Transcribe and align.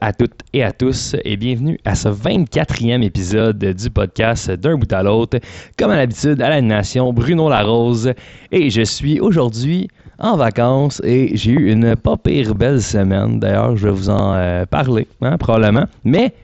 À 0.00 0.12
toutes 0.12 0.40
et 0.52 0.62
à 0.62 0.72
tous 0.72 1.14
et 1.24 1.36
bienvenue 1.36 1.78
à 1.84 1.94
ce 1.94 2.08
24e 2.08 3.02
épisode 3.02 3.58
du 3.58 3.90
podcast 3.90 4.50
d'un 4.50 4.76
bout 4.76 4.92
à 4.92 5.02
l'autre. 5.02 5.38
Comme 5.78 5.90
à 5.90 5.96
l'habitude, 5.96 6.40
à 6.42 6.48
l'animation, 6.48 7.12
Bruno 7.12 7.48
Larose 7.48 8.12
et 8.50 8.70
je 8.70 8.82
suis 8.82 9.20
aujourd'hui 9.20 9.88
en 10.18 10.36
vacances 10.36 11.00
et 11.04 11.36
j'ai 11.36 11.52
eu 11.52 11.72
une 11.72 11.94
pas 11.96 12.16
pire 12.16 12.54
belle 12.54 12.82
semaine. 12.82 13.38
D'ailleurs, 13.38 13.76
je 13.76 13.88
vais 13.88 13.94
vous 13.94 14.10
en 14.10 14.34
euh, 14.34 14.66
parler, 14.66 15.06
hein, 15.20 15.36
probablement. 15.36 15.86
Mais, 16.04 16.34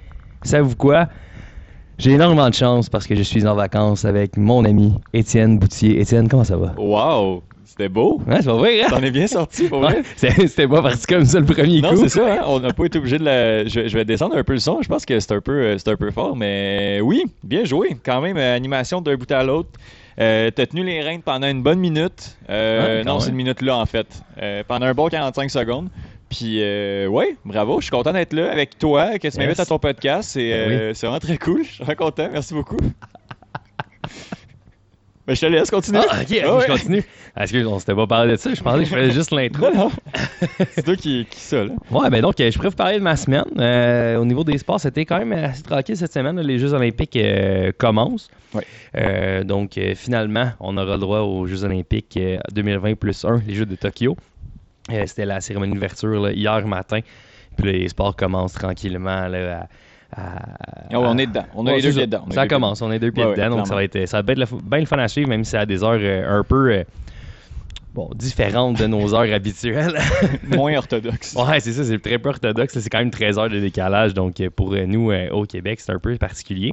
savez-vous 0.43 0.77
quoi? 0.77 1.09
J'ai 1.99 2.13
énormément 2.13 2.49
de 2.49 2.55
chance 2.55 2.89
parce 2.89 3.07
que 3.07 3.15
je 3.15 3.23
suis 3.23 3.47
en 3.47 3.55
vacances 3.55 4.05
avec 4.05 4.37
mon 4.37 4.65
ami 4.65 4.95
Étienne 5.13 5.59
Boutier. 5.59 6.01
Étienne, 6.01 6.29
comment 6.29 6.45
ça 6.45 6.57
va? 6.57 6.75
Wow! 6.77 7.43
C'était 7.75 7.89
beau! 7.89 8.21
Ouais, 8.27 8.37
c'est 8.41 8.45
pas 8.47 8.53
vrai, 8.53 8.83
hein? 8.83 8.87
T'en 8.91 9.03
es 9.03 9.11
bien 9.11 9.27
sorti, 9.27 9.67
pour 9.67 9.81
vrai? 9.81 9.97
Ouais, 9.97 10.03
c'est- 10.17 10.47
C'était 10.47 10.69
pas 10.69 10.83
parti 10.83 11.07
comme 11.07 11.25
ça 11.25 11.41
le 11.41 11.47
premier 11.47 11.81
Non, 11.81 11.91
coup. 11.91 11.97
c'est 12.03 12.11
ça, 12.11 12.35
hein? 12.35 12.41
on 12.47 12.61
n'a 12.61 12.71
pas 12.75 12.85
été 12.85 12.99
obligé 12.99 13.17
de 13.19 13.25
la. 13.25 13.65
Je, 13.65 13.89
je 13.89 13.97
vais 13.97 14.05
descendre 14.05 14.37
un 14.37 14.45
peu 14.45 14.53
le 14.53 14.59
son, 14.59 14.83
je 14.83 14.89
pense 14.89 15.07
que 15.07 15.19
c'est 15.19 15.33
un 15.33 15.41
peu, 15.41 15.53
euh, 15.53 15.79
c'est 15.79 15.89
un 15.89 15.97
peu 15.97 16.11
fort, 16.11 16.37
mais 16.37 17.01
oui, 17.03 17.25
bien 17.43 17.65
joué. 17.65 17.97
Quand 18.05 18.21
même, 18.21 18.37
euh, 18.37 18.55
animation 18.55 19.01
d'un 19.01 19.17
bout 19.17 19.31
à 19.33 19.43
l'autre. 19.43 19.71
Euh, 20.21 20.51
T'as 20.55 20.67
tenu 20.67 20.85
les 20.85 21.01
rênes 21.01 21.23
pendant 21.23 21.49
une 21.49 21.63
bonne 21.63 21.79
minute. 21.79 22.37
Euh, 22.51 23.03
non, 23.05 23.21
c'est 23.21 23.31
une 23.31 23.37
minute 23.37 23.63
là, 23.63 23.79
en 23.79 23.87
fait. 23.87 24.07
Euh, 24.43 24.63
pendant 24.69 24.85
un 24.85 24.93
bon 24.93 25.09
45 25.09 25.51
secondes. 25.51 25.89
Puis, 26.29 26.59
euh, 26.61 27.07
ouais, 27.07 27.37
bravo, 27.47 27.81
je 27.81 27.85
suis 27.87 27.91
content 27.91 28.13
d'être 28.13 28.35
là 28.35 28.53
avec 28.53 28.79
toi, 28.79 29.19
que 29.19 29.29
tu 29.29 29.39
m'invites 29.39 29.57
Yes. 29.57 29.61
à 29.61 29.67
ton 29.67 29.79
podcast. 29.79 30.29
C'est 30.35 30.51
Ben 30.69 30.95
c'est 30.95 31.07
vraiment 31.07 31.21
très 31.21 31.39
cool. 31.39 31.65
Je 31.65 31.71
suis 31.73 31.85
vraiment 31.85 32.05
content. 32.07 32.29
Merci 32.31 32.53
beaucoup. 32.53 32.77
ben, 35.27 35.35
je 35.37 35.41
te 35.41 35.47
laisse 35.47 35.71
continuer. 35.71 36.01
Ah, 36.11 36.21
ok, 36.23 36.41
Ah 36.45 36.55
ouais. 36.57 36.63
je 36.67 36.73
continue. 36.73 37.05
Excuse, 37.37 37.67
on 37.67 37.79
s'était 37.79 37.95
pas 37.95 38.07
parlé 38.07 38.33
de 38.33 38.37
ça. 38.37 38.53
Je 38.53 38.61
pensais 38.63 38.81
que 38.81 38.85
je 38.85 38.95
faisais 38.95 39.11
juste 39.13 39.31
l'intro. 39.31 39.67
C'est 40.73 40.83
toi 40.83 40.97
qui, 40.97 41.27
qui 41.31 41.41
ça, 41.41 41.65
là. 41.65 41.71
Ouais, 41.91 42.11
ben 42.11 42.21
donc, 42.21 42.41
euh, 42.41 42.51
je 42.51 42.57
pourrais 42.57 42.69
vous 42.71 42.77
parler 42.77 42.99
de 42.99 43.03
ma 43.05 43.17
semaine. 43.17 43.45
Euh, 43.59 44.17
au 44.17 44.25
niveau 44.25 44.45
des 44.45 44.59
sports, 44.59 44.81
c'était 44.81 45.05
quand 45.07 45.19
même 45.19 45.33
assez 45.33 45.63
tranquille 45.63 45.97
cette 45.97 46.13
semaine. 46.13 46.41
Les 46.41 46.59
Jeux 46.59 46.75
Olympiques 46.75 47.17
euh, 47.17 47.73
commencent. 47.79 48.29
Ouais. 48.53 48.67
Euh, 48.97 49.45
donc, 49.45 49.79
finalement, 49.95 50.53
on 50.61 50.77
aura 50.77 50.95
le 50.95 51.01
droit 51.01 51.21
aux 51.21 51.47
Jeux 51.47 51.65
Olympiques 51.65 52.17
euh, 52.17 52.39
2020 52.53 52.95
plus 52.97 53.25
1, 53.25 53.43
les 53.47 53.55
Jeux 53.55 53.67
de 53.67 53.77
Tokyo. 53.77 54.17
C'était 55.07 55.25
la 55.25 55.41
cérémonie 55.41 55.75
d'ouverture 55.75 56.31
hier 56.31 56.67
matin. 56.67 56.99
Puis 57.57 57.73
les 57.73 57.89
sports 57.89 58.17
commencent 58.17 58.55
tranquillement 58.55 59.29
là, 59.29 59.61
à, 59.61 59.69
à- 60.17 60.57
Ah 60.93 60.99
on 61.01 61.17
est 61.19 61.27
dedans. 61.27 61.45
On 61.55 61.67
a 61.67 61.71
Ouais, 61.71 61.77
les 61.77 61.83
deux 61.83 61.91
pieds 61.91 62.01
ça. 62.01 62.07
dedans. 62.07 62.25
Ça 62.31 62.47
commence, 62.47 62.83
on 62.83 62.93
est 62.93 62.99
deux 62.99 63.11
pieds 63.11 63.23
Ouais, 63.25 63.31
ouais, 63.31 63.37
dedans, 63.37 63.57
donc 63.57 63.65
clairement. 63.65 63.65
ça 63.67 63.75
va 63.75 63.85
être, 63.85 64.07
ça 64.07 64.21
va 64.23 64.33
être 64.33 64.55
bien 64.63 64.79
le 64.81 64.87
fun 64.87 64.99
à 64.99 65.09
suivre, 65.09 65.29
même 65.29 65.45
si 65.45 65.53
c'est 65.53 65.59
à 65.59 65.67
des 65.67 65.83
heures 65.83 65.99
euh, 66.01 66.41
un 66.41 66.45
peu 66.45 66.71
euh, 66.73 66.85
bon, 67.95 68.11
différentes 68.15 68.79
de 68.79 68.87
nos 68.87 69.15
heures 69.15 69.33
habituelles. 69.33 69.95
Moins 70.45 70.77
orthodoxe. 70.77 71.35
ouais, 71.35 71.61
c'est 71.61 71.73
ça, 71.73 71.85
c'est 71.85 71.99
très 72.01 72.19
peu 72.19 72.29
orthodoxe. 72.31 72.79
C'est 72.79 72.91
quand 72.91 72.99
même 72.99 73.11
13 73.11 73.39
heures 73.39 73.49
de 73.51 73.61
décalage, 73.61 74.13
donc 74.15 74.41
euh, 74.41 74.51
pour 74.55 74.75
euh, 74.75 74.85
nous 74.87 75.11
euh, 75.11 75.31
au 75.31 75.45
Québec, 75.45 75.81
c'est 75.81 75.93
un 75.93 75.99
peu 75.99 76.15
particulier. 76.17 76.73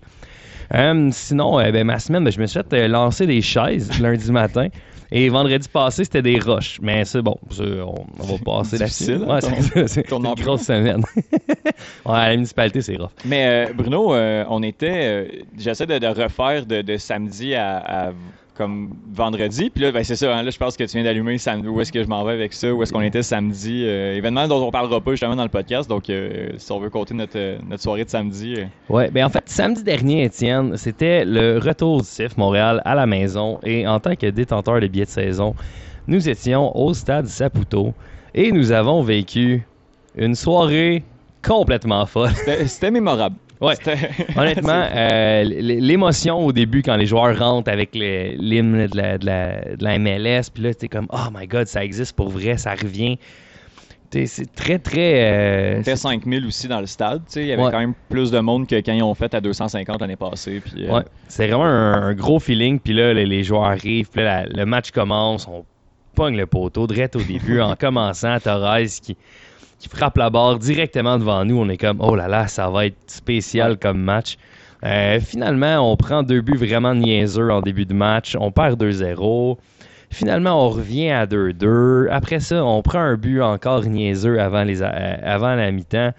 Euh, 0.74 1.10
sinon, 1.12 1.60
euh, 1.60 1.72
ben, 1.72 1.84
ma 1.86 1.98
semaine, 1.98 2.24
ben, 2.24 2.32
je 2.32 2.40
me 2.40 2.46
suis 2.46 2.60
fait 2.60 2.74
euh, 2.74 2.88
lancer 2.88 3.26
des 3.26 3.42
chaises 3.42 4.00
lundi 4.02 4.32
matin. 4.32 4.68
Et 5.12 5.30
vendredi 5.30 5.68
passé, 5.68 6.04
c'était 6.04 6.22
des 6.22 6.40
roches. 6.40 6.80
Mais 6.82 7.04
c'est 7.06 7.22
bon, 7.22 7.38
on, 7.60 8.06
on 8.20 8.26
va 8.26 8.38
passer 8.38 8.78
difficile, 8.78 9.26
hein, 9.28 9.36
Ouais, 9.36 9.42
c'est 9.42 9.62
ça, 9.62 9.88
c'est 9.88 10.04
ton 10.04 10.24
une 10.24 10.36
grosse 10.36 10.64
semaine. 10.64 11.04
ouais, 11.16 11.72
à 12.06 12.30
la 12.30 12.36
municipalité, 12.36 12.82
c'est 12.82 12.96
rough. 12.98 13.10
Mais 13.24 13.70
euh, 13.70 13.74
Bruno, 13.74 14.14
euh, 14.14 14.46
on 14.50 14.62
était. 14.64 15.08
euh, 15.08 15.28
J'essaie 15.58 15.88
de, 15.88 15.98
de 15.98 16.08
refaire 16.08 16.66
de, 16.66 16.82
de 16.82 16.98
samedi 16.98 17.56
à, 17.56 17.78
à 18.10 18.14
comme 18.60 18.90
vendredi. 19.12 19.72
Puis 19.72 19.82
là, 19.84 19.92
ben, 19.92 20.04
c'est 20.04 20.16
ça. 20.16 20.36
hein, 20.38 20.44
là, 20.44 20.52
je 20.52 20.58
pense 20.58 20.78
que 20.78 20.84
tu 20.84 20.92
viens 20.98 21.04
d'allumer 21.04 21.38
samedi. 21.40 21.68
Où 21.68 21.82
est-ce 21.82 21.92
que 21.92 22.04
je 22.04 22.08
m'en 22.08 22.24
vais 22.24 22.34
avec 22.34 22.54
ça? 22.54 22.72
Où 22.72 22.84
est-ce 22.84 22.94
qu'on 22.94 23.02
était 23.02 23.24
samedi? 23.24 23.84
Euh, 23.88 24.16
événement 24.16 24.48
dont 24.48 24.62
on 24.68 24.70
parlera 24.70 25.00
pas 25.02 25.12
justement 25.12 25.36
dans 25.36 25.44
le 25.44 25.50
podcast. 25.50 25.90
Donc, 25.90 26.10
euh, 26.10 26.50
si 26.58 26.72
on 26.72 26.80
veut 26.80 26.90
compter 26.92 27.14
notre, 27.16 27.38
euh, 27.38 27.58
notre 27.68 27.82
soirée 27.82 28.06
de 28.06 28.10
samedi. 28.10 28.56
euh, 28.58 28.66
Ouais, 28.90 29.10
ben 29.10 29.26
en 29.26 29.30
fait, 29.30 29.44
samedi 29.48 29.84
dernier, 29.84 30.26
Étienne, 30.26 30.78
c'était 30.78 31.26
le 31.26 31.58
retour 31.58 32.02
du 32.02 32.08
CIF 32.08 32.38
Montréal 32.38 32.82
à 32.86 32.94
la 32.94 33.06
maison. 33.08 33.60
Et 33.64 33.88
en 33.88 34.00
tant 34.00 34.16
que 34.16 34.28
détenteur 34.28 34.80
de 34.82 34.88
billets 34.88 35.06
de 35.06 35.10
saison, 35.10 35.56
nous 36.08 36.30
étions 36.30 36.76
au 36.78 36.94
stade 36.94 37.26
Saputo 37.28 37.94
et 38.36 38.52
nous 38.52 38.72
avons 38.72 39.02
vécu 39.02 39.66
une 40.18 40.36
soirée 40.36 41.04
complètement 41.42 42.06
folle. 42.06 42.32
C'était 42.36 42.68
c'était 42.68 42.92
mémorable. 42.92 43.36
Ouais. 43.62 43.74
Honnêtement, 44.38 44.86
euh, 44.96 45.44
l'émotion 45.44 46.46
au 46.46 46.52
début 46.54 46.82
quand 46.82 46.96
les 46.96 47.06
joueurs 47.06 47.38
rentrent 47.38 47.72
avec 47.72 47.92
l'hymne 47.94 48.88
de 48.88 48.96
la, 48.98 49.18
de, 49.18 49.26
la, 49.26 49.76
de 49.76 49.84
la 49.84 50.00
MLS, 50.00 50.50
puis 50.54 50.64
là, 50.64 50.74
t'es 50.74 50.88
comme, 50.88 51.08
oh 51.12 51.30
my 51.34 51.46
god, 51.48 51.68
ça 51.68 51.84
existe 51.84 52.16
pour 52.16 52.30
vrai, 52.30 52.58
ça 52.58 52.74
revient. 52.76 53.18
C'est 54.26 54.56
très, 54.56 54.80
très. 54.80 55.32
euh, 55.32 55.80
était 55.82 55.96
5000 55.96 56.44
aussi 56.48 56.68
dans 56.68 56.80
le 56.80 56.88
stade. 56.88 57.22
tu 57.28 57.34
sais, 57.34 57.42
Il 57.42 57.48
y 57.48 57.52
avait 57.52 57.62
Ouais. 57.64 57.72
quand 57.72 57.78
même 57.80 57.94
plus 58.10 58.32
de 58.32 58.40
monde 58.40 58.66
que 58.66 58.76
quand 58.78 58.94
ils 58.94 59.04
ont 59.04 59.14
fait 59.14 59.32
à 59.36 59.40
250 59.42 60.02
l'année 60.02 60.16
passée. 60.16 60.62
Puis, 60.66 60.88
euh, 60.88 60.96
Ouais, 60.98 61.04
c'est 61.28 61.46
vraiment 61.48 61.66
un, 61.66 61.94
un 62.08 62.14
gros 62.16 62.40
feeling. 62.40 62.80
Puis 62.80 62.94
là, 62.94 63.14
les, 63.14 63.28
les 63.28 63.44
joueurs 63.44 63.66
arrivent, 63.66 64.10
puis 64.10 64.24
là, 64.24 64.46
la- 64.46 64.50
le 64.50 64.66
match 64.66 64.90
commence, 64.90 65.48
on 65.48 65.64
pogne 66.16 66.36
le 66.38 66.48
poteau, 66.48 66.88
direct 66.88 67.18
au 67.18 67.22
début, 67.22 67.62
en 67.62 67.76
commençant, 67.76 68.40
Torres 68.40 68.80
qui, 69.00 69.16
qui 69.80 69.90
frappe 69.90 70.18
la 70.18 70.30
barre 70.30 70.60
directement 70.60 71.18
devant 71.18 71.44
nous. 71.46 71.58
On 71.58 71.70
est 71.70 71.78
comme, 71.78 71.98
oh 72.02 72.16
là 72.16 72.28
là, 72.28 72.48
ça 72.48 72.70
va 72.70 72.86
être 72.86 72.98
spécial 73.08 73.78
comme 73.78 74.00
match. 74.02 74.38
Euh, 74.86 75.20
finalement, 75.20 75.92
on 75.92 75.98
prend 75.98 76.24
deux 76.24 76.42
buts 76.42 76.58
vraiment 76.58 76.94
niaiseux 76.96 77.50
en 77.52 77.62
début 77.62 77.86
de 77.86 77.94
match. 77.94 78.36
On 78.40 78.52
perd 78.52 78.82
2-0. 78.82 79.58
Finalement, 80.12 80.66
on 80.66 80.70
revient 80.70 81.10
à 81.12 81.26
2-2. 81.26 82.08
Après 82.10 82.40
ça, 82.40 82.64
on 82.64 82.82
prend 82.82 83.00
un 83.00 83.16
but 83.16 83.42
encore 83.42 83.84
niaiseux 83.86 84.40
avant, 84.40 84.64
les, 84.64 84.82
euh, 84.82 85.16
avant 85.24 85.56
la 85.56 85.72
mi-temps. 85.72 86.12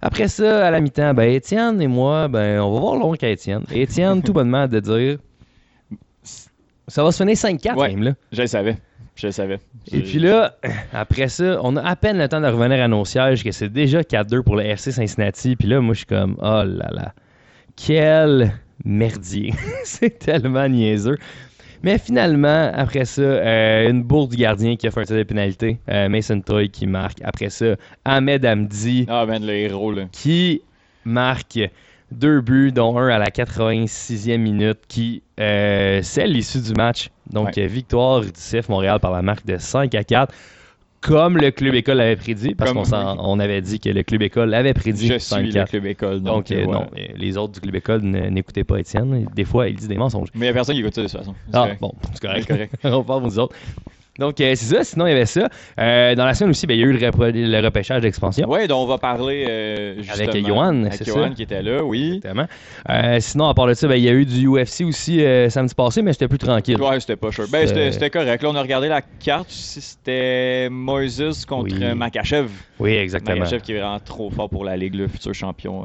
Après 0.00 0.28
ça, 0.28 0.66
à 0.66 0.70
la 0.70 0.80
mi-temps, 0.80 1.14
ben, 1.14 1.30
Étienne 1.30 1.80
et 1.80 1.86
moi, 1.86 2.28
ben, 2.28 2.60
on 2.60 2.72
va 2.72 2.80
voir 2.80 2.96
l'oncle 2.96 3.24
Étienne. 3.24 3.62
Étienne, 3.72 4.22
tout 4.22 4.32
bonnement, 4.32 4.66
de 4.66 4.80
dire 4.80 5.18
ça 6.88 7.04
va 7.04 7.12
se 7.12 7.22
finir 7.22 7.36
5-4 7.36 7.76
Ouais. 7.76 7.88
même, 7.90 8.02
là. 8.02 8.12
Je 8.32 8.42
le 8.42 8.46
savais. 8.48 8.76
Je 9.14 9.26
le 9.26 9.32
savais. 9.32 9.58
Et 9.92 10.00
puis 10.00 10.18
là, 10.18 10.56
après 10.92 11.28
ça, 11.28 11.58
on 11.62 11.76
a 11.76 11.82
à 11.82 11.96
peine 11.96 12.18
le 12.18 12.28
temps 12.28 12.40
de 12.40 12.46
revenir 12.46 12.82
à 12.82 12.88
nos 12.88 13.04
sièges, 13.04 13.44
que 13.44 13.52
c'est 13.52 13.68
déjà 13.68 14.00
4-2 14.00 14.42
pour 14.42 14.56
le 14.56 14.64
FC 14.64 14.90
Cincinnati. 14.92 15.56
Puis 15.56 15.68
là, 15.68 15.80
moi, 15.80 15.94
je 15.94 15.98
suis 15.98 16.06
comme, 16.06 16.36
oh 16.40 16.62
là 16.64 16.88
là, 16.90 17.14
quel 17.76 18.52
merdier. 18.84 19.52
c'est 19.84 20.18
tellement 20.18 20.68
niaiseux. 20.68 21.18
Mais 21.82 21.98
finalement, 21.98 22.70
après 22.74 23.04
ça, 23.04 23.22
euh, 23.22 23.90
une 23.90 24.04
bourre 24.04 24.28
du 24.28 24.36
gardien 24.36 24.76
qui 24.76 24.86
a 24.86 24.90
fait 24.90 25.00
un 25.00 25.04
tir 25.04 25.16
de 25.16 25.22
pénalité. 25.24 25.78
Euh, 25.90 26.08
Mason 26.08 26.40
Toy 26.40 26.70
qui 26.70 26.86
marque. 26.86 27.18
Après 27.24 27.50
ça, 27.50 27.74
Ahmed 28.04 28.46
Hamdi 28.46 29.04
Ah, 29.08 29.26
ben, 29.26 29.44
le 29.44 29.52
héros, 29.52 29.92
là. 29.92 30.04
qui 30.12 30.62
marque 31.04 31.58
deux 32.12 32.40
buts, 32.40 32.72
dont 32.72 32.96
un 32.98 33.08
à 33.08 33.18
la 33.18 33.26
86e 33.30 34.38
minute, 34.38 34.78
qui 34.88 35.22
euh, 35.40 36.02
scelle 36.02 36.32
l'issue 36.32 36.60
du 36.60 36.72
match. 36.74 37.08
Donc, 37.30 37.56
Ouais. 37.56 37.66
victoire 37.66 38.20
du 38.20 38.30
CF 38.32 38.68
Montréal 38.68 39.00
par 39.00 39.10
la 39.12 39.22
marque 39.22 39.46
de 39.46 39.56
5 39.58 39.94
à 39.94 40.04
4, 40.04 40.32
comme 41.00 41.36
le 41.36 41.50
club 41.50 41.74
école 41.74 41.96
l'avait 41.96 42.14
prédit, 42.16 42.54
parce 42.54 42.72
qu'on 42.72 42.84
on 43.18 43.40
avait 43.40 43.60
dit 43.60 43.80
que 43.80 43.88
le 43.88 44.02
club 44.04 44.22
école 44.22 44.50
l'avait 44.50 44.72
prédit 44.74 45.08
Je 45.08 45.18
5 45.18 45.36
suis 45.38 45.46
le 45.48 45.52
4. 45.52 45.70
club 45.70 45.86
école. 45.86 46.20
Donc, 46.20 46.48
Donc, 46.48 46.50
euh, 46.52 46.62
euh, 46.62 46.66
non, 46.66 46.86
les 47.16 47.36
autres 47.36 47.54
du 47.54 47.60
club 47.60 47.74
école 47.74 48.02
n'écoutaient 48.02 48.62
pas 48.64 48.78
Étienne. 48.78 49.26
Des 49.34 49.44
fois, 49.44 49.68
il 49.68 49.74
dit 49.76 49.88
des 49.88 49.96
mensonges. 49.96 50.28
Mais 50.34 50.40
il 50.46 50.48
n'y 50.48 50.48
a 50.50 50.52
personne 50.52 50.74
qui 50.76 50.80
écoute 50.82 50.94
ça 50.94 51.02
de 51.02 51.08
toute 51.08 51.16
façon. 51.18 51.34
C'est 51.50 51.56
Ah, 51.56 51.62
correct. 51.62 51.80
bon, 51.80 51.92
c'est 52.12 52.20
correct. 52.20 52.44
C'est 52.46 52.54
correct. 52.54 52.74
on 52.84 53.02
parle 53.02 53.22
vous 53.24 53.38
autres. 53.40 53.56
Donc, 54.18 54.38
euh, 54.40 54.54
c'est 54.54 54.76
ça. 54.76 54.84
Sinon, 54.84 55.06
il 55.06 55.10
y 55.10 55.12
avait 55.14 55.24
ça. 55.24 55.48
Euh, 55.78 56.14
dans 56.14 56.26
la 56.26 56.34
semaine 56.34 56.50
aussi, 56.50 56.66
ben, 56.66 56.74
il 56.74 56.80
y 56.80 56.82
a 56.82 56.86
eu 56.86 56.92
le, 56.92 57.60
repêchage 57.64 58.02
d'expansion. 58.02 58.46
Ouais, 58.48 58.68
donc 58.68 58.84
on 58.84 58.86
va 58.86 58.98
parler 58.98 59.46
euh, 59.48 60.02
justement, 60.02 60.28
Avec 60.28 60.46
Johan, 60.46 60.84
avec 60.84 61.02
ça? 61.02 61.30
qui 61.30 61.42
était 61.42 61.62
là, 61.62 61.82
oui. 61.82 62.16
Exactement. 62.16 62.46
Euh, 62.90 63.20
sinon, 63.20 63.48
à 63.48 63.54
part 63.54 63.66
de 63.66 63.74
ça, 63.74 63.88
ben, 63.88 63.96
il 63.96 64.02
y 64.02 64.10
a 64.10 64.12
eu 64.12 64.26
du 64.26 64.46
UFC 64.46 64.82
aussi 64.82 65.24
samedi 65.48 65.74
passé, 65.74 66.02
mais 66.02 66.12
c'était 66.12 66.28
plus 66.28 66.38
tranquille. 66.38 66.80
Ouais, 66.80 67.00
c'était 67.00 67.16
pas 67.16 67.32
sûr. 67.32 67.46
Ben, 67.50 67.66
c'était 67.66 68.10
correct. 68.10 68.42
Là, 68.42 68.50
on 68.50 68.54
a 68.54 68.62
regardé 68.62 68.88
la 68.88 69.00
carte. 69.00 69.50
C'était 69.50 70.68
Moises 70.70 71.46
contre 71.46 71.74
Oui. 71.74 71.94
Makachev. 71.94 72.50
Oui, 72.78 72.92
exactement. 72.92 73.38
Makachev 73.38 73.62
qui 73.62 73.72
est 73.72 73.80
vraiment 73.80 74.00
trop 74.00 74.30
fort 74.30 74.50
pour 74.50 74.64
la 74.64 74.76
Ligue, 74.76 74.94
le 74.94 75.08
futur 75.08 75.32
champion, 75.32 75.84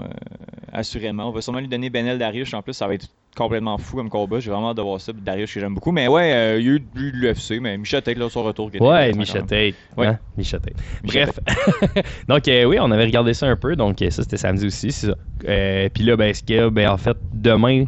assurément. 0.74 1.30
On 1.30 1.32
va 1.32 1.42
sûrement 1.42 1.60
lui 1.60 1.68
donner 1.70 1.90
Benel 1.90 2.18
Darius. 2.18 2.54
En 2.54 2.62
plus, 2.62 2.74
ça 2.74 2.88
va 2.88 2.96
être 2.96 3.08
complètement 3.38 3.78
fou 3.78 3.98
comme 3.98 4.10
combat. 4.10 4.40
J'ai 4.40 4.50
vraiment 4.52 4.72
hâte 4.72 4.78
de 4.78 4.82
voir 4.82 5.00
ça. 5.00 5.14
Darius, 5.14 5.54
que 5.54 5.60
j'aime 5.60 5.74
beaucoup. 5.76 5.92
Mais 5.92 6.08
ouais, 6.08 6.34
euh, 6.34 6.60
il 6.60 6.66
y 6.66 6.70
a 6.70 6.74
eu 6.74 6.80
de 6.80 6.88
l'UFC. 7.00 7.60
Mais 7.62 7.78
Michel 7.78 8.02
Tate, 8.02 8.18
là, 8.18 8.30
son 8.30 8.44
retour. 8.44 8.72
qui 8.72 8.78
était 8.78 8.86
Ouais, 8.86 9.14
même. 9.14 9.26
Tate. 9.26 9.76
Ouais. 9.96 10.08
Hein? 10.08 10.20
Tate. 10.38 10.74
Bref. 11.04 11.40
donc, 12.28 12.48
euh, 12.48 12.66
oui, 12.66 12.78
on 12.82 12.92
avait 12.92 13.06
regardé 13.06 13.34
ça 13.34 13.46
un 13.48 13.56
peu. 13.56 13.76
Donc, 13.76 14.02
euh, 14.02 14.10
ça, 14.10 14.24
c'était 14.24 14.38
samedi 14.38 14.66
aussi. 14.66 14.92
c'est 14.92 15.08
ça. 15.08 15.16
Euh, 15.48 15.88
Puis 15.94 16.04
là, 16.04 16.18
ben, 16.18 16.34
ce 16.34 16.42
qu'il 16.44 16.56
y 16.56 16.60
a, 16.60 16.70
ben, 16.70 16.90
en 16.90 16.98
fait, 16.98 17.18
demain, 17.34 17.86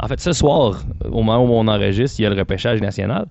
en 0.00 0.08
fait, 0.08 0.20
ce 0.20 0.32
soir, 0.32 0.82
au 1.04 1.22
moment 1.22 1.44
où 1.44 1.52
on 1.52 1.68
enregistre, 1.68 2.20
il 2.20 2.22
y 2.22 2.26
a 2.26 2.30
le 2.30 2.36
repêchage 2.36 2.80
national. 2.80 3.26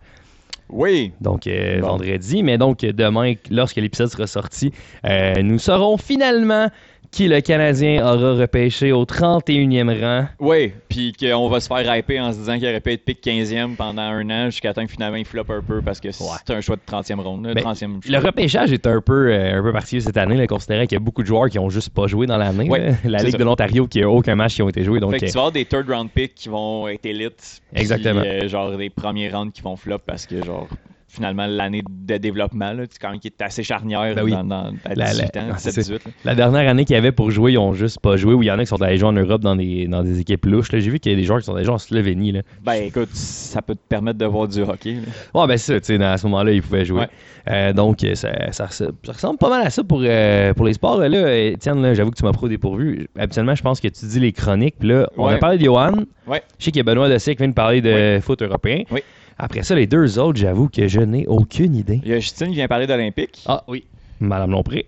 Oui. 0.70 1.12
Donc, 1.22 1.46
euh, 1.48 1.82
Bon. 1.82 1.88
vendredi. 1.90 2.42
Mais 2.44 2.58
donc, 2.58 2.80
demain, 2.80 3.34
lorsque 3.52 3.76
l'épisode 3.78 4.08
sera 4.08 4.28
sorti, 4.28 4.72
euh, 5.06 5.42
nous 5.42 5.60
saurons 5.60 5.98
finalement 5.98 6.70
qui 7.12 7.28
le 7.28 7.42
Canadien 7.42 8.04
aura 8.04 8.34
repêché 8.34 8.92
au 8.92 9.06
31e 9.06 10.02
rang. 10.02 10.28
Oui, 10.40 10.74
puis 10.90 11.14
qu'on 11.14 11.48
va 11.50 11.60
se 11.60 11.68
faire 11.68 11.96
hyper 11.96 12.24
en 12.24 12.32
se 12.34 12.38
disant 12.40 12.58
qu'il 12.58 12.68
aurait 12.68 12.80
pu 12.80 12.92
être 12.92 13.06
pick 13.06 13.24
15e 13.24 13.76
pendant 13.76 14.02
un 14.02 14.30
an 14.30 14.46
jusqu'à 14.46 14.74
temps 14.74 14.86
que 14.86 14.92
finalement 14.92 15.18
il 15.18 15.26
floppe 15.26 15.50
un 15.50 15.62
peu 15.62 15.82
parce 15.82 16.00
que 16.00 16.12
c'est 16.12 16.24
un 16.50 16.62
choix 16.62 16.76
de 16.76 16.82
30e 16.90 17.20
ronde. 17.20 17.44
Ben, 17.54 17.64
30e 17.64 18.10
le 18.10 18.18
repêchage 18.18 18.72
est 18.74 18.88
un 18.88 19.02
peu, 19.02 19.32
euh, 19.32 19.60
un 19.60 19.64
peu 19.64 19.72
particulier 19.72 20.02
cette 20.02 20.18
année, 20.18 20.36
là, 20.36 20.48
considérant 20.48 20.84
qu'il 20.84 20.94
y 20.94 20.98
a 20.98 21.00
beaucoup 21.00 21.22
de 21.22 21.28
joueurs 21.28 21.50
qui 21.50 21.60
ont 21.60 21.70
juste 21.70 21.90
pas 21.92 22.08
joué 22.08 22.26
dans 22.26 22.38
l'année. 22.38 22.70
Ouais, 22.70 22.96
la 23.04 23.20
Ligue 23.20 23.32
ça. 23.32 23.38
de 23.38 23.44
l'Ontario 23.44 23.88
qui 23.88 24.02
a 24.02 24.10
aucun 24.10 24.36
match 24.36 24.56
qui 24.56 24.62
ont 24.62 24.70
été 24.70 24.84
joués. 24.84 25.00
Donc, 25.00 25.12
fait 25.12 25.20
que 25.20 25.26
euh, 25.26 25.28
tu 25.28 25.34
vas 25.34 25.40
avoir 25.42 25.52
des 25.52 25.66
third 25.66 25.90
round 25.90 26.10
picks 26.10 26.36
qui 26.36 26.50
vont 26.50 26.88
être 26.88 27.06
élites. 27.06 27.62
puis, 27.72 27.82
Exactement. 27.82 28.22
euh, 28.26 28.48
genre 28.48 28.76
des 28.78 28.90
premiers 28.90 29.30
rounds 29.30 29.52
qui 29.54 29.62
vont 29.62 29.76
flop 29.76 30.00
parce 30.06 30.26
que 30.26 30.44
genre 30.44 30.68
finalement 31.14 31.46
l'année 31.48 31.84
de 31.88 32.18
développement 32.18 32.74
là, 32.74 32.84
quand 33.00 33.12
même 33.12 33.20
qui 33.20 33.28
est 33.28 33.42
assez 33.42 33.64
charnière 33.64 34.16
Ben 34.16 34.24
oui. 34.24 34.32
dans, 34.32 34.44
dans 34.44 34.74
à 34.86 34.96
La- 34.96 35.12
18 35.12 35.36
la- 35.36 35.42
ans, 35.42 35.46
ah, 35.52 35.56
c'est 35.58 35.70
17 35.70 35.84
18 36.02 36.06
là. 36.06 36.12
la 36.26 36.36
dernière 36.36 36.70
année 36.70 36.86
qu'il 36.86 36.96
y 36.96 36.98
avait 36.98 37.12
pour 37.12 37.30
jouer, 37.32 37.54
ils 37.54 37.58
ont 37.58 37.74
juste 37.74 38.00
pas 38.00 38.18
joué. 38.18 38.34
Ou 38.34 38.42
il 38.44 38.48
y 38.48 38.52
en 38.52 38.58
a 38.58 38.62
qui 38.64 38.68
sont 38.68 38.82
allés 38.82 38.98
jouer 38.98 39.10
en 39.10 39.14
Europe 39.14 39.42
dans 39.42 39.56
des, 39.56 39.88
dans 39.88 40.04
des 40.04 40.20
équipes 40.20 40.46
louches. 40.46 40.68
J'ai 40.72 40.80
vu 40.90 41.00
qu'il 41.00 41.12
y 41.12 41.16
a 41.16 41.18
des 41.18 41.24
joueurs 41.24 41.40
qui 41.40 41.46
sont 41.46 41.56
allés 41.56 41.66
jouer 41.66 41.76
en 41.76 41.78
Slovénie. 41.80 42.32
Là. 42.32 42.42
Ben 42.64 42.74
écoute, 42.84 43.10
ça 43.14 43.62
peut 43.62 43.76
te 43.76 43.88
permettre 43.88 44.18
de 44.18 44.26
voir 44.26 44.48
du 44.48 44.62
hockey. 44.62 44.94
là. 44.96 45.42
Ouais, 45.42 45.48
ben 45.48 45.58
c'est 45.58 45.74
ça, 45.74 45.80
tu 45.80 45.98
sais, 45.98 46.04
à 46.04 46.18
ce 46.18 46.26
moment-là, 46.28 46.52
ils 46.52 46.62
pouvaient 46.62 46.86
jouer. 46.86 47.02
Ouais. 47.02 47.10
Euh, 47.50 47.74
donc, 47.74 48.00
ça, 48.16 48.52
ça, 48.52 48.66
ressemble- 48.68 48.94
ça 49.04 49.12
ressemble 49.12 49.38
pas 49.38 49.50
mal 49.50 49.68
à 49.68 49.70
ça 49.70 49.84
pour, 49.84 50.02
euh, 50.04 50.54
pour 50.54 50.66
les 50.66 50.74
sports. 50.74 50.98
Là, 51.00 51.36
Étienne, 51.38 51.94
j'avoue 51.94 52.12
que 52.12 52.18
tu 52.18 52.24
m'as 52.24 52.32
pro 52.32 52.48
dépourvu. 52.48 53.08
Habituellement, 53.18 53.54
je 53.56 53.62
pense 53.62 53.80
que 53.82 53.88
tu 53.90 54.06
dis 54.06 54.20
les 54.20 54.32
chroniques. 54.32 54.76
Puis 54.80 54.88
là, 54.90 55.10
on 55.18 55.28
a 55.28 55.38
parlé 55.38 55.58
de 55.58 55.66
Johan. 55.66 55.92
Ouais. 56.26 56.42
Je 56.58 56.66
sais 56.66 56.72
qu'il 56.72 56.78
y 56.78 56.80
a 56.80 56.84
Benoît 56.84 57.10
Dessier 57.10 57.36
qui 57.36 57.40
vient 57.40 57.50
de 57.50 57.54
parler 57.54 57.82
de 57.82 58.20
foot 58.22 58.42
européen. 58.42 58.84
Oui. 58.92 59.02
Après 59.44 59.62
ça, 59.64 59.76
les 59.76 59.88
deux 59.88 60.20
autres, 60.20 60.40
j'avoue 60.40 60.70
que 60.70 60.88
je 60.88 61.02
n'ai 61.02 61.28
aucune 61.28 61.76
idée. 61.76 62.00
Il 62.04 62.10
y 62.12 62.14
a 62.14 62.20
Justine 62.20 62.48
qui 62.48 62.54
vient 62.56 62.68
parler 62.70 62.88
d'Olympique. 62.88 63.44
Ah 63.46 63.62
oui. 63.68 63.84
Madame 64.22 64.52
Lompré. 64.52 64.86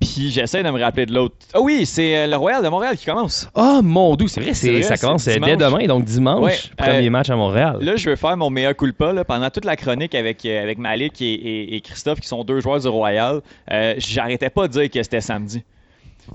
Puis 0.00 0.30
j'essaie 0.30 0.62
de 0.62 0.70
me 0.70 0.80
rappeler 0.80 1.04
de 1.04 1.12
l'autre. 1.12 1.34
Ah 1.52 1.60
oui, 1.60 1.84
c'est 1.84 2.16
euh, 2.16 2.26
le 2.26 2.36
Royal 2.36 2.62
de 2.64 2.68
Montréal 2.68 2.96
qui 2.96 3.04
commence. 3.04 3.50
Ah, 3.54 3.80
mon 3.82 4.16
doux, 4.16 4.26
c'est 4.28 4.40
vrai, 4.40 4.54
c'est, 4.54 4.68
C'est 4.68 4.72
vrai, 4.72 4.82
ça 4.82 4.96
commence 4.96 5.26
euh, 5.28 5.36
dès 5.44 5.56
demain, 5.56 5.84
donc 5.86 6.04
dimanche, 6.04 6.42
Ouais, 6.42 6.56
premier 6.76 7.08
euh, 7.08 7.10
match 7.10 7.28
à 7.28 7.36
Montréal. 7.36 7.78
Là, 7.82 7.96
je 7.96 8.08
veux 8.08 8.16
faire 8.16 8.36
mon 8.36 8.48
mea 8.48 8.72
culpa 8.74 9.12
là, 9.12 9.24
pendant 9.24 9.50
toute 9.50 9.64
la 9.66 9.76
chronique 9.76 10.14
avec, 10.14 10.46
avec 10.46 10.78
Malik 10.78 11.20
et, 11.20 11.26
et- 11.34 11.74
et 11.76 11.80
Christophe, 11.82 12.20
qui 12.20 12.28
sont 12.28 12.44
deux 12.44 12.60
joueurs 12.60 12.80
du 12.80 12.88
Royal. 12.88 13.40
Euh, 13.72 13.94
J'arrêtais 13.98 14.50
pas 14.50 14.68
de 14.68 14.72
dire 14.72 14.88
que 14.90 15.02
c'était 15.02 15.20
samedi. 15.20 15.62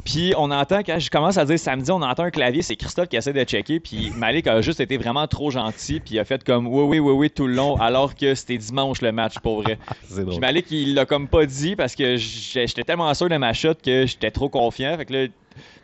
Puis 0.06 0.34
on 0.38 0.52
entend, 0.52 0.80
quand 0.80 1.00
je 1.00 1.10
commence 1.10 1.38
à 1.38 1.46
dire 1.46 1.58
samedi, 1.60 1.92
on 1.92 2.02
entend 2.02 2.24
un 2.24 2.32
clavier, 2.32 2.62
c'est 2.62 2.76
Christophe 2.76 3.08
qui 3.08 3.16
essaie 3.16 3.34
de 3.34 3.44
checker, 3.44 3.80
puis 3.80 4.12
Malik 4.18 4.48
a 4.48 4.62
juste 4.62 4.80
été 4.80 4.98
vraiment 4.98 5.28
trop 5.28 5.52
gentil, 5.52 6.00
puis 6.00 6.16
il 6.16 6.20
a 6.20 6.26
fait 6.26 6.44
comme 6.44 6.68
oui, 6.68 6.84
oui, 6.84 7.00
oui, 7.00 7.14
oui 7.14 7.30
tout 7.30 7.48
le 7.48 7.54
long, 7.54 7.76
alors 7.78 8.16
que 8.16 8.36
c'était 8.36 8.58
dimanche 8.58 9.02
le 9.02 9.12
match, 9.12 9.40
pour 9.40 9.62
vrai. 9.62 9.78
Puis. 10.32 10.40
Malik, 10.40 10.66
il 10.72 10.94
l'a 10.94 11.06
comme 11.06 11.28
pas 11.28 11.46
dit 11.46 11.76
parce 11.76 11.96
que 11.96 12.18
j'étais 12.18 12.84
tellement 12.84 13.14
sûr 13.14 13.30
de 13.30 13.38
ma 13.38 13.54
shot 13.54 13.76
que 13.84 14.06
j'étais 14.06 14.32
trop 14.32 14.50
confiant. 14.50 14.98
Fait 14.98 15.06
que 15.06 15.14
là, 15.14 15.28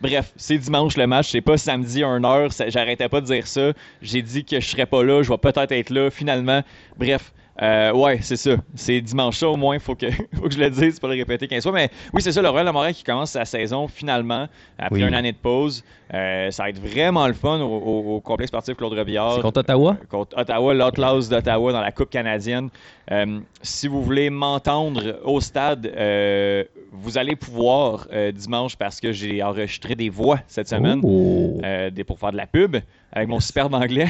bref, 0.01 0.33
c'est 0.35 0.57
dimanche 0.57 0.97
le 0.97 1.07
match, 1.07 1.29
c'est 1.31 1.41
pas 1.41 1.57
samedi 1.57 2.01
1h, 2.01 2.51
ça- 2.51 2.69
j'arrêtais 2.69 3.07
pas 3.09 3.21
de 3.21 3.25
dire 3.25 3.47
ça. 3.47 3.71
J'ai 4.01 4.21
dit 4.21 4.43
que 4.43 4.59
je 4.59 4.65
serais 4.67 4.85
pas 4.85 5.03
là, 5.03 5.23
je 5.23 5.29
vais 5.29 5.37
peut-être 5.37 5.71
être 5.71 5.89
là 5.89 6.09
finalement. 6.11 6.61
Bref. 6.97 7.31
Euh, 7.61 7.91
ouais, 7.93 8.19
c'est 8.21 8.37
ça. 8.37 8.51
C'est 8.75 9.01
dimanche 9.01 9.37
ça 9.37 9.49
au 9.49 9.57
moins, 9.57 9.77
faut 9.79 9.95
que, 9.95 10.09
faut 10.35 10.43
que 10.47 10.53
je 10.53 10.59
le 10.59 10.69
dise, 10.69 10.99
pas 10.99 11.07
le 11.07 11.15
répéter 11.15 11.47
15 11.47 11.63
fois. 11.63 11.71
Mais 11.73 11.89
oui, 12.13 12.21
c'est 12.21 12.31
ça, 12.31 12.41
le 12.41 12.49
Royal 12.49 12.93
qui 12.93 13.03
commence 13.03 13.31
sa 13.31 13.45
saison 13.45 13.87
finalement, 13.87 14.47
après 14.77 15.01
Oui. 15.01 15.07
une 15.07 15.13
année 15.13 15.31
de 15.33 15.37
pause. 15.37 15.83
Euh, 16.13 16.49
ça 16.49 16.63
va 16.63 16.69
être 16.69 16.79
vraiment 16.79 17.27
le 17.27 17.33
fun 17.33 17.59
au, 17.59 17.65
au- 17.67 18.15
au 18.15 18.19
complexe 18.21 18.47
sportif 18.47 18.75
Claude 18.75 18.93
Robillard 18.93 19.35
C'est 19.35 19.41
contre 19.41 19.59
Ottawa? 19.59 19.95
contre 20.09 20.35
Ottawa, 20.39 20.73
l'Atlas 20.73 21.29
d'Ottawa 21.29 21.71
dans 21.71 21.81
la 21.81 21.91
Coupe 21.91 22.09
canadienne. 22.09 22.69
Euh, 23.11 23.39
si 23.61 23.87
vous 23.87 24.01
voulez 24.03 24.29
m'entendre 24.31 25.19
au 25.23 25.39
stade, 25.39 25.85
euh, 25.95 26.63
vous 26.91 27.17
allez 27.19 27.35
pouvoir 27.35 28.07
euh, 28.11 28.31
dimanche 28.31 28.75
parce 28.75 28.99
que 28.99 29.11
j'ai 29.11 29.43
enregistré 29.43 29.93
des 29.95 30.09
voix 30.09 30.39
cette 30.47 30.67
semaine 30.67 30.99
Oh, 31.03 31.59
euh, 31.63 31.91
des, 31.91 32.03
pour 32.03 32.17
faire 32.17 32.31
de 32.31 32.37
la 32.37 32.47
pub 32.47 32.77
avec 33.11 33.27
mon 33.27 33.39
superbe 33.39 33.75
anglais. 33.75 34.07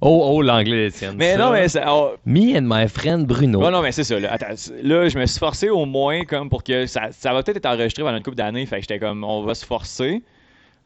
Oh, 0.00 0.30
oh, 0.32 0.42
l'anglais 0.42 0.86
d'Étienne. 0.86 1.14
Mais 1.16 1.32
ça. 1.32 1.38
non, 1.38 1.52
mais 1.52 1.68
ça- 1.68 1.84
oh, 1.88 2.12
Me 2.26 2.56
and 2.56 2.62
my 2.64 2.88
friend 2.88 3.26
Bruno. 3.26 3.60
non, 3.60 3.70
non, 3.70 3.82
mais 3.82 3.92
c'est 3.92 4.04
ça. 4.04 4.18
Là. 4.18 4.32
Attends, 4.32 4.54
là, 4.82 5.08
je 5.08 5.18
me 5.18 5.26
suis 5.26 5.38
forcé 5.38 5.68
au 5.70 5.84
moins 5.86 6.24
comme 6.24 6.48
pour 6.50 6.62
que 6.64 6.86
ça, 6.86 7.08
ça 7.10 7.32
va 7.32 7.42
peut-être 7.42 7.58
être 7.58 7.66
enregistré 7.66 8.02
pendant 8.02 8.16
une 8.16 8.22
couple 8.22 8.36
d'années. 8.36 8.66
Fait 8.66 8.76
que 8.76 8.82
j'étais 8.82 8.98
comme, 8.98 9.24
on 9.24 9.42
va 9.42 9.54
se 9.54 9.64
forcer. 9.66 10.22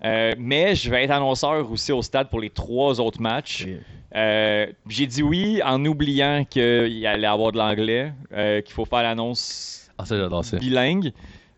Euh, 0.04 0.32
mais 0.38 0.74
je 0.74 0.90
vais 0.90 1.04
être 1.04 1.12
annonceur 1.12 1.70
aussi 1.70 1.92
au 1.92 2.02
stade 2.02 2.28
pour 2.28 2.40
les 2.40 2.50
trois 2.50 3.00
autres 3.00 3.22
matchs. 3.22 3.66
Euh, 4.14 4.66
J'ai 4.88 5.06
dit 5.06 5.22
oui 5.22 5.60
en 5.64 5.82
oubliant 5.84 6.44
qu'il 6.48 7.06
allait 7.06 7.26
avoir 7.26 7.52
de 7.52 7.58
l'anglais, 7.58 8.12
euh, 8.32 8.60
qu'il 8.60 8.74
faut 8.74 8.84
faire 8.84 9.02
l'annonce 9.02 9.88
Ah, 9.98 10.04
ça. 10.04 10.16
bilingue. 10.58 11.12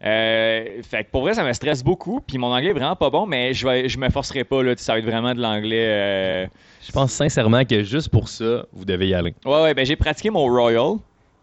Euh, 0.05 0.65
fait 0.89 1.05
que 1.05 1.11
pour 1.11 1.23
vrai, 1.23 1.35
ça 1.35 1.43
me 1.43 1.53
stresse 1.55 1.83
beaucoup. 1.83 2.21
Puis 2.21 2.39
mon 2.39 2.49
anglais 2.55 2.71
est 2.71 2.75
vraiment 2.75 2.95
pas 2.97 3.11
bon, 3.11 3.27
mais 3.27 3.53
je, 3.55 3.67
vais, 3.67 3.89
je 3.89 3.99
me 3.99 4.09
forcerai 4.11 4.45
pas. 4.45 4.63
Là, 4.63 4.75
ça 4.77 4.93
va 4.93 4.99
être 5.01 5.07
vraiment 5.07 5.35
de 5.35 5.41
l'anglais. 5.41 6.49
Je 6.87 6.93
pense 6.93 7.13
sincèrement 7.13 7.65
que 7.65 7.83
juste 7.83 8.11
pour 8.11 8.29
ça, 8.29 8.65
vous 8.73 8.85
devez 8.85 9.09
y 9.09 9.15
aller. 9.15 9.35
Ouais, 9.45 9.63
ouais, 9.63 9.75
ben 9.75 9.85
j'ai 9.85 9.97
pratiqué 9.97 10.31
mon 10.31 10.47
Royal. 10.47 10.99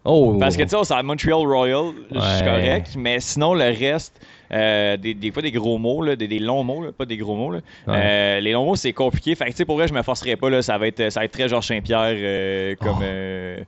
Oh, 0.06 0.36
Parce 0.38 0.58
que 0.58 0.64
tu 0.64 0.70
sais, 0.70 0.84
c'est 0.84 0.94
à 0.94 1.02
Montreal 1.02 1.46
Royal, 1.48 1.94
je 2.12 2.20
suis 2.20 2.44
correct. 2.44 2.96
Mais 2.98 3.20
sinon, 3.22 3.54
le 3.54 3.66
reste, 3.66 4.20
euh, 4.52 4.98
des, 4.98 5.14
des 5.14 5.32
fois 5.32 5.42
des 5.42 5.52
gros 5.52 5.78
mots, 5.78 6.04
là, 6.04 6.18
des, 6.18 6.28
des 6.28 6.40
longs 6.40 6.64
mots, 6.64 6.84
là, 6.84 6.92
pas 6.92 7.06
des 7.06 7.16
gros 7.16 7.36
mots. 7.36 7.52
Là. 7.52 7.60
Ouais. 7.88 7.96
Euh, 7.96 8.40
les 8.42 8.52
longs 8.52 8.66
mots, 8.66 8.76
c'est 8.76 8.92
compliqué. 8.92 9.34
Fait 9.36 9.46
que 9.46 9.52
tu 9.52 9.58
sais, 9.58 9.66
pour 9.66 9.78
vrai, 9.78 9.88
je 9.88 9.94
me 9.94 10.02
forcerai 10.02 10.36
pas. 10.36 10.50
Là, 10.50 10.62
ça, 10.62 10.78
va 10.78 10.88
être, 10.88 11.10
ça 11.10 11.22
va 11.22 11.26
être 11.26 11.32
très 11.32 11.48
Georges 11.48 11.68
Saint-Pierre 11.68 12.16
euh, 12.18 12.76
comme. 12.76 13.02
Oh. 13.02 13.64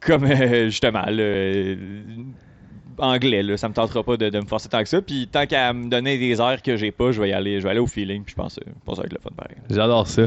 comme 0.00 0.26
justement, 0.66 1.04
anglais, 2.98 3.42
là, 3.42 3.56
ça 3.56 3.68
me 3.68 3.74
tentera 3.74 4.02
pas 4.04 4.16
de, 4.16 4.28
de 4.28 4.38
me 4.38 4.46
forcer 4.46 4.68
tant 4.68 4.82
que 4.82 4.88
ça. 4.88 5.02
Puis 5.02 5.28
tant 5.30 5.46
qu'à 5.46 5.72
me 5.72 5.88
donner 5.88 6.16
des 6.18 6.40
airs 6.40 6.62
que 6.62 6.76
j'ai 6.76 6.92
pas, 6.92 7.10
je 7.12 7.20
vais 7.20 7.30
y 7.30 7.32
aller, 7.32 7.58
je 7.58 7.64
vais 7.64 7.70
aller 7.70 7.80
au 7.80 7.86
feeling. 7.86 8.22
Puis 8.22 8.34
je 8.36 8.40
pense, 8.40 8.60
je 8.64 8.72
pense 8.84 8.96
que 8.96 8.96
ça 8.96 9.02
va 9.02 9.06
être 9.06 9.12
le 9.12 9.18
fun 9.18 9.30
pareil. 9.36 9.56
J'adore 9.70 10.06
ça. 10.06 10.22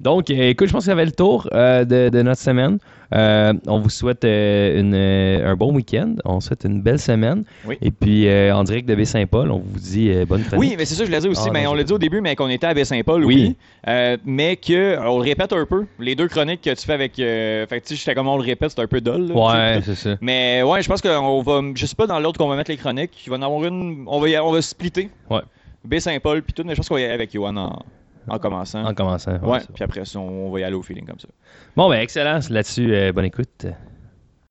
Donc, 0.00 0.30
euh, 0.30 0.48
écoute, 0.48 0.68
je 0.68 0.72
pense 0.72 0.84
que 0.84 0.86
ça 0.86 0.92
avait 0.92 1.04
le 1.04 1.12
tour 1.12 1.46
euh, 1.52 1.84
de, 1.84 2.08
de 2.08 2.22
notre 2.22 2.40
semaine. 2.40 2.78
Euh, 3.12 3.52
on 3.66 3.80
vous 3.80 3.90
souhaite 3.90 4.24
euh, 4.24 4.80
une, 4.80 4.94
un 4.94 5.54
bon 5.56 5.74
week-end. 5.74 6.14
On 6.24 6.34
vous 6.36 6.40
souhaite 6.40 6.64
une 6.64 6.80
belle 6.80 6.98
semaine. 6.98 7.44
Oui. 7.66 7.76
Et 7.82 7.90
puis, 7.90 8.26
en 8.52 8.64
direct 8.64 8.88
de 8.88 8.94
Baie-Saint-Paul, 8.94 9.50
on 9.50 9.58
vous 9.58 9.78
dit 9.78 10.10
bonne 10.26 10.42
chronique. 10.44 10.60
Oui, 10.60 10.74
mais 10.78 10.84
c'est 10.86 10.94
ça, 10.94 11.02
je 11.02 11.08
voulais 11.08 11.20
dire 11.20 11.30
aussi. 11.30 11.42
Ah, 11.48 11.50
mais 11.52 11.64
non, 11.64 11.72
on 11.72 11.74
l'a 11.74 11.82
dit 11.84 11.92
au 11.92 11.98
début, 11.98 12.20
mais 12.22 12.34
qu'on 12.34 12.48
était 12.48 12.66
à 12.68 12.72
Baie-Saint-Paul, 12.74 13.24
Oui. 13.24 13.56
oui. 13.86 14.16
Mais 14.24 14.56
que, 14.56 14.98
on 15.06 15.18
le 15.18 15.24
répète 15.24 15.52
un 15.52 15.66
peu. 15.66 15.84
Les 15.98 16.14
deux 16.14 16.28
chroniques 16.28 16.62
que 16.62 16.70
tu 16.74 16.86
fais 16.86 16.94
avec. 16.94 17.18
Euh, 17.18 17.66
fait 17.66 17.80
que 17.80 17.86
tu 17.88 17.96
sais, 17.96 18.14
comme 18.14 18.28
on 18.28 18.36
le 18.38 18.42
répète, 18.44 18.70
c'est 18.74 18.80
un 18.80 18.86
peu 18.86 19.00
dull. 19.00 19.28
là, 19.28 19.34
Ouais, 19.34 19.80
c'est 19.84 19.96
ça. 19.96 20.16
Mais 20.22 20.62
ouais, 20.62 20.80
je 20.82 20.88
pense 20.88 21.02
qu'on 21.02 21.42
va. 21.42 21.60
Je 21.74 21.84
sais 21.86 21.96
pas 21.96 22.06
dans 22.06 22.18
l'ordre 22.20 22.38
qu'on 22.38 22.48
va 22.48 22.56
mettre 22.56 22.70
les 22.70 22.76
chroniques. 22.78 23.22
Il 23.26 23.30
va 23.30 23.36
en 23.36 23.42
avoir 23.42 23.64
une. 23.64 24.04
On 24.06 24.18
va, 24.20 24.44
on 24.44 24.52
va 24.52 24.62
splitter. 24.62 25.10
Ouais. 25.28 25.40
Baie-Saint-Paul, 25.84 26.42
puis 26.42 26.52
tout. 26.54 26.62
Mais 26.64 26.72
je 26.72 26.76
pense 26.76 26.88
qu'on 26.88 26.94
va 26.94 27.00
y 27.00 27.04
aller 27.04 27.12
avec 27.14 27.32
Johan 27.34 27.56
en, 27.56 27.82
en 28.28 28.38
commençant. 28.38 28.84
En 28.84 28.94
commençant. 28.94 29.38
ouais, 29.38 29.60
ça. 29.60 29.66
puis 29.74 29.84
après 29.84 30.04
ça, 30.04 30.18
on, 30.18 30.46
on 30.48 30.50
va 30.50 30.60
y 30.60 30.64
aller 30.64 30.74
au 30.76 30.82
feeling 30.82 31.06
comme 31.06 31.18
ça. 31.18 31.28
Bon, 31.76 31.88
ben, 31.88 32.00
excellent. 32.00 32.38
Là-dessus, 32.50 32.94
euh, 32.94 33.12
bonne 33.12 33.24
écoute. 33.26 33.66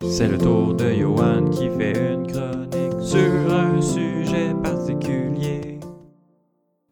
C'est 0.03 0.27
le 0.27 0.37
tour 0.37 0.73
de 0.75 0.93
Johan 0.93 1.49
qui 1.49 1.69
fait 1.69 2.13
une 2.13 2.25
chronique 2.27 3.01
sur 3.01 3.53
un 3.53 3.81
sujet 3.81 4.53
particulier. 4.63 5.79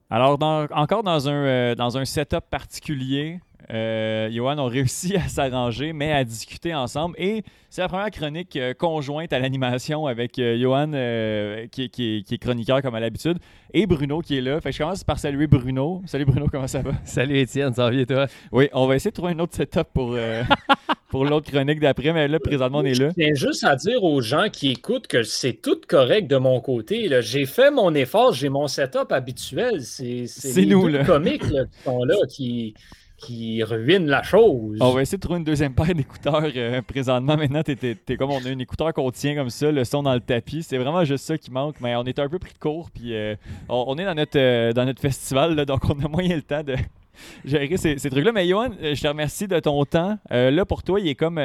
Alors, 0.09 0.37
dans- 0.37 0.65
encore 0.71 1.03
dans 1.03 1.27
un, 1.27 1.33
euh, 1.33 1.75
dans 1.75 1.97
un 1.97 2.05
setup 2.05 2.45
particulier, 2.49 3.39
euh, 3.71 4.29
Johan 4.31 4.57
ont 4.59 4.67
réussi 4.67 5.15
à 5.17 5.27
s'arranger, 5.27 5.91
mais 5.93 6.11
à 6.13 6.23
discuter 6.23 6.73
ensemble. 6.73 7.15
Et 7.19 7.43
c'est 7.69 7.81
la 7.81 7.87
première 7.89 8.11
chronique 8.11 8.55
euh, 8.55 8.73
conjointe 8.73 9.33
à 9.33 9.39
l'animation 9.39 10.07
avec 10.07 10.39
euh, 10.39 10.57
Johan, 10.57 10.91
euh, 10.93 11.67
qui, 11.71 11.89
qui 11.89 12.17
est- 12.17 12.21
qui 12.23 12.35
est 12.35 12.37
chroniqueur 12.37 12.81
comme 12.81 12.95
à 12.95 12.99
l'habitude, 13.01 13.37
et 13.73 13.85
Bruno 13.85 14.21
qui 14.21 14.37
est 14.37 14.41
là. 14.41 14.61
Fait 14.61 14.69
que 14.69 14.75
je 14.77 14.81
commence 14.83 15.03
par 15.03 15.19
saluer 15.19 15.47
Bruno. 15.47 16.01
Salut 16.05 16.25
Bruno, 16.25 16.47
comment 16.51 16.67
ça 16.67 16.81
va? 16.81 16.91
Salut, 17.03 17.37
Étienne. 17.39 17.73
Ça 17.73 17.83
va 17.83 17.89
bien, 17.91 18.05
toi? 18.05 18.27
Oui, 18.51 18.69
on 18.73 18.87
va 18.87 18.95
essayer 18.95 19.11
de 19.11 19.15
trouver 19.15 19.33
un 19.33 19.39
autre 19.39 19.55
setup 19.55 19.87
pour, 19.93 20.13
euh, 20.13 20.43
pour 21.09 21.25
l'autre 21.25 21.51
chronique 21.51 21.81
d'après, 21.81 22.13
mais 22.13 22.27
là, 22.29 22.39
présentement, 22.39 22.79
on 22.79 22.85
est 22.85 22.93
là. 22.97 23.09
Je 23.09 23.13
tiens 23.21 23.33
juste 23.33 23.63
à 23.65 23.75
dire 23.75 24.01
aux 24.03 24.21
gens 24.21 24.47
qui 24.51 24.71
écoutent 24.71 25.07
que 25.07 25.23
c'est 25.23 25.53
tout 25.61 25.79
correct 25.87 26.27
de 26.29 26.37
mon 26.37 26.61
côté. 26.61 27.09
J'ai 27.21 27.45
fait 27.45 27.69
mon 27.71 27.93
effort, 27.95 28.31
j'ai 28.33 28.47
mon 28.49 28.67
setup 28.67 29.11
habituel. 29.11 29.81
C'est 29.83 30.25
C'est 30.27 30.61
les 30.61 30.67
nous, 30.67 30.87
là. 30.87 31.03
comiques 31.03 31.49
là, 31.51 31.65
qui 31.65 31.83
sont 31.83 32.03
là 32.05 32.15
qui, 32.29 32.73
qui 33.17 33.63
ruinent 33.63 34.07
la 34.07 34.21
chose. 34.21 34.77
On 34.79 34.91
va 34.91 35.01
essayer 35.01 35.17
de 35.17 35.21
trouver 35.21 35.39
une 35.39 35.43
deuxième 35.43 35.73
paire 35.73 35.93
d'écouteurs 35.93 36.43
euh, 36.55 36.81
présentement. 36.83 37.35
Maintenant, 37.35 37.63
t'es, 37.63 37.97
comme 38.15 38.29
on 38.29 38.45
a 38.45 38.49
un 38.49 38.59
écouteur 38.59 38.93
qu'on 38.93 39.09
tient 39.11 39.35
comme 39.35 39.49
ça, 39.49 39.71
le 39.71 39.83
son 39.83 40.03
dans 40.03 40.13
le 40.13 40.19
tapis. 40.19 40.63
C'est 40.63 40.77
vraiment 40.77 41.03
juste 41.03 41.25
ça 41.25 41.37
qui 41.37 41.51
manque, 41.51 41.75
mais 41.81 41.95
on 41.95 42.03
est 42.03 42.19
un 42.19 42.29
peu 42.29 42.37
pris 42.37 42.53
de 42.53 42.59
court. 42.59 42.89
Puis 42.91 43.15
euh, 43.15 43.35
on, 43.69 43.97
est 43.97 44.05
dans 44.05 44.13
notre, 44.13 44.37
euh, 44.37 44.71
dans 44.71 44.85
notre 44.85 45.01
festival, 45.01 45.55
donc 45.65 45.81
on 45.89 45.99
a 46.05 46.07
moyen 46.07 46.35
le 46.35 46.43
temps 46.43 46.63
de 46.63 46.75
gérer 47.45 47.75
ces, 47.77 47.97
trucs-là. 47.97 48.31
Mais 48.31 48.47
Johan, 48.47 48.69
je 48.79 49.01
te 49.01 49.07
remercie 49.07 49.47
de 49.47 49.59
ton 49.59 49.83
temps. 49.85 50.19
Là, 50.29 50.65
pour 50.65 50.83
toi, 50.83 50.99
il 50.99 51.07
est 51.07 51.15
comme, 51.15 51.41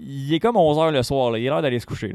il 0.00 0.32
est 0.32 0.40
comme 0.40 0.56
11h 0.56 0.92
le 0.92 1.02
soir. 1.02 1.36
Il 1.36 1.44
est 1.44 1.48
l'heure 1.48 1.62
d'aller 1.62 1.80
se 1.80 1.86
coucher. 1.86 2.14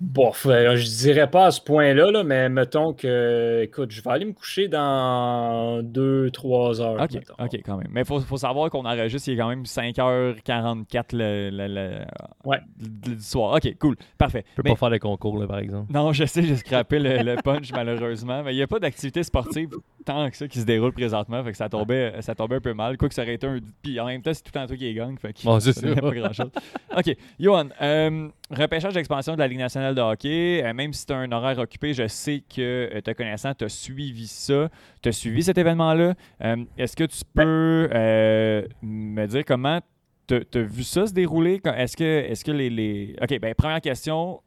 Bof, 0.00 0.46
euh, 0.46 0.76
je 0.76 0.86
dirais 0.86 1.28
pas 1.30 1.46
à 1.46 1.50
ce 1.50 1.60
point-là, 1.60 2.10
là, 2.10 2.24
mais 2.24 2.48
mettons 2.48 2.94
que, 2.94 3.60
écoute, 3.64 3.90
je 3.90 4.00
vais 4.00 4.10
aller 4.10 4.24
me 4.24 4.32
coucher 4.32 4.66
dans 4.66 5.82
2-3 5.82 6.80
heures. 6.80 7.00
OK, 7.02 7.12
mettons. 7.12 7.34
OK, 7.38 7.60
quand 7.64 7.76
même. 7.76 7.88
Mais 7.90 8.00
il 8.00 8.06
faut, 8.06 8.18
faut 8.20 8.38
savoir 8.38 8.70
qu'on 8.70 8.86
enregistre, 8.86 9.28
il 9.28 9.34
est 9.34 9.36
quand 9.36 9.48
même 9.50 9.64
5h44 9.64 11.12
le, 11.12 11.50
le- 11.50 11.66
le- 11.68 12.04
Ouais. 12.44 12.58
le- 12.80 13.14
du 13.16 13.22
soir. 13.22 13.54
OK, 13.56 13.76
cool. 13.78 13.96
Parfait. 14.16 14.44
Je 14.52 14.56
peux 14.56 14.62
Mais- 14.64 14.70
pas 14.70 14.76
faire 14.76 14.90
le 14.90 14.98
concours, 14.98 15.38
là, 15.38 15.46
par 15.46 15.58
exemple. 15.58 15.92
Non, 15.92 16.12
je 16.12 16.24
sais, 16.24 16.42
j'ai 16.42 16.56
scrappé 16.56 16.98
le, 16.98 17.18
le 17.22 17.36
punch 17.42 17.70
malheureusement, 17.74 18.42
mais 18.42 18.54
il 18.54 18.56
n'y 18.56 18.62
a 18.62 18.66
pas 18.66 18.78
d'activité 18.78 19.22
sportive 19.22 19.70
tant 20.06 20.30
que 20.30 20.36
ça 20.36 20.48
qui 20.48 20.60
se 20.60 20.64
déroule 20.64 20.92
présentement, 20.92 21.44
fait 21.44 21.50
que 21.50 21.56
ça 21.58 21.68
tombait, 21.68 22.14
ça 22.20 22.34
tombait 22.34 22.56
un 22.56 22.60
peu 22.60 22.72
mal. 22.72 22.96
Quoi 22.96 23.08
que 23.08 23.14
ça 23.14 23.22
aurait 23.22 23.34
été 23.34 23.46
un. 23.46 23.58
Puis 23.82 24.00
en 24.00 24.06
même 24.06 24.22
temps, 24.22 24.32
c'est 24.32 24.42
tout 24.42 24.50
le 24.54 24.60
temps 24.60 24.66
toi 24.66 24.76
qui 24.76 24.94
gagne, 24.94 25.16
fait 25.18 25.34
que 25.34 25.42
Bon, 25.44 25.60
c'est 25.60 25.74
ça 25.74 25.94
pas 25.94 26.10
grand 26.10 26.32
chose. 26.32 26.50
OK, 26.96 27.16
Johan, 27.38 27.66
euh, 27.82 28.28
repêchage 28.50 28.94
d'expansion 28.94 29.34
de 29.34 29.38
la 29.38 29.46
Ligue 29.48 29.58
nationale 29.58 29.94
de 29.94 30.00
hockey, 30.00 30.62
euh, 30.64 30.72
même 30.74 30.92
si 30.92 31.06
tu 31.06 31.12
as 31.12 31.16
un 31.16 31.30
horaire 31.32 31.58
occupé, 31.58 31.94
je 31.94 32.06
sais 32.08 32.42
que 32.54 32.90
euh, 32.94 33.00
te 33.00 33.10
connaissant, 33.12 33.54
tu 33.54 33.64
as 33.64 33.68
suivi 33.68 34.26
ça, 34.26 34.68
tu 35.02 35.08
as 35.08 35.12
suivi 35.12 35.42
cet 35.42 35.58
événement-là. 35.58 36.14
Euh, 36.42 36.56
Est-ce 36.76 36.96
que 36.96 37.04
tu 37.04 37.22
peux 37.34 37.88
euh, 37.92 38.62
me 38.82 39.26
dire 39.26 39.44
comment 39.44 39.80
tu 40.26 40.34
as 40.54 40.58
vu 40.62 40.82
ça 40.84 41.06
se 41.06 41.12
dérouler? 41.12 41.60
Est-ce 41.76 41.96
que, 41.96 42.04
est 42.04 42.42
que 42.44 42.52
les, 42.52 42.70
les- 42.70 43.16
OK, 43.20 43.38
ben 43.40 43.54
première 43.54 43.80
question. 43.80 44.40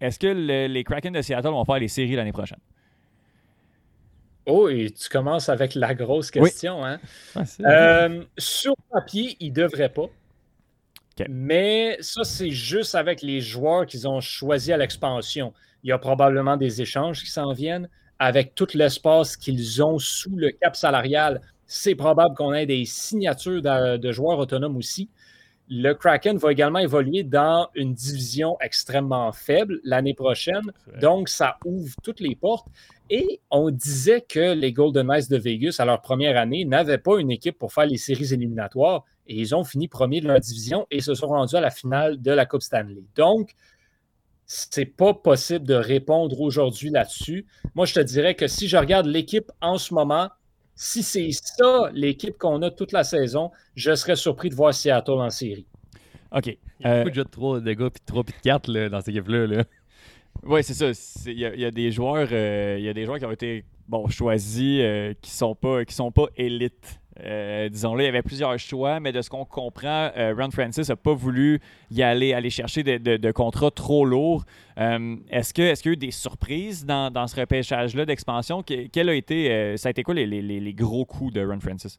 Est-ce 0.00 0.18
que 0.18 0.26
le- 0.28 0.66
les 0.72 0.84
Kraken 0.84 1.12
de 1.12 1.20
Seattle 1.20 1.48
vont 1.48 1.64
faire 1.64 1.78
les 1.78 1.88
séries 1.88 2.14
l'année 2.16 2.32
prochaine? 2.32 2.58
Oh, 4.46 4.68
et 4.70 4.90
tu 4.90 5.08
commences 5.10 5.50
avec 5.50 5.74
la 5.74 5.94
grosse 5.94 6.30
question, 6.30 6.82
hein? 6.84 6.98
Euh, 7.66 8.24
sur 8.38 8.74
papier, 8.90 9.36
ils 9.40 9.50
ne 9.50 9.54
devraient 9.54 9.90
pas. 9.92 10.06
Mais 11.28 11.96
ça, 12.00 12.24
c'est 12.24 12.50
juste 12.50 12.94
avec 12.94 13.22
les 13.22 13.40
joueurs 13.40 13.86
qu'ils 13.86 14.06
ont 14.06 14.20
choisis 14.20 14.70
à 14.70 14.76
l'expansion. 14.76 15.52
Il 15.82 15.90
y 15.90 15.92
a 15.92 15.98
probablement 15.98 16.56
des 16.56 16.82
échanges 16.82 17.22
qui 17.22 17.30
s'en 17.30 17.52
viennent. 17.52 17.88
Avec 18.18 18.54
tout 18.54 18.66
l'espace 18.74 19.36
qu'ils 19.36 19.82
ont 19.82 19.98
sous 19.98 20.34
le 20.34 20.50
cap 20.50 20.74
salarial, 20.74 21.40
c'est 21.66 21.94
probable 21.94 22.34
qu'on 22.34 22.52
ait 22.52 22.66
des 22.66 22.84
signatures 22.84 23.62
de 23.62 24.12
joueurs 24.12 24.38
autonomes 24.38 24.76
aussi. 24.76 25.08
Le 25.70 25.92
Kraken 25.92 26.38
va 26.38 26.52
également 26.52 26.78
évoluer 26.78 27.22
dans 27.22 27.68
une 27.74 27.92
division 27.92 28.56
extrêmement 28.60 29.32
faible 29.32 29.80
l'année 29.84 30.14
prochaine. 30.14 30.72
Donc, 31.00 31.28
ça 31.28 31.58
ouvre 31.64 31.94
toutes 32.02 32.20
les 32.20 32.34
portes. 32.34 32.68
Et 33.10 33.40
on 33.50 33.70
disait 33.70 34.22
que 34.22 34.54
les 34.54 34.72
Golden 34.72 35.06
Knights 35.06 35.30
de 35.30 35.36
Vegas, 35.36 35.76
à 35.78 35.84
leur 35.84 36.00
première 36.00 36.38
année, 36.38 36.64
n'avaient 36.64 36.98
pas 36.98 37.18
une 37.18 37.30
équipe 37.30 37.58
pour 37.58 37.72
faire 37.72 37.86
les 37.86 37.98
séries 37.98 38.32
éliminatoires. 38.32 39.04
Et 39.26 39.36
ils 39.36 39.54
ont 39.54 39.64
fini 39.64 39.88
premier 39.88 40.20
de 40.20 40.28
leur 40.28 40.40
division 40.40 40.86
et 40.90 41.00
se 41.00 41.14
sont 41.14 41.28
rendus 41.28 41.56
à 41.56 41.60
la 41.60 41.70
finale 41.70 42.20
de 42.20 42.30
la 42.30 42.46
Coupe 42.46 42.62
Stanley. 42.62 43.02
Donc, 43.14 43.54
c'est 44.46 44.86
pas 44.86 45.12
possible 45.12 45.66
de 45.66 45.74
répondre 45.74 46.40
aujourd'hui 46.40 46.88
là-dessus. 46.88 47.46
Moi, 47.74 47.84
je 47.84 47.92
te 47.92 48.00
dirais 48.00 48.34
que 48.34 48.46
si 48.46 48.66
je 48.66 48.78
regarde 48.78 49.04
l'équipe 49.04 49.52
en 49.60 49.76
ce 49.76 49.92
moment, 49.92 50.30
si 50.80 51.02
c'est 51.02 51.30
ça 51.32 51.90
l'équipe 51.92 52.38
qu'on 52.38 52.62
a 52.62 52.70
toute 52.70 52.92
la 52.92 53.02
saison, 53.02 53.50
je 53.74 53.94
serais 53.96 54.14
surpris 54.16 54.48
de 54.48 54.54
voir 54.54 54.72
Seattle 54.72 55.10
en 55.12 55.28
série. 55.30 55.66
OK. 56.32 56.46
Il 56.46 56.56
y 56.80 56.86
a 56.86 56.90
Euh, 56.90 56.98
beaucoup 56.98 57.10
de 57.10 57.14
jeux 57.16 57.24
de 57.24 57.28
3 57.30 57.60
de 57.60 57.72
gars, 57.72 57.90
puis 57.90 58.00
de 58.00 58.06
3 58.06 58.22
puis 58.24 58.34
de 58.36 58.42
4 58.42 58.70
là, 58.70 58.88
dans 58.88 59.00
cette 59.00 59.08
équipe-là. 59.08 59.46
Là. 59.48 59.64
Oui, 60.44 60.62
c'est 60.62 60.74
ça. 60.74 60.94
C'est- 60.94 61.32
Il 61.32 61.38
y, 61.40 61.44
a- 61.46 61.54
il 61.54 61.60
y 61.60 61.64
a 61.64 61.70
des 61.72 61.90
joueurs, 61.90 62.28
euh, 62.30 62.76
il 62.78 62.84
y 62.84 62.88
a 62.88 62.94
des 62.94 63.04
joueurs 63.04 63.18
qui 63.18 63.24
ont 63.24 63.32
été 63.32 63.64
bon 63.88 64.06
choisis, 64.08 64.80
euh, 64.80 65.14
qui 65.20 65.30
sont 65.32 65.56
pas, 65.56 65.84
qui 65.84 65.94
sont 65.94 66.12
pas 66.12 66.26
élites. 66.36 67.00
Euh, 67.24 67.68
disons-le, 67.68 68.02
il 68.04 68.06
y 68.06 68.08
avait 68.08 68.22
plusieurs 68.22 68.56
choix, 68.58 69.00
mais 69.00 69.10
de 69.12 69.22
ce 69.22 69.30
qu'on 69.30 69.44
comprend, 69.44 70.10
euh, 70.16 70.34
Ron 70.38 70.50
Francis 70.50 70.88
n'a 70.88 70.96
pas 70.96 71.14
voulu 71.14 71.60
y 71.90 72.02
aller, 72.02 72.32
aller 72.32 72.50
chercher 72.50 72.82
de, 72.84 73.30
contrats 73.32 73.70
trop 73.72 74.04
lourds. 74.04 74.44
Euh, 74.78 75.16
est-ce 75.30 75.52
que, 75.52 75.62
est-ce 75.62 75.82
qu'il 75.82 75.90
y 75.90 75.92
a 75.92 75.94
eu 75.94 75.96
des 75.96 76.10
surprises 76.12 76.84
dans, 76.86 77.10
dans 77.10 77.26
ce 77.26 77.40
repêchage-là 77.40 78.06
d'expansion? 78.06 78.62
Que- 78.62 78.86
Quel 78.88 79.08
a 79.08 79.14
été, 79.14 79.76
ça 79.76 79.88
a 79.88 79.90
été 79.90 80.02
quoi 80.04 80.14
les, 80.14 80.26
les- 80.26 80.42
les- 80.42 80.74
gros 80.74 81.04
coups 81.04 81.32
de 81.32 81.44
Ron 81.44 81.60
Francis? 81.60 81.98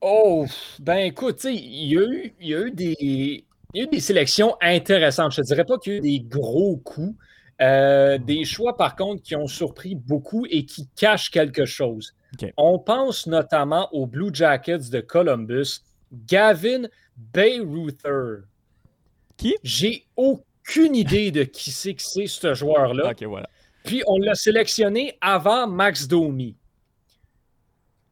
Oh, 0.00 0.46
ben 0.78 0.98
écoute, 0.98 1.44
il 1.44 1.86
y, 1.88 1.96
a 1.98 2.02
eu- 2.02 2.34
y 2.40 2.72
des, 2.72 2.96
il 3.00 3.44
y 3.74 3.80
a 3.80 3.84
eu 3.84 3.86
des 3.88 4.00
sélections 4.00 4.56
intéressantes. 4.60 5.32
Je 5.32 5.40
ne 5.40 5.46
dirais 5.46 5.64
pas 5.64 5.78
qu'il 5.78 5.92
y 5.92 5.96
a 5.96 5.98
eu 5.98 6.00
des 6.02 6.20
gros 6.20 6.76
coups. 6.76 7.16
Des 7.60 8.44
choix, 8.44 8.76
par 8.76 8.96
contre, 8.96 9.22
qui 9.22 9.34
ont 9.36 9.46
surpris 9.46 9.94
beaucoup 9.94 10.46
et 10.50 10.64
qui 10.66 10.88
cachent 10.96 11.30
quelque 11.30 11.64
chose. 11.64 12.14
On 12.56 12.78
pense 12.78 13.26
notamment 13.26 13.92
aux 13.94 14.06
Blue 14.06 14.30
Jackets 14.32 14.90
de 14.90 15.00
Columbus, 15.00 15.80
Gavin 16.12 16.82
Bayreuther. 17.16 18.44
Qui? 19.36 19.56
J'ai 19.62 20.04
aucune 20.16 20.94
idée 20.94 21.30
de 21.30 21.44
qui 21.44 21.70
c'est 21.70 21.94
que 21.94 22.02
c'est 22.02 22.26
ce 22.26 22.54
joueur-là. 22.54 23.12
Voilà. 23.26 23.48
Puis 23.84 24.02
on 24.06 24.18
l'a 24.18 24.34
sélectionné 24.34 25.16
avant 25.20 25.66
Max 25.66 26.08
Domi. 26.08 26.56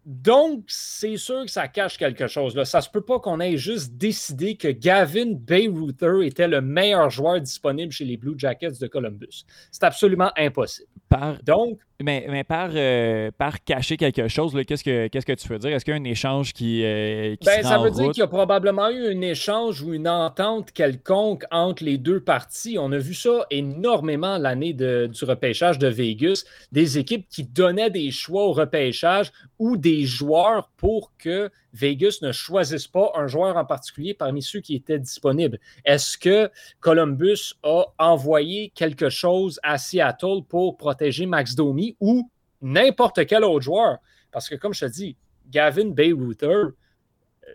Donc, 0.07 0.65
c'est 0.67 1.17
sûr 1.17 1.45
que 1.45 1.51
ça 1.51 1.67
cache 1.69 1.97
quelque 1.97 2.27
chose. 2.27 2.55
Là. 2.55 2.67
Ça 2.67 2.83
se 2.83 2.91
peut 2.91 3.01
pas 3.01 3.21
qu'on 3.21 3.41
ait 3.41 3.57
juste 3.57 3.95
décidé 3.95 4.57
que 4.57 4.69
Gavin 4.69 5.33
Bayreuther 5.33 6.23
était 6.23 6.49
le 6.49 6.61
meilleur 6.61 7.09
joueur 7.09 7.41
disponible 7.41 7.91
chez 7.91 8.05
les 8.05 8.19
Blue 8.19 8.35
Jackets 8.37 8.79
de 8.81 8.87
Columbus. 8.87 9.45
C'est 9.73 9.85
absolument 9.85 10.31
impossible. 10.37 10.89
Par, 11.09 11.43
Donc, 11.43 11.79
Mais, 12.03 12.27
mais 12.29 12.45
par, 12.45 12.71
euh, 12.75 13.31
par 13.39 13.63
cacher 13.63 13.97
quelque 13.97 14.29
chose, 14.29 14.53
qu'est-ce, 14.67 14.83
que, 14.83 15.35
tu 15.35 15.49
veux 15.49 15.59
dire? 15.59 15.71
Est-ce 15.71 15.85
qu'il 15.85 15.95
y 15.95 15.97
a 15.97 16.01
un 16.01 16.05
échange 16.05 16.53
qui, 16.53 16.85
euh, 16.85 17.37
qui 17.37 17.47
ben, 17.47 17.63
ça 17.63 17.79
en 17.79 17.85
veut 17.85 17.91
dire 17.91 18.11
qu'il 18.11 18.21
y 18.21 18.25
a 18.25 18.27
probablement 18.27 18.91
eu 18.91 19.07
un 19.07 19.21
échange 19.21 19.81
ou 19.81 19.95
une 19.95 20.09
entente 20.09 20.73
quelconque 20.73 21.45
entre 21.51 21.85
les 21.85 21.97
deux 21.97 22.21
parties. 22.21 22.77
On 22.79 22.91
a 22.93 22.99
vu 22.99 23.15
ça 23.15 23.47
énormément 23.51 24.39
l'année 24.39 24.73
du 24.73 25.25
repêchage 25.25 25.79
de 25.79 25.89
Vegas. 25.89 26.45
Des 26.73 26.99
équipes 26.99 27.27
qui 27.29 27.45
donnaient 27.45 27.91
des 27.91 28.11
choix 28.11 28.45
au 28.45 28.53
repêchage 28.53 29.31
ou 29.59 29.77
des 29.77 29.94
joueurs 30.03 30.71
pour 30.77 31.13
que 31.17 31.51
Vegas 31.73 32.19
ne 32.23 32.33
choisisse 32.33 32.89
pas 32.89 33.13
un 33.15 33.27
joueur 33.27 33.57
en 33.57 33.65
particulier 33.65 34.15
parmi 34.15 34.43
ceux 34.43 34.61
qui 34.61 34.75
étaient 34.75 34.99
disponibles. 34.99 35.59
Est-ce 35.85 36.19
que 36.19 36.51
Columbus 36.81 37.55
a 37.63 37.85
envoyé 37.99 38.71
quelque 38.75 39.09
chose 39.09 39.61
à 39.63 39.79
Seattle 39.79 40.43
pour 40.49 40.77
protéger 40.77 41.27
Max 41.27 41.55
Domi 41.55 41.97
ou 42.01 42.31
n'importe 42.61 43.27
quel 43.27 43.45
autre 43.45 43.63
joueur? 43.63 43.99
Parce 44.31 44.49
que, 44.49 44.57
comme 44.57 44.75
je 44.75 44.87
te 44.87 44.91
dis, 44.91 45.17
Gavin 45.49 45.91
Bayreuther, 45.91 46.73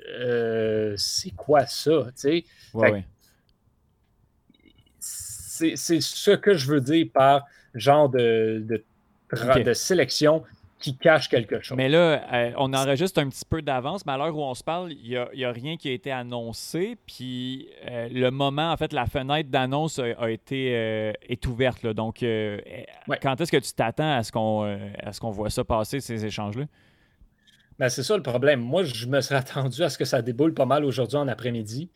euh, 0.09 0.93
c'est 0.97 1.31
quoi 1.31 1.65
ça? 1.65 2.07
Ouais, 2.23 2.43
ouais. 2.73 3.05
C'est 4.99 5.75
c'est 5.75 5.99
ce 5.99 6.31
que 6.31 6.53
je 6.53 6.67
veux 6.67 6.79
dire 6.79 7.07
par 7.13 7.45
genre 7.73 8.07
de, 8.07 8.63
de, 8.65 9.63
de 9.63 9.73
sélection 9.73 10.43
qui 10.79 10.95
cache 10.97 11.27
quelque 11.29 11.61
chose. 11.61 11.77
Mais 11.77 11.89
là, 11.89 12.23
euh, 12.33 12.51
on 12.57 12.73
enregistre 12.73 13.19
un 13.19 13.27
petit 13.29 13.43
peu 13.47 13.61
d'avance, 13.61 14.05
mais 14.05 14.13
à 14.13 14.17
l'heure 14.17 14.35
où 14.35 14.41
on 14.41 14.53
se 14.53 14.63
parle, 14.63 14.91
il 14.93 15.09
n'y 15.35 15.43
a, 15.45 15.51
rien 15.51 15.75
qui 15.77 15.89
a 15.89 15.91
été 15.91 16.11
annoncé. 16.11 16.97
Puis 17.05 17.67
euh, 17.87 18.07
le 18.11 18.31
moment, 18.31 18.71
en 18.71 18.77
fait, 18.77 18.93
la 18.93 19.05
fenêtre 19.05 19.49
d'annonce 19.49 19.99
a, 19.99 20.05
a 20.17 20.29
été 20.29 20.73
euh, 20.75 21.13
est 21.27 21.45
ouverte. 21.47 21.83
là. 21.83 21.93
Donc, 21.93 22.23
euh, 22.23 22.59
Ouais. 23.07 23.19
quand 23.21 23.39
est-ce 23.41 23.51
que 23.51 23.57
tu 23.57 23.73
t'attends 23.73 24.15
à 24.17 24.23
ce 24.23 24.31
qu'on 24.31 24.61
à 25.03 25.11
ce 25.11 25.19
qu'on 25.19 25.31
voit 25.31 25.49
ça 25.49 25.63
passer, 25.63 25.99
ces 25.99 26.25
échanges-là? 26.25 26.65
Ben, 27.77 27.89
c'est 27.89 28.03
ça 28.03 28.15
le 28.17 28.23
problème. 28.23 28.59
Moi, 28.59 28.83
je 28.83 29.05
me 29.07 29.21
serais 29.21 29.35
attendu 29.39 29.83
à 29.83 29.89
ce 29.89 29.97
que 29.97 30.05
ça 30.05 30.21
déboule 30.21 30.53
pas 30.53 30.65
mal 30.65 30.83
aujourd'hui 30.85 31.17
en 31.17 31.27
après-midi. 31.27 31.89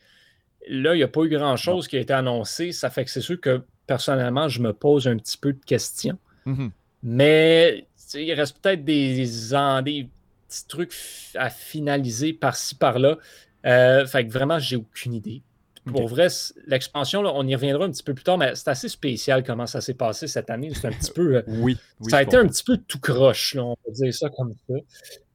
Là, 0.68 0.94
il 0.94 0.98
n'y 0.98 1.02
a 1.04 1.08
pas 1.08 1.22
eu 1.24 1.28
grand-chose 1.28 1.88
qui 1.88 1.96
a 1.96 2.00
été 2.00 2.12
annoncé. 2.14 2.72
Ça 2.72 2.88
fait 2.88 3.04
que 3.04 3.10
c'est 3.10 3.20
sûr 3.20 3.38
que 3.40 3.62
personnellement, 3.86 4.48
je 4.48 4.62
me 4.62 4.72
pose 4.72 5.06
un 5.06 5.16
petit 5.16 5.36
peu 5.36 5.52
de 5.52 5.62
questions. 5.64 6.18
Mhm. 6.46 6.70
Mais 7.02 7.86
il 8.14 8.32
reste 8.32 8.58
peut-être 8.60 8.84
des, 8.84 9.54
en- 9.54 9.82
des 9.82 10.08
petits 10.48 10.66
trucs 10.68 10.94
à 11.34 11.50
finaliser 11.50 12.32
par-ci, 12.32 12.74
par-là. 12.74 13.18
Euh, 13.66 14.06
fait 14.06 14.26
que 14.26 14.32
vraiment, 14.32 14.58
j'ai 14.58 14.76
aucune 14.76 15.14
idée. 15.14 15.42
Pour 15.86 16.08
vrai, 16.08 16.28
l'expansion, 16.66 17.20
on 17.20 17.46
y 17.46 17.54
reviendra 17.54 17.84
un 17.84 17.90
petit 17.90 18.02
peu 18.02 18.14
plus 18.14 18.24
tard, 18.24 18.38
mais 18.38 18.54
c'est 18.54 18.68
assez 18.68 18.88
spécial 18.88 19.42
comment 19.44 19.66
ça 19.66 19.82
s'est 19.82 19.92
passé 19.94 20.26
cette 20.26 20.48
année. 20.48 20.70
C'est 20.74 20.86
un 20.86 20.92
petit 20.92 21.10
peu. 21.12 21.36
euh, 21.36 21.42
Oui. 21.46 21.76
oui, 22.00 22.10
ça 22.10 22.18
a 22.18 22.22
été 22.22 22.36
un 22.38 22.46
petit 22.46 22.64
peu 22.64 22.78
tout 22.78 22.98
croche, 23.00 23.54
là, 23.54 23.64
on 23.64 23.76
peut 23.76 23.92
dire 23.92 24.14
ça 24.14 24.30
comme 24.30 24.54
ça. 24.66 24.74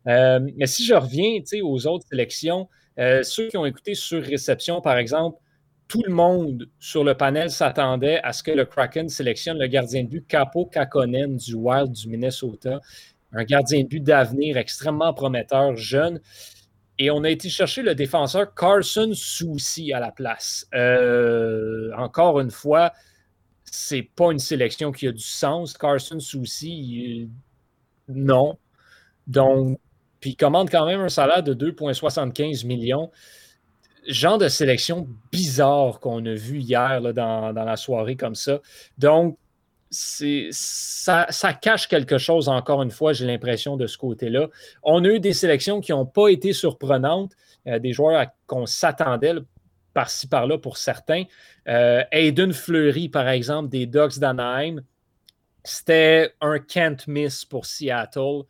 Euh, 0.07 0.39
mais 0.57 0.65
si 0.65 0.83
je 0.85 0.95
reviens 0.95 1.39
aux 1.63 1.85
autres 1.85 2.07
sélections, 2.09 2.67
euh, 2.97 3.21
ceux 3.21 3.47
qui 3.49 3.57
ont 3.57 3.65
écouté 3.67 3.93
sur 3.93 4.23
réception, 4.23 4.81
par 4.81 4.97
exemple, 4.97 5.37
tout 5.89 6.03
le 6.07 6.13
monde 6.13 6.69
sur 6.79 7.03
le 7.03 7.15
panel 7.15 7.51
s'attendait 7.51 8.21
à 8.23 8.33
ce 8.33 8.43
que 8.43 8.51
le 8.51 8.65
Kraken 8.65 9.09
sélectionne 9.09 9.59
le 9.59 9.67
gardien 9.67 10.05
de 10.05 10.09
but 10.09 10.27
Capo 10.27 10.67
Kakonen 10.67 11.37
du 11.37 11.55
Wild 11.55 11.91
du 11.93 12.09
Minnesota. 12.09 12.79
Un 13.33 13.43
gardien 13.43 13.83
de 13.83 13.87
but 13.89 14.01
d'avenir 14.03 14.57
extrêmement 14.57 15.13
prometteur, 15.13 15.75
jeune. 15.77 16.21
Et 16.99 17.11
on 17.11 17.23
a 17.23 17.29
été 17.29 17.49
chercher 17.49 17.81
le 17.81 17.95
défenseur 17.95 18.53
Carson 18.55 19.11
Soucy 19.13 19.93
à 19.93 19.99
la 19.99 20.11
place. 20.11 20.67
Euh, 20.75 21.91
encore 21.97 22.39
une 22.39 22.51
fois, 22.51 22.93
c'est 23.65 24.03
pas 24.03 24.31
une 24.31 24.39
sélection 24.39 24.91
qui 24.91 25.07
a 25.07 25.11
du 25.11 25.23
sens. 25.23 25.73
Carson 25.77 26.19
Soucy, 26.19 26.69
il- 26.71 27.29
non. 28.09 28.57
Donc, 29.27 29.79
puis 30.21 30.31
il 30.31 30.35
commande 30.37 30.69
quand 30.69 30.85
même 30.85 31.01
un 31.01 31.09
salaire 31.09 31.43
de 31.43 31.53
2,75 31.53 32.65
millions. 32.65 33.11
Genre 34.07 34.37
de 34.37 34.47
sélection 34.47 35.07
bizarre 35.31 35.99
qu'on 35.99 36.25
a 36.25 36.33
vu 36.33 36.59
hier 36.59 37.01
dans, 37.13 37.51
la 37.51 37.77
soirée 37.77 38.15
comme 38.15 38.35
ça. 38.35 38.59
Donc, 38.97 39.37
ça, 39.91 41.25
ça, 41.29 41.53
cache 41.53 41.87
quelque 41.87 42.19
chose, 42.19 42.47
encore 42.47 42.83
une 42.83 42.91
fois, 42.91 43.13
j'ai 43.13 43.25
l'impression 43.25 43.75
de 43.75 43.87
ce 43.87 43.97
côté-là. 43.97 44.47
On 44.83 45.03
a 45.03 45.07
eu 45.07 45.19
des 45.19 45.33
sélections 45.33 45.81
qui 45.81 45.91
n'ont 45.91 46.05
pas 46.05 46.27
été 46.27 46.53
surprenantes, 46.53 47.31
euh, 47.67 47.79
des 47.79 47.91
joueurs 47.91 48.27
qu'on 48.45 48.67
s'attendait 48.67 49.33
par-ci, 49.93 50.27
par-là 50.27 50.57
pour 50.59 50.77
certains. 50.77 51.23
Euh, 51.67 52.03
Aiden 52.11 52.53
Fleury, 52.53 53.09
par 53.09 53.27
exemple, 53.27 53.69
des 53.69 53.87
Ducks 53.87 54.19
d'Anaheim, 54.19 54.83
c'était 55.63 56.33
un 56.41 56.59
can't 56.59 56.97
miss 57.07 57.45
pour 57.45 57.65
Seattle. 57.65 58.43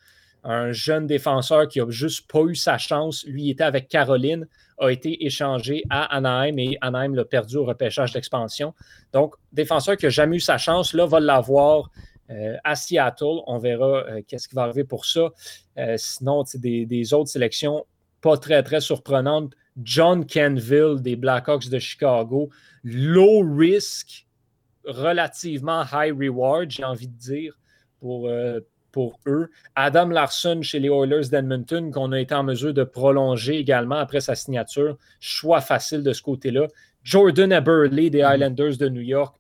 Un 0.44 0.72
jeune 0.72 1.06
défenseur 1.06 1.68
qui 1.68 1.79
n'a 1.79 1.89
juste 1.89 2.32
pas 2.32 2.44
eu 2.44 2.56
sa 2.56 2.77
chance. 2.77 3.25
Lui, 3.25 3.44
il 3.44 3.50
était 3.51 3.63
avec 3.63 3.89
Caroline, 3.89 4.48
a 4.79 4.89
été 4.89 5.25
échangé 5.25 5.83
à 5.89 6.15
Anaheim 6.15 6.57
et 6.57 6.77
Anaheim 6.81 7.13
l'a 7.13 7.25
perdu 7.25 7.57
au 7.57 7.65
repêchage 7.65 8.13
d'expansion. 8.13 8.74
Donc, 9.13 9.36
défenseur 9.51 9.98
qui 9.98 10.05
n'a 10.05 10.09
jamais 10.09 10.38
eu 10.38 10.39
sa 10.39 10.57
chance, 10.57 10.93
là, 10.93 11.05
va 11.05 11.19
l'avoir 11.19 11.91
euh, 12.29 12.55
à 12.63 12.75
Seattle. 12.75 13.41
On 13.48 13.57
verra 13.57 14.05
euh, 14.05 14.21
qu'est-ce 14.27 14.48
qui 14.48 14.55
va 14.55 14.63
arriver 14.63 14.83
pour 14.83 15.05
ça. 15.05 15.29
Euh, 15.77 15.95
sinon, 15.98 16.43
des, 16.55 16.86
des 16.86 17.13
autres 17.13 17.29
sélections 17.29 17.86
pas 18.21 18.38
très, 18.38 18.63
très 18.63 18.81
surprenantes. 18.81 19.53
John 19.81 20.25
Kenville 20.25 21.01
des 21.01 21.15
Blackhawks 21.15 21.69
de 21.69 21.79
Chicago. 21.79 22.50
Low 22.83 23.41
risk, 23.55 24.27
relativement 24.86 25.83
high 25.91 26.13
reward, 26.17 26.69
j'ai 26.69 26.83
envie 26.83 27.07
de 27.07 27.17
dire, 27.17 27.57
pour, 28.00 28.29
pour 28.91 29.19
eux. 29.27 29.50
Adam 29.75 30.10
Larson 30.10 30.62
chez 30.62 30.79
les 30.79 30.89
Oilers 30.89 31.29
d'Edmonton, 31.29 31.91
qu'on 31.91 32.12
a 32.12 32.19
été 32.19 32.34
en 32.34 32.43
mesure 32.43 32.74
de 32.74 32.84
prolonger 32.84 33.58
également 33.58 33.96
après 33.96 34.22
sa 34.22 34.36
signature. 34.36 34.98
Choix 35.19 35.62
facile 35.62 36.03
de 36.03 36.13
ce 36.13 36.22
côté-là. 36.22 36.67
Jordan 37.03 37.51
Eberle 37.51 37.89
des 37.89 38.19
Islanders 38.19 38.77
de 38.77 38.89
New 38.89 39.01
York. 39.01 39.36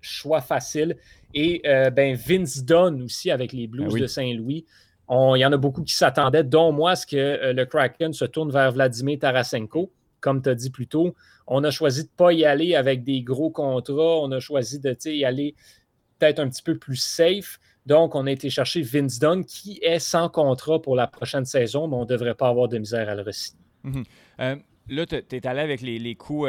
Choix 0.00 0.40
facile. 0.40 0.96
Et 1.34 1.60
euh, 1.66 1.90
ben, 1.90 2.16
Vince 2.16 2.64
Dunn 2.64 3.02
aussi 3.02 3.30
avec 3.30 3.52
les 3.52 3.66
Blues 3.66 3.92
ah 3.96 4.00
de 4.00 4.06
Saint-Louis. 4.06 4.64
Il 5.10 5.38
y 5.38 5.46
en 5.46 5.52
a 5.52 5.56
beaucoup 5.56 5.82
qui 5.82 5.94
s'attendaient, 5.94 6.44
dont 6.44 6.72
moi, 6.72 6.92
à 6.92 6.96
ce 6.96 7.06
que 7.06 7.16
euh, 7.16 7.52
le 7.52 7.64
Kraken 7.64 8.12
se 8.12 8.24
tourne 8.24 8.50
vers 8.50 8.72
Vladimir 8.72 9.18
Tarasenko, 9.20 9.92
comme 10.20 10.42
tu 10.42 10.48
as 10.48 10.54
dit 10.54 10.70
plus 10.70 10.86
tôt. 10.88 11.14
On 11.46 11.62
a 11.62 11.70
choisi 11.70 12.02
de 12.02 12.08
ne 12.08 12.16
pas 12.16 12.32
y 12.32 12.44
aller 12.44 12.74
avec 12.74 13.04
des 13.04 13.22
gros 13.22 13.50
contrats. 13.50 14.20
On 14.20 14.32
a 14.32 14.40
choisi 14.40 14.80
de 14.80 14.96
y 15.10 15.24
aller 15.24 15.54
peut-être 16.18 16.40
un 16.40 16.48
petit 16.48 16.62
peu 16.62 16.76
plus 16.76 16.96
safe. 16.96 17.60
Donc, 17.86 18.14
on 18.14 18.26
a 18.26 18.30
été 18.32 18.50
chercher 18.50 18.82
Vince 18.82 19.18
Dunn, 19.18 19.44
qui 19.44 19.78
est 19.82 19.98
sans 19.98 20.28
contrat 20.28 20.82
pour 20.82 20.96
la 20.96 21.06
prochaine 21.06 21.44
saison, 21.44 21.88
mais 21.88 21.96
on 21.96 22.00
ne 22.00 22.06
devrait 22.06 22.34
pas 22.34 22.48
avoir 22.48 22.68
de 22.68 22.78
misère 22.78 23.08
à 23.08 23.14
le 23.14 23.22
re-signer. 23.22 23.62
Mhm. 23.84 24.04
Euh, 24.40 24.56
là, 24.88 25.06
tu 25.06 25.16
es 25.16 25.46
allé 25.46 25.60
avec 25.60 25.80
les, 25.80 26.14
coups, 26.14 26.48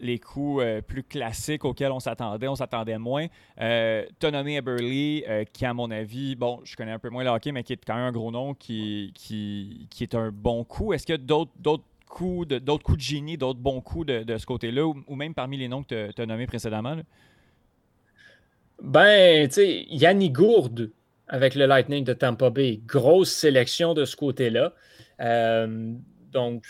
les 0.00 0.18
coups 0.18 0.62
euh, 0.62 0.64
euh, 0.64 0.80
plus 0.82 1.02
classiques 1.02 1.64
auxquels 1.64 1.92
on 1.92 2.00
s'attendait, 2.00 2.48
on 2.48 2.54
s'attendait 2.54 2.98
moins. 2.98 3.26
Euh, 3.60 4.04
tu 4.18 4.26
as 4.26 4.30
nommé 4.30 4.56
Eberly, 4.56 5.24
qui, 5.52 5.64
à 5.64 5.74
mon 5.74 5.90
avis, 5.90 6.36
bon, 6.36 6.60
je 6.64 6.76
connais 6.76 6.92
un 6.92 6.98
peu 6.98 7.10
moins 7.10 7.24
le 7.24 7.30
hockey, 7.30 7.52
mais 7.52 7.62
qui 7.62 7.74
est 7.74 7.84
quand 7.84 7.94
même 7.94 8.04
un 8.04 8.12
gros 8.12 8.30
nom, 8.30 8.54
qui, 8.54 9.12
qui, 9.14 9.86
qui 9.90 10.02
est 10.02 10.14
un 10.14 10.30
bon 10.30 10.64
coup. 10.64 10.92
Est-ce 10.92 11.06
qu'il 11.06 11.14
y 11.14 11.18
a 11.18 11.48
d'autres 11.58 11.84
coups 12.08 12.46
de, 12.48 12.58
d'autres 12.58 12.84
coups 12.84 12.98
de 12.98 13.02
génie, 13.02 13.36
d'autres 13.36 13.60
bons 13.60 13.80
coups 13.80 14.06
de, 14.06 14.36
ce 14.36 14.46
côté-là, 14.46 14.86
ou, 14.86 15.14
même 15.14 15.34
parmi 15.34 15.56
les 15.56 15.68
noms 15.68 15.82
que 15.82 16.12
tu 16.12 16.22
as, 16.22 16.26
nommés 16.26 16.46
précédemment? 16.46 16.96
Ben, 18.82 19.48
tu 19.48 19.54
sais, 19.54 19.86
Yanni 19.88 20.30
Gourde 20.30 20.90
avec 21.28 21.54
le 21.54 21.66
Lightning 21.66 22.04
de 22.04 22.12
Tampa 22.12 22.50
Bay, 22.50 22.80
grosse 22.86 23.30
sélection 23.30 23.94
de 23.94 24.04
ce 24.04 24.16
côté-là. 24.16 24.72
Euh, 25.20 25.92
donc, 26.30 26.64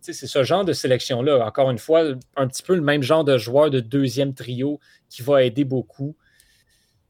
c'est 0.00 0.12
ce 0.12 0.44
genre 0.44 0.64
de 0.64 0.72
sélection-là. 0.72 1.44
Encore 1.44 1.70
une 1.70 1.78
fois, 1.78 2.04
un 2.36 2.46
petit 2.46 2.62
peu 2.62 2.74
le 2.74 2.80
même 2.80 3.02
genre 3.02 3.24
de 3.24 3.36
joueur 3.36 3.70
de 3.70 3.80
deuxième 3.80 4.34
trio 4.34 4.80
qui 5.10 5.22
va 5.22 5.42
aider 5.42 5.64
beaucoup. 5.64 6.16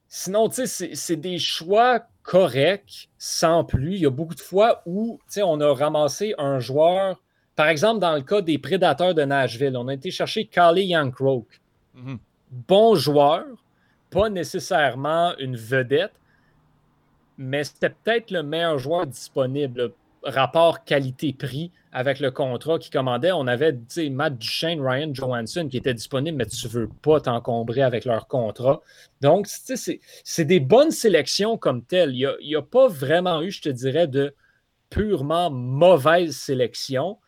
Sinon, 0.09 0.49
tu 0.49 0.67
sais, 0.67 0.95
c'est 0.95 1.17
des 1.17 1.38
choix 1.38 2.07
corrects, 2.23 3.11
sans 3.19 3.65
plus. 3.65 3.97
Il 3.97 4.00
y 4.00 4.07
a 4.07 4.11
beaucoup 4.11 4.35
de 4.35 4.41
fois 4.41 4.83
où, 4.87 5.21
tu 5.27 5.35
sais, 5.35 5.43
on 5.43 5.61
a 5.61 5.73
ramassé 5.75 6.35
un 6.38 6.59
joueur, 6.59 7.23
par 7.55 7.69
exemple, 7.69 8.00
dans 8.00 8.15
le 8.15 8.23
cas 8.23 8.41
des 8.41 8.59
Prédateurs 8.59 9.15
de 9.15 9.23
Nashville, 9.23 9.77
on 9.77 9.88
a 9.88 9.95
été 9.95 10.11
chercher 10.11 10.47
Kali 10.47 10.87
Youngcroak. 10.87 11.61
Mm-hmm. 11.97 12.19
Bon 12.67 12.95
joueur, 12.95 13.44
pas 14.11 14.29
nécessairement 14.29 15.37
une 15.38 15.57
vedette, 15.57 16.12
mais 17.37 17.64
c'était 17.64 17.90
peut-être 17.90 18.31
le 18.31 18.42
meilleur 18.42 18.79
joueur 18.79 19.07
disponible. 19.07 19.92
Rapport 20.25 20.85
qualité-prix 20.85 21.71
avec 21.92 22.18
le 22.18 22.33
contrat 22.33 22.79
qui 22.81 22.90
commandait. 22.90 23.31
On 23.31 23.47
avait 23.47 23.79
Matt 24.11 24.37
Duchesne, 24.37 24.81
Ryan 24.81 25.14
Johansson 25.14 25.68
qui 25.71 25.77
étaient 25.77 25.94
disponibles, 25.94 26.37
mais 26.37 26.47
tu 26.47 26.66
ne 26.66 26.73
veux 26.73 26.88
pas 27.03 27.21
t'encombrer 27.21 27.83
avec 27.83 28.05
leur 28.05 28.27
contrat. 28.27 28.83
Donc, 29.21 29.47
c'est 29.47 30.44
des 30.44 30.59
bonnes 30.59 30.90
sélections 30.90 31.57
comme 31.57 31.85
telles. 31.85 32.14
Il 32.14 32.37
n'y 32.42 32.57
a, 32.57 32.59
a, 32.59 32.62
pas 32.62 32.88
vraiment 32.88 33.40
eu, 33.42 33.53
je 33.53 33.62
te 33.62 33.68
dirais, 33.68 34.09
de 34.09 34.35
purement 34.90 35.51
mauvaise 35.51 36.37
sélection, 36.37 37.18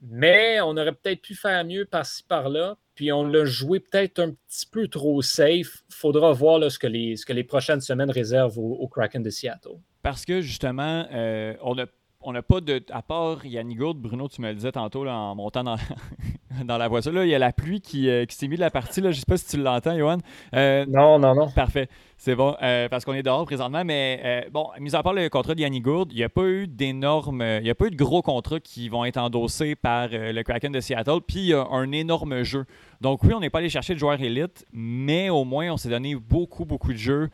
mais 0.00 0.60
on 0.62 0.76
aurait 0.76 0.94
peut-être 0.94 1.20
pu 1.20 1.34
faire 1.34 1.64
mieux 1.64 1.84
par-ci, 1.84 2.22
par-là 2.22 2.76
puis 2.98 3.12
on 3.12 3.22
l'a 3.22 3.44
joué 3.44 3.78
peut-être 3.78 4.18
un 4.18 4.32
petit 4.32 4.66
peu 4.66 4.88
trop 4.88 5.22
safe. 5.22 5.84
Faudra 5.88 6.32
voir 6.32 6.68
ce, 6.68 6.80
que 6.80 6.88
les, 6.88 7.14
ce, 7.14 7.24
que 7.24 7.32
les, 7.32 7.44
prochaines 7.44 7.80
semaines 7.80 8.10
réservent 8.10 8.58
au, 8.58 8.88
Kraken 8.88 9.22
de 9.22 9.30
Seattle. 9.30 9.78
Parce 10.02 10.24
que 10.24 10.40
justement, 10.40 11.06
euh, 11.12 11.54
on 11.62 11.78
a 11.78 11.86
on 12.20 12.32
n'a 12.32 12.42
pas 12.42 12.60
de. 12.60 12.82
À 12.90 13.02
part 13.02 13.42
Gourde, 13.44 13.98
Bruno, 13.98 14.28
tu 14.28 14.40
me 14.40 14.48
le 14.48 14.54
disais 14.54 14.72
tantôt 14.72 15.06
en 15.06 15.34
montant 15.34 15.62
dans, 15.62 15.76
dans 16.64 16.76
la 16.76 16.88
voiture, 16.88 17.12
là, 17.12 17.24
il 17.24 17.30
y 17.30 17.34
a 17.34 17.38
la 17.38 17.52
pluie 17.52 17.80
qui, 17.80 18.08
euh, 18.08 18.24
qui 18.24 18.34
s'est 18.34 18.48
mise 18.48 18.58
de 18.58 18.64
la 18.64 18.70
partie. 18.70 19.00
Là. 19.00 19.12
Je 19.12 19.16
ne 19.16 19.20
sais 19.20 19.26
pas 19.26 19.36
si 19.36 19.46
tu 19.46 19.56
l'entends, 19.56 19.96
Johan. 19.96 20.18
Euh, 20.54 20.84
non, 20.88 21.18
non, 21.18 21.34
non. 21.34 21.48
Parfait. 21.50 21.88
C'est 22.16 22.34
bon, 22.34 22.56
euh, 22.60 22.88
parce 22.88 23.04
qu'on 23.04 23.14
est 23.14 23.22
dehors 23.22 23.44
présentement. 23.44 23.84
Mais 23.84 24.48
bon, 24.52 24.68
mis 24.80 24.96
à 24.96 25.02
part 25.04 25.12
le 25.12 25.28
contrat 25.28 25.54
de 25.54 25.60
Yannick 25.60 25.84
Gourde, 25.84 26.12
il 26.12 26.16
n'y 26.16 26.24
a 26.24 26.28
pas 26.28 26.44
eu 26.44 26.66
d'énormes. 26.66 27.42
Il 27.42 27.62
n'y 27.62 27.70
a 27.70 27.76
pas 27.76 27.86
eu 27.86 27.90
de 27.90 27.96
gros 27.96 28.22
contrats 28.22 28.58
qui 28.58 28.88
vont 28.88 29.04
être 29.04 29.18
endossés 29.18 29.76
par 29.76 30.08
le 30.10 30.42
Kraken 30.42 30.72
de 30.72 30.80
Seattle. 30.80 31.20
Puis 31.24 31.38
il 31.38 31.46
y 31.46 31.54
a 31.54 31.64
un 31.70 31.92
énorme 31.92 32.42
jeu. 32.42 32.64
Donc 33.00 33.22
oui, 33.22 33.32
on 33.34 33.40
n'est 33.40 33.50
pas 33.50 33.58
allé 33.58 33.68
chercher 33.68 33.94
de 33.94 34.00
joueurs 34.00 34.20
élites, 34.20 34.66
mais 34.72 35.30
au 35.30 35.44
moins 35.44 35.70
on 35.70 35.76
s'est 35.76 35.90
donné 35.90 36.16
beaucoup, 36.16 36.64
beaucoup 36.64 36.92
de 36.92 36.98
jeux 36.98 37.30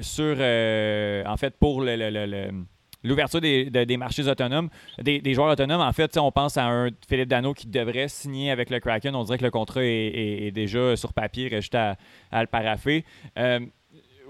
sur. 0.00 0.34
en 0.34 1.36
fait, 1.36 1.56
pour 1.58 1.80
le 1.80 2.64
l'ouverture 3.04 3.40
des, 3.40 3.96
marchés 3.96 4.26
autonomes, 4.26 4.70
des, 4.98 5.34
joueurs 5.34 5.52
autonomes. 5.52 5.80
En 5.80 5.92
fait, 5.92 6.16
on 6.18 6.32
pense 6.32 6.56
à 6.56 6.64
un 6.64 6.88
Philippe 7.08 7.28
Dano 7.28 7.54
qui 7.54 7.66
devrait 7.66 8.08
signer 8.08 8.50
avec 8.50 8.70
le 8.70 8.80
Kraken. 8.80 9.14
On 9.14 9.22
dirait 9.24 9.38
que 9.38 9.44
le 9.44 9.50
contrat 9.50 9.84
est, 9.84 10.50
déjà 10.52 10.96
sur 10.96 11.12
papier, 11.12 11.48
il 11.50 11.56
juste 11.56 11.74
à, 11.74 11.96
le 12.32 12.46
paraffer. 12.46 13.04
Euh, 13.38 13.60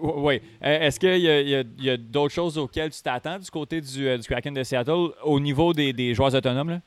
oui. 0.02 0.42
Euh, 0.64 0.80
est-ce 0.80 0.98
qu'il 0.98 1.18
y 1.18 1.88
a, 1.88 1.96
d'autres 1.96 2.34
choses 2.34 2.58
auxquelles 2.58 2.90
tu 2.90 3.00
t'attends 3.00 3.38
du 3.38 3.50
côté 3.50 3.80
du, 3.80 4.08
euh, 4.08 4.18
Kraken 4.18 4.52
de 4.52 4.64
Seattle 4.64 5.10
au 5.22 5.38
niveau 5.38 5.72
des, 5.72 6.14
joueurs 6.14 6.34
autonomes? 6.34 6.80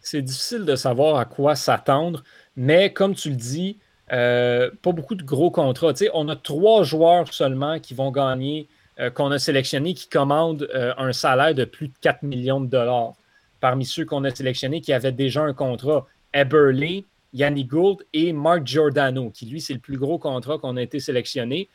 C'est 0.00 0.22
difficile 0.22 0.64
de 0.64 0.76
savoir 0.76 1.16
à 1.16 1.24
quoi 1.24 1.54
s'attendre, 1.54 2.24
mais 2.56 2.92
comme 2.92 3.14
tu 3.14 3.30
le 3.30 3.36
dis, 3.36 3.78
pas 4.08 4.92
beaucoup 4.92 5.14
de 5.14 5.22
gros 5.22 5.50
contrats. 5.50 5.92
on 6.14 6.28
a 6.28 6.36
trois 6.36 6.82
joueurs 6.82 7.32
seulement 7.32 7.78
qui 7.78 7.94
vont 7.94 8.10
gagner 8.10 8.68
euh, 9.00 9.10
qu'on 9.10 9.32
a 9.32 9.40
sélectionnés 9.40 9.92
qui 9.92 10.08
commandent 10.08 10.68
euh, 10.72 10.94
un 10.96 11.12
salaire 11.12 11.52
de 11.52 11.64
plus 11.64 11.88
de 11.88 11.94
4 12.00 12.22
millions 12.22 12.60
de 12.60 12.68
dollars. 12.68 13.14
Parmi 13.58 13.84
ceux 13.84 14.04
qu'on 14.04 14.22
a 14.22 14.32
sélectionnés 14.32 14.80
qui 14.80 14.92
avaient 14.92 15.10
déjà 15.10 15.42
un 15.42 15.52
contrat, 15.52 16.06
Eberle, 16.32 17.02
Yanni 17.32 17.64
Gould 17.64 18.04
et 18.12 18.32
Mark 18.32 18.64
Giordano, 18.64 19.30
qui 19.30 19.46
lui, 19.46 19.60
c'est 19.60 19.72
le 19.72 19.80
plus 19.80 19.98
gros 19.98 20.18
contrat 20.18 20.58
qu'on 20.58 20.76
a 20.76 20.82
été 20.82 21.00
sélectionné. 21.00 21.68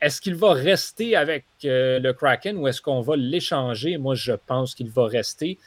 Est-ce 0.00 0.20
qu'il 0.20 0.34
va 0.34 0.54
rester 0.54 1.14
avec 1.14 1.44
euh, 1.64 2.00
le 2.00 2.12
Kraken 2.12 2.56
ou 2.56 2.66
est-ce 2.66 2.82
qu'on 2.82 3.00
va 3.00 3.14
l'échanger? 3.14 3.96
Moi, 3.96 4.16
je 4.16 4.32
pense 4.32 4.74
qu'il 4.74 4.90
va 4.90 5.06
rester, 5.06 5.58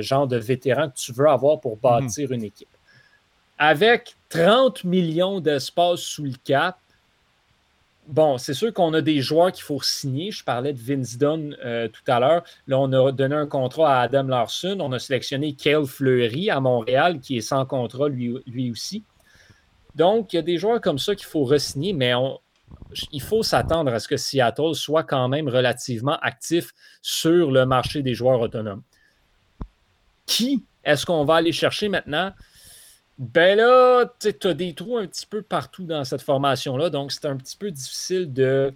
genre 0.00 0.26
de 0.26 0.36
vétéran 0.36 0.90
que 0.90 0.96
tu 0.96 1.12
veux 1.12 1.28
avoir 1.28 1.60
pour 1.60 1.76
bâtir 1.76 2.28
mhm. 2.28 2.34
une 2.34 2.44
équipe. 2.44 2.68
Avec 3.56 4.16
30 4.30 4.82
millions 4.82 5.38
d'espace 5.38 6.00
sous 6.00 6.24
le 6.24 6.34
cap, 6.44 6.79
bon, 8.10 8.38
c'est 8.38 8.54
sûr 8.54 8.72
qu'on 8.72 8.92
a 8.94 9.00
des 9.00 9.20
joueurs 9.22 9.52
qu'il 9.52 9.64
faut 9.64 9.80
signer. 9.80 10.30
Je 10.30 10.44
parlais 10.44 10.72
de 10.72 10.78
Vince 10.78 11.16
Dunn 11.16 11.56
euh, 11.64 11.88
tout 11.88 12.02
à 12.06 12.20
l'heure. 12.20 12.42
Là, 12.66 12.78
on 12.78 12.92
a 12.92 13.12
donné 13.12 13.34
un 13.34 13.46
contrat 13.46 13.98
à 13.98 14.02
Adam 14.02 14.24
Larson. 14.24 14.78
On 14.80 14.92
a 14.92 14.98
sélectionné 14.98 15.54
Kale 15.54 15.86
Fleury 15.86 16.50
à 16.50 16.60
Montréal, 16.60 17.20
qui 17.20 17.38
est 17.38 17.42
sans 17.42 17.64
contrat 17.64 18.08
lui, 18.08 18.34
lui 18.46 18.70
aussi. 18.70 19.04
Donc, 19.94 20.32
il 20.32 20.36
y 20.36 20.38
a 20.38 20.42
des 20.42 20.58
joueurs 20.58 20.80
comme 20.80 20.98
ça 20.98 21.14
qu'il 21.14 21.26
faut 21.26 21.44
re-signer, 21.44 21.92
mais 21.92 22.12
il 23.12 23.22
faut 23.22 23.42
s'attendre 23.42 23.92
à 23.92 23.98
ce 23.98 24.08
que 24.08 24.16
Seattle 24.16 24.74
soit 24.74 25.04
quand 25.04 25.28
même 25.28 25.48
relativement 25.48 26.18
actif 26.20 26.72
sur 27.02 27.50
le 27.50 27.66
marché 27.66 28.02
des 28.02 28.14
joueurs 28.14 28.40
autonomes. 28.40 28.82
Qui 30.26 30.64
est-ce 30.84 31.04
qu'on 31.04 31.24
va 31.24 31.36
aller 31.36 31.52
chercher 31.52 31.88
maintenant? 31.88 32.32
Ben 33.20 33.58
là, 33.58 34.06
tu 34.18 34.46
as 34.46 34.54
des 34.54 34.72
trous 34.72 34.96
un 34.96 35.06
petit 35.06 35.26
peu 35.26 35.42
partout 35.42 35.84
dans 35.84 36.04
cette 36.04 36.22
formation-là, 36.22 36.88
donc 36.88 37.12
c'est 37.12 37.26
un 37.26 37.36
petit 37.36 37.54
peu 37.54 37.70
difficile 37.70 38.32
de 38.32 38.72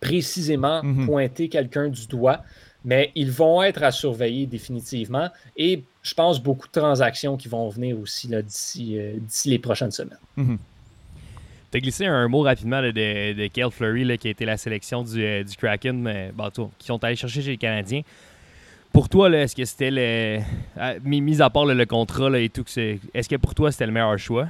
précisément 0.00 0.82
mhm. 0.82 1.06
pointer 1.06 1.50
quelqu'un 1.50 1.88
du 1.88 2.06
doigt. 2.06 2.42
mais 2.82 3.12
ils 3.14 3.30
vont 3.30 3.62
être 3.62 3.82
à 3.82 3.92
surveiller 3.92 4.46
définitivement. 4.46 5.28
Et 5.56 5.82
je 6.02 6.14
pense 6.14 6.42
beaucoup 6.42 6.66
de 6.66 6.72
transactions 6.72 7.36
qui 7.36 7.48
vont 7.48 7.68
venir 7.68 7.98
aussi 7.98 8.34
euh, 8.34 8.42
d'ici 8.42 9.50
les 9.50 9.58
prochaines 9.58 9.90
semaines. 9.90 10.18
Mhm. 10.36 10.58
Tu 11.70 11.78
as 11.78 11.80
glissé 11.80 12.06
un 12.06 12.28
mot 12.28 12.40
rapidement 12.40 12.80
de, 12.80 12.90
de 12.90 13.46
Kale 13.48 13.70
Fleury, 13.70 14.16
qui 14.16 14.28
a 14.28 14.30
été 14.30 14.46
la 14.46 14.56
sélection 14.56 15.02
du, 15.02 15.22
euh, 15.22 15.44
Kraken, 15.58 16.00
mais, 16.00 16.32
qui 16.78 16.86
sont 16.86 17.02
allés 17.04 17.16
chercher 17.16 17.42
chez 17.42 17.50
les 17.50 17.56
Canadiens. 17.58 18.02
Pour 18.94 19.08
toi, 19.08 19.28
est-ce 19.28 19.56
que 19.56 19.64
c'était 19.64 19.90
le. 19.90 20.38
Mis 21.02 21.42
à 21.42 21.50
part 21.50 21.66
le 21.66 21.84
contrat 21.84 22.38
et 22.38 22.48
tout, 22.48 22.64
est-ce 22.76 23.28
que 23.28 23.34
pour 23.34 23.52
toi 23.52 23.72
c'était 23.72 23.86
le 23.86 23.92
meilleur 23.92 24.16
choix? 24.16 24.46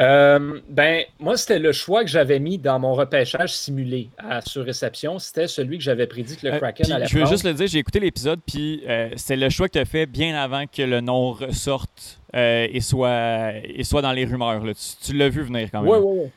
Euh, 0.00 0.58
ben, 0.68 1.04
moi, 1.20 1.36
c'était 1.36 1.60
le 1.60 1.70
choix 1.70 2.02
que 2.02 2.10
j'avais 2.10 2.40
mis 2.40 2.58
dans 2.58 2.80
mon 2.80 2.94
repêchage 2.94 3.54
simulé 3.54 4.10
à 4.18 4.40
sur-réception. 4.40 5.20
C'était 5.20 5.46
celui 5.46 5.78
que 5.78 5.84
j'avais 5.84 6.08
prédit 6.08 6.36
que 6.36 6.48
le 6.48 6.54
euh, 6.54 6.58
Kraken 6.58 6.90
allait 6.90 7.06
Je 7.06 7.16
veux 7.16 7.26
juste 7.26 7.44
le 7.44 7.54
dire, 7.54 7.68
j'ai 7.68 7.78
écouté 7.78 8.00
l'épisode, 8.00 8.40
puis 8.44 8.82
euh, 8.88 9.10
c'est 9.14 9.36
le 9.36 9.48
choix 9.50 9.68
que 9.68 9.74
tu 9.74 9.78
as 9.78 9.84
fait 9.84 10.06
bien 10.06 10.34
avant 10.34 10.66
que 10.66 10.82
le 10.82 11.00
nom 11.00 11.30
ressorte 11.30 12.18
et, 12.34 12.80
soit, 12.80 13.52
et 13.62 13.84
soit 13.84 14.02
dans 14.02 14.10
les 14.10 14.24
rumeurs. 14.24 14.64
Tu, 15.00 15.12
l'as 15.12 15.28
vu 15.28 15.42
venir 15.42 15.68
quand 15.70 15.80
même. 15.80 15.92
Oui, 15.92 15.98
oui, 16.02 16.18
oui. 16.24 16.30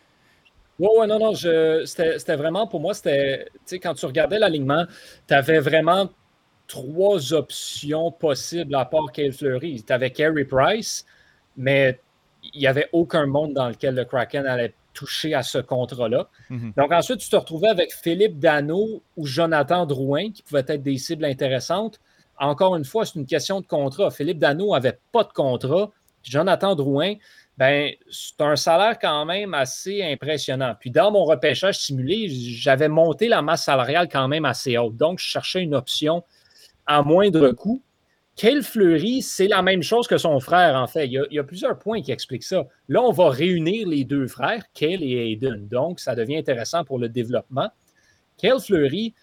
Oui, 0.80 0.90
oui, 1.00 1.08
non, 1.08 1.18
non. 1.18 1.34
C'était 1.34 2.36
vraiment, 2.36 2.68
pour 2.68 2.80
moi, 2.80 2.94
c'était, 2.94 3.46
tu 3.46 3.60
sais, 3.66 3.80
quand 3.80 3.96
tu 3.96 4.06
regardais 4.06 4.38
l'alignement, 4.38 4.86
tu 5.28 5.34
avais 5.34 5.58
vraiment 5.58 6.12
trois 6.68 7.34
options 7.34 8.12
possibles 8.12 8.76
à 8.76 8.86
part 8.86 9.12
Kale 9.12 9.34
Fleury. 9.34 9.84
Tu 9.86 9.94
avais 9.94 10.12
Carey 10.12 10.46
Price, 10.46 11.06
mais 11.56 12.00
il 12.54 12.60
n'y 12.60 12.68
avait 12.68 12.90
aucun 12.92 13.26
monde 13.26 13.54
dans 13.54 13.70
lequel 13.70 13.96
le 13.96 14.06
Kraken 14.06 14.46
allait 14.46 14.74
toucher 14.94 15.34
à 15.34 15.44
ce 15.44 15.60
contrat-là. 15.60 16.28
Mhm. 16.50 16.74
Donc 16.76 16.92
ensuite, 16.92 17.20
tu 17.20 17.30
te 17.30 17.36
retrouvais 17.36 17.70
avec 17.70 17.94
Philippe 17.94 18.40
Dano 18.40 19.02
ou 19.16 19.26
Jonathan 19.26 19.86
Drouin, 19.86 20.32
qui 20.32 20.42
pouvaient 20.42 20.66
être 20.68 20.84
des 20.84 20.98
cibles 20.98 21.26
intéressantes. 21.26 22.00
Encore 22.40 22.76
une 22.76 22.86
fois, 22.86 23.06
c'est 23.06 23.16
une 23.16 23.26
question 23.26 23.62
de 23.62 23.66
contrat. 23.66 24.12
Philippe 24.12 24.40
Dano 24.40 24.74
n'avait 24.74 25.00
pas 25.12 25.24
de 25.24 25.32
contrat. 25.32 25.92
Jonathan 26.24 26.76
Drouin, 26.76 27.14
ben, 27.58 27.92
c'est 28.12 28.42
un 28.42 28.56
salaire 28.56 28.98
quand 29.00 29.26
même 29.26 29.54
assez 29.54 30.04
impressionnant. 30.04 30.76
Puis 30.80 30.92
dans 30.92 31.12
mon 31.12 31.24
repêchage 31.24 31.80
simulé, 31.80 32.28
j'avais 32.30 32.90
monté 32.90 33.28
la 33.28 33.42
masse 33.42 33.64
salariale 33.64 34.08
quand 34.12 34.28
même 34.28 34.46
assez 34.46 34.78
haute. 34.78 34.96
Donc, 34.96 35.20
je 35.20 35.26
cherchais 35.26 35.62
une 35.62 35.74
option 35.74 36.24
à 36.88 37.04
moindre 37.04 37.52
coût. 37.52 37.82
Kale 38.36 38.62
Fleury, 38.62 39.24
c'est 39.24 39.48
la 39.48 39.64
même 39.64 39.82
chose 39.82 40.08
que 40.08 40.18
son 40.18 40.40
frère, 40.40 40.76
en 40.76 40.86
fait. 40.86 41.08
Il 41.08 41.26
y, 41.32 41.40
a, 41.40 41.44
plusieurs 41.44 41.80
points 41.80 42.02
qui 42.02 42.12
expliquent 42.12 42.44
ça. 42.44 42.68
Là, 42.88 43.02
on 43.02 43.12
va 43.12 43.30
réunir 43.30 43.88
les 43.88 44.04
deux 44.04 44.28
frères, 44.28 44.64
Kale 44.76 45.04
et 45.04 45.32
Aiden. 45.32 45.68
Donc, 45.68 46.00
ça 46.00 46.14
devient 46.14 46.38
intéressant 46.38 46.84
pour 46.84 47.00
le 47.00 47.10
développement. 47.10 47.70
Kale 48.38 48.60
Fleury, 48.60 49.16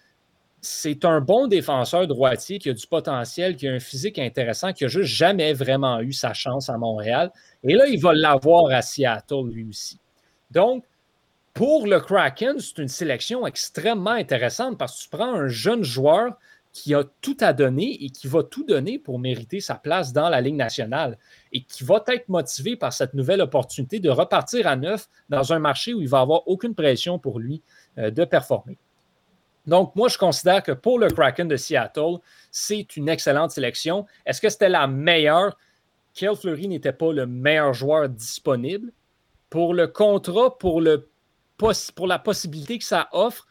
c'est 0.59 1.05
un 1.05 1.21
bon 1.21 1.47
défenseur 1.47 2.07
droitier 2.07 2.59
qui 2.59 2.69
a 2.69 2.73
du 2.73 2.87
potentiel, 2.87 3.55
qui 3.55 3.69
a 3.69 3.71
un 3.71 3.79
physique 3.79 4.19
intéressant, 4.19 4.73
qui 4.73 4.83
n'a 4.83 4.89
juste 4.89 5.13
jamais 5.13 5.53
vraiment 5.53 6.01
eu 6.01 6.11
sa 6.11 6.33
chance 6.33 6.69
à 6.69 6.77
Montréal. 6.77 7.31
Et 7.63 7.73
là, 7.73 7.87
il 7.87 8.01
va 8.01 8.13
l'avoir 8.13 8.69
à 8.71 8.81
Seattle, 8.81 9.47
lui 9.49 9.63
aussi. 9.63 9.97
Donc, 10.51 10.83
pour 11.53 11.87
le 11.87 12.01
Kraken, 12.01 12.59
c'est 12.59 12.79
une 12.79 12.89
sélection 12.89 13.47
extrêmement 13.47 14.11
intéressante 14.11 14.77
parce 14.77 14.97
que 14.97 15.03
tu 15.03 15.09
prends 15.09 15.33
un 15.35 15.47
jeune 15.47 15.83
joueur 15.83 16.33
qui 16.75 16.93
a 16.93 17.05
tout 17.21 17.37
à 17.39 17.53
donner 17.53 18.03
et 18.03 18.09
qui 18.09 18.27
va 18.27 18.43
tout 18.43 18.65
donner 18.65 18.99
pour 18.99 19.17
mériter 19.17 19.61
sa 19.61 19.75
place 19.75 20.11
dans 20.11 20.27
la 20.27 20.41
Ligue 20.41 20.57
nationale 20.57 21.17
et 21.53 21.63
qui 21.63 21.85
va 21.85 22.03
être 22.07 22.27
motivé 22.27 22.75
par 22.75 22.91
cette 22.91 23.13
nouvelle 23.13 23.39
opportunité 23.39 24.01
de 24.01 24.09
repartir 24.09 24.67
à 24.67 24.75
neuf 24.75 25.07
dans 25.29 25.53
un 25.53 25.59
marché 25.59 25.93
où 25.93 26.01
il 26.01 26.09
va 26.09 26.19
avoir 26.19 26.45
aucune 26.49 26.75
pression 26.75 27.17
pour 27.17 27.39
lui 27.39 27.61
euh, 27.97 28.11
de 28.11 28.25
performer. 28.25 28.77
Donc, 29.65 29.95
moi, 29.95 30.09
je 30.09 30.17
considère 30.17 30.63
que 30.63 30.73
pour 30.73 30.99
le 30.99 31.07
Kraken 31.07 31.47
de 31.47 31.55
Seattle, 31.55 32.17
c'est 32.51 32.97
une 32.97 33.07
excellente 33.07 33.51
sélection. 33.51 34.05
Est-ce 34.25 34.41
que 34.41 34.49
c'était 34.49 34.67
la 34.67 34.85
meilleure? 34.85 35.57
Kyle 36.13 36.35
Fleury 36.35 36.67
n'était 36.67 36.91
pas 36.91 37.13
le 37.13 37.25
meilleur 37.25 37.73
joueur 37.73 38.09
disponible. 38.09 38.91
Pour 39.49 39.73
le 39.73 39.87
contrat, 39.87 40.57
pour, 40.57 40.81
le, 40.81 41.09
pour 41.57 42.07
la 42.07 42.19
possibilité 42.19 42.77
que 42.79 42.83
ça 42.83 43.07
offre, 43.13 43.47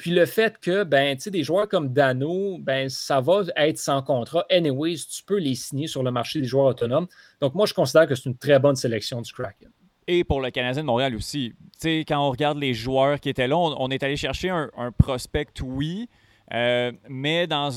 puis 0.00 0.12
le 0.12 0.24
fait 0.24 0.58
que, 0.58 0.82
ben, 0.82 1.14
tu 1.14 1.24
sais, 1.24 1.30
des 1.30 1.44
joueurs 1.44 1.68
comme 1.68 1.92
Dano, 1.92 2.56
ben, 2.58 2.88
ça 2.88 3.20
va 3.20 3.42
être 3.54 3.76
sans 3.76 4.00
contrat. 4.00 4.46
Anyways, 4.50 4.96
tu 4.96 5.22
peux 5.22 5.36
les 5.36 5.54
signer 5.54 5.88
sur 5.88 6.02
le 6.02 6.10
marché 6.10 6.40
des 6.40 6.46
joueurs 6.46 6.64
autonomes. 6.64 7.06
Donc, 7.38 7.54
moi, 7.54 7.66
je 7.66 7.74
considère 7.74 8.06
que 8.06 8.14
c'est 8.14 8.30
une 8.30 8.38
très 8.38 8.58
bonne 8.58 8.76
sélection 8.76 9.20
du 9.20 9.30
Kraken. 9.30 9.68
Et 10.06 10.24
pour 10.24 10.40
le 10.40 10.50
Canadien 10.50 10.80
de 10.80 10.86
Montréal 10.86 11.14
aussi. 11.14 11.52
Tu 11.74 11.80
sais, 11.80 11.98
quand 12.08 12.18
on 12.26 12.30
regarde 12.30 12.56
les 12.56 12.72
joueurs 12.72 13.20
qui 13.20 13.28
étaient 13.28 13.46
là, 13.46 13.58
on, 13.58 13.90
est 13.90 14.02
allé 14.02 14.16
chercher 14.16 14.48
un, 14.48 14.70
prospect, 14.96 15.60
oui, 15.62 16.08
euh, 16.54 16.92
mais 17.10 17.46
dans 17.46 17.70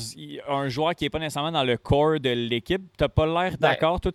un 0.47 0.69
joueur 0.69 0.95
qui 0.95 1.03
n'est 1.03 1.09
pas 1.09 1.19
nécessairement 1.19 1.51
dans 1.51 1.65
le 1.65 1.75
corps 1.75 2.21
de 2.21 2.29
l'équipe. 2.29 2.83
Tu 2.97 3.03
n'as 3.03 3.09
pas 3.09 3.25
l'air 3.25 3.57
ben 3.57 3.67
d'accord. 3.67 3.99
tu 3.99 4.12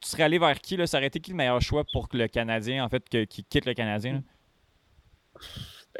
serais 0.00 0.22
allé 0.22 0.38
vers 0.38 0.58
qui? 0.62 0.78
Là? 0.78 0.86
Ça 0.86 0.96
aurait 0.96 1.08
été 1.08 1.20
qui 1.20 1.32
le 1.32 1.36
meilleur 1.36 1.60
choix 1.60 1.84
pour 1.92 2.08
que 2.08 2.16
le 2.16 2.26
Canadien, 2.26 2.82
en 2.82 2.88
fait, 2.88 3.26
qui 3.26 3.44
quitte 3.44 3.66
le 3.66 3.74
Canadien? 3.74 4.22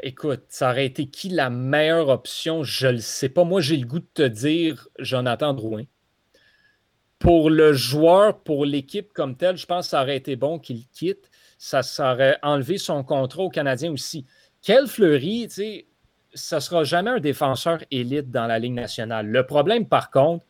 Écoute, 0.03 0.45
ça 0.49 0.71
aurait 0.71 0.87
été 0.87 1.07
qui 1.09 1.29
la 1.29 1.49
meilleure 1.49 2.09
option? 2.09 2.63
Je 2.63 2.87
ne 2.87 2.93
le 2.93 2.97
sais 2.99 3.29
pas. 3.29 3.43
Moi, 3.43 3.61
j'ai 3.61 3.77
le 3.77 3.85
goût 3.85 3.99
de 3.99 4.07
te 4.13 4.23
dire 4.23 4.87
Jonathan 4.97 5.53
Drouin. 5.53 5.83
Pour 7.19 7.51
le 7.51 7.71
joueur, 7.73 8.39
pour 8.39 8.65
l'équipe 8.65 9.13
comme 9.13 9.37
telle, 9.37 9.57
je 9.57 9.67
pense 9.67 9.85
que 9.85 9.89
ça 9.91 10.01
aurait 10.01 10.17
été 10.17 10.35
bon 10.35 10.57
qu'il 10.57 10.87
quitte. 10.87 11.29
Ça, 11.59 11.81
aurait 11.99 12.39
enlevé 12.41 12.79
son 12.79 13.03
contrat 13.03 13.43
au 13.43 13.49
Canadien 13.49 13.91
aussi. 13.91 14.25
Quel 14.63 14.87
Fleury, 14.87 15.45
tu 15.47 15.53
sais, 15.53 15.87
ça 16.33 16.55
ne 16.55 16.61
sera 16.61 16.83
jamais 16.83 17.11
un 17.11 17.19
défenseur 17.19 17.83
élite 17.91 18.31
dans 18.31 18.47
la 18.47 18.57
Ligue 18.57 18.73
nationale. 18.73 19.27
Le 19.27 19.45
problème, 19.45 19.87
par 19.87 20.09
contre, 20.09 20.45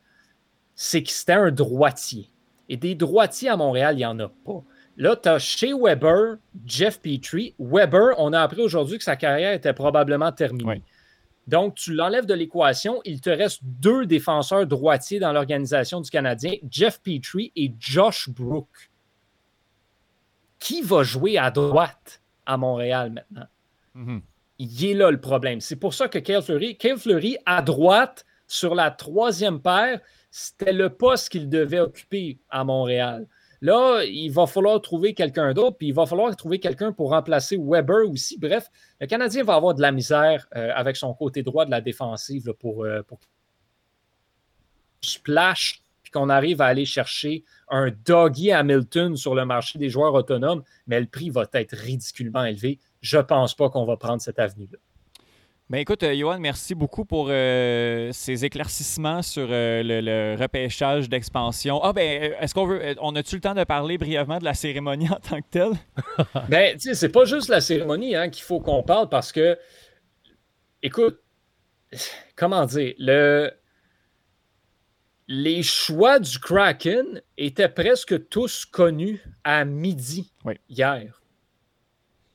c'est 0.74 1.02
que 1.02 1.10
c'était 1.10 1.32
un 1.32 1.50
droitier. 1.50 2.30
Et 2.70 2.78
des 2.78 2.94
droitiers 2.94 3.50
à 3.50 3.56
Montréal, 3.56 3.96
il 3.96 3.98
n'y 3.98 4.06
en 4.06 4.18
a 4.18 4.28
pas. 4.28 4.64
Là, 4.96 5.16
tu 5.16 5.28
as 5.28 5.38
chez 5.38 5.72
Weber, 5.72 6.36
Jeff 6.66 7.00
Petrie. 7.00 7.54
Weber, 7.58 8.14
on 8.18 8.32
a 8.32 8.40
appris 8.40 8.60
aujourd'hui 8.60 8.98
que 8.98 9.04
sa 9.04 9.16
carrière 9.16 9.52
était 9.52 9.72
probablement 9.72 10.32
terminée. 10.32 10.82
Donc, 11.46 11.74
tu 11.74 11.92
l'enlèves 11.92 12.26
de 12.26 12.34
l'équation. 12.34 13.00
Il 13.04 13.20
te 13.20 13.30
reste 13.30 13.60
deux 13.62 14.06
défenseurs 14.06 14.66
droitiers 14.66 15.18
dans 15.18 15.32
l'organisation 15.32 16.00
du 16.00 16.10
Canadien, 16.10 16.54
Jeff 16.70 17.00
Petrie 17.00 17.52
et 17.56 17.72
Josh 17.78 18.28
Brook. 18.28 18.68
Qui 20.58 20.82
va 20.82 21.02
jouer 21.02 21.38
à 21.38 21.50
droite 21.50 22.22
à 22.46 22.56
Montréal 22.56 23.10
maintenant? 23.10 23.46
Mm-hmm. 23.96 24.20
Il 24.58 24.84
est 24.84 24.94
là 24.94 25.10
le 25.10 25.20
problème. 25.20 25.60
C'est 25.60 25.76
pour 25.76 25.94
ça 25.94 26.06
que 26.06 26.18
Kyle 26.18 26.42
Fleury, 26.42 26.76
Kyle 26.76 26.96
Fleury 26.96 27.36
à 27.46 27.62
droite, 27.62 28.24
sur 28.46 28.74
la 28.74 28.90
troisième 28.90 29.60
paire, 29.60 30.00
c'était 30.30 30.72
le 30.72 30.90
poste 30.90 31.30
qu'il 31.30 31.48
devait 31.48 31.80
occuper 31.80 32.38
à 32.50 32.62
Montréal. 32.62 33.26
Là, 33.62 34.02
il 34.04 34.28
va 34.30 34.48
falloir 34.48 34.82
trouver 34.82 35.14
quelqu'un 35.14 35.54
d'autre, 35.54 35.76
puis 35.78 35.88
il 35.88 35.94
va 35.94 36.04
falloir 36.04 36.34
trouver 36.34 36.58
quelqu'un 36.58 36.92
pour 36.92 37.10
remplacer 37.10 37.56
Weber 37.56 38.10
aussi. 38.10 38.36
Bref, 38.36 38.66
le 39.00 39.06
Canadien 39.06 39.44
va 39.44 39.54
avoir 39.54 39.74
de 39.76 39.80
la 39.80 39.92
misère 39.92 40.48
euh, 40.56 40.72
avec 40.74 40.96
son 40.96 41.14
côté 41.14 41.44
droit 41.44 41.64
de 41.64 41.70
la 41.70 41.80
défensive 41.80 42.52
pour, 42.58 42.84
euh, 42.84 43.02
splash, 45.00 45.84
puis 46.02 46.10
qu'on 46.10 46.28
arrive 46.28 46.60
à 46.60 46.66
aller 46.66 46.84
chercher 46.84 47.44
un 47.68 47.92
Doggy 48.04 48.50
Hamilton 48.50 49.16
sur 49.16 49.36
le 49.36 49.44
marché 49.44 49.78
des 49.78 49.90
joueurs 49.90 50.14
autonomes, 50.14 50.64
mais 50.88 51.00
le 51.00 51.06
prix 51.06 51.30
va 51.30 51.44
être 51.52 51.76
ridiculement 51.76 52.44
élevé. 52.44 52.80
Je 53.00 53.18
ne 53.18 53.22
pense 53.22 53.54
pas 53.54 53.70
qu'on 53.70 53.84
va 53.84 53.96
prendre 53.96 54.20
cette 54.20 54.40
avenue-là. 54.40 54.78
Ben 55.70 55.78
écoute, 55.78 56.02
euh, 56.02 56.14
Johan, 56.14 56.38
merci 56.38 56.74
beaucoup 56.74 57.04
pour 57.04 57.28
euh, 57.30 58.10
ces 58.12 58.44
éclaircissements 58.44 59.22
sur 59.22 59.46
euh, 59.50 59.82
le, 59.82 60.36
repêchage 60.38 61.08
d'expansion. 61.08 61.80
Ah 61.82 61.92
ben, 61.92 62.34
est-ce 62.40 62.52
qu'on 62.52 62.66
veut, 62.66 62.94
on 63.00 63.14
a-tu 63.16 63.36
le 63.36 63.40
temps 63.40 63.54
de 63.54 63.64
parler 63.64 63.96
brièvement 63.96 64.38
de 64.38 64.44
la 64.44 64.54
cérémonie 64.54 65.08
en 65.08 65.20
tant 65.20 65.40
que 65.40 65.48
telle? 65.50 65.72
ben, 66.48 66.74
tu 66.74 66.80
sais, 66.80 66.94
c'est 66.94 67.08
pas 67.08 67.24
juste 67.24 67.48
la 67.48 67.60
cérémonie 67.60 68.14
hein, 68.14 68.28
qu'il 68.28 68.42
faut 68.42 68.60
qu'on 68.60 68.82
parle 68.82 69.08
parce 69.08 69.32
que, 69.32 69.58
écoute, 70.82 71.20
comment 72.36 72.66
dire, 72.66 72.92
le, 72.98 73.50
les 75.28 75.62
choix 75.62 76.18
du 76.18 76.38
Kraken 76.38 77.22
étaient 77.38 77.68
presque 77.68 78.28
tous 78.28 78.66
connus 78.66 79.22
à 79.44 79.64
midi 79.64 80.32
hier. 80.68 81.21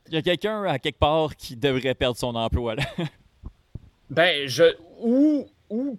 Il 0.08 0.14
y 0.14 0.16
a 0.16 0.22
quelqu'un 0.22 0.64
à 0.64 0.78
quelque 0.78 0.98
part 0.98 1.36
qui 1.36 1.56
devrait 1.56 1.94
perdre 1.94 2.16
son 2.16 2.34
emploi. 2.34 2.74
Là. 2.74 2.84
Ben, 4.10 4.48
je. 4.48 4.64
Ou, 5.00 5.46
ou 5.68 5.98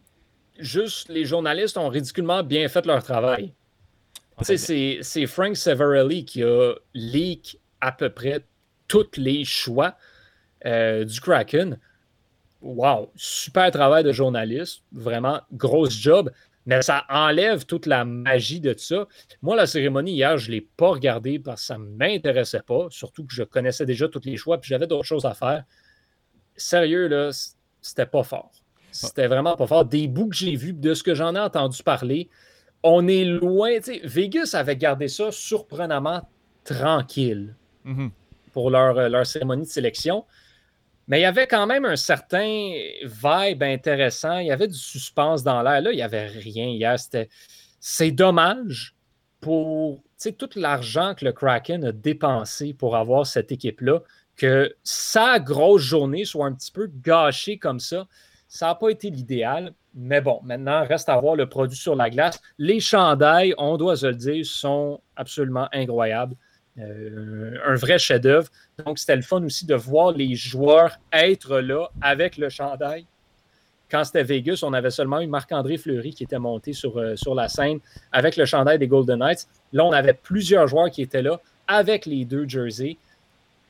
juste 0.57 1.09
les 1.09 1.25
journalistes 1.25 1.77
ont 1.77 1.89
ridiculement 1.89 2.43
bien 2.43 2.67
fait 2.67 2.85
leur 2.87 3.03
travail. 3.03 3.53
Tu 4.43 4.57
sais, 4.57 4.99
c'est 5.01 5.27
Frank 5.27 5.55
Severelli 5.55 6.25
qui 6.25 6.43
a 6.43 6.73
leak 6.93 7.59
à 7.81 7.91
peu 7.91 8.09
près 8.09 8.43
tous 8.87 9.17
les 9.17 9.43
choix 9.43 9.95
euh, 10.65 11.05
du 11.05 11.19
Kraken. 11.19 11.77
Wow, 12.61 13.11
super 13.15 13.71
travail 13.71 14.03
de 14.03 14.11
journaliste, 14.11 14.81
vraiment 14.91 15.39
grosse 15.53 15.93
job, 15.93 16.31
mais 16.69 16.81
ça 16.83 17.03
enlève 17.09 17.65
toute 17.65 17.85
la 17.87 18.05
magie 18.05 18.59
de 18.59 18.75
ça. 18.77 19.07
Moi, 19.41 19.55
la 19.55 19.65
cérémonie 19.65 20.11
hier, 20.13 20.37
je 20.37 20.47
ne 20.47 20.55
l'ai 20.55 20.61
pas 20.61 20.89
regardée 20.89 21.39
parce 21.39 21.61
que 21.61 21.67
ça 21.67 21.77
ne 21.77 21.83
m'intéressait 21.85 22.61
pas, 22.61 22.87
surtout 22.91 23.25
que 23.25 23.33
je 23.33 23.43
connaissais 23.43 23.85
déjà 23.85 24.07
tous 24.07 24.21
les 24.25 24.37
choix 24.37 24.59
puis 24.59 24.69
j'avais 24.69 24.85
d'autres 24.87 25.05
choses 25.07 25.25
à 25.25 25.33
faire. 25.33 25.63
Sérieux, 26.55 27.07
là, 27.07 27.31
c'était 27.81 28.05
pas 28.05 28.23
fort. 28.23 28.51
C'était 28.91 29.27
vraiment 29.27 29.55
pas 29.55 29.67
fort. 29.67 29.85
Des 29.85 30.07
bouts 30.07 30.29
que 30.29 30.35
j'ai 30.35 30.55
vus, 30.55 30.73
de 30.73 30.93
ce 30.93 31.03
que 31.03 31.13
j'en 31.15 31.35
ai 31.35 31.39
entendu 31.39 31.81
parler, 31.83 32.29
on 32.83 33.07
est 33.07 33.25
loin. 33.25 33.71
Vegas 34.03 34.51
avait 34.53 34.77
gardé 34.77 35.07
ça 35.07 35.31
surprenamment 35.31 36.27
tranquille 36.63 37.55
Mhm. 37.85 38.11
pour 38.53 38.69
leur, 38.69 38.97
euh, 38.97 39.09
leur 39.09 39.25
cérémonie 39.25 39.63
de 39.63 39.69
sélection. 39.69 40.25
Mais 41.09 41.19
il 41.19 41.23
y 41.23 41.25
avait 41.25 41.47
quand 41.47 41.65
même 41.65 41.85
un 41.85 41.95
certain 41.95 42.71
vibe 43.03 43.63
intéressant. 43.63 44.37
Il 44.37 44.47
y 44.47 44.51
avait 44.51 44.67
du 44.67 44.77
suspense 44.77 45.43
dans 45.43 45.63
l'air. 45.63 45.81
Là, 45.81 45.91
il 45.91 45.95
n'y 45.95 46.03
avait 46.03 46.27
rien 46.27 46.67
hier. 46.67 46.97
C'est 47.79 48.11
dommage 48.11 48.95
pour 49.41 50.03
tout 50.37 50.49
l'argent 50.55 51.15
que 51.15 51.25
le 51.25 51.31
Kraken 51.31 51.83
a 51.83 51.91
dépensé 51.91 52.73
pour 52.73 52.95
avoir 52.95 53.25
cette 53.25 53.51
équipe-là, 53.51 54.01
que 54.35 54.75
sa 54.83 55.39
grosse 55.39 55.81
journée 55.81 56.25
soit 56.25 56.45
un 56.45 56.53
petit 56.53 56.71
peu 56.71 56.87
gâchée 56.87 57.57
comme 57.57 57.79
ça. 57.79 58.07
Ça 58.47 58.67
n'a 58.67 58.75
pas 58.75 58.89
été 58.89 59.09
l'idéal. 59.09 59.73
Mais 59.95 60.21
bon, 60.21 60.39
maintenant, 60.43 60.85
reste 60.85 61.09
à 61.09 61.19
voir 61.19 61.35
le 61.35 61.49
produit 61.49 61.77
sur 61.77 61.95
la 61.95 62.11
glace. 62.11 62.39
Les 62.59 62.79
chandails, 62.79 63.55
on 63.57 63.77
doit 63.77 63.97
se 63.97 64.05
le 64.05 64.15
dire, 64.15 64.45
sont 64.45 65.01
absolument 65.15 65.67
incroyables. 65.73 66.35
Euh, 66.79 67.57
un 67.65 67.75
vrai 67.75 67.99
chef-d'œuvre. 67.99 68.49
Donc, 68.85 68.99
c'était 68.99 69.15
le 69.15 69.21
fun 69.21 69.43
aussi 69.43 69.65
de 69.65 69.75
voir 69.75 70.11
les 70.11 70.35
joueurs 70.35 70.97
être 71.11 71.59
là 71.59 71.89
avec 72.01 72.37
le 72.37 72.49
chandail. 72.49 73.05
Quand 73.91 74.03
c'était 74.03 74.23
Vegas, 74.23 74.59
on 74.63 74.71
avait 74.73 74.91
seulement 74.91 75.19
eu 75.19 75.27
Marc-André 75.27 75.77
Fleury 75.77 76.13
qui 76.13 76.23
était 76.23 76.39
monté 76.39 76.73
sur, 76.73 76.97
euh, 76.97 77.15
sur 77.15 77.33
la 77.33 77.47
scène 77.47 77.79
avec 78.11 78.37
le 78.37 78.45
chandail 78.45 78.77
des 78.77 78.87
Golden 78.87 79.19
Knights. 79.19 79.47
Là, 79.73 79.83
on 79.83 79.91
avait 79.91 80.13
plusieurs 80.13 80.67
joueurs 80.67 80.91
qui 80.91 81.01
étaient 81.01 81.23
là 81.23 81.39
avec 81.67 82.05
les 82.05 82.23
deux 82.23 82.47
jerseys. 82.47 82.97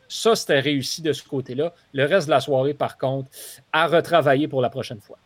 Ça, 0.07 0.35
c'était 0.35 0.59
réussi 0.59 1.01
de 1.01 1.13
ce 1.13 1.23
côté-là. 1.23 1.73
Le 1.93 2.05
reste 2.05 2.27
de 2.27 2.31
la 2.31 2.41
soirée, 2.41 2.73
par 2.73 2.97
contre, 2.97 3.29
à 3.71 3.87
retravailler 3.87 4.47
pour 4.47 4.61
la 4.61 4.69
prochaine 4.69 4.99
fois. 4.99 5.17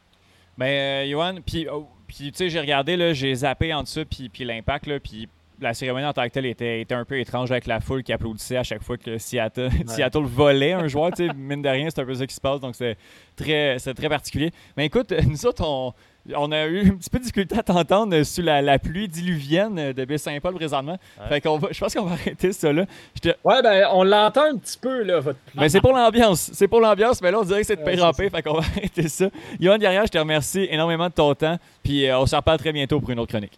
Mais, 0.58 1.06
euh, 1.06 1.12
Johan, 1.12 1.36
puis, 1.44 1.68
oh, 1.72 1.88
puis, 2.08 2.32
tu 2.32 2.38
sais, 2.38 2.50
j'ai 2.50 2.60
regardé, 2.60 3.14
j'ai 3.16 3.34
zappé 3.34 3.74
en 3.74 3.82
dessous, 3.84 4.06
puis, 4.06 4.46
l'impact, 4.46 5.00
puis 5.00 5.28
la 5.62 5.74
cérémonie 5.74 6.06
en 6.06 6.14
tant 6.14 6.24
que 6.24 6.30
telle 6.30 6.46
était, 6.46 6.82
était 6.82 6.96
un 6.96 7.06
peu 7.06 7.20
étrange 7.20 7.52
avec 7.52 7.68
la 7.68 7.80
foule 7.80 8.04
qui 8.04 8.12
applaudissait 8.14 8.58
à 8.58 8.64
chaque 8.64 8.84
fois 8.84 8.98
que 8.98 9.18
Seattle, 9.18 9.70
Seattle 9.88 10.24
volait 10.24 10.74
un 10.74 10.88
joueur. 10.88 11.12
Mine 11.36 11.62
de 11.62 11.70
rien, 11.70 11.88
c'est 11.90 12.02
un 12.02 12.06
peu 12.06 12.16
ça 12.16 12.26
qui 12.28 12.36
se 12.36 12.42
passe, 12.42 12.60
donc 12.60 12.76
c'est 12.76 12.98
très, 13.36 13.78
c'est 13.80 13.94
très 13.94 14.10
particulier. 14.10 14.52
Mais 14.78 14.86
écoute, 14.88 15.12
nous 15.28 15.46
autres, 15.46 15.64
on, 15.66 15.94
on 16.36 16.52
a 16.52 16.66
eu 16.68 16.88
un 16.90 16.96
petit 16.96 17.10
peu 17.10 17.18
de 17.20 17.24
difficulté 17.24 17.58
à 17.58 17.64
t'entendre 17.64 18.24
sous 18.24 18.42
la, 18.42 18.62
la 18.62 18.80
pluie 18.80 19.08
diluvienne 19.08 19.92
de 19.94 20.06
Baie-Saint-Paul 20.06 20.54
présentement. 20.56 20.98
Fait 21.30 21.42
qu'on 21.42 21.58
va, 21.58 21.68
je 21.72 21.80
pense 21.80 21.94
qu'on 21.94 22.06
va 22.06 22.14
arrêter 22.14 22.52
ça 22.54 22.72
là. 22.74 22.86
Te- 23.22 23.30
Ouais, 23.44 23.62
ben, 23.62 23.88
on 23.92 24.04
l'entend 24.04 24.44
un 24.54 24.58
petit 24.58 24.78
peu, 24.78 25.04
là, 25.04 25.20
votre 25.20 25.40
Mais 25.56 25.70
c'est 25.70 25.82
pour 25.82 25.94
l'ambiance. 25.94 26.50
C'est 26.54 26.68
pour 26.68 26.80
l'ambiance, 26.80 27.22
mais 27.22 27.32
là, 27.32 27.40
on 27.40 27.44
dirait 27.44 27.62
que 27.62 27.68
c'est 27.68 27.76
de 27.76 27.84
Ouais, 27.84 27.94
pire 27.96 28.06
en 28.06 28.14
c'est 28.14 28.24
pire. 28.24 28.32
Fait 28.32 28.42
qu'on 28.42 28.54
va 28.54 28.60
arrêter 28.78 29.08
ça. 29.08 29.30
Yohan 29.60 29.78
Guerrière, 29.78 30.06
je 30.06 30.12
te 30.12 30.18
remercie 30.18 30.68
énormément 30.70 31.08
de 31.10 31.14
ton 31.14 31.34
temps. 31.36 31.58
Puis 31.84 32.06
euh, 32.08 32.18
on 32.20 32.26
se 32.26 32.36
reparle 32.36 32.58
très 32.58 32.72
bientôt 32.72 33.00
pour 33.02 33.10
une 33.10 33.20
autre 33.20 33.32
chronique. 33.32 33.58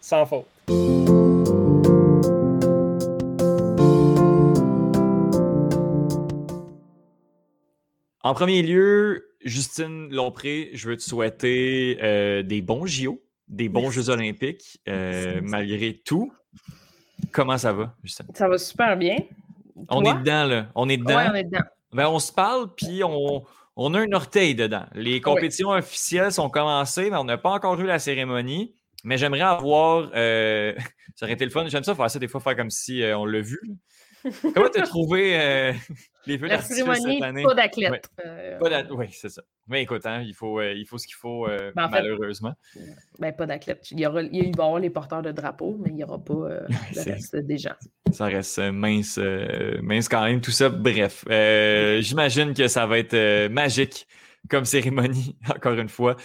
sans 0.00 0.26
faute. 0.26 0.46
En 0.68 0.74
premier 8.34 8.60
lieu, 8.60 9.30
Justine 9.42 10.10
Lompré, 10.10 10.68
je 10.74 10.90
veux 10.90 10.98
te 10.98 11.02
souhaiter 11.02 11.98
euh, 12.02 12.42
des 12.42 12.60
bons 12.60 12.84
JO, 12.84 13.22
des 13.48 13.70
bons. 13.70 13.90
Jeux 13.90 14.10
olympiques, 14.10 14.78
euh, 14.88 15.40
malgré 15.42 15.94
tout. 15.94 16.30
Comment 17.32 17.56
ça 17.56 17.72
va, 17.72 17.94
Justine? 18.04 18.26
Ça 18.34 18.46
va 18.46 18.58
super 18.58 18.98
bien. 18.98 19.16
On 19.88 20.02
Toi? 20.02 20.10
est 20.10 20.18
dedans, 20.18 20.44
là. 20.44 20.66
On 20.74 20.90
est 20.90 20.98
dedans. 20.98 21.16
Ouais, 21.16 21.28
on 21.30 21.34
est 21.34 21.44
dedans. 21.44 21.64
Ben, 21.94 22.08
on 22.08 22.18
se 22.18 22.30
parle, 22.30 22.74
puis 22.74 23.02
on, 23.02 23.42
on 23.74 23.94
a 23.94 24.00
un 24.00 24.12
orteil 24.12 24.54
dedans. 24.54 24.84
Les 24.94 25.22
compétitions 25.22 25.70
officielles 25.70 26.32
sont 26.32 26.50
commencées, 26.50 27.08
mais 27.08 27.16
on 27.16 27.24
n'a 27.24 27.38
pas 27.38 27.52
encore 27.52 27.80
eu 27.80 27.86
la 27.86 27.98
cérémonie. 27.98 28.74
Mais 29.04 29.16
j'aimerais 29.18 29.40
avoir. 29.42 30.10
euh, 30.14 30.74
ça 31.14 31.26
aurait 31.26 31.34
été 31.34 31.44
le 31.44 31.50
fun. 31.50 31.66
J'aime 31.68 31.84
ça 31.84 31.94
faire 31.94 32.10
ça 32.10 32.18
des 32.18 32.28
fois, 32.28 32.40
faire 32.40 32.56
comme 32.56 32.70
si 32.70 33.02
euh, 33.02 33.16
on 33.18 33.24
l'a 33.26 33.40
vu. 33.40 33.60
Comment 34.42 34.68
t'as 34.68 34.82
trouvé 34.82 35.40
euh, 35.40 35.72
les 36.26 36.36
feux 36.38 36.48
La 36.48 36.56
d'artifice 36.56 36.84
cette 37.04 37.22
année? 37.22 37.44
pas 37.44 37.54
d'athlète. 37.54 38.10
Euh, 38.26 38.58
Oui, 38.90 39.06
c'est 39.12 39.28
ça. 39.28 39.42
Mais 39.68 39.82
écoute, 39.82 40.04
hein, 40.06 40.22
il, 40.26 40.34
faut, 40.34 40.58
euh, 40.58 40.72
il 40.74 40.84
faut 40.86 40.98
ce 40.98 41.06
qu'il 41.06 41.14
faut, 41.14 41.46
euh, 41.46 41.70
Ben, 41.76 41.84
en 41.84 41.88
fait- 41.88 42.02
malheureusement. 42.02 42.52
ben, 43.20 43.32
pas 43.32 43.46
d'athlète. 43.46 43.88
Il, 43.92 44.00
y 44.00 44.06
aura, 44.06 44.22
il 44.22 44.30
va 44.56 44.64
y 44.64 44.66
avoir 44.66 44.78
les 44.80 44.90
porteurs 44.90 45.22
de 45.22 45.30
drapeaux, 45.30 45.78
mais 45.80 45.90
il 45.90 45.94
n'y 45.94 46.02
aura 46.04 46.18
pas 46.18 46.34
euh, 46.34 46.60
le 46.96 47.02
reste 47.12 47.36
des 47.36 47.58
gens. 47.58 47.74
Ça 48.12 48.26
reste 48.26 48.58
euh, 48.58 48.72
mince, 48.72 49.18
euh, 49.22 49.78
mince 49.82 50.08
quand 50.08 50.24
même, 50.24 50.40
tout 50.40 50.50
ça. 50.50 50.68
Bref, 50.68 51.24
euh, 51.30 52.00
j'imagine 52.00 52.54
que 52.54 52.66
ça 52.66 52.86
va 52.86 52.98
être 52.98 53.14
euh, 53.14 53.48
magique 53.48 54.08
comme 54.50 54.64
cérémonie, 54.64 55.36
encore 55.54 55.74
une 55.78 55.88
fois. 55.88 56.16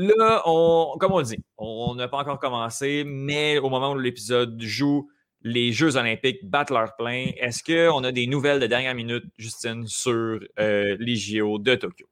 Là, 0.00 0.42
on, 0.46 0.94
comme 0.98 1.12
on 1.12 1.20
dit, 1.22 1.38
on 1.58 1.94
n'a 1.96 2.06
pas 2.06 2.18
encore 2.18 2.38
commencé, 2.38 3.02
mais 3.04 3.58
au 3.58 3.68
moment 3.68 3.90
où 3.92 3.98
l'épisode 3.98 4.60
joue, 4.62 5.10
les 5.42 5.72
Jeux 5.72 5.96
olympiques 5.96 6.44
battent 6.48 6.70
leur 6.70 6.94
plein. 6.96 7.30
Est-ce 7.38 7.62
qu'on 7.64 8.04
a 8.04 8.12
des 8.12 8.26
nouvelles 8.28 8.60
de 8.60 8.66
dernière 8.66 8.94
minute, 8.94 9.24
Justine, 9.36 9.86
sur 9.88 10.38
euh, 10.60 10.96
les 11.00 11.16
JO 11.16 11.58
de 11.58 11.74
Tokyo? 11.74 12.06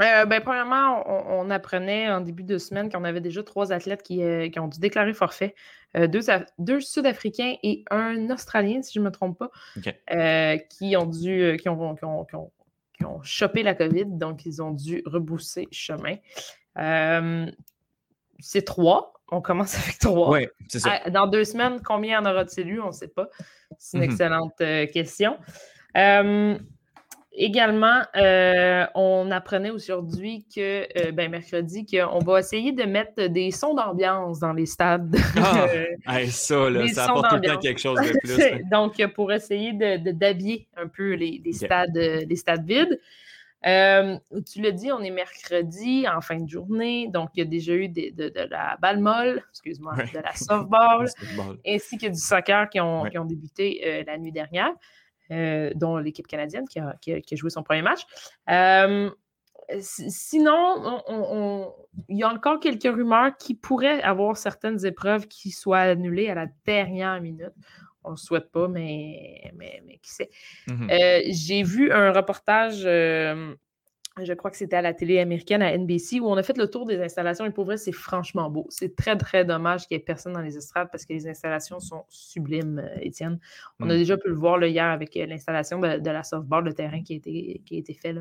Euh, 0.00 0.24
ben, 0.26 0.40
premièrement, 0.40 1.02
on, 1.08 1.46
on 1.46 1.50
apprenait 1.50 2.08
en 2.10 2.20
début 2.20 2.44
de 2.44 2.58
semaine 2.58 2.90
qu'on 2.92 3.02
avait 3.04 3.20
déjà 3.20 3.42
trois 3.42 3.72
athlètes 3.72 4.02
qui, 4.02 4.22
euh, 4.22 4.48
qui 4.48 4.60
ont 4.60 4.68
dû 4.68 4.78
déclarer 4.78 5.12
forfait. 5.14 5.54
Euh, 5.96 6.06
deux, 6.06 6.28
Af- 6.28 6.46
deux 6.58 6.80
Sud-Africains 6.80 7.54
et 7.62 7.84
un 7.90 8.30
Australien, 8.30 8.82
si 8.82 8.92
je 8.94 9.00
ne 9.00 9.06
me 9.06 9.10
trompe 9.10 9.38
pas, 9.38 9.50
qui 10.70 10.96
ont 10.96 11.06
dû 11.06 11.56
qui 11.60 11.68
ont- 11.68 11.94
qui 11.96 12.04
ont- 12.04 12.24
qui 12.98 13.04
ont 13.04 13.22
chopé 13.22 13.62
la 13.62 13.74
COVID, 13.74 14.04
donc 14.06 14.44
ils 14.46 14.62
ont 14.62 14.70
dû 14.72 15.02
rebousser 15.06 15.66
chemin. 15.72 16.16
Euh, 16.78 17.46
c'est 18.38 18.64
trois. 18.64 19.12
On 19.32 19.40
commence 19.40 19.74
avec 19.84 19.98
trois. 19.98 20.30
Oui, 20.30 20.46
c'est 20.68 20.78
ça. 20.80 21.00
Dans 21.10 21.26
deux 21.26 21.44
semaines, 21.44 21.80
combien 21.84 22.20
en 22.22 22.30
aura-t-il 22.30 22.68
eu? 22.68 22.80
On 22.80 22.88
ne 22.88 22.92
sait 22.92 23.08
pas. 23.08 23.28
C'est 23.78 23.96
une 23.98 24.04
Mhm. 24.04 24.10
excellente 24.10 24.60
euh, 24.60 24.86
question. 24.86 25.36
Euh, 25.96 26.56
également, 27.32 28.02
on 28.94 29.30
apprenait 29.30 29.70
aujourd'hui 29.70 30.46
que, 30.54 31.10
ben, 31.12 31.30
mercredi, 31.30 31.84
qu'on 31.86 32.18
va 32.20 32.38
essayer 32.40 32.72
de 32.72 32.84
mettre 32.84 33.26
des 33.26 33.50
sons 33.50 33.74
d'ambiance 33.74 34.38
dans 34.40 34.52
les 34.52 34.66
stades. 34.66 35.16
Ah! 35.36 35.66
Hey, 36.08 36.28
ça, 36.30 36.70
là, 36.70 36.86
ça 36.88 37.06
apporte 37.06 37.30
tout 37.30 37.36
le 37.36 37.42
temps 37.42 37.58
quelque 37.58 37.80
chose 37.80 37.98
de 38.00 38.16
plus. 38.22 38.40
hein. 38.40 38.60
Donc, 38.70 39.04
pour 39.14 39.32
essayer 39.32 39.72
de- 39.72 39.96
de- 40.04 40.12
d'habiller 40.12 40.68
un 40.76 40.86
peu 40.86 41.14
les, 41.14 41.42
stades, 41.52 41.96
les 41.96 42.36
stades 42.36 42.64
vides. 42.64 43.00
Euh, 43.66 44.16
tu 44.50 44.60
l'as 44.62 44.70
dit, 44.70 44.92
on 44.92 45.00
est 45.00 45.10
mercredi 45.10 46.06
en 46.08 46.20
fin 46.20 46.38
de 46.38 46.48
journée, 46.48 47.08
donc 47.08 47.30
il 47.34 47.40
y 47.40 47.42
a 47.42 47.46
déjà 47.46 47.72
eu 47.74 47.88
des- 47.88 48.12
de, 48.12 48.28
de 48.28 48.40
la 48.50 48.76
balle 48.80 49.00
molle, 49.00 49.42
excuse-moi, 49.50 49.94
Ouais. 49.96 50.10
de 50.14 50.20
la 50.20 50.32
softball, 50.70 51.08
ainsi 51.66 51.98
que 51.98 52.06
du 52.06 52.18
soccer 52.18 52.68
qui 52.70 52.78
ont, 52.80 53.02
Ouais. 53.02 53.10
qui 53.10 53.18
ont 53.18 53.24
débuté 53.24 53.82
euh, 53.84 54.04
la 54.06 54.18
nuit 54.18 54.30
dernière, 54.32 54.70
euh, 55.32 55.72
dont 55.74 55.96
l'équipe 55.96 56.26
canadienne 56.28 56.68
qui 56.68 56.78
a, 56.78 56.94
qui 57.00 57.12
a- 57.14 57.20
qui 57.20 57.34
a 57.34 57.36
joué 57.36 57.50
son 57.50 57.62
premier 57.64 57.82
match. 57.82 58.02
Si- 59.80 60.10
sinon, 60.12 60.52
on- 60.54 61.02
on- 61.08 61.26
on- 61.36 61.74
il 62.08 62.18
y 62.18 62.22
a 62.22 62.28
encore 62.28 62.60
quelques 62.60 62.84
rumeurs 62.84 63.36
qui 63.36 63.54
pourraient 63.56 64.00
avoir 64.00 64.36
certaines 64.36 64.86
épreuves 64.86 65.26
qui 65.26 65.50
soient 65.50 65.80
annulées 65.80 66.28
à 66.28 66.36
la 66.36 66.46
dernière 66.64 67.20
minute. 67.20 67.50
On 68.06 68.10
ne 68.10 68.14
le 68.14 68.18
souhaite 68.18 68.50
pas, 68.50 68.68
mais, 68.68 69.52
mais, 69.56 69.82
mais 69.86 69.98
qui 69.98 70.10
sait. 70.12 70.30
Mhm. 70.68 70.88
Euh, 70.90 71.20
J'ai 71.26 71.62
vu 71.62 71.92
un 71.92 72.12
reportage, 72.12 72.86
je 74.18 74.32
crois 74.32 74.50
que 74.50 74.56
c'était 74.56 74.76
à 74.76 74.80
la 74.82 74.94
télé 74.94 75.18
américaine, 75.18 75.60
à 75.60 75.76
NBC, 75.76 76.20
où 76.20 76.26
on 76.26 76.36
a 76.38 76.42
fait 76.42 76.56
le 76.56 76.70
tour 76.70 76.86
des 76.86 76.98
installations. 77.02 77.44
Et 77.44 77.50
pour 77.50 77.66
vrai, 77.66 77.76
c'est 77.76 77.92
franchement 77.92 78.48
beau. 78.48 78.66
C'est 78.70 78.96
très, 78.96 79.14
très 79.18 79.44
dommage 79.44 79.86
qu'il 79.86 79.94
n'y 79.96 80.00
ait 80.00 80.04
personne 80.04 80.32
dans 80.32 80.40
les 80.40 80.56
estrades 80.56 80.88
parce 80.90 81.04
que 81.04 81.12
les 81.12 81.28
installations 81.28 81.80
sont 81.80 82.04
sublimes, 82.08 82.78
euh, 82.78 82.98
Étienne. 83.02 83.38
On 83.78 83.90
a 83.90 83.94
Mm. 83.94 83.98
déjà 83.98 84.16
pu 84.16 84.28
le 84.28 84.34
voir 84.34 84.56
là, 84.56 84.68
hier 84.68 84.86
avec 84.86 85.14
euh, 85.18 85.26
l'installation 85.26 85.78
de, 85.80 85.98
de 85.98 86.10
la 86.10 86.22
softball, 86.22 86.64
le 86.64 86.72
terrain 86.72 87.02
qui 87.02 87.12
a 87.12 87.16
été, 87.16 87.60
qui 87.66 87.76
a 87.76 87.78
été 87.78 87.92
fait. 87.92 88.14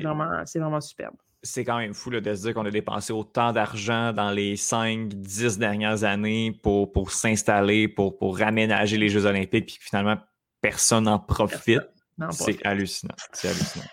vraiment, 0.00 0.42
c'est 0.46 0.58
vraiment 0.58 0.80
superbe. 0.80 1.16
C'est 1.42 1.64
quand 1.64 1.78
même 1.78 1.92
fou 1.94 2.10
là, 2.10 2.20
de 2.20 2.34
se 2.34 2.42
dire 2.42 2.54
qu'on 2.54 2.64
a 2.66 2.70
dépensé 2.70 3.12
autant 3.12 3.52
d'argent 3.52 4.12
dans 4.12 4.30
les 4.30 4.54
5-10 4.56 5.58
dernières 5.58 6.04
années 6.04 6.56
pour, 6.62 6.92
pour 6.92 7.10
s'installer, 7.10 7.88
pour, 7.88 8.16
pour 8.18 8.40
aménager 8.42 8.96
les 8.96 9.08
Jeux 9.08 9.26
olympiques, 9.26 9.66
puis 9.66 9.78
que 9.78 9.84
finalement, 9.84 10.16
personne 10.60 11.04
n'en 11.04 11.18
profite. 11.18 11.80
C'est 12.30 12.64
hallucinant. 12.64 13.14
C'est 13.32 13.48
hallucinant. 13.48 13.84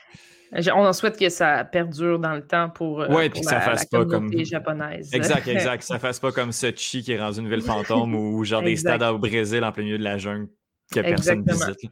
Je- 0.51 0.71
On 0.71 0.85
en 0.85 0.93
souhaite 0.93 1.17
que 1.17 1.29
ça 1.29 1.63
perdure 1.63 2.19
dans 2.19 2.33
le 2.33 2.45
temps 2.45 2.69
pour, 2.69 3.01
euh, 3.01 3.07
Ouais, 3.07 3.29
pour 3.29 3.33
puis 3.33 3.41
que 3.41 3.47
ça 3.47 3.55
la, 3.55 3.61
fasse 3.61 3.87
la 3.91 3.99
pas 3.99 4.05
comme- 4.05 4.31
japonaise. 4.43 5.13
Exact, 5.13 5.47
exact. 5.47 5.83
Ça 5.83 5.99
fasse 5.99 6.19
pas 6.19 6.31
comme 6.31 6.51
Sochi 6.51 7.03
qui 7.03 7.11
est 7.13 7.19
rendu 7.19 7.39
une 7.39 7.49
ville 7.49 7.61
fantôme 7.61 8.15
ou 8.15 8.43
genre 8.43 8.61
des 8.63 8.75
stades 8.75 9.03
au 9.03 9.17
Brésil 9.19 9.63
en 9.63 9.71
plein 9.71 9.83
milieu 9.83 9.97
de 9.99 10.03
la 10.03 10.17
jungle 10.17 10.47
que 10.91 10.99
personne 11.01 11.39
Exactement. 11.39 11.73
visite. 11.73 11.91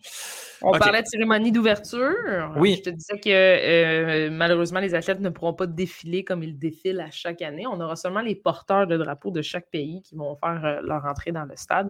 On 0.62 0.72
parlait 0.72 1.04
de 1.04 1.08
cérémonie 1.08 1.52
d'ouverture. 1.52 2.54
Oui. 2.58 2.76
Je 2.78 2.90
te 2.90 2.90
disais 2.90 3.20
que 3.20 3.30
euh, 3.30 4.30
malheureusement, 4.32 4.80
les 4.80 4.96
athlètes 4.96 5.20
ne 5.20 5.30
pourront 5.30 5.54
pas 5.54 5.68
défiler 5.68 6.24
comme 6.24 6.44
ils 6.44 6.58
défilent 6.58 7.02
à 7.02 7.12
chaque 7.12 7.42
année. 7.42 7.66
On 7.68 7.80
aura 7.80 7.96
seulement 7.96 8.22
les 8.22 8.36
porteurs 8.36 8.88
de 8.88 8.98
drapeaux 8.98 9.32
de 9.32 9.42
chaque 9.42 9.70
pays 9.70 10.02
qui 10.02 10.16
vont 10.16 10.36
faire 10.36 10.66
euh, 10.66 10.82
leur 10.82 11.06
entrée 11.06 11.32
dans 11.32 11.46
le 11.46 11.56
stade. 11.56 11.90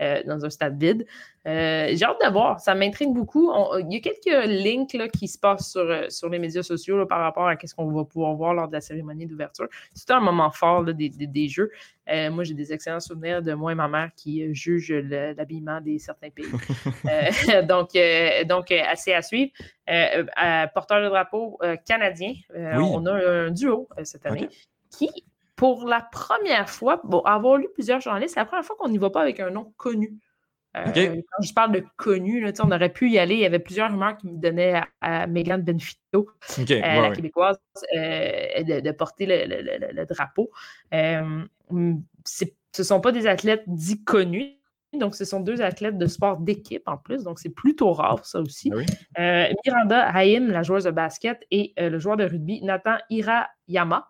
Euh, 0.00 0.22
dans 0.26 0.44
un 0.44 0.50
stade 0.50 0.80
vide. 0.82 1.06
Euh, 1.46 1.88
j'ai 1.92 2.04
hâte 2.04 2.16
de 2.24 2.30
voir, 2.32 2.58
ça 2.60 2.74
m'intrigue 2.74 3.12
beaucoup. 3.12 3.50
On- 3.52 3.76
il 3.78 3.92
y 3.92 3.96
a 3.96 4.00
quelques 4.00 4.46
links 4.48 4.94
là, 4.94 5.08
qui 5.08 5.28
se 5.28 5.38
passent 5.38 5.70
sur, 5.72 5.80
euh, 5.82 6.08
sur 6.08 6.28
les 6.28 6.38
médias 6.38 6.62
sociaux 6.62 6.96
là, 6.98 7.06
par 7.06 7.20
rapport 7.20 7.46
à 7.48 7.56
ce 7.64 7.74
qu'on 7.74 7.90
va 7.90 8.04
pouvoir 8.04 8.34
voir 8.34 8.54
lors 8.54 8.68
de 8.68 8.72
la 8.72 8.80
cérémonie 8.80 9.26
d'ouverture. 9.26 9.68
C'était 9.94 10.12
un 10.14 10.20
moment 10.20 10.50
fort 10.50 10.82
là, 10.82 10.92
des, 10.92 11.08
des- 11.08 11.26
des 11.26 11.48
jeux. 11.48 11.70
Euh, 12.08 12.30
moi, 12.30 12.42
j'ai 12.44 12.54
des 12.54 12.72
excellents 12.72 13.00
souvenirs 13.00 13.42
de 13.42 13.52
moi 13.54 13.72
et 13.72 13.74
ma 13.74 13.88
mère 13.88 14.10
qui 14.16 14.52
jugent 14.54 14.92
le- 14.92 15.32
l'habillement 15.34 15.80
des 15.80 15.98
certains 15.98 16.30
pays. 16.30 16.46
Donc, 17.68 17.90
donc 18.48 18.70
assez 18.72 19.12
à 19.12 19.22
suivre. 19.22 19.50
Porteur 20.74 21.02
de 21.02 21.08
drapeau 21.08 21.58
canadien, 21.86 22.34
Oui. 22.54 22.64
on 22.78 23.04
a 23.06 23.12
un 23.12 23.50
duo 23.50 23.88
cette 24.04 24.26
année 24.26 24.48
qui, 24.96 25.08
pour 25.62 25.86
la 25.86 26.00
première 26.00 26.68
fois, 26.68 27.00
bon, 27.04 27.20
avoir 27.20 27.56
lu 27.56 27.68
plusieurs 27.72 28.00
journalistes, 28.00 28.34
c'est 28.34 28.40
la 28.40 28.46
première 28.46 28.64
fois 28.64 28.74
qu'on 28.76 28.88
n'y 28.88 28.98
va 28.98 29.10
pas 29.10 29.22
avec 29.22 29.38
un 29.38 29.50
nom 29.50 29.72
connu. 29.76 30.18
Euh. 30.76 30.82
Quand 30.92 31.42
je 31.42 31.54
parle 31.54 31.70
de 31.70 31.84
connu, 31.96 32.40
là, 32.40 32.50
on 32.64 32.72
aurait 32.72 32.92
pu 32.92 33.08
y 33.08 33.16
aller. 33.16 33.34
Il 33.34 33.40
y 33.42 33.46
avait 33.46 33.60
plusieurs 33.60 33.88
rumeurs 33.92 34.16
qui 34.16 34.26
me 34.26 34.38
donnaient 34.38 34.74
à, 34.74 34.88
à 35.00 35.26
Megan 35.28 35.62
Benfito, 35.62 36.00
euh, 36.58 36.64
ouais, 36.68 36.80
la 36.80 37.10
ouais. 37.10 37.12
québécoise, 37.14 37.58
euh, 37.96 38.62
de, 38.64 38.80
de 38.80 38.90
porter 38.90 39.24
le, 39.26 39.44
le- 39.46 39.62
le- 39.62 39.78
le- 39.86 39.92
le 39.92 40.04
drapeau. 40.04 40.50
Ce 40.90 42.44
ne 42.78 42.82
sont 42.82 43.00
pas 43.00 43.12
des 43.12 43.28
athlètes 43.28 43.62
dits 43.68 44.02
connus. 44.02 44.58
Donc, 44.98 45.14
ce 45.14 45.24
sont 45.24 45.38
deux 45.38 45.62
athlètes 45.62 45.96
de 45.96 46.06
sport 46.06 46.38
d'équipe 46.38 46.88
en 46.88 46.96
plus. 46.96 47.22
Donc, 47.22 47.38
c'est 47.38 47.54
plutôt 47.54 47.92
rare, 47.92 48.26
ça 48.26 48.40
aussi. 48.40 48.68
Ah 48.72 48.76
oui. 48.78 48.86
Euh, 49.20 49.46
Miranda 49.64 50.08
Haïm, 50.08 50.50
la 50.50 50.64
joueuse 50.64 50.84
de 50.84 50.90
basket, 50.90 51.46
et 51.52 51.72
le 51.78 52.00
joueur 52.00 52.16
de 52.16 52.24
rugby, 52.24 52.60
Nathan 52.64 52.96
Hirayama, 53.10 54.08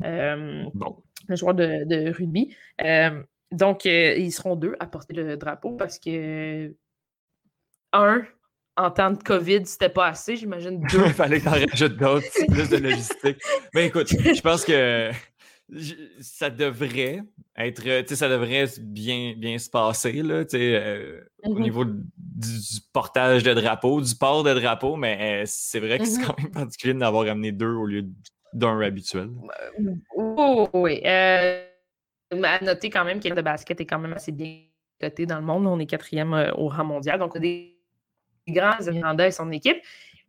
Bon. 0.00 1.02
le 1.28 1.36
joueur 1.36 1.54
de, 1.54 1.84
de 1.84 2.10
rugby. 2.12 2.54
Euh, 2.84 3.22
donc, 3.50 3.86
euh, 3.86 4.14
ils 4.16 4.30
seront 4.32 4.56
deux 4.56 4.74
à 4.80 4.86
porter 4.86 5.14
le 5.14 5.36
drapeau 5.36 5.72
parce 5.72 5.98
que, 5.98 6.74
un, 7.92 8.22
en 8.76 8.90
temps 8.90 9.10
de 9.10 9.22
COVID, 9.22 9.64
c'était 9.66 9.88
pas 9.88 10.08
assez. 10.08 10.36
J'imagine 10.36 10.80
deux. 10.92 11.06
Il 11.06 11.12
fallait 11.12 11.40
que 11.40 11.44
t'en 11.44 11.50
rajoutes 11.52 11.96
d'autres, 11.96 12.26
c'est 12.30 12.46
plus 12.46 12.68
de 12.68 12.76
logistique. 12.76 13.38
Mais 13.74 13.86
écoute, 13.86 14.08
je 14.10 14.40
pense 14.40 14.64
que 14.64 15.10
je- 15.70 15.94
ça 16.20 16.50
devrait 16.50 17.22
être, 17.56 17.82
tu 17.82 17.88
sais, 18.08 18.16
ça 18.16 18.28
devrait 18.28 18.66
bien, 18.80 19.34
bien 19.36 19.58
se 19.58 19.68
passer, 19.68 20.22
là, 20.22 20.44
tu 20.44 20.58
sais, 20.58 20.74
euh, 20.76 21.20
au 21.44 21.54
Mhm. 21.56 21.62
niveau 21.62 21.84
du, 21.84 21.92
du 22.16 22.80
portage 22.92 23.42
de 23.42 23.52
drapeau, 23.54 24.00
du 24.00 24.14
port 24.14 24.44
de 24.44 24.54
drapeau, 24.54 24.96
mais 24.96 25.42
euh, 25.42 25.44
c'est 25.46 25.80
vrai 25.80 25.98
que 25.98 26.04
c'est 26.04 26.20
Mhm. 26.20 26.26
quand 26.26 26.38
même 26.38 26.50
particulier 26.52 26.94
d'en 26.94 27.06
avoir 27.06 27.26
amené 27.26 27.50
deux 27.52 27.72
au 27.72 27.86
lieu 27.86 28.02
d'un 28.52 28.80
habituel. 28.80 29.30
Oh, 30.14 30.68
oui. 30.72 31.00
Euh, 31.04 31.64
à 32.44 32.64
noter 32.64 32.90
quand 32.90 33.04
même 33.04 33.20
que 33.20 33.28
le 33.28 33.42
basket 33.42 33.80
est 33.80 33.86
quand 33.86 33.98
même 33.98 34.12
assez 34.12 34.32
bien 34.32 34.60
coté 35.00 35.26
dans 35.26 35.38
le 35.38 35.44
monde. 35.46 35.66
On 35.66 35.78
est 35.78 35.86
quatrième 35.86 36.34
euh, 36.34 36.52
au 36.54 36.68
rang 36.68 36.84
mondial. 36.84 37.18
Donc, 37.18 37.34
on 37.34 37.38
a 37.38 37.40
des 37.40 37.76
grands 38.48 38.76
Miranda 38.92 39.26
et 39.26 39.30
son 39.30 39.50
équipe. 39.52 39.78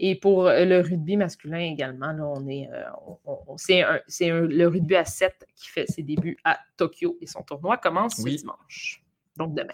Et 0.02 0.16
pour 0.16 0.48
euh, 0.48 0.64
le 0.64 0.80
rugby 0.80 1.18
masculin 1.18 1.60
également, 1.60 2.14
là, 2.14 2.24
on 2.26 2.48
est, 2.48 2.70
euh, 2.72 2.84
on- 3.26 3.40
on- 3.48 3.58
c'est 3.58 3.82
un- 3.84 4.00
c'est 4.08 4.30
un- 4.30 4.42
le 4.48 4.66
rugby 4.68 4.96
à 4.96 5.04
7 5.04 5.46
qui 5.56 5.68
fait 5.70 5.86
ses 5.92 6.04
débuts 6.04 6.38
à 6.46 6.58
Tokyo 6.78 7.18
et 7.20 7.28
son 7.28 7.42
tournoi 7.44 7.76
commence 7.78 8.16
ce 8.16 8.24
dimanche. 8.38 9.04
Donc 9.36 9.54
demain. 9.56 9.74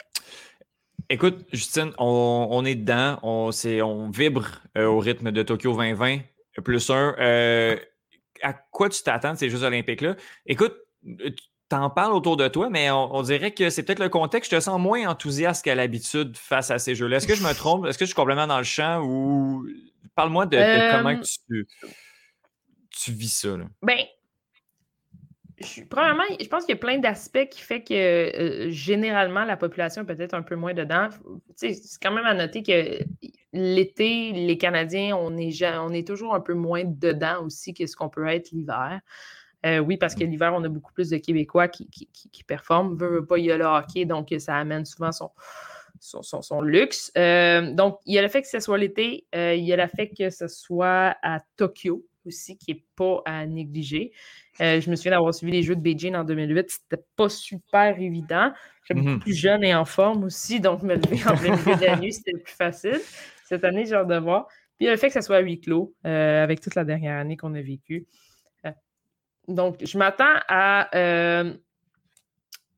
Écoute, 1.10 1.46
Justine, 1.52 1.92
on, 2.00 2.48
on 2.50 2.66
est 2.66 2.74
dedans, 2.74 3.20
on, 3.22 3.52
c'est- 3.52 3.84
on 3.84 4.10
vibre 4.10 4.48
euh, 4.78 4.86
au 4.88 4.98
rythme 4.98 5.32
de 5.32 5.44
Tokyo 5.44 5.74
2020, 5.74 6.22
plus 6.64 6.90
un. 6.90 7.16
Euh, 7.20 7.78
à 8.46 8.54
quoi 8.54 8.90
tu 8.90 9.02
t'attends 9.04 9.34
de 9.34 9.38
ces 9.38 9.50
Jeux 9.50 9.64
olympiques-là? 9.64 10.16
Écoute, 10.46 10.76
euh, 11.08 11.32
tu 11.32 11.44
t'en 11.68 11.90
parles 11.90 12.14
autour 12.14 12.38
de 12.38 12.48
toi, 12.48 12.70
mais 12.70 12.92
on, 12.92 13.16
on 13.16 13.22
dirait 13.24 13.52
que 13.52 13.72
c'est 13.72 13.84
peut-être 13.84 14.00
le 14.00 14.10
contexte. 14.10 14.52
Je 14.52 14.58
te 14.58 14.62
sens 14.62 14.80
moins 14.80 15.08
enthousiaste 15.08 15.66
qu'à 15.66 15.74
l'habitude 15.74 16.38
face 16.38 16.70
à 16.70 16.78
ces 16.78 16.94
Jeux-là. 16.94 17.18
Est-ce 17.18 17.28
que 17.28 17.36
je 17.36 17.44
me 17.44 17.54
trompe? 17.54 17.88
Est-ce 17.88 17.98
que 17.98 18.06
je 18.06 18.10
suis 18.10 18.16
complètement 18.16 18.48
dans 18.48 18.60
le 18.60 18.64
champ 18.64 19.02
ou... 19.04 19.66
Parle-moi 20.14 20.46
de, 20.46 20.56
de 20.56 20.62
Euh, 20.62 20.92
comment 20.92 21.20
tu, 21.20 21.68
tu 22.92 23.12
vis 23.12 23.34
ça. 23.34 23.58
Là. 23.58 23.66
Ben, 23.82 23.98
je, 25.60 25.82
premièrement, 25.90 26.24
je 26.40 26.48
pense 26.48 26.66
qu'il 26.66 26.76
y 26.76 26.78
a 26.78 26.80
plein 26.80 27.00
d'aspects 27.00 27.50
qui 27.50 27.62
fait 27.62 27.84
que 27.84 27.94
euh, 27.94 28.70
généralement 28.70 29.44
la 29.44 29.58
population 29.58 30.04
est 30.04 30.06
peut-être 30.06 30.34
un 30.34 30.42
peu 30.42 30.56
moins 30.56 30.74
dedans. 30.74 31.10
C'est 31.56 31.76
quand 32.02 32.12
même 32.12 32.26
à 32.26 32.34
noter 32.34 32.64
que 32.64 33.00
l'été, 33.56 34.32
les 34.34 34.58
Canadiens, 34.58 35.16
on 35.18 35.36
est, 35.38 35.52
ja- 35.52 35.82
on 35.82 35.92
est 35.92 36.06
toujours 36.06 36.36
un 36.36 36.42
peu 36.42 36.54
moins 36.54 36.84
dedans 36.86 37.44
aussi 37.44 37.74
que 37.74 37.88
ce 37.88 37.96
qu'on 37.96 38.10
peut 38.10 38.28
être 38.28 38.52
l'hiver. 38.52 39.00
Euh, 39.66 39.80
oui, 39.80 39.98
parce 39.98 40.14
que 40.14 40.24
l'hiver, 40.24 40.54
on 40.56 40.64
a 40.64 40.70
beaucoup 40.70 40.94
plus 40.94 41.10
de 41.10 41.18
Québécois 41.18 41.68
qui, 41.68 41.90
qui, 41.90 42.08
qui- 42.14 42.30
qui 42.30 42.44
performent. 42.44 42.96
Veut, 42.98 43.10
veut 43.10 43.26
pas, 43.26 43.40
il 43.40 43.46
y 43.46 43.52
a 43.52 43.58
le 43.58 43.66
hockey, 43.66 44.06
donc 44.06 44.32
ça 44.38 44.56
amène 44.58 44.86
souvent 44.86 45.12
son, 45.12 45.32
son, 46.00 46.22
son- 46.22 46.42
son 46.44 46.62
luxe. 46.62 47.12
Euh, 47.18 47.72
donc, 47.74 48.00
il 48.06 48.14
y 48.14 48.20
a 48.20 48.22
le 48.22 48.28
fait 48.28 48.42
que 48.44 48.48
ce 48.48 48.60
soit 48.60 48.78
l'été, 48.78 49.26
euh, 49.34 49.56
il 49.56 49.64
y 49.64 49.74
a 49.74 49.78
le 49.78 49.88
fait 49.88 50.10
que 50.10 50.30
ce 50.30 50.48
soit 50.48 51.16
à 51.24 51.40
Tokyo 51.58 52.06
aussi, 52.28 52.58
qui 52.58 52.74
n'est 52.74 52.84
pas 52.96 53.22
à 53.26 53.46
négliger. 53.46 54.12
Je 54.60 54.90
me 54.90 54.96
souviens 54.96 55.12
d'avoir 55.12 55.34
suivi 55.34 55.52
les 55.52 55.64
Jeux 55.64 55.76
de 55.76 55.82
Beijing 55.82 56.16
en 56.16 56.24
2008. 56.24 56.70
C'était 56.70 57.04
pas 57.16 57.30
super 57.30 58.00
évident. 58.00 58.52
J'étais 58.84 59.00
beaucoup 59.00 59.14
Mhm. 59.16 59.20
plus 59.20 59.34
jeune 59.34 59.64
et 59.64 59.76
en 59.76 59.86
forme 59.86 60.24
aussi, 60.26 60.60
donc 60.60 60.82
me 60.84 60.96
lever 60.96 61.22
en 61.28 61.36
plein 61.38 61.56
milieu 61.56 61.76
de 61.76 61.86
la 61.86 61.98
nuit, 61.98 62.14
c'était 62.14 62.38
plus 62.38 62.54
facile. 62.54 63.00
Cette 63.46 63.64
année, 63.64 63.86
j'ai 63.86 63.96
hâte 63.96 64.08
de 64.08 64.18
voir. 64.18 64.48
Puis 64.78 64.88
le 64.88 64.98
fait 64.98 65.08
que 65.08 65.14
ça 65.14 65.22
soit 65.22 65.38
à 65.38 65.40
huis 65.40 65.60
clos, 65.62 65.94
euh, 66.06 66.44
avec 66.44 66.60
toute 66.60 66.76
la 66.76 66.84
dernière 66.84 67.18
année 67.18 67.38
qu'on 67.38 67.54
a 67.54 67.62
vécue. 67.62 68.06
Euh, 68.66 68.72
donc, 69.48 69.78
je 69.86 69.98
m'attends 69.98 70.36
à. 70.50 70.90
euh, 70.98 71.54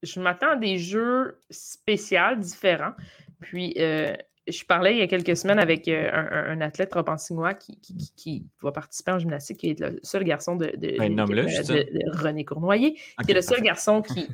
je 0.03 0.19
m'attends 0.19 0.51
à 0.51 0.55
des 0.57 0.77
jeux 0.77 1.39
spéciaux, 1.49 2.35
différents. 2.37 2.93
Puis, 3.39 3.73
je 3.77 4.63
parlais 4.65 4.93
il 4.93 4.99
y 4.99 5.01
a 5.01 5.07
quelques 5.07 5.35
semaines 5.35 5.59
avec 5.59 5.87
un, 5.89 6.61
athlète 6.61 6.93
repentignois 6.93 7.53
qui, 7.55 7.79
qui, 7.81 7.95
qui- 7.97 8.11
qui 8.15 8.45
va 8.61 8.71
participer 8.71 9.11
en 9.11 9.19
gymnastique, 9.19 9.57
qui 9.57 9.69
est 9.71 9.79
le 9.79 9.99
seul 10.03 10.23
garçon 10.23 10.55
de, 10.55 10.67
de, 10.67 10.97
Ben, 11.43 11.51
de- 11.73 11.73
de 11.91 12.17
René 12.23 12.45
Cournoyer, 12.45 12.93
qui 13.25 13.31
est 13.31 13.33
le 13.33 13.41
seul 13.41 13.61
garçon 13.61 14.01
qui, 14.01 14.27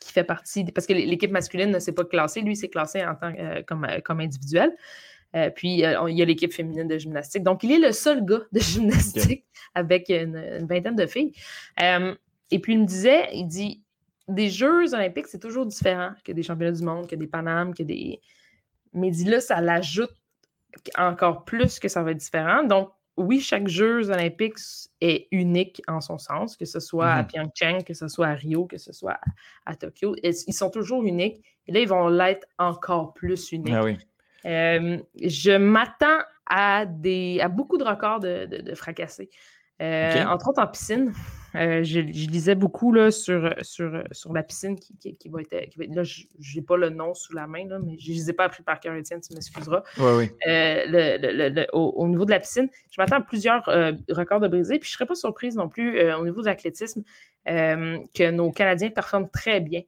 qui, 0.00 0.12
fait 0.12 0.24
partie, 0.24 0.64
parce 0.64 0.86
que 0.86 0.92
l'équipe 0.92 1.30
masculine 1.30 1.70
ne 1.70 1.78
s'est 1.78 1.92
pas 1.92 2.04
classée, 2.04 2.40
lui, 2.40 2.56
s'est 2.56 2.68
classé 2.68 3.04
en 3.04 3.14
tant, 3.14 3.32
euh, 3.38 3.62
comme, 3.66 3.84
euh, 3.84 4.00
comme 4.00 4.20
individuel. 4.20 4.74
Euh, 5.36 5.50
puis, 5.50 5.84
euh, 5.84 6.10
il 6.10 6.18
y 6.18 6.22
a 6.22 6.24
l'équipe 6.24 6.52
féminine 6.52 6.88
de 6.88 6.98
gymnastique. 6.98 7.42
Donc, 7.42 7.62
il 7.62 7.70
est 7.72 7.78
le 7.78 7.92
seul 7.92 8.24
gars 8.24 8.42
de 8.50 8.60
gymnastique 8.60 9.44
avec 9.74 10.08
une, 10.08 10.36
une 10.36 10.66
vingtaine 10.66 10.96
de 10.96 11.06
filles. 11.06 11.32
Et 12.52 12.58
puis, 12.58 12.72
il 12.72 12.80
me 12.80 12.86
disait, 12.86 13.28
il 13.32 13.46
dit, 13.46 13.82
des 14.26 14.48
Jeux 14.48 14.92
olympiques, 14.94 15.26
c'est 15.28 15.38
toujours 15.38 15.66
différent 15.66 16.12
que 16.24 16.32
des 16.32 16.42
championnats 16.42 16.72
du 16.72 16.82
monde, 16.82 17.08
que 17.08 17.16
des 17.16 17.26
Panames, 17.26 17.74
que 17.74 17.82
des... 17.82 18.20
Mais 18.92 19.08
il 19.08 19.12
dit 19.12 19.24
là, 19.24 19.40
ça 19.40 19.60
l'ajoute 19.60 20.14
encore 20.96 21.44
plus 21.44 21.78
que 21.78 21.88
ça 21.88 22.02
va 22.02 22.10
être 22.12 22.16
différent. 22.16 22.64
Donc, 22.64 22.90
oui, 23.20 23.40
chaque 23.40 23.68
Jeux 23.68 24.10
olympiques 24.10 24.58
est 25.00 25.28
unique 25.30 25.82
en 25.86 26.00
son 26.00 26.18
sens, 26.18 26.56
que 26.56 26.64
ce 26.64 26.80
soit 26.80 27.10
à 27.10 27.22
Mhm. 27.22 27.28
Pyeongchang, 27.28 27.82
que 27.84 27.94
ce 27.94 28.08
soit 28.08 28.28
à 28.28 28.34
Rio, 28.34 28.66
que 28.66 28.78
ce 28.78 28.92
soit 28.92 29.12
à, 29.66 29.72
à 29.72 29.76
Tokyo. 29.76 30.16
Ils 30.22 30.52
sont 30.54 30.70
toujours 30.70 31.04
uniques. 31.04 31.42
Et 31.66 31.72
là, 31.72 31.80
ils 31.80 31.88
vont 31.88 32.08
l'être 32.08 32.46
encore 32.58 33.12
plus 33.14 33.52
uniques. 33.52 33.74
Ah 33.76 33.84
oui. 33.84 33.98
Euh, 34.46 34.98
je 35.22 35.56
m'attends 35.56 36.20
à, 36.46 36.86
des, 36.86 37.38
à 37.40 37.48
beaucoup 37.48 37.78
de 37.78 37.84
records 37.84 38.20
de, 38.20 38.46
de, 38.46 38.58
de 38.62 38.74
fracassés. 38.74 39.30
Euh. 39.82 40.24
Entre 40.24 40.48
autres 40.48 40.62
en 40.62 40.66
piscine. 40.66 41.12
Euh, 41.56 41.82
je, 41.82 42.00
je 42.00 42.28
lisais 42.30 42.54
beaucoup 42.54 42.92
là, 42.92 43.10
sur, 43.10 43.52
sur, 43.62 44.02
sur 44.12 44.32
la 44.32 44.42
piscine 44.42 44.78
qui, 44.78 44.96
qui- 44.96 45.16
qui 45.16 45.28
va 45.28 45.40
être. 45.40 45.68
qui 45.70 45.78
va 45.78 45.84
être- 45.84 45.94
là, 45.94 46.02
je 46.04 46.24
n'ai 46.54 46.62
pas 46.62 46.76
le 46.76 46.90
nom 46.90 47.12
sous 47.14 47.34
la 47.34 47.46
main, 47.46 47.66
là, 47.66 47.78
mais 47.84 47.96
je 47.98 48.10
ne 48.10 48.16
les 48.16 48.30
ai 48.30 48.32
pas 48.32 48.44
appris 48.44 48.62
par 48.62 48.78
cœur, 48.80 48.94
Étienne, 48.94 49.20
tu 49.20 49.34
m'excuseras. 49.34 49.82
Oui, 49.98 50.10
oui. 50.18 50.30
Euh, 50.46 50.84
le- 50.86 51.18
le- 51.20 51.32
le- 51.36 51.48
le- 51.48 51.66
au, 51.72 51.92
au 51.96 52.08
niveau 52.08 52.24
de 52.24 52.30
la 52.30 52.40
piscine, 52.40 52.68
je 52.90 53.00
m'attends 53.00 53.16
à 53.16 53.20
plusieurs 53.20 53.68
euh, 53.68 53.92
records 54.10 54.40
de 54.40 54.48
brisés. 54.48 54.78
Puis 54.78 54.88
je 54.88 54.94
ne 54.94 54.96
serais 54.98 55.06
pas 55.06 55.14
surprise 55.14 55.56
non 55.56 55.68
plus 55.68 56.00
au 56.14 56.24
niveau 56.24 56.40
de 56.40 56.46
l'athlétisme 56.46 57.02
que 57.46 58.30
nos 58.30 58.50
Canadiens 58.52 58.90
performent 58.90 59.28
très 59.30 59.60
bien. 59.60 59.80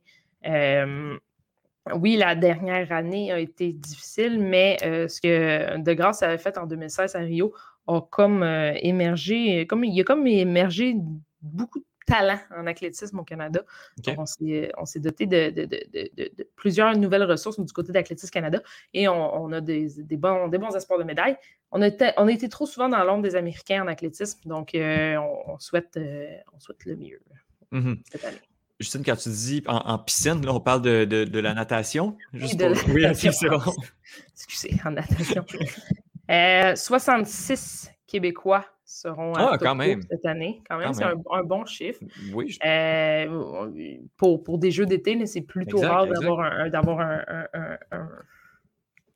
Oui, 1.95 2.17
la 2.17 2.35
dernière 2.37 2.93
année 2.93 3.33
a 3.33 3.41
été 3.41 3.73
difficile, 3.73 4.39
mais 4.41 4.77
ce 4.81 5.21
que 5.21 5.79
De 5.83 5.93
Grasse 5.95 6.23
avait 6.23 6.39
fait 6.39 6.57
en 6.57 6.67
2016 6.67 7.17
à 7.17 7.21
Rio 7.21 7.53
a 7.89 8.01
comme 8.01 8.45
émergé, 8.45 9.67
comme, 9.67 9.85
il 9.85 10.01
a 10.01 10.05
comme 10.05 10.27
émergé 10.27 10.95
beaucoup 11.43 11.81
de 11.81 11.85
talent 12.07 12.39
en 12.57 12.67
athlétisme 12.67 13.19
au 13.19 13.25
Canada. 13.25 13.63
Donc, 13.99 14.17
on 14.19 14.27
s'est 14.27 15.01
doté 15.01 15.27
de, 15.27 15.51
de- 15.51 15.65
de- 15.67 15.85
de- 15.93 16.11
de- 16.17 16.31
de 16.37 16.49
plusieurs 16.57 16.97
nouvelles 16.97 17.25
ressources 17.25 17.61
du 17.61 17.73
côté 17.73 17.93
d'Athlétisme 17.93 18.31
Canada 18.33 18.61
et 18.95 19.07
on, 19.09 19.43
on 19.45 19.53
a 19.53 19.61
des, 19.61 19.89
des 20.03 20.17
bons, 20.17 20.49
des 20.49 20.59
bons 20.59 20.75
espoirs 20.75 20.99
de 20.99 21.05
médailles. 21.05 21.37
On 21.71 21.81
a, 21.83 21.87
été, 21.89 22.11
on 22.17 22.27
a 22.27 22.33
été 22.33 22.49
trop 22.49 22.67
souvent 22.67 22.89
dans 22.89 23.03
l'ombre 23.05 23.23
des 23.23 23.37
Américains 23.37 23.83
en 23.85 23.87
athlétisme, 23.89 24.41
donc 24.47 24.75
euh, 24.75 25.17
on, 25.17 25.53
on 25.55 25.59
souhaite, 25.59 25.97
euh, 25.97 26.27
on 26.53 26.61
souhaite 26.61 26.85
le 26.87 26.97
mieux 26.97 27.21
Mhm. 27.71 28.03
cette 28.11 28.25
année. 28.25 28.37
Justine, 28.81 29.03
quand 29.05 29.17
tu 29.17 29.29
dis 29.29 29.63
en, 29.67 29.77
en 29.77 29.99
piscine, 29.99 30.45
là, 30.45 30.53
on 30.53 30.61
parle 30.61 30.83
de, 30.83 31.05
de- 31.05 31.25
de 31.25 31.39
la 31.39 31.55
natation? 31.55 32.17
Juste 32.35 32.59
de 32.59 32.67
pour- 32.67 32.89
la 32.89 32.95
Oui, 32.95 33.03
natation. 33.03 33.33
c'est 33.33 33.49
bon. 33.49 33.61
Excusez, 34.35 34.77
en 34.85 34.91
natation. 34.91 35.45
Euh, 36.31 36.75
66 36.75 37.91
Québécois 38.07 38.65
seront 38.85 39.33
Ah, 39.35 39.53
à 39.55 39.59
quand 39.59 39.75
même. 39.75 40.03
cette 40.11 40.25
année. 40.27 40.63
Quand 40.69 40.77
même, 40.79 40.89
Quand 40.89 40.93
c'est 40.95 41.05
un, 41.05 41.15
un 41.33 41.43
bon 41.43 41.65
chiffre. 41.65 42.01
Oui, 42.35 42.51
je- 42.51 42.59
Euh, 42.67 43.71
pour, 44.17 44.43
pour 44.45 44.59
des 44.59 44.71
jeux 44.71 44.87
d'été, 44.87 45.25
c'est 45.27 45.41
plutôt 45.41 45.79
Exact, 45.79 45.91
rare 45.91 46.07
d'avoir 46.07 46.41
un, 46.41 46.51
un- 46.65 46.69
d'avoir 46.69 47.01
un- 47.01 47.25
un- 47.27 47.47
un- 47.55 47.79
un- 47.93 48.09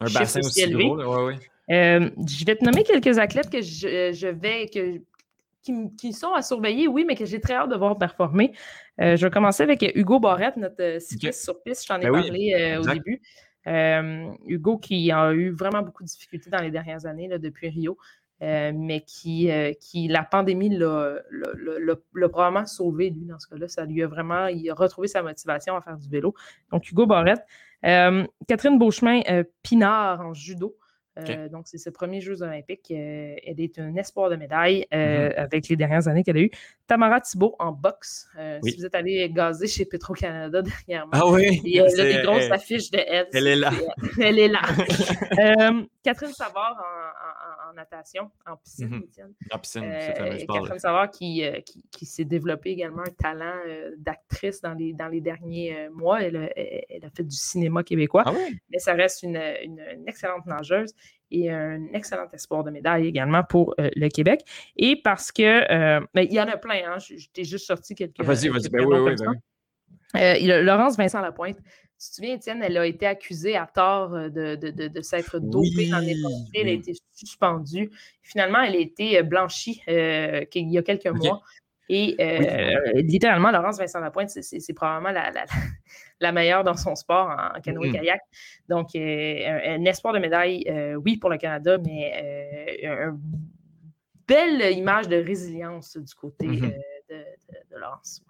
un 0.00 0.06
chiffre 0.06 0.20
bassin 0.20 0.40
aussi 0.40 0.62
élevé. 0.62 0.84
gros. 0.86 0.96
là, 0.96 1.08
ouais, 1.08 1.24
ouais. 1.26 1.34
Euh, 1.74 2.10
je 2.26 2.44
vais 2.44 2.56
te 2.56 2.64
nommer 2.64 2.84
quelques 2.84 3.18
athlètes 3.18 3.50
que 3.50 3.60
je, 3.60 4.12
je 4.14 4.28
vais 4.28 4.68
que, 4.68 5.00
qui, 5.62 5.74
qui 5.98 6.12
sont 6.12 6.32
à 6.32 6.40
surveiller, 6.42 6.86
oui, 6.88 7.04
mais 7.06 7.16
que 7.16 7.24
j'ai 7.26 7.40
très 7.40 7.54
hâte 7.54 7.70
de 7.70 7.76
voir 7.76 7.98
performer. 7.98 8.52
Euh, 9.00 9.16
je 9.16 9.26
vais 9.26 9.30
commencer 9.30 9.62
avec 9.64 9.82
Hugo 9.94 10.20
Barrette, 10.20 10.56
notre 10.56 11.00
cycliste 11.00 11.42
sur 11.42 11.60
piste. 11.62 11.82
Je 11.82 11.88
t'en 11.88 11.98
ai 12.00 12.04
Ben 12.04 12.12
parlé 12.12 12.76
au 12.78 12.82
début. 12.82 13.20
Euh, 13.66 14.30
Hugo 14.46 14.78
qui 14.78 15.10
a 15.10 15.32
eu 15.32 15.50
vraiment 15.50 15.82
beaucoup 15.82 16.02
de 16.02 16.08
difficultés 16.08 16.50
dans 16.50 16.62
les 16.62 16.70
dernières 16.70 17.06
années 17.06 17.28
depuis 17.38 17.68
Rio, 17.68 17.98
euh, 18.42 18.72
mais 18.74 19.00
qui, 19.00 19.50
euh, 19.50 19.72
qui 19.80 20.08
la 20.08 20.22
pandémie 20.22 20.68
l'a 20.68 21.22
probablement 22.30 22.66
sauvé, 22.66 23.10
lui, 23.10 23.24
dans 23.24 23.38
ce 23.38 23.48
cas-là. 23.48 23.68
Ça 23.68 23.84
lui 23.84 24.02
a 24.02 24.06
vraiment, 24.06 24.46
retrouvé 24.76 25.08
sa 25.08 25.22
motivation 25.22 25.76
à 25.76 25.80
faire 25.80 25.96
du 25.96 26.08
vélo. 26.08 26.34
Donc, 26.70 26.90
Hugo 26.90 27.06
Barrette. 27.06 27.44
Catherine 27.82 28.78
Beauchemin, 28.78 29.20
Pinard 29.62 30.20
en 30.20 30.34
judo. 30.34 30.76
Euh, 31.18 31.48
Donc, 31.48 31.62
c'est 31.66 31.78
ses 31.78 31.90
premiers 31.90 32.20
Jeux 32.20 32.42
olympiques. 32.42 32.90
Euh, 32.90 33.34
elle 33.46 33.60
est 33.60 33.78
un 33.78 33.94
espoir 33.96 34.28
de 34.30 34.36
médaille 34.36 34.86
euh, 34.92 35.30
avec 35.36 35.68
les 35.68 35.76
dernières 35.76 36.08
années 36.08 36.22
qu'elle 36.22 36.36
a 36.36 36.40
eues. 36.40 36.50
Tamara 36.86 37.20
Thibault 37.20 37.56
en 37.58 37.72
boxe. 37.72 38.28
Oui. 38.62 38.70
Si 38.72 38.76
vous 38.78 38.86
êtes 38.86 38.94
allé 38.94 39.28
gazer 39.30 39.66
chez 39.66 39.84
Petro-Canada 39.86 40.62
dernièrement, 40.86 41.10
Ah 41.14 41.26
oui? 41.26 41.60
il 41.64 41.70
y 41.74 41.80
a 41.80 41.86
des 41.86 42.22
grosses 42.22 42.44
elle- 42.44 42.52
affiches 42.52 42.90
de 42.90 42.98
elle. 43.06 43.26
elle 43.32 43.46
est 43.46 43.56
là. 43.56 43.70
Elle 44.20 44.38
est 44.38 44.48
là. 44.48 44.60
Catherine 46.02 46.32
Savard 46.32 46.76
en- 46.78 47.25
en 47.25 47.25
natation, 47.76 48.30
en 48.46 48.56
piscine, 48.56 48.88
Mhm. 48.88 49.02
Étienne. 49.04 49.32
En 49.52 49.58
piscine, 49.58 49.84
Euh, 49.84 50.00
ce 50.12 50.16
fameux 50.16 50.38
sport-là. 50.40 50.62
Catherine 50.62 50.78
Savard 50.80 51.10
qui, 51.10 51.44
euh, 51.44 51.60
qui, 51.60 51.84
qui 51.92 52.06
s'est 52.06 52.24
développé 52.24 52.70
également 52.70 53.02
un 53.02 53.12
talent 53.22 53.54
euh, 53.68 53.92
d'actrice 53.98 54.60
dans 54.60 54.74
les, 54.74 54.92
dans 54.92 55.08
les 55.08 55.20
derniers 55.20 55.76
euh, 55.76 55.90
mois. 55.90 56.22
Elle, 56.22 56.36
a- 56.36 56.58
elle- 56.58 56.84
elle 56.88 57.04
a 57.04 57.10
fait 57.10 57.22
du 57.22 57.36
cinéma 57.36 57.84
québécois, 57.84 58.24
Ah 58.26 58.32
oui? 58.32 58.58
mais 58.70 58.78
ça 58.78 58.94
reste 58.94 59.22
une, 59.22 59.36
une- 59.36 59.80
une 59.94 60.08
excellente 60.08 60.46
nageuse 60.46 60.92
et 61.30 61.50
un 61.50 61.86
excellent 61.92 62.28
espoir 62.32 62.64
de 62.64 62.70
médaille 62.70 63.06
également 63.06 63.42
pour 63.44 63.74
euh, 63.80 63.90
le 63.94 64.08
Québec. 64.08 64.40
Et 64.76 64.96
parce 65.02 65.30
que, 65.30 65.42
euh, 65.72 66.00
mais 66.14 66.24
il 66.24 66.32
y 66.32 66.40
en 66.40 66.48
a 66.48 66.56
plein, 66.56 66.80
hein, 66.90 66.98
je, 66.98 67.16
je 67.16 67.28
t'ai 67.30 67.44
juste 67.44 67.66
sorti 67.66 67.94
quelques. 67.94 68.20
Vas-y, 68.22 68.48
vas-y. 68.48 68.62
quelques 68.62 68.72
Ben 68.72 68.84
oui, 68.86 68.98
oui, 68.98 69.14
ben 69.18 69.30
oui. 69.30 69.36
Euh, 70.14 70.34
il 70.38 70.46
y 70.46 70.52
a 70.52 70.62
Laurence 70.62 70.96
Vincent 70.96 71.20
Lapointe. 71.20 71.58
Tu 71.98 72.10
te 72.10 72.14
souviens, 72.16 72.34
Étienne, 72.34 72.62
elle 72.62 72.76
a 72.76 72.84
été 72.86 73.06
accusée 73.06 73.56
à 73.56 73.66
tort 73.66 74.12
euh, 74.14 74.28
de, 74.28 74.54
de, 74.56 74.70
de, 74.70 74.88
de 74.88 75.00
s'être 75.00 75.38
dopée 75.38 75.88
dans 75.90 75.98
les 76.00 76.14
Oui. 76.14 76.50
Elle 76.54 76.68
a 76.68 76.72
été 76.72 76.92
suspendue. 77.12 77.90
Finalement, 78.22 78.60
elle 78.60 78.74
a 78.74 78.78
été 78.80 79.18
euh, 79.18 79.22
blanchie 79.22 79.80
euh, 79.88 80.44
qu'il 80.44 80.68
y 80.70 80.76
a 80.76 80.82
quelques 80.82 81.06
mois. 81.06 81.40
Et 81.88 82.16
euh, 82.20 82.92
Oui. 82.94 83.02
littéralement, 83.04 83.50
Laurence 83.50 83.78
Vincent 83.78 84.00
Lapointe, 84.00 84.28
c'est- 84.28 84.72
probablement 84.74 85.10
la, 85.10 85.30
la, 85.30 85.44
la 86.20 86.32
meilleure 86.32 86.64
dans 86.64 86.76
son 86.76 86.94
sport 86.96 87.28
en, 87.30 87.56
en 87.56 87.60
canoë-kayak. 87.62 88.20
Donc, 88.68 88.88
euh, 88.94 89.46
un, 89.46 89.80
un 89.80 89.84
espoir 89.86 90.12
de 90.12 90.18
médaille, 90.18 90.64
oui, 91.02 91.16
pour 91.16 91.30
le 91.30 91.38
Canada, 91.38 91.78
mais 91.78 92.78
une 92.82 93.18
belle 94.28 94.76
image 94.76 95.08
de 95.08 95.16
résilience 95.16 95.96
du 95.96 96.14
côté 96.14 96.46
de, 96.48 97.14
de- 97.14 97.24
de 97.70 97.76
Laurence. 97.80 98.20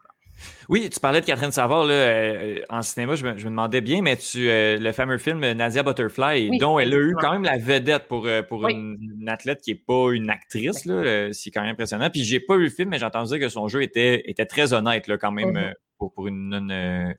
Oui, 0.69 0.89
tu 0.91 1.01
parlais 1.01 1.21
de 1.21 1.27
Catherine 1.27 1.51
Savard 1.53 1.85
là, 1.85 1.95
euh, 1.95 2.59
en 2.69 2.83
cinéma, 2.83 3.15
je 3.15 3.25
me, 3.25 3.39
je 3.39 3.45
me 3.45 3.51
demandais 3.51 3.81
bien, 3.81 4.03
mais 4.03 4.17
tu, 4.17 4.49
euh, 4.49 4.79
le 4.79 4.93
fameux 4.93 5.19
film 5.19 5.41
Nadia 5.41 5.83
Butterfly, 5.83 6.49
Oui, 6.51 6.59
dont 6.59 6.79
elle 6.79 6.93
a 6.93 6.99
eu 6.99 7.15
quand 7.21 7.33
même 7.33 7.45
la 7.45 7.57
vedette 7.59 8.07
pour, 8.09 8.27
euh, 8.27 8.43
pour 8.43 8.63
Oui. 8.63 8.73
une, 8.75 8.99
une 9.21 9.29
athlète 9.29 9.61
qui 9.63 9.73
n'est 9.73 9.83
pas 9.87 10.11
une 10.13 10.29
actrice, 10.31 10.85
là, 10.85 11.33
c'est 11.33 11.51
quand 11.51 11.63
même 11.63 11.73
impressionnant. 11.73 12.11
Puis 12.11 12.25
j'ai 12.25 12.41
pas 12.41 12.57
vu 12.57 12.65
le 12.65 12.71
film, 12.71 12.91
mais 12.91 12.99
j'ai 12.99 13.05
entendu 13.07 13.31
dire 13.31 13.41
que 13.41 13.49
son 13.49 13.69
jeu 13.69 13.83
était, 13.83 14.23
était 14.29 14.47
très 14.47 14.73
honnête 14.73 15.07
là, 15.09 15.17
quand 15.19 15.33
même 15.33 15.51
Mhm. 15.51 15.57
euh, 15.57 15.73
pour, 15.99 16.13
pour 16.13 16.27
une 16.29 16.51
non- 16.51 16.59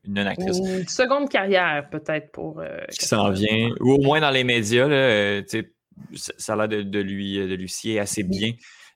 une 0.03 0.13
non-actrice. 0.13 0.57
Une 0.59 0.87
seconde 0.87 1.29
carrière, 1.29 1.87
peut-être, 1.89 2.31
pour. 2.31 2.59
euh, 2.59 2.77
Ce 2.89 2.99
qui 2.99 3.05
s'en 3.07 3.31
vient, 3.31 3.71
ou 3.79 3.93
au 3.93 4.01
moins 4.01 4.19
dans 4.21 4.29
les 4.29 4.43
médias, 4.43 4.87
là, 4.87 5.41
tu 5.41 5.47
sais, 5.49 5.71
ça, 6.37 6.53
a 6.53 6.55
l'air 6.55 6.67
de, 6.67 6.81
de 6.83 6.99
lui, 6.99 7.37
de 7.39 7.55
lui 7.55 7.69
sier 7.69 7.99
assez 7.99 8.21
bien. 8.21 8.51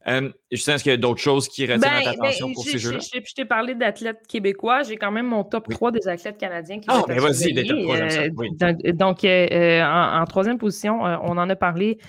Euh, 0.07 0.31
Justin, 0.51 0.73
est-ce 0.75 0.83
qu'il 0.83 0.91
y 0.91 0.95
a 0.95 0.97
d'autres 0.97 1.19
choses 1.21 1.47
qui 1.47 1.63
retiennent 1.63 1.79
Ben, 1.81 2.03
ta 2.03 2.09
attention 2.11 2.47
ben, 2.47 2.53
pour 2.55 2.63
ces 2.63 2.79
jeux-là? 2.79 2.97
Je 2.99 3.33
t'ai 3.35 3.45
parlé 3.45 3.75
d'athlètes 3.75 4.25
québécois. 4.27 4.81
J'ai 4.81 4.97
quand 4.97 5.11
même 5.11 5.27
mon 5.27 5.43
top 5.43 5.69
3 5.69 5.91
des 5.91 6.07
athlètes 6.07 6.37
canadiens 6.39 6.79
qui 6.79 6.87
Ah, 6.89 6.99
vont 7.01 7.05
ben 7.07 7.19
vas-y, 7.19 7.53
des 7.53 7.63
top 7.67 7.77
ça. 7.87 8.21
Euh, 8.23 8.29
Oui. 8.35 8.49
Donc, 8.57 8.81
donc, 8.95 9.23
euh, 9.23 9.81
en, 9.83 10.21
en 10.21 10.25
troisième 10.25 10.57
position, 10.57 11.01
on 11.01 11.37
en 11.37 11.49
a 11.49 11.55
parlé, 11.55 11.99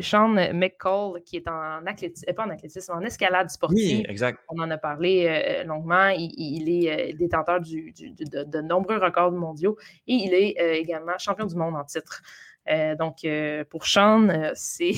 Sean 0.00 0.28
McCall, 0.54 1.20
qui 1.26 1.36
est 1.36 1.48
en 1.48 1.84
athlétisme, 1.86 2.32
pas 2.32 2.46
en 2.46 2.50
athlétisme, 2.50 2.92
en 2.92 3.00
escalade 3.02 3.50
sportive. 3.50 3.98
Oui, 3.98 4.06
exact. 4.08 4.38
On 4.48 4.60
en 4.62 4.70
a 4.70 4.78
parlé 4.78 5.62
longuement. 5.66 6.08
Il, 6.08 6.32
il 6.38 6.86
est 6.86 7.12
détenteur 7.12 7.60
du- 7.60 7.92
du- 7.92 8.12
du- 8.12 8.24
de, 8.24 8.44
de 8.44 8.60
nombreux 8.62 8.96
records 8.96 9.32
mondiaux 9.32 9.76
et 10.08 10.14
il 10.14 10.32
est 10.32 10.78
également 10.80 11.18
champion 11.18 11.44
du 11.46 11.54
monde 11.54 11.74
en 11.76 11.84
titre. 11.84 12.22
Donc, 12.98 13.26
pour 13.68 13.86
Sean, 13.86 14.26
c'est. 14.54 14.88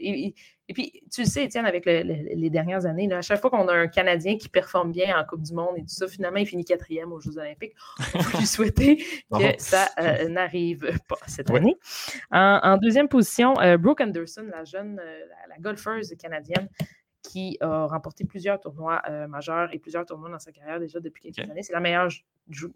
il- 0.00 0.34
et 0.68 0.72
puis, 0.72 0.92
tu 1.12 1.22
le 1.22 1.26
sais, 1.28 1.44
Étienne, 1.44 1.64
avec 1.66 1.86
le- 1.86 2.02
le- 2.02 2.34
les 2.34 2.50
dernières 2.50 2.86
années, 2.86 3.06
là, 3.06 3.18
à 3.18 3.22
chaque 3.22 3.40
fois 3.40 3.50
qu'on 3.50 3.68
a 3.68 3.72
un 3.72 3.86
Canadien 3.86 4.36
qui 4.36 4.48
performe 4.48 4.90
bien 4.92 5.16
en 5.18 5.24
Coupe 5.24 5.42
du 5.42 5.52
Monde 5.54 5.74
et 5.76 5.82
tout 5.82 5.86
ça, 5.88 6.08
finalement, 6.08 6.38
il 6.38 6.46
finit 6.46 6.64
quatrième 6.64 7.12
aux 7.12 7.20
Jeux 7.20 7.38
Olympiques. 7.38 7.74
On 8.14 8.18
peut 8.22 8.38
lui 8.38 8.46
souhaiter 8.46 8.96
que 9.32 9.44
ça 9.58 9.88
euh, 10.00 10.28
n'arrive 10.28 10.90
pas 11.08 11.18
cette 11.26 11.50
Ouais. 11.50 11.58
année. 11.58 11.76
En, 12.32 12.60
en 12.62 12.76
deuxième 12.78 13.08
position, 13.08 13.54
euh, 13.60 13.76
Brooke 13.76 14.00
Anderson, 14.00 14.46
la 14.50 14.64
jeune, 14.64 14.98
euh, 15.00 15.18
la, 15.48 15.54
la 15.54 15.60
golfeuse 15.60 16.14
canadienne, 16.20 16.68
qui 17.28 17.56
a 17.60 17.86
remporté 17.86 18.24
plusieurs 18.24 18.60
tournois 18.60 19.02
euh, 19.08 19.26
majeurs 19.26 19.68
et 19.74 19.78
plusieurs 19.78 20.06
tournois 20.06 20.30
dans 20.30 20.38
sa 20.38 20.52
carrière 20.52 20.78
déjà 20.80 21.00
depuis 21.00 21.22
quelques 21.32 21.50
années. 21.50 21.62
C'est 21.62 21.72
la 21.72 21.80
meilleure 21.80 22.08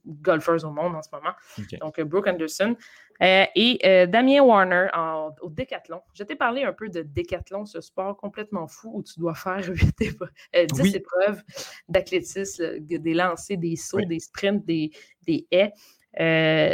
golfeuse 0.07 0.65
au 0.65 0.71
monde 0.71 0.97
en 0.97 1.03
ce 1.03 1.09
moment. 1.13 1.33
Donc, 1.81 1.99
euh, 1.99 2.05
Brooke 2.05 2.27
Anderson. 2.27 2.77
Euh, 3.23 3.45
et 3.55 3.79
euh, 3.85 4.07
Damien 4.07 4.41
Warner 4.43 4.89
en- 4.95 5.31
au 5.43 5.51
décathlon. 5.51 6.01
Je 6.15 6.25
t'ai 6.25 6.35
parlé 6.37 6.65
un 6.65 6.73
peu 6.73 6.89
de 6.89 7.03
décathlon, 7.03 7.67
ce 7.67 7.81
sport 7.81 8.17
complètement 8.17 8.67
fou 8.67 8.91
où 8.95 9.03
tu 9.03 9.21
dois 9.21 9.35
faire 9.35 9.59
8 9.69 10.01
épreuves- 10.01 10.31
euh, 10.57 10.67
10 10.67 10.83
Oui. 10.83 10.97
épreuves 10.97 11.43
d'athlétisme, 11.89 12.79
des 12.81 13.15
lancers, 13.15 13.59
des 13.59 13.77
sauts, 13.77 13.99
Oui. 13.99 14.07
des 14.07 14.19
sprints, 14.21 14.65
des, 14.65 14.91
des 15.27 15.47
haies. 15.51 15.73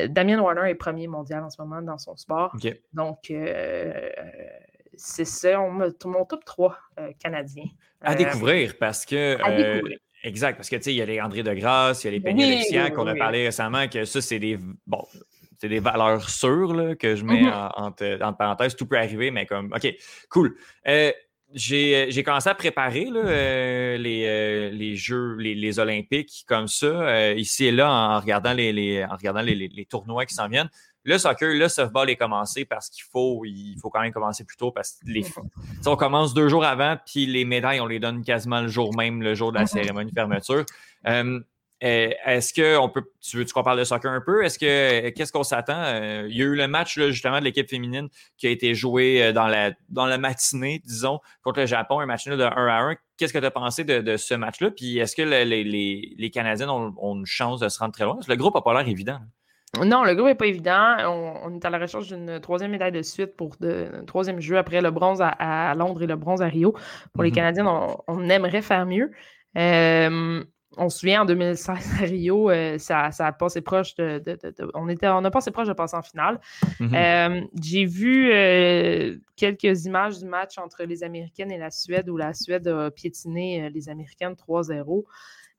Damien 0.08 0.40
Warner 0.40 0.70
est 0.70 0.74
premier 0.76 1.08
mondial 1.08 1.44
en 1.44 1.50
ce 1.50 1.60
moment 1.60 1.82
dans 1.82 1.98
son 1.98 2.16
sport. 2.16 2.56
Donc, 2.94 3.30
c'est 4.96 5.24
ça, 5.24 5.60
on 5.60 5.70
mon 6.04 6.24
top 6.24 6.44
3 6.44 6.76
euh, 6.98 7.10
canadien. 7.22 7.64
À 8.00 8.12
Euh, 8.12 8.16
découvrir 8.16 8.76
parce 8.78 9.04
que. 9.06 9.40
à 9.42 9.50
euh, 9.50 9.56
découvrir. 9.74 9.98
Exact, 10.22 10.56
parce 10.56 10.68
que 10.68 10.76
tu 10.76 10.82
sais, 10.82 10.92
il 10.92 10.96
y 10.96 11.02
a 11.02 11.06
les 11.06 11.20
André 11.20 11.42
de 11.42 11.52
Grasse, 11.54 12.02
il 12.02 12.06
y 12.06 12.08
a 12.16 12.18
les 12.18 12.32
Oui, 12.32 12.46
Lexiac, 12.46 12.88
oui, 12.90 12.92
qu'on 12.94 13.06
a 13.06 13.14
parlé 13.14 13.44
récemment, 13.44 13.86
que 13.88 14.04
ça, 14.04 14.20
c'est 14.20 14.38
des. 14.38 14.58
Bon. 14.86 15.04
C'est 15.58 15.68
des 15.70 15.78
valeurs 15.80 16.28
sûres 16.28 16.74
là, 16.74 16.94
que 16.96 17.16
je 17.16 17.24
mets 17.24 17.42
Mhm. 17.42 17.48
en- 17.52 17.70
entre, 17.86 18.18
entre 18.22 18.36
parenthèses. 18.36 18.76
Tout 18.76 18.86
peut 18.86 18.98
arriver, 18.98 19.30
mais 19.30 19.46
comme, 19.46 19.72
OK, 19.74 19.94
cool. 20.28 20.54
Euh, 20.86 21.12
j'ai 21.54 22.06
j'ai 22.10 22.22
commencé 22.24 22.48
à 22.50 22.54
préparer 22.54 23.04
là, 23.06 23.20
euh, 23.20 23.96
les, 23.96 24.24
euh, 24.26 24.70
les 24.70 24.96
Jeux, 24.96 25.36
les, 25.36 25.54
les 25.54 25.78
Olympiques 25.78 26.44
comme 26.46 26.66
ça, 26.68 27.32
ici 27.34 27.66
et 27.66 27.72
là, 27.72 27.90
en 27.90 28.20
regardant 28.20 28.52
les, 28.52 28.72
les- 28.72 29.04
en 29.04 29.14
regardant 29.16 29.40
les- 29.42 29.54
les 29.54 29.84
tournois 29.86 30.26
qui 30.26 30.34
s'en 30.34 30.48
viennent. 30.48 30.68
Le 31.06 31.18
soccer, 31.18 31.54
le 31.54 31.68
softball 31.68 32.10
est 32.10 32.16
commencé 32.16 32.64
parce 32.64 32.90
qu'il 32.90 33.04
faut, 33.10 33.42
il 33.44 33.76
faut 33.80 33.88
quand 33.90 34.00
même 34.00 34.12
commencer 34.12 34.44
plus 34.44 34.56
tôt 34.56 34.72
parce 34.72 34.92
que 34.92 35.10
les, 35.10 35.22
sais, 35.22 35.32
on 35.86 35.96
commence 35.96 36.34
deux 36.34 36.48
jours 36.48 36.64
avant, 36.64 36.96
puis 37.06 37.26
les 37.26 37.44
médailles, 37.44 37.80
on 37.80 37.86
les 37.86 38.00
donne 38.00 38.22
quasiment 38.24 38.60
le 38.60 38.68
jour 38.68 38.94
même, 38.96 39.22
le 39.22 39.34
jour 39.34 39.50
de 39.52 39.56
la 39.56 39.62
Mhm. 39.62 39.66
cérémonie 39.68 40.10
de 40.10 40.14
fermeture. 40.14 40.64
Euh, 41.06 41.40
euh, 41.84 42.10
Est-ce 42.24 42.54
que 42.54 42.78
on 42.78 42.88
peut, 42.88 43.04
tu 43.20 43.36
veux-tu 43.36 43.52
qu'on 43.52 43.62
parle 43.62 43.78
de 43.78 43.84
soccer 43.84 44.10
un 44.10 44.22
peu? 44.22 44.42
Est-ce 44.44 44.58
que 44.58 45.10
qu'est-ce 45.10 45.30
qu'on 45.30 45.42
s'attend? 45.42 45.76
Euh, 45.76 46.26
il 46.30 46.34
y 46.36 46.40
a 46.40 46.46
eu 46.46 46.54
le 46.56 46.66
match 46.68 46.96
là, 46.96 47.10
justement 47.10 47.38
de 47.38 47.44
l'équipe 47.44 47.68
féminine 47.68 48.08
qui 48.38 48.46
a 48.46 48.50
été 48.50 48.74
joué 48.74 49.32
dans 49.34 49.46
la 49.46 49.72
dans 49.90 50.06
la 50.06 50.16
matinée, 50.16 50.80
disons, 50.86 51.20
contre 51.42 51.60
le 51.60 51.66
Japon, 51.66 52.00
un 52.00 52.06
match 52.06 52.24
de 52.26 52.32
1 52.42 52.48
à 52.48 52.80
1. 52.80 52.96
Qu'est-ce 53.18 53.32
que 53.34 53.38
tu 53.38 53.44
as 53.44 53.50
pensé 53.50 53.84
de, 53.84 54.00
de 54.00 54.16
ce 54.16 54.32
match-là? 54.34 54.70
Puis 54.70 54.96
est-ce 54.98 55.14
que 55.14 55.22
le- 55.22 55.44
les, 55.44 55.64
les, 55.64 56.14
les 56.16 56.30
Canadiens 56.30 56.70
ont, 56.70 56.94
ont 56.98 57.14
une 57.14 57.26
chance 57.26 57.60
de 57.60 57.68
se 57.68 57.78
rendre 57.78 57.92
très 57.92 58.04
loin? 58.04 58.18
Le 58.26 58.36
groupe 58.36 58.54
n'a 58.54 58.62
pas 58.62 58.72
l'air 58.72 58.88
évident. 58.90 59.20
Non, 59.84 60.04
le 60.04 60.14
groupe 60.14 60.26
n'est 60.28 60.34
pas 60.34 60.46
évident. 60.46 60.96
On, 61.00 61.34
on 61.44 61.54
est 61.56 61.64
à 61.64 61.70
la 61.70 61.78
recherche 61.78 62.08
d'une 62.08 62.40
troisième 62.40 62.70
médaille 62.70 62.92
de 62.92 63.02
suite 63.02 63.36
pour 63.36 63.56
de, 63.60 63.88
un 64.00 64.04
troisième 64.04 64.40
jeu 64.40 64.56
après 64.58 64.80
le 64.80 64.90
bronze 64.90 65.20
à, 65.20 65.28
à 65.70 65.74
Londres 65.74 66.02
et 66.02 66.06
le 66.06 66.16
bronze 66.16 66.40
à 66.42 66.46
Rio. 66.46 66.74
Pour 67.12 67.22
les 67.22 67.30
Mhm. 67.30 67.34
Canadiens, 67.36 67.66
on, 67.66 67.96
on 68.08 68.28
aimerait 68.28 68.62
faire 68.62 68.86
mieux. 68.86 69.10
Euh, 69.58 70.44
on 70.78 70.88
se 70.90 70.98
souvient 70.98 71.22
en 71.22 71.24
2016 71.24 71.94
à 72.02 72.04
Rio, 72.04 72.50
euh, 72.50 72.76
ça, 72.76 73.10
ça 73.10 73.26
a 73.28 73.32
passé 73.32 73.62
proche 73.62 73.94
de, 73.94 74.18
de- 74.18 74.32
de- 74.42 74.50
de- 74.50 74.70
on, 74.74 74.88
était, 74.90 75.08
on 75.08 75.24
a 75.24 75.30
passé 75.30 75.50
proche 75.50 75.68
de 75.68 75.72
passer 75.72 75.96
en 75.96 76.02
finale. 76.02 76.38
Mhm. 76.80 76.94
Euh, 76.94 77.40
J'ai 77.62 77.86
vu 77.86 78.30
euh, 78.32 79.16
quelques 79.36 79.86
images 79.86 80.18
du 80.18 80.26
match 80.26 80.58
entre 80.58 80.84
les 80.84 81.02
Américaines 81.02 81.50
et 81.50 81.56
la 81.58 81.70
Suède 81.70 82.10
où 82.10 82.16
la 82.18 82.34
Suède 82.34 82.68
a 82.68 82.90
piétiné 82.90 83.70
les 83.70 83.88
Américaines 83.88 84.34
3-0. 84.34 85.04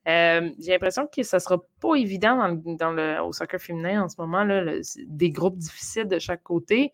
Euh, 0.08 0.50
J'ai 0.60 0.72
l'impression 0.72 1.08
que 1.08 1.24
ça 1.24 1.40
sera 1.40 1.58
pas 1.82 1.96
évident 1.96 2.38
dans 2.38 2.48
le, 2.48 2.76
dans 2.78 2.92
le- 2.92 3.22
au 3.22 3.34
soccer 3.34 3.60
féminin 3.60 4.04
en 4.04 4.10
ce 4.10 4.16
moment. 4.20 4.44
Là, 4.44 4.64
des 5.08 5.32
groupes 5.32 5.58
difficiles 5.58 6.08
de 6.08 6.20
chaque 6.20 6.44
côté. 6.44 6.94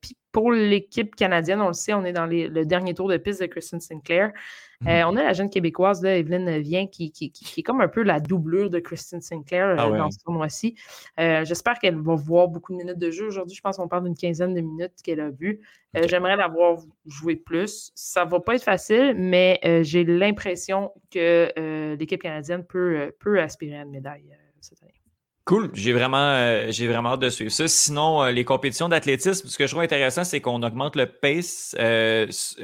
Puis 0.00 0.16
pour 0.32 0.52
l'équipe 0.52 1.14
canadienne, 1.16 1.60
on 1.60 1.68
le 1.68 1.72
sait, 1.72 1.94
on 1.94 2.04
est 2.04 2.12
dans 2.12 2.26
le 2.26 2.64
dernier 2.64 2.94
tour 2.94 3.08
de 3.08 3.16
piste 3.16 3.40
de 3.40 3.46
Kristen 3.46 3.80
Sinclair. 3.80 4.32
Mhm. 4.80 4.88
Euh, 4.88 5.02
on 5.06 5.16
a 5.16 5.24
la 5.24 5.32
jeune 5.32 5.50
québécoise, 5.50 6.02
là, 6.02 6.16
Evelyne 6.16 6.58
Vien, 6.58 6.86
qui, 6.86 7.10
qui, 7.10 7.32
est 7.56 7.62
comme 7.62 7.80
un 7.80 7.88
peu 7.88 8.02
la 8.02 8.20
doublure 8.20 8.70
de 8.70 8.78
Kristen 8.78 9.20
Sinclair 9.20 9.74
ah 9.76 9.88
euh, 9.88 9.98
dans 9.98 10.10
ce 10.10 10.18
tournoi-ci. 10.20 10.76
Euh, 11.18 11.44
j'espère 11.44 11.78
qu'elle 11.80 11.96
va 11.96 12.14
voir 12.14 12.48
beaucoup 12.48 12.72
de 12.72 12.78
minutes 12.78 12.98
de 12.98 13.10
jeu 13.10 13.26
aujourd'hui. 13.26 13.56
Je 13.56 13.60
pense 13.60 13.78
qu'on 13.78 13.88
parle 13.88 14.04
d'une 14.04 14.16
quinzaine 14.16 14.54
de 14.54 14.60
minutes 14.60 14.92
qu'elle 15.02 15.20
a 15.20 15.30
vues. 15.30 15.60
J'aimerais 16.06 16.36
la 16.36 16.46
voir 16.46 16.78
jouer 17.06 17.34
plus. 17.34 17.90
Ça 17.94 18.24
ne 18.24 18.30
va 18.30 18.40
pas 18.40 18.54
être 18.54 18.62
facile, 18.62 19.14
mais 19.16 19.58
j'ai 19.82 20.04
l'impression 20.04 20.92
que 21.10 21.96
l'équipe 21.98 22.22
canadienne 22.22 22.64
peut, 22.64 23.12
peut 23.18 23.40
aspirer 23.40 23.78
à 23.78 23.82
une 23.82 23.90
médaille 23.90 24.36
cette 24.60 24.82
année. 24.82 24.97
Cool, 25.48 25.70
j'ai 25.72 25.94
vraiment, 25.94 26.70
j'ai 26.70 26.86
vraiment 26.86 27.14
hâte 27.14 27.20
de 27.20 27.30
suivre 27.30 27.50
ça. 27.50 27.66
Sinon, 27.66 28.26
les 28.26 28.44
compétitions 28.44 28.88
d'athlétisme, 28.88 29.48
ce 29.48 29.56
que 29.56 29.66
je 29.66 29.70
trouve 29.70 29.82
intéressant, 29.82 30.22
c'est 30.22 30.42
qu'on 30.42 30.62
augmente 30.62 30.94
le 30.94 31.06
pace 31.06 31.74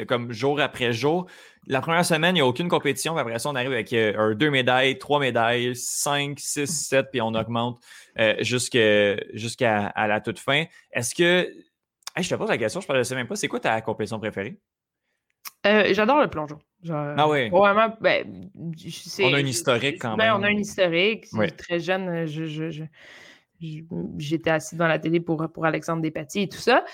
comme 0.06 0.32
jour 0.32 0.60
après 0.60 0.92
jour 0.92 1.26
la 1.66 1.80
première 1.80 2.04
semaine, 2.04 2.36
il 2.36 2.38
n'y 2.38 2.40
a 2.42 2.46
aucune 2.46 2.68
compétition. 2.68 3.16
Après 3.16 3.38
ça, 3.38 3.48
on 3.48 3.54
arrive 3.54 3.72
avec 3.72 3.92
euh, 3.92 4.34
deux 4.34 4.50
médailles, 4.50 4.98
trois 4.98 5.18
médailles, 5.18 5.74
cinq, 5.74 6.38
six, 6.38 6.66
sept, 6.66 7.06
puis 7.10 7.20
on 7.20 7.34
augmente 7.34 7.80
euh, 8.18 8.34
jusqu'à 8.40 9.16
la 9.96 10.20
toute 10.20 10.38
fin. 10.38 10.64
Est-ce 10.92 11.14
que. 11.14 11.50
je 12.18 12.28
te 12.28 12.34
pose 12.34 12.48
la 12.48 12.58
question, 12.58 12.80
je 12.80 12.92
ne 12.92 13.02
sais 13.02 13.14
même 13.14 13.26
pas. 13.26 13.36
C'est 13.36 13.48
quoi 13.48 13.60
ta 13.60 13.80
compétition 13.80 14.18
préférée? 14.18 14.58
Euh, 15.66 15.92
j'adore 15.92 16.20
le 16.20 16.28
plongeon. 16.28 16.58
ah 16.90 17.28
oui. 17.28 17.48
Vraiment, 17.48 17.96
ben, 18.00 18.50
on 18.54 19.32
a 19.32 19.36
un 19.36 19.46
historique 19.46 20.00
quand 20.00 20.16
ben, 20.16 20.24
même. 20.24 20.34
on 20.40 20.42
a 20.42 20.48
un 20.48 20.58
historique. 20.58 21.26
Très 21.56 21.80
jeune, 21.80 22.26
je, 22.26 22.84
j'étais 24.18 24.50
assis 24.50 24.76
dans 24.76 24.86
la 24.86 24.98
télé 24.98 25.20
pour, 25.20 25.48
pour 25.52 25.64
Alexandre 25.64 26.02
Despatie 26.02 26.42
et 26.42 26.48
tout 26.48 26.58
ça. 26.58 26.84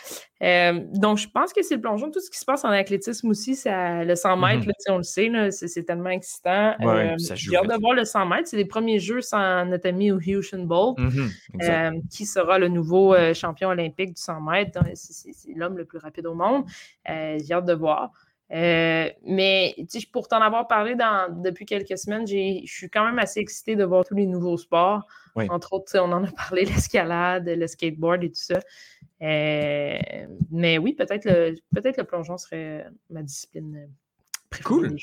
Euh, 0.42 0.80
donc, 0.94 1.18
je 1.18 1.28
pense 1.28 1.52
que 1.52 1.62
c'est 1.62 1.76
le 1.76 1.80
plongeon. 1.80 2.10
Tout 2.10 2.20
ce 2.20 2.30
qui 2.30 2.38
se 2.38 2.44
passe 2.44 2.64
en 2.64 2.68
athlétisme 2.68 3.28
aussi, 3.28 3.56
ça, 3.56 4.04
le 4.04 4.14
100 4.14 4.36
mètres, 4.36 4.66
on 4.88 4.98
le 4.98 5.02
sait, 5.02 5.30
c'est 5.50 5.84
tellement 5.84 6.10
excitant. 6.10 6.74
Ouais, 6.80 7.12
euh, 7.12 7.34
J'ai 7.34 7.56
hâte 7.56 7.68
de 7.68 7.80
voir 7.80 7.94
le 7.94 8.04
100 8.04 8.26
mètres. 8.26 8.48
C'est 8.48 8.56
les 8.56 8.64
premiers 8.64 8.98
jeux 8.98 9.20
sans 9.20 9.64
notre 9.64 9.88
ami 9.88 10.08
Usain 10.08 10.64
Bolt, 10.64 10.98
mhm, 10.98 11.30
euh, 11.62 11.90
qui 12.10 12.26
sera 12.26 12.58
le 12.58 12.68
nouveau 12.68 13.14
champion 13.34 13.68
olympique 13.70 14.14
du 14.14 14.22
100 14.22 14.40
mètres. 14.40 14.80
C'est 14.94 15.54
l'homme 15.54 15.76
le 15.76 15.84
plus 15.84 15.98
rapide 15.98 16.26
au 16.26 16.34
monde. 16.34 16.64
J'ai 17.06 17.52
hâte 17.52 17.66
de 17.66 17.74
voir. 17.74 18.12
Mais 18.50 19.76
pour 20.12 20.28
t'en 20.28 20.40
avoir 20.40 20.66
parlé 20.66 20.94
dans, 20.94 21.32
depuis 21.42 21.66
quelques 21.66 21.98
semaines, 21.98 22.26
je 22.26 22.62
suis 22.66 22.90
quand 22.90 23.04
même 23.04 23.18
assez 23.18 23.40
excitée 23.40 23.76
de 23.76 23.84
voir 23.84 24.04
tous 24.04 24.14
les 24.14 24.26
nouveaux 24.26 24.56
sports. 24.56 25.06
Entre 25.36 25.72
autres, 25.72 25.98
on 25.98 26.12
en 26.12 26.24
a 26.24 26.30
parlé, 26.32 26.64
l'escalade, 26.66 27.46
le 27.46 27.66
skateboard 27.66 28.24
et 28.24 28.28
tout 28.28 28.34
ça. 28.34 28.60
Euh, 29.22 29.98
mais 30.50 30.78
oui, 30.78 30.94
peut-être 30.94 31.24
le, 31.24 31.56
peut 31.74 31.92
le 31.96 32.04
plongeon 32.04 32.38
serait 32.38 32.86
ma 33.10 33.22
discipline 33.22 33.88
préférée. 34.48 34.64
Cool. 34.64 34.96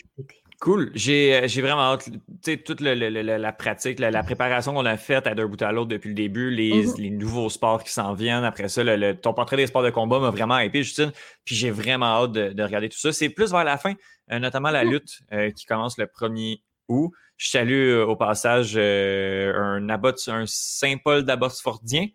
Cool. 0.60 0.92
J'ai 0.96 1.40
vraiment 1.62 1.94
hâte. 1.94 2.10
Tu 2.10 2.20
sais, 2.42 2.58
toute 2.58 2.82
la 2.82 3.52
pratique, 3.54 4.00
la, 4.00 4.24
préparation 4.24 4.74
qu'on 4.74 4.86
a 4.86 4.98
faite 4.98 5.28
à 5.28 5.36
d'un 5.36 5.46
bout 5.46 5.62
à 5.62 5.72
l'autre 5.72 5.90
depuis 5.90 6.10
le 6.10 6.16
début, 6.16 6.50
les, 6.50 6.86
Mm-hmm. 6.86 7.18
nouveaux 7.18 7.50
sports 7.50 7.84
qui 7.84 7.92
s'en 7.92 8.14
viennent. 8.14 8.44
Après 8.44 8.68
ça, 8.68 8.84
ton 9.22 9.34
portrait 9.34 9.58
des 9.58 9.68
sports 9.68 9.84
de 9.84 9.90
combat 9.90 10.20
m'a 10.20 10.32
vraiment 10.32 10.58
épé, 10.58 10.84
Justine. 10.84 11.12
Puis 11.46 11.56
j'ai 11.56 11.70
vraiment 11.70 12.24
hâte 12.24 12.32
de, 12.32 12.64
regarder 12.64 12.90
tout 12.90 12.98
ça. 12.98 13.12
C'est 13.14 13.30
plus 13.30 13.52
vers 13.52 13.64
la 13.64 13.78
fin, 13.78 13.94
euh, 14.32 14.40
notamment 14.40 14.72
la 14.72 14.84
lutte 14.84 15.22
euh, 15.32 15.52
qui 15.52 15.66
commence 15.66 15.98
le 15.98 16.06
1er 16.06 16.62
août. 16.88 17.12
Je 17.38 17.50
salue 17.50 17.90
euh, 17.90 18.06
au 18.06 18.16
passage 18.16 18.74
euh, 18.76 19.54
un, 19.56 19.88
un 19.90 20.44
Saint-Paul 20.48 21.24
d'Abbotsfordien 21.24 22.08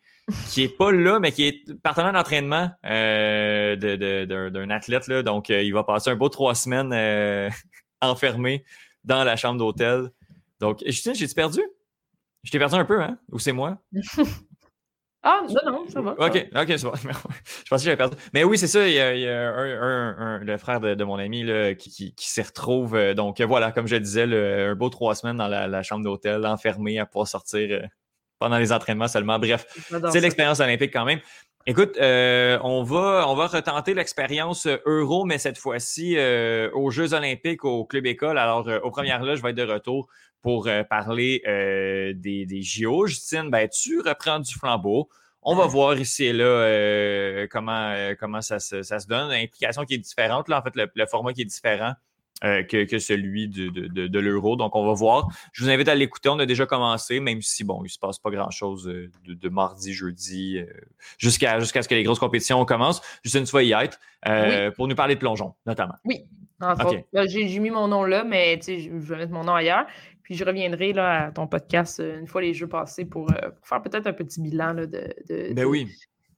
qui 0.51 0.65
est 0.65 0.77
pas 0.77 0.93
là, 0.93 1.19
mais 1.21 1.33
qui 1.33 1.47
est 1.47 1.75
partenaire 1.83 2.13
d'entraînement 2.13 2.71
euh, 2.87 3.77
d'un 3.77 4.71
athlète. 4.71 5.07
Là. 5.09 5.23
Donc, 5.23 5.49
il 5.49 5.73
va 5.73 5.85
passer 5.85 6.11
un 6.11 6.17
beau 6.17 6.29
trois 6.29 6.55
semaines 6.55 6.93
enfermé 8.03 8.65
dans 9.05 9.25
la 9.25 9.37
chambre 9.37 9.59
d'hôtel. 9.59 10.11
Donc, 10.61 10.83
Justine, 10.85 11.15
j'ai-tu 11.15 11.35
perdu? 11.35 11.61
Je 12.43 12.51
t'ai 12.51 12.59
perdu 12.59 12.75
un 12.75 12.85
peu, 12.85 13.01
hein? 13.01 13.19
Ou 13.31 13.39
c'est 13.39 13.53
moi? 13.53 13.79
Ah, 15.25 15.43
non, 15.49 15.73
non, 15.73 15.89
ça 15.89 16.01
va. 16.01 16.15
OK, 16.19 16.49
OK, 16.53 16.67
c'est 16.67 16.83
bon. 16.83 16.93
je 16.95 17.69
pensais 17.69 17.69
que 17.69 17.79
j'avais 17.79 17.97
perdu. 17.97 18.17
Mais 18.35 18.43
oui, 18.43 18.59
c'est 18.59 18.67
ça. 18.67 18.89
Il 18.89 18.95
y 18.95 18.99
a, 18.99 19.53
un, 19.55 20.39
le 20.39 20.59
frère 20.59 20.81
de, 20.81 21.05
mon 21.05 21.17
ami 21.17 21.45
là, 21.45 21.75
qui, 21.77 21.91
qui, 21.91 22.13
qui 22.13 22.29
s'y 22.29 22.43
retrouve. 22.43 22.97
Euh, 22.97 23.15
donc 23.15 23.41
voilà, 23.41 23.71
comme 23.71 23.87
je 23.87 23.95
le 23.95 24.01
disais, 24.01 24.25
un 24.25 24.75
beau 24.75 24.89
trois 24.89 25.15
semaines 25.15 25.37
dans 25.37 25.47
la, 25.47 25.83
chambre 25.85 26.03
d'hôtel, 26.03 26.45
enfermé 26.45 26.99
à 26.99 27.07
pouvoir 27.07 27.29
sortir 27.29 27.69
euh, 27.71 27.87
pendant 28.41 28.59
les 28.59 28.73
entraînements 28.73 29.07
seulement. 29.07 29.39
Bref, 29.39 29.65
c'est 30.11 30.21
l'expérience 30.21 30.59
olympique 30.59 30.93
quand 30.93 31.05
même. 31.05 31.21
Écoute, 31.65 31.97
euh, 31.99 32.59
on, 32.63 32.83
va, 32.83 33.25
on 33.29 33.35
va 33.35 33.47
retenter 33.47 33.95
l'expérience 33.95 34.67
Euro, 34.85 35.25
mais 35.25 35.39
cette 35.39 35.59
fois-ci 35.59 36.17
aux 36.73 36.91
Jeux 36.91 37.15
olympiques 37.15 37.65
au 37.65 37.85
Club 37.85 38.07
École. 38.07 38.39
Alors, 38.39 38.69
aux 38.83 38.91
premières 38.91 39.23
là, 39.23 39.37
je 39.37 39.43
vais 39.43 39.51
être 39.51 39.57
de 39.57 39.63
retour 39.63 40.09
pour 40.43 40.67
euh, 40.67 40.83
parler 40.83 41.43
euh, 41.47 42.13
des, 42.15 42.45
des, 42.45 42.63
JO. 42.63 43.07
Justine, 43.07 43.49
ben, 43.49 43.69
tu 43.69 44.01
reprends 44.01 44.41
du 44.41 44.53
flambeau. 44.53 45.09
On 45.41 45.57
va 45.57 45.67
voir 45.67 45.99
ici 45.99 46.27
et 46.27 46.33
là 46.33 46.45
euh, 46.45 47.47
comment, 47.51 47.95
comment 48.19 48.41
ça, 48.41 48.61
se, 48.61 48.83
ça 48.83 49.01
se 49.01 49.07
donne. 49.07 49.31
L'implication 49.31 49.85
qui 49.85 49.95
est 49.95 49.99
différente, 49.99 50.49
là, 50.49 50.61
en 50.61 50.63
fait, 50.63 50.75
le, 50.95 51.07
format 51.07 51.33
qui 51.33 51.43
est 51.43 51.47
différent 51.47 51.95
que, 52.43 52.85
que, 52.85 52.99
celui 52.99 53.49
de, 53.49 53.69
de, 53.69 54.07
de, 54.07 54.19
l'euro. 54.19 54.57
Donc, 54.57 54.75
on 54.75 54.85
va 54.85 54.93
voir. 54.93 55.29
Je 55.53 55.63
vous 55.63 55.71
invite 55.71 55.89
à 55.89 55.95
l'écouter. 55.95 56.29
On 56.29 56.39
a 56.39 56.47
déjà 56.47 56.67
commencé, 56.67 57.21
même 57.21 57.41
si, 57.41 57.65
bon, 57.65 57.81
il 57.81 57.85
ne 57.85 57.89
se 57.89 57.99
passe 57.99 58.19
pas 58.19 58.31
grand-chose 58.31 58.85
de, 58.85 59.49
mardi, 59.49 59.93
jeudi, 59.93 60.59
jusqu'à 61.19 61.61
jusqu'à 61.61 61.83
ce 61.83 61.89
que 61.89 61.95
les 61.95 62.03
grosses 62.03 62.19
compétitions 62.19 62.65
commencent. 62.65 63.01
Justine, 63.23 63.45
tu 63.45 63.53
vas 63.53 63.63
y 63.63 63.73
être 63.73 63.99
pour 64.77 64.89
nous 64.89 64.97
parler 64.97 65.15
de 65.15 65.21
plongeon, 65.21 65.55
notamment. 65.67 65.95
Oui. 66.05 66.25
J'ai 67.27 67.59
mis 67.59 67.71
mon 67.71 67.89
nom 67.89 68.05
là, 68.05 68.25
mais 68.25 68.61
je 68.63 68.91
vais 68.91 69.17
mettre 69.17 69.33
mon 69.33 69.45
nom 69.45 69.55
ailleurs. 69.55 69.87
Puis 70.23 70.35
je 70.35 70.45
reviendrai 70.45 70.93
là, 70.93 71.27
à 71.27 71.31
ton 71.33 71.47
podcast 71.47 72.01
euh, 72.01 72.21
une 72.21 72.27
fois 72.27 72.43
les 72.43 72.55
jeux 72.55 72.69
passés 72.69 73.05
pour, 73.05 73.31
euh, 73.31 73.51
faire 73.63 73.83
peut-être 73.83 74.07
un 74.07 74.13
petit 74.13 74.41
bilan 74.41 74.73
là, 74.73 74.87
de, 74.87 75.53
ben 75.53 75.65
oui. 75.65 75.89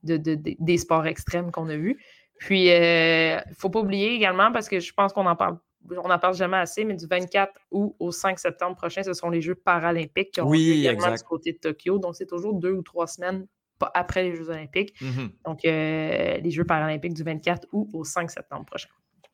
de, 0.02 0.16
des 0.16 0.78
sports 0.78 1.06
extrêmes 1.06 1.50
qu'on 1.50 1.68
a 1.68 1.76
vus. 1.76 1.98
Puis, 2.38 2.64
il 2.64 2.72
euh, 2.72 3.36
ne 3.36 3.54
faut 3.54 3.70
pas 3.70 3.80
oublier 3.80 4.14
également, 4.14 4.50
parce 4.52 4.68
que 4.68 4.80
je 4.80 4.92
pense 4.92 5.12
qu'on 5.12 5.26
en 5.26 5.36
parle 5.36 5.58
on 5.90 6.08
n'en 6.08 6.18
parle 6.18 6.34
jamais 6.34 6.56
assez, 6.56 6.84
mais 6.84 6.94
du 6.94 7.06
24 7.06 7.52
août 7.70 7.94
au 7.98 8.10
5 8.10 8.38
septembre 8.38 8.76
prochain, 8.76 9.02
ce 9.02 9.12
sont 9.12 9.30
les 9.30 9.40
Jeux 9.40 9.54
paralympiques 9.54 10.32
qui 10.32 10.40
auront 10.40 10.50
oui, 10.50 10.86
également 10.86 11.14
du 11.14 11.22
côté 11.22 11.52
de 11.52 11.58
Tokyo. 11.58 11.98
Donc, 11.98 12.16
c'est 12.16 12.26
toujours 12.26 12.54
deux 12.54 12.72
ou 12.72 12.82
trois 12.82 13.06
semaines 13.06 13.46
après 13.92 14.22
les 14.22 14.34
Jeux 14.34 14.48
olympiques. 14.48 14.94
Mm-hmm. 15.00 15.30
Donc, 15.44 15.60
les 15.62 16.50
Jeux 16.50 16.64
paralympiques 16.64 17.14
du 17.14 17.22
24 17.22 17.68
août 17.72 17.88
au 17.92 18.04
5 18.04 18.30
septembre 18.30 18.64
prochain 18.64 18.88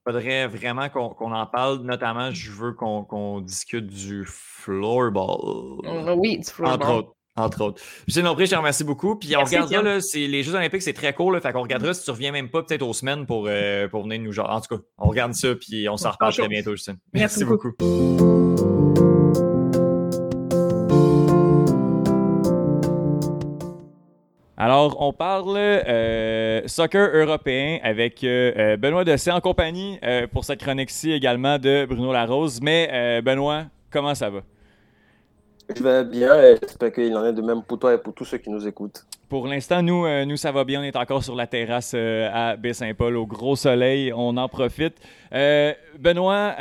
faudrait 0.05 0.47
vraiment 0.47 0.89
qu'on 0.89 1.33
en 1.33 1.47
parle. 1.47 1.81
Notamment, 1.81 2.31
je 2.31 2.51
veux 2.51 2.73
qu'on 2.73 3.41
discute 3.41 3.87
du 3.87 4.25
floorball. 4.27 5.81
Euh, 5.85 6.15
oui, 6.17 6.39
du 6.39 6.51
floorball. 6.51 6.83
Entre 6.83 6.95
autres. 6.95 7.17
Entre 7.41 7.62
autres. 7.62 7.80
Nombré, 8.20 8.47
je 8.47 8.51
te 8.51 8.57
remercie 8.57 8.84
beaucoup. 8.84 9.16
Puis 9.16 9.34
on 9.36 9.45
regardera, 9.45 9.82
là, 9.82 9.99
les 10.14 10.43
Jeux 10.43 10.55
Olympiques, 10.55 10.82
c'est 10.82 10.93
très 10.93 11.12
court. 11.14 11.32
Là, 11.32 11.41
fait 11.41 11.53
qu'on 11.53 11.62
regardera 11.62 11.95
si 11.95 12.05
tu 12.05 12.11
reviens 12.11 12.32
même 12.32 12.49
pas 12.49 12.62
peut-être 12.62 12.82
aux 12.82 12.93
semaines 12.93 13.26
pour, 13.26 13.47
euh, 13.49 13.88
pour 13.88 14.03
venir 14.03 14.20
nous 14.20 14.32
genre. 14.32 14.51
En 14.51 14.61
tout 14.61 14.76
cas, 14.76 14.82
on 14.99 15.09
regarde 15.09 15.34
ça, 15.34 15.55
puis 15.55 15.88
on 15.88 15.97
s'en 15.97 16.11
reparle 16.11 16.34
très 16.34 16.49
bientôt, 16.49 16.72
Justine. 16.72 16.99
Merci, 17.12 17.45
beaucoup. 17.45 17.72
Alors, 24.61 25.01
on 25.01 25.14
parle 25.14 25.57
euh, 25.57 26.61
soccer 26.66 27.16
européen 27.16 27.78
avec 27.82 28.22
euh, 28.22 28.53
euh, 28.59 28.76
Benoît 28.76 29.05
Dessay 29.05 29.30
en 29.30 29.41
compagnie 29.41 29.99
pour 30.32 30.45
cette 30.45 30.61
chronique-ci 30.61 31.12
également 31.12 31.59
de 31.59 31.86
Bruno 31.88 32.12
Larose. 32.12 32.61
Mais 32.61 33.22
Benoît, 33.22 33.64
comment 33.91 34.14
ça 34.14 34.28
va? 34.28 34.41
Je 35.77 35.83
vais 35.83 36.05
bien 36.05 36.57
j'espère 36.61 36.93
qu'il 36.93 37.14
en 37.16 37.25
est 37.25 37.33
de 37.33 37.43
même 37.43 37.62
pour 37.62 37.79
toi 37.79 37.95
et 37.95 37.99
pour 37.99 38.12
tous 38.14 38.25
ceux 38.25 38.39
qui 38.39 38.51
nous 38.51 38.66
écoutent. 38.66 39.05
Pour 39.29 39.47
l'instant, 39.47 39.81
nous, 39.83 40.05
nous, 40.25 40.37
ça 40.37 40.51
va 40.51 40.64
bien. 40.64 40.81
On 40.81 40.83
est 40.83 40.97
encore 40.97 41.23
sur 41.23 41.37
la 41.37 41.47
terrasse 41.47 41.95
à 41.95 42.57
Baie-Saint-Paul 42.57 43.16
au 43.16 43.27
gros 43.27 43.55
soleil. 43.55 44.12
On 44.12 44.37
en 44.37 44.49
profite. 44.49 44.97
Benoît, 45.31 46.57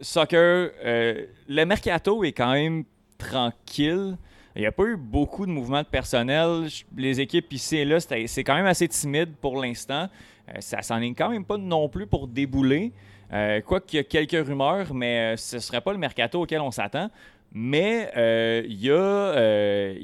soccer, 0.00 0.70
le 0.84 1.64
mercato 1.64 2.22
est 2.22 2.30
quand 2.30 2.52
même 2.52 2.84
tranquille. 3.18 4.16
Il 4.56 4.60
n'y 4.62 4.66
a 4.66 4.72
pas 4.72 4.84
eu 4.84 4.96
beaucoup 4.96 5.46
de 5.46 5.50
mouvements 5.50 5.82
de 5.82 5.86
personnel. 5.86 6.68
Les 6.96 7.20
équipes 7.20 7.52
ici 7.52 7.78
et 7.78 7.84
là, 7.84 7.98
c'est 8.00 8.44
quand 8.44 8.54
même 8.54 8.66
assez 8.66 8.88
timide 8.88 9.34
pour 9.40 9.60
l'instant. 9.60 10.08
Euh, 10.48 10.60
ça 10.60 10.82
s'en 10.82 11.00
est 11.00 11.14
quand 11.14 11.30
même 11.30 11.44
pas 11.44 11.56
non 11.56 11.88
plus 11.88 12.06
pour 12.06 12.26
débouler. 12.26 12.92
Euh, 13.32 13.60
Quoique 13.60 13.96
y 13.96 14.00
a 14.00 14.04
quelques 14.04 14.44
rumeurs, 14.44 14.92
mais 14.92 15.34
euh, 15.34 15.36
ce 15.36 15.56
ne 15.56 15.60
serait 15.60 15.80
pas 15.80 15.92
le 15.92 15.98
mercato 15.98 16.42
auquel 16.42 16.60
on 16.60 16.72
s'attend. 16.72 17.10
Mais 17.52 18.10
euh, 18.16 18.62
il 18.64 18.80
y, 18.80 18.90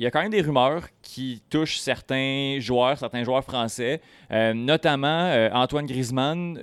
a 0.06 0.10
quand 0.10 0.20
même 0.20 0.30
des 0.30 0.40
rumeurs 0.40 0.82
qui 1.00 1.42
touchent 1.48 1.78
certains 1.78 2.56
joueurs, 2.58 2.98
certains 2.98 3.22
joueurs 3.22 3.44
français, 3.44 4.00
notamment 4.30 5.48
Antoine 5.52 5.86
Griezmann. 5.86 6.58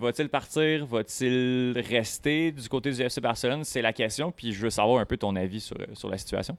va-t-il 0.00 0.28
partir? 0.28 0.86
Va-t-il 0.86 1.78
rester 1.88 2.50
du 2.50 2.68
côté 2.68 2.90
du 2.90 3.00
FC 3.00 3.20
Barcelone? 3.20 3.62
C'est 3.62 3.82
la 3.82 3.92
question. 3.92 4.32
Puis 4.32 4.52
je 4.52 4.62
veux 4.62 4.70
savoir 4.70 5.00
un 5.00 5.04
peu 5.04 5.16
ton 5.16 5.36
avis 5.36 5.60
sur, 5.60 5.76
sur 5.94 6.08
la 6.10 6.18
situation. 6.18 6.56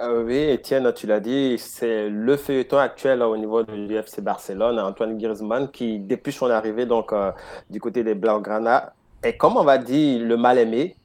Euh, 0.00 0.22
oui, 0.24 0.36
Étienne, 0.36 0.92
tu 0.94 1.06
l'as 1.06 1.20
dit, 1.20 1.56
c'est 1.58 2.08
le 2.08 2.36
feuilleton 2.36 2.78
actuel 2.78 3.22
au 3.22 3.36
niveau 3.36 3.62
du 3.62 3.94
FC 3.94 4.22
Barcelone, 4.22 4.78
Antoine 4.78 5.18
Griezmann, 5.18 5.70
qui, 5.70 5.98
depuis 5.98 6.32
son 6.32 6.50
arrivée 6.50 6.86
donc, 6.86 7.12
euh, 7.12 7.32
du 7.68 7.80
côté 7.80 8.02
des 8.04 8.14
Blaugrana, 8.14 8.92
est 9.22 9.36
comme 9.36 9.56
on 9.56 9.64
va 9.64 9.78
dire 9.78 10.24
le 10.24 10.36
mal-aimé, 10.36 10.96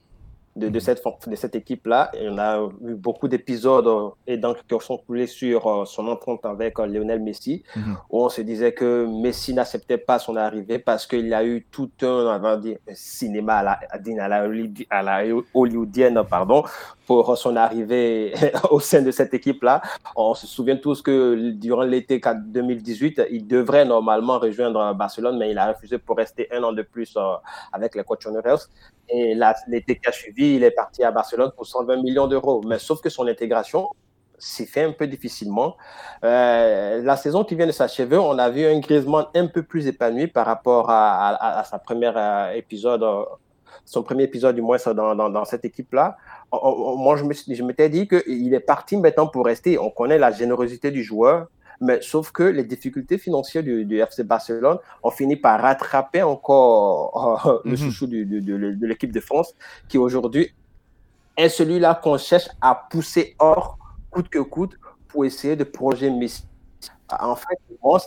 de, 0.56 0.70
de, 0.70 0.80
cette, 0.80 1.04
de 1.28 1.36
cette 1.36 1.56
équipe-là. 1.56 2.12
On 2.22 2.38
a 2.38 2.68
eu 2.86 2.96
beaucoup 2.96 3.28
d'épisodes 3.28 3.88
euh, 3.88 4.10
et 4.26 4.38
donc 4.38 4.58
qui 4.68 4.76
sont 4.80 4.98
coulés 4.98 5.28
sur 5.28 5.68
euh, 5.68 5.86
son 5.86 6.08
entente 6.08 6.46
avec 6.46 6.80
euh, 6.80 6.86
Lionel 6.86 7.22
Messi, 7.22 7.64
mm 7.76 7.80
-hmm. 7.82 7.96
où 8.10 8.24
on 8.26 8.30
se 8.30 8.42
disait 8.42 8.74
que 8.74 9.06
Messi 9.06 9.54
n'acceptait 9.54 9.98
pas 10.10 10.18
son 10.20 10.36
arrivée 10.36 10.80
parce 10.80 11.06
qu'il 11.08 11.34
a 11.34 11.44
eu 11.44 11.66
tout 11.76 11.92
un, 12.02 12.58
dire, 12.58 12.78
cinéma 12.94 13.56
à 13.62 13.64
la, 13.64 13.72
à 13.90 14.28
la, 14.34 14.40
à 14.90 15.02
la 15.04 15.16
hollywoodienne, 15.54 16.20
pardon, 16.36 16.64
pour 17.08 17.38
son 17.38 17.56
arrivée 17.56 18.34
au 18.76 18.80
sein 18.80 19.02
de 19.08 19.12
cette 19.12 19.34
équipe-là. 19.40 19.76
On 20.16 20.34
se 20.42 20.48
souvient 20.48 20.78
tous 20.86 21.02
que 21.02 21.16
durant 21.66 21.84
l'été 21.84 22.16
2018, 22.20 23.22
il 23.38 23.44
devrait 23.48 23.86
normalement 23.96 24.38
rejoindre 24.40 24.80
Barcelone, 25.04 25.38
mais 25.40 25.48
il 25.52 25.58
a 25.58 25.66
refusé 25.74 25.96
pour 26.06 26.16
rester 26.24 26.44
un 26.56 26.62
an 26.68 26.74
de 26.80 26.84
plus 26.94 27.12
avec 27.78 27.92
les 27.98 28.04
Colchoneros. 28.10 28.64
Et 29.10 29.36
l'été 29.68 29.98
qui 29.98 30.08
a 30.08 30.12
suivi, 30.12 30.56
il 30.56 30.64
est 30.64 30.72
parti 30.72 31.04
à 31.04 31.12
Barcelone 31.12 31.52
pour 31.56 31.66
120 31.66 32.02
millions 32.02 32.28
d'euros. 32.28 32.62
Mais 32.66 32.80
sauf 32.80 33.02
que 33.02 33.10
son 33.10 33.28
intégration 33.28 33.90
s'est 34.38 34.66
fait 34.66 34.84
un 34.84 34.92
peu 34.92 35.08
difficilement. 35.08 35.78
Euh, 36.24 37.02
la 37.02 37.18
saison 37.18 37.44
qui 37.44 37.56
vient 37.56 37.68
de 37.68 37.72
s'achever, 37.72 38.18
on 38.18 38.38
a 38.38 38.50
vu 38.50 38.66
un 38.66 38.80
Griezmann 38.80 39.26
un 39.36 39.48
peu 39.48 39.64
plus 39.64 39.88
épanoui 39.88 40.28
par 40.28 40.46
rapport 40.46 40.88
à, 40.90 41.64
sa 41.70 41.80
première 41.80 42.18
euh, 42.18 42.52
épisode, 42.52 43.04
euh, 43.04 43.24
son 43.86 44.04
premier 44.04 44.24
épisode 44.24 44.56
du 44.56 44.62
moins 44.62 44.78
dans, 44.86 45.16
dans, 45.16 45.30
dans 45.30 45.46
cette 45.46 45.66
équipe-là. 45.66 46.18
Moi, 46.52 47.16
je 47.18 47.64
m'étais 47.64 47.90
dit 47.90 48.08
qu'il 48.08 48.54
est 48.54 48.60
parti 48.60 48.98
maintenant 48.98 49.28
pour 49.28 49.46
rester. 49.46 49.78
On 49.78 49.90
connaît 49.90 50.18
la 50.18 50.32
générosité 50.32 50.92
du 50.92 51.04
joueur. 51.04 51.48
Mais 51.82 52.02
sauf 52.02 52.32
que 52.32 52.44
les 52.44 52.64
difficultés 52.64 53.18
financières 53.18 53.64
du, 53.64 53.86
du 53.86 54.00
FC 54.00 54.24
Barcelone 54.24 54.78
ont 55.04 55.12
fini 55.12 55.36
par 55.36 55.62
rattraper 55.62 56.24
encore 56.24 57.48
euh, 57.48 57.60
le 57.66 57.76
-hmm. 57.76 57.78
chouchou 57.78 58.08
du, 58.08 58.26
de 58.26 58.86
l'équipe 58.88 59.12
de 59.12 59.20
France, 59.20 59.54
qui 59.90 59.98
aujourd'hui 59.98 60.54
est 61.38 61.50
celui-là 61.50 62.00
qu'on 62.02 62.18
cherche 62.18 62.50
à 62.62 62.76
pousser 62.90 63.36
hors 63.40 63.78
coûte 64.10 64.30
que 64.30 64.40
coûte 64.40 64.76
pour 65.10 65.26
essayer 65.26 65.56
de 65.56 65.66
projeter 65.66 66.10
Messi. 66.10 66.44
En 67.20 67.36
fait, 67.36 67.60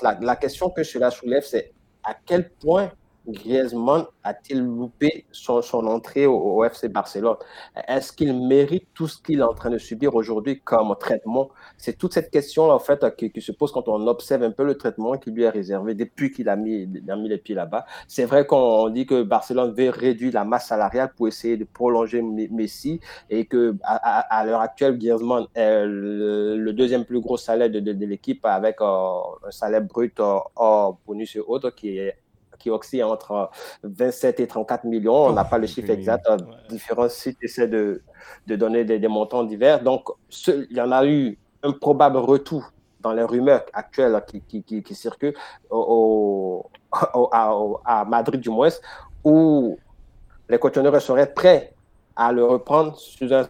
la, 0.03 0.19
la 0.21 0.37
question 0.37 0.71
que 0.71 0.83
cela 0.83 1.11
soulève, 1.11 1.45
c'est 1.45 1.73
à 2.03 2.15
quel 2.27 2.51
point 2.51 2.91
Griezmann 3.29 4.07
a-t-il 4.25 4.61
loupé 4.61 5.27
son, 5.33 5.61
entrée 5.87 6.27
au, 6.27 6.65
FC 6.65 6.89
Barcelone? 6.89 7.37
Est-ce 7.87 8.13
qu'il 8.13 8.35
mérite 8.35 8.89
tout 8.95 9.07
ce 9.07 9.21
qu'il 9.21 9.41
est 9.41 9.43
en 9.43 9.55
train 9.55 9.71
de 9.71 9.79
subir 9.79 10.15
aujourd'hui 10.15 10.61
comme 10.61 10.95
traitement? 10.99 11.51
C'est 11.77 11.97
toute 11.99 12.15
cette 12.15 12.31
question 12.31 12.71
en 12.71 12.79
fait 12.79 13.05
qui, 13.17 13.41
se 13.41 13.53
pose 13.53 13.73
quand 13.73 13.89
on 13.89 14.07
observe 14.07 14.43
un 14.43 14.51
peu 14.51 14.65
le 14.65 14.77
traitement 14.77 15.17
qui 15.19 15.31
lui 15.31 15.43
est 15.45 15.51
réservé 15.51 15.95
depuis 15.95 16.31
qu'il 16.33 16.49
a 16.49 16.57
mis, 16.57 16.89
a 17.09 17.17
mis 17.17 17.29
les 17.29 17.39
pieds 17.39 17.55
là-bas. 17.55 17.85
C'est 18.07 18.25
vrai 18.25 18.47
qu'on 18.47 18.89
dit 18.89 19.07
que 19.07 19.23
Barcelone 19.23 19.75
veut 19.75 19.91
réduire 19.91 20.33
la 20.35 20.45
masse 20.45 20.69
salariale 20.69 21.13
pour 21.17 21.29
essayer 21.29 21.57
de 21.57 21.65
prolonger 21.65 22.23
Messi 22.23 23.01
et 23.31 23.45
que 23.47 23.77
à, 23.83 24.45
l'heure 24.47 24.61
actuelle, 24.61 24.99
Griezmann 24.99 25.47
est 25.55 25.85
le, 25.87 26.73
deuxième 26.73 27.05
plus 27.05 27.21
gros 27.21 27.37
salaire 27.37 27.71
de 27.71 28.07
l'équipe 28.07 28.45
avec 28.47 28.81
euh, 28.81 29.19
un 29.47 29.51
salaire 29.51 29.83
brut 29.83 30.19
euh, 30.21 30.39
hors 30.55 30.99
bonus 31.07 31.35
et 31.35 31.41
autres 31.41 31.71
qui 31.71 31.99
est 31.99 32.17
qui 32.59 32.71
oscille 32.71 33.05
entre 33.05 33.51
27 33.83 34.41
et 34.41 34.47
34 34.47 34.85
millions. 34.85 35.27
On 35.27 35.33
n'a 35.33 35.45
pas 35.45 35.59
le 35.59 35.67
chiffre 35.67 35.91
exact. 35.91 36.29
Ouais. 36.29 36.37
Différents 36.69 37.09
sites 37.09 37.39
essaient 37.43 37.69
de, 37.69 38.03
de 38.47 38.57
donner 38.57 38.85
des, 38.85 38.99
des, 38.99 39.09
montants 39.09 39.45
divers. 39.45 39.83
Donc, 39.83 40.09
ce, 40.29 40.67
il 40.71 40.77
y 40.77 40.81
en 40.81 40.93
a 40.93 41.07
eu 41.07 41.39
un 41.63 41.73
probable 41.73 42.19
retour 42.19 42.73
dans 43.01 43.13
les 43.13 43.23
rumeurs 43.23 43.65
actuelles 43.73 44.21
qui, 44.27 44.41
qui, 44.41 44.63
qui, 44.63 44.83
qui 44.83 44.95
circulent 44.95 45.35
au, 45.71 46.67
au, 47.15 47.29
à, 47.33 47.55
à, 47.85 48.05
Madrid, 48.05 48.41
du 48.41 48.51
moins, 48.51 48.69
où 49.25 49.79
les 50.49 50.59
conteneurs 50.59 51.01
seraient 51.01 51.33
prêts 51.33 51.75
à 52.19 52.33
le 52.33 52.45
reprendre 52.45 52.97
sous 52.99 53.33
un, 53.33 53.47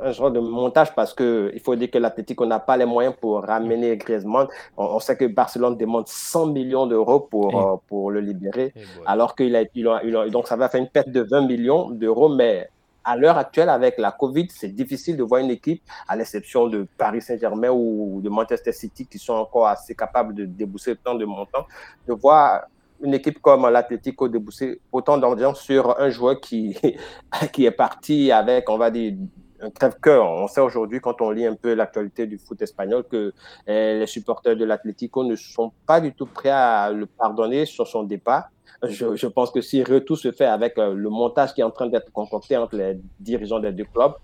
un 0.00 0.12
genre 0.12 0.30
de 0.30 0.38
montage 0.38 0.94
parce 0.94 1.12
qu'il 1.12 1.60
faut 1.62 1.74
dire 1.74 1.90
que 1.90 1.98
l'Atlético 1.98 2.46
n'a 2.46 2.60
pas 2.60 2.76
les 2.76 2.84
moyens 2.84 3.16
pour 3.20 3.42
ramener 3.42 3.96
Griezmann. 3.96 4.46
On, 4.76 4.84
on, 4.84 5.00
sait 5.00 5.16
que 5.16 5.24
Barcelone 5.24 5.76
demande 5.76 6.06
100 6.06 6.46
millions 6.46 6.86
d'euros 6.86 7.18
pour, 7.18 7.60
euh, 7.60 7.76
pour 7.88 8.12
le 8.12 8.20
libérer, 8.20 8.72
alors 9.06 9.34
qu'il 9.34 9.56
a, 9.56 9.64
il 9.74 9.88
a, 9.88 10.00
il 10.04 10.16
a, 10.16 10.28
donc 10.28 10.46
ça 10.46 10.54
va 10.54 10.68
faire 10.68 10.80
une 10.80 10.88
perte 10.88 11.08
de 11.08 11.20
20 11.20 11.48
millions 11.48 11.90
d'euros, 11.90 12.28
mais 12.28 12.68
à 13.04 13.16
l'heure 13.16 13.36
actuelle, 13.36 13.68
avec 13.68 13.98
la 13.98 14.12
Covid, 14.12 14.46
c'est 14.50 14.68
difficile 14.68 15.16
de 15.16 15.24
voir 15.24 15.40
une 15.40 15.50
équipe, 15.50 15.82
à 16.06 16.14
l'exception 16.14 16.68
de 16.68 16.86
Paris 16.96 17.20
Saint-Germain 17.20 17.70
ou 17.70 18.20
de 18.22 18.28
Manchester 18.28 18.70
City, 18.70 19.04
qui 19.04 19.18
sont 19.18 19.32
encore 19.32 19.66
assez 19.66 19.96
capables 19.96 20.32
de 20.32 20.44
débousser 20.44 20.94
tant 20.94 21.16
de 21.16 21.24
montants, 21.24 21.66
de 22.06 22.12
voir 22.12 22.62
une 23.02 23.14
équipe 23.14 23.40
comme 23.40 23.68
l'Atlético 23.68 24.28
débousser 24.28 24.80
autant 24.90 25.18
d'argent 25.18 25.54
sur 25.54 25.98
un 26.00 26.10
joueur 26.10 26.40
qui, 26.40 26.76
qui 27.52 27.66
est 27.66 27.70
parti 27.70 28.32
avec, 28.32 28.68
on 28.70 28.78
va 28.78 28.90
dire, 28.90 29.14
un 29.60 29.70
crève-cœur. 29.70 30.24
On 30.24 30.48
sait 30.48 30.60
aujourd'hui, 30.60 31.00
quand 31.00 31.20
on 31.20 31.30
lit 31.30 31.46
un 31.46 31.54
peu 31.54 31.74
l'actualité 31.74 32.26
du 32.26 32.38
foot 32.38 32.60
espagnol, 32.62 33.04
que 33.08 33.32
eh, 33.66 33.98
les 33.98 34.06
supporters 34.06 34.56
de 34.56 34.64
l'Atlético 34.64 35.24
ne 35.24 35.36
sont 35.36 35.72
pas 35.86 36.00
du 36.00 36.12
tout 36.12 36.26
prêts 36.26 36.50
à 36.50 36.90
le 36.90 37.06
pardonner 37.06 37.64
sur 37.64 37.86
son 37.86 38.02
départ. 38.02 38.50
Je, 38.88 39.14
je 39.14 39.26
pense 39.28 39.52
que 39.52 39.60
si 39.60 39.82
retour 39.84 40.18
se 40.18 40.32
fait 40.32 40.46
avec 40.46 40.76
euh, 40.76 40.94
le 40.94 41.08
montage 41.08 41.54
qui 41.54 41.60
est 41.60 41.64
en 41.64 41.70
train 41.70 41.86
d'être 41.86 42.10
concocté 42.12 42.56
entre 42.56 42.76
les 42.76 42.98
dirigeants 43.20 43.60
des 43.60 43.70
deux 43.70 43.84
clubs, 43.84 44.14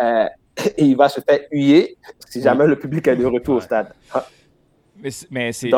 euh, 0.00 0.26
il 0.78 0.96
va 0.96 1.08
se 1.08 1.20
faire 1.20 1.40
huer 1.50 1.96
si 2.28 2.42
jamais 2.42 2.66
le 2.66 2.78
public 2.78 3.06
est 3.08 3.16
de 3.16 3.24
retour 3.24 3.56
au 3.56 3.60
stade. 3.60 3.94
Mais, 5.02 5.10
mais 5.30 5.52
c'est. 5.52 5.70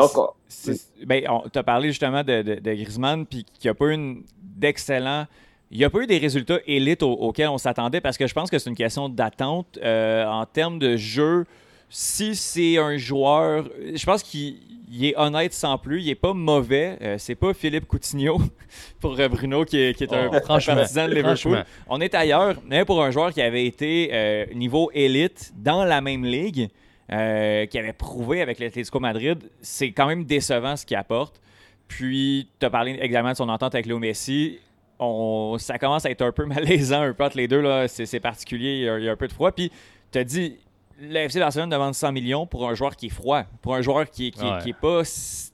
Ben, 1.05 1.23
tu 1.51 1.59
as 1.59 1.63
parlé 1.63 1.89
justement 1.89 2.23
de, 2.23 2.41
de, 2.43 2.55
de 2.55 2.73
Griezmann, 2.73 3.25
puis 3.25 3.43
qu'il 3.43 3.67
n'y 3.67 3.71
a 3.71 3.73
pas 3.73 3.87
eu 3.87 4.23
d'excellent. 4.39 5.25
Il 5.71 5.79
n'y 5.79 5.83
a 5.83 5.89
pas 5.89 5.99
eu 5.99 6.07
des 6.07 6.19
résultats 6.19 6.59
élites 6.67 7.01
au, 7.01 7.11
auxquels 7.11 7.49
on 7.49 7.57
s'attendait 7.57 7.99
parce 7.99 8.17
que 8.17 8.27
je 8.27 8.33
pense 8.33 8.49
que 8.49 8.59
c'est 8.59 8.69
une 8.69 8.75
question 8.75 9.09
d'attente 9.09 9.79
euh, 9.81 10.25
en 10.25 10.45
termes 10.45 10.77
de 10.77 10.95
jeu. 10.95 11.45
Si 11.89 12.35
c'est 12.35 12.77
un 12.77 12.97
joueur, 12.97 13.65
je 13.93 14.05
pense 14.05 14.21
qu'il 14.21 14.57
est 15.01 15.17
honnête 15.17 15.53
sans 15.53 15.77
plus, 15.77 16.01
il 16.01 16.07
n'est 16.07 16.15
pas 16.15 16.33
mauvais. 16.33 16.97
Euh, 17.01 17.15
c'est 17.17 17.35
pas 17.35 17.53
Philippe 17.53 17.87
Coutinho 17.87 18.39
pour 18.99 19.15
Bruno 19.15 19.65
qui 19.65 19.77
est, 19.77 19.97
qui 19.97 20.03
est 20.03 20.13
un 20.13 20.29
oh, 20.31 20.39
partisan 20.47 21.07
de 21.07 21.13
Liverpool. 21.15 21.65
On 21.87 21.99
est 21.99 22.13
ailleurs, 22.13 22.55
mais 22.67 22.85
pour 22.85 23.03
un 23.03 23.09
joueur 23.09 23.33
qui 23.33 23.41
avait 23.41 23.65
été 23.65 24.09
euh, 24.13 24.45
niveau 24.53 24.91
élite 24.93 25.51
dans 25.57 25.83
la 25.83 25.99
même 25.99 26.25
ligue, 26.25 26.69
euh, 27.11 27.65
qui 27.65 27.77
avait 27.77 27.93
prouvé 27.93 28.41
avec 28.41 28.59
l'Atlético 28.59 28.99
Madrid, 28.99 29.39
c'est 29.61 29.91
quand 29.91 30.07
même 30.07 30.23
décevant 30.25 30.75
ce 30.75 30.85
qu'il 30.85 30.97
apporte. 30.97 31.41
Puis, 31.87 32.49
tu 32.59 32.65
as 32.65 32.69
parlé 32.69 32.93
également 33.01 33.31
de 33.31 33.37
son 33.37 33.49
entente 33.49 33.75
avec 33.75 33.85
Léo 33.85 33.99
Messi. 33.99 34.59
On, 34.97 35.57
ça 35.59 35.77
commence 35.77 36.05
à 36.05 36.09
être 36.09 36.23
un 36.23 36.31
peu 36.31 36.45
malaisant, 36.45 37.01
un 37.01 37.13
peu 37.13 37.23
entre 37.23 37.37
les 37.37 37.47
deux. 37.47 37.63
C'est 37.87 38.19
particulier, 38.19 38.77
il 38.77 38.81
y, 38.81 38.89
a, 38.89 38.97
il 38.97 39.05
y, 39.05 39.09
a, 39.09 39.11
un 39.11 39.17
peu 39.17 39.27
de 39.27 39.33
froid. 39.33 39.51
Puis, 39.51 39.71
tu 40.11 40.17
as 40.17 40.23
dit, 40.23 40.57
le 40.99 41.17
FC 41.17 41.39
Barcelone 41.39 41.69
demande 41.69 41.93
100 41.93 42.11
millions 42.11 42.47
pour 42.47 42.67
un 42.67 42.73
joueur 42.73 42.95
qui 42.95 43.07
est 43.07 43.09
froid, 43.09 43.43
pour 43.61 43.75
un 43.75 43.81
joueur 43.81 44.09
qui, 44.09 44.31
qui, 44.31 44.43
ouais. 44.43 44.59
qui 44.63 44.69
est 44.69 44.79
pas 44.79 45.03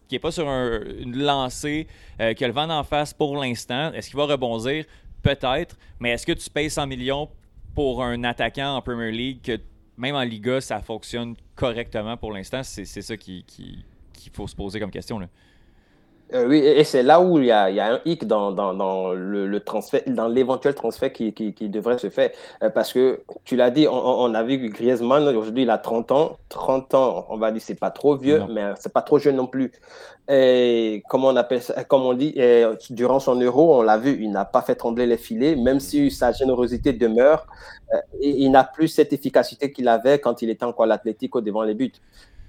qui 0.07 0.15
est 0.15 0.19
pas 0.19 0.31
sur 0.31 0.49
un, 0.49 0.81
une 0.99 1.17
lancée, 1.17 1.87
euh, 2.19 2.33
qui 2.33 2.43
a 2.43 2.47
le 2.47 2.53
vent 2.53 2.69
en 2.69 2.83
face 2.83 3.13
pour 3.13 3.37
l'instant. 3.37 3.93
Est-ce 3.93 4.09
qu'il 4.09 4.17
va 4.17 4.25
rebondir? 4.25 4.83
Peut-être. 5.23 5.77
Mais 6.01 6.11
est-ce 6.11 6.25
que 6.25 6.33
tu 6.33 6.49
payes 6.49 6.69
100 6.69 6.85
millions 6.87 7.29
pour 7.73 8.03
un 8.03 8.25
attaquant 8.25 8.75
en 8.75 8.81
Premier 8.81 9.11
League 9.11 9.39
que 9.41 9.57
même 10.01 10.15
en 10.15 10.23
Liga, 10.23 10.59
ça 10.59 10.81
fonctionne 10.81 11.35
correctement 11.55 12.17
pour 12.17 12.31
l'instant. 12.33 12.63
C'est 12.63 12.85
ça 12.85 13.15
qu'il 13.15 13.45
qui, 13.45 13.85
qui 14.11 14.31
faut 14.33 14.47
se 14.47 14.55
poser 14.55 14.79
comme 14.79 14.89
question. 14.89 15.19
Là. 15.19 15.29
Euh, 16.33 16.47
oui, 16.47 16.59
et 16.59 16.83
c'est 16.85 17.03
là 17.03 17.19
où 17.19 17.39
il 17.39 17.45
y, 17.45 17.51
a, 17.51 17.69
il 17.69 17.75
y, 17.75 17.79
a, 17.81 17.95
un 17.95 17.99
hic 18.05 18.25
dans, 18.25 18.51
dans, 18.51 18.73
dans 18.73 19.11
le, 19.11 19.47
le, 19.47 19.59
transfert, 19.59 20.01
dans 20.07 20.29
l'éventuel 20.29 20.73
transfert 20.73 21.11
qui, 21.11 21.33
qui, 21.33 21.53
qui, 21.53 21.67
devrait 21.67 21.97
se 21.97 22.09
faire. 22.09 22.29
Euh, 22.63 22.69
parce 22.69 22.93
que 22.93 23.21
tu 23.43 23.57
l'as 23.57 23.69
dit, 23.69 23.85
on, 23.87 23.93
on, 23.93 24.33
a 24.33 24.41
vu 24.41 24.57
que 24.57 24.73
Griezmann, 24.73 25.27
aujourd'hui, 25.27 25.63
il 25.63 25.69
a 25.69 25.77
30 25.77 26.11
ans. 26.11 26.37
30 26.47 26.93
ans, 26.93 27.25
on 27.29 27.37
va 27.37 27.51
dire, 27.51 27.61
c'est 27.61 27.79
pas 27.79 27.91
trop 27.91 28.15
vieux, 28.15 28.39
non. 28.39 28.47
mais 28.49 28.71
c'est 28.79 28.93
pas 28.93 29.01
trop 29.01 29.19
jeune 29.19 29.35
non 29.35 29.47
plus. 29.47 29.73
Et 30.29 31.03
comme 31.09 31.25
on 31.25 31.35
appelle 31.35 31.61
ça, 31.61 31.83
comme 31.83 32.03
on 32.03 32.13
dit, 32.13 32.33
durant 32.91 33.19
son 33.19 33.35
euro, 33.41 33.79
on 33.79 33.81
l'a 33.81 33.97
vu, 33.97 34.17
il 34.21 34.31
n'a 34.31 34.45
pas 34.45 34.61
fait 34.61 34.75
trembler 34.75 35.05
les 35.07 35.17
filets, 35.17 35.57
même 35.57 35.81
si 35.81 36.09
sa 36.11 36.31
générosité 36.31 36.93
demeure, 36.93 37.45
euh, 37.93 37.97
il 38.21 38.49
n'a 38.51 38.63
plus 38.63 38.87
cette 38.87 39.11
efficacité 39.11 39.73
qu'il 39.73 39.89
avait 39.89 40.19
quand 40.19 40.41
il 40.41 40.49
était 40.49 40.63
encore 40.63 40.85
l'Atlético 40.85 41.41
devant 41.41 41.63
les 41.63 41.73
buts. 41.73 41.91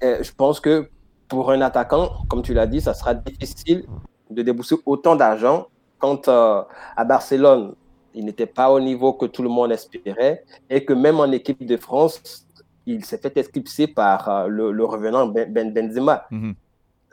je 0.01 0.31
pense 0.37 0.61
que 0.61 0.89
pour 1.33 1.51
un 1.51 1.63
attaquant, 1.63 2.11
comme 2.29 2.43
tu 2.43 2.53
l'as 2.53 2.67
dit, 2.67 2.83
ça 2.83 2.93
sera 2.93 3.15
difficile 3.15 3.87
de 4.29 4.43
débourser 4.43 4.77
autant 4.85 5.17
d'argent 5.17 5.67
quand 5.99 6.29
euh, 6.29 6.61
à 6.95 7.05
Barcelone, 7.07 7.75
il 8.13 8.27
n'était 8.27 8.45
pas 8.59 8.71
au 8.71 8.79
niveau 8.81 9.15
que 9.15 9.25
tout 9.25 9.43
le 9.43 9.49
monde 9.49 9.73
espérait 9.73 10.45
et 10.69 10.85
que 10.85 10.93
même 10.93 11.19
en 11.21 11.31
équipe 11.33 11.65
de 11.65 11.79
France, 11.79 12.47
il 12.85 13.03
s'est 13.07 13.17
fait 13.17 13.35
éclipser 13.39 13.87
par 13.87 14.29
euh, 14.29 14.47
le, 14.47 14.73
le, 14.73 14.85
revenant 14.85 15.27
Ben, 15.27 15.51
ben 15.51 15.73
Benzema. 15.73 16.17
Mm 16.31 16.39
-hmm. 16.43 16.55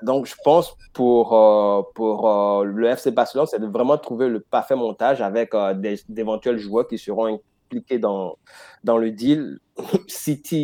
Donc, 0.10 0.22
je 0.32 0.36
pense 0.48 0.68
pour, 0.98 1.26
euh, 1.34 1.82
pour 1.98 2.18
euh, 2.28 2.66
le 2.80 2.86
FC 2.96 3.06
Barcelone, 3.20 3.48
c'est 3.52 3.62
de 3.66 3.70
vraiment 3.78 3.98
trouver 4.08 4.28
le 4.36 4.40
parfait 4.56 4.76
montage 4.86 5.20
avec 5.30 5.50
d'éventuels 6.16 6.60
joueurs 6.66 6.88
qui 6.90 6.98
seront 7.08 7.28
impliqués 7.36 8.00
dans, 8.08 8.26
dans 8.88 8.98
le 9.04 9.10
deal. 9.22 9.42
City 10.26 10.64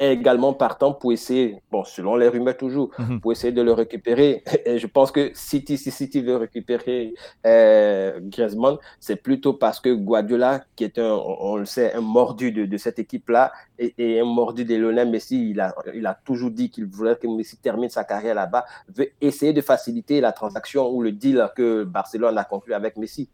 est 0.00 0.12
également 0.14 0.54
partant 0.54 0.92
pour 0.94 1.12
essayer, 1.12 1.60
bon, 1.70 1.84
selon 1.84 2.16
les 2.16 2.26
rumeurs 2.28 2.56
toujours, 2.56 2.90
Mhm. 2.98 3.20
pour 3.20 3.30
essayer 3.32 3.52
de 3.52 3.62
le 3.62 3.72
récupérer. 3.72 4.42
Et 4.66 4.78
je 4.78 4.86
pense 4.88 5.12
que 5.12 5.30
City, 5.34 5.76
si 5.78 5.90
City 5.90 6.22
veut 6.22 6.36
récupérer 6.36 7.14
euh, 7.46 8.18
Griezmann, 8.22 8.78
c'est 8.98 9.16
plutôt 9.16 9.52
parce 9.52 9.78
que 9.78 9.90
Guardiola, 9.94 10.64
qui 10.74 10.84
est 10.84 10.98
un, 10.98 11.12
on, 11.12 11.56
le 11.56 11.66
sait, 11.66 11.92
un 11.94 12.00
mordu 12.00 12.50
de, 12.50 12.64
de 12.64 12.76
cette 12.78 12.98
équipe-là, 12.98 13.52
et, 13.78 13.94
et 13.98 14.20
un 14.20 14.24
mordu 14.24 14.64
de 14.64 14.74
Lionel 14.74 15.10
Messi, 15.10 15.50
il 15.50 15.60
a, 15.60 15.74
il 15.94 16.06
a 16.06 16.14
toujours 16.24 16.50
dit 16.50 16.70
qu'il 16.70 16.86
voulait 16.86 17.16
que 17.16 17.26
Messi 17.28 17.58
termine 17.58 17.90
sa 17.90 18.04
carrière 18.04 18.34
là-bas, 18.34 18.64
veut 18.96 19.10
essayer 19.20 19.52
de 19.52 19.60
faciliter 19.60 20.20
la 20.20 20.32
transaction 20.32 20.88
ou 20.90 21.02
le 21.02 21.12
deal 21.12 21.46
que 21.54 21.84
Barcelone 21.84 22.38
a 22.38 22.44
conclu 22.44 22.72
avec 22.74 22.96
Messi. 22.96 23.28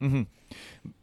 Mhm. 0.00 0.24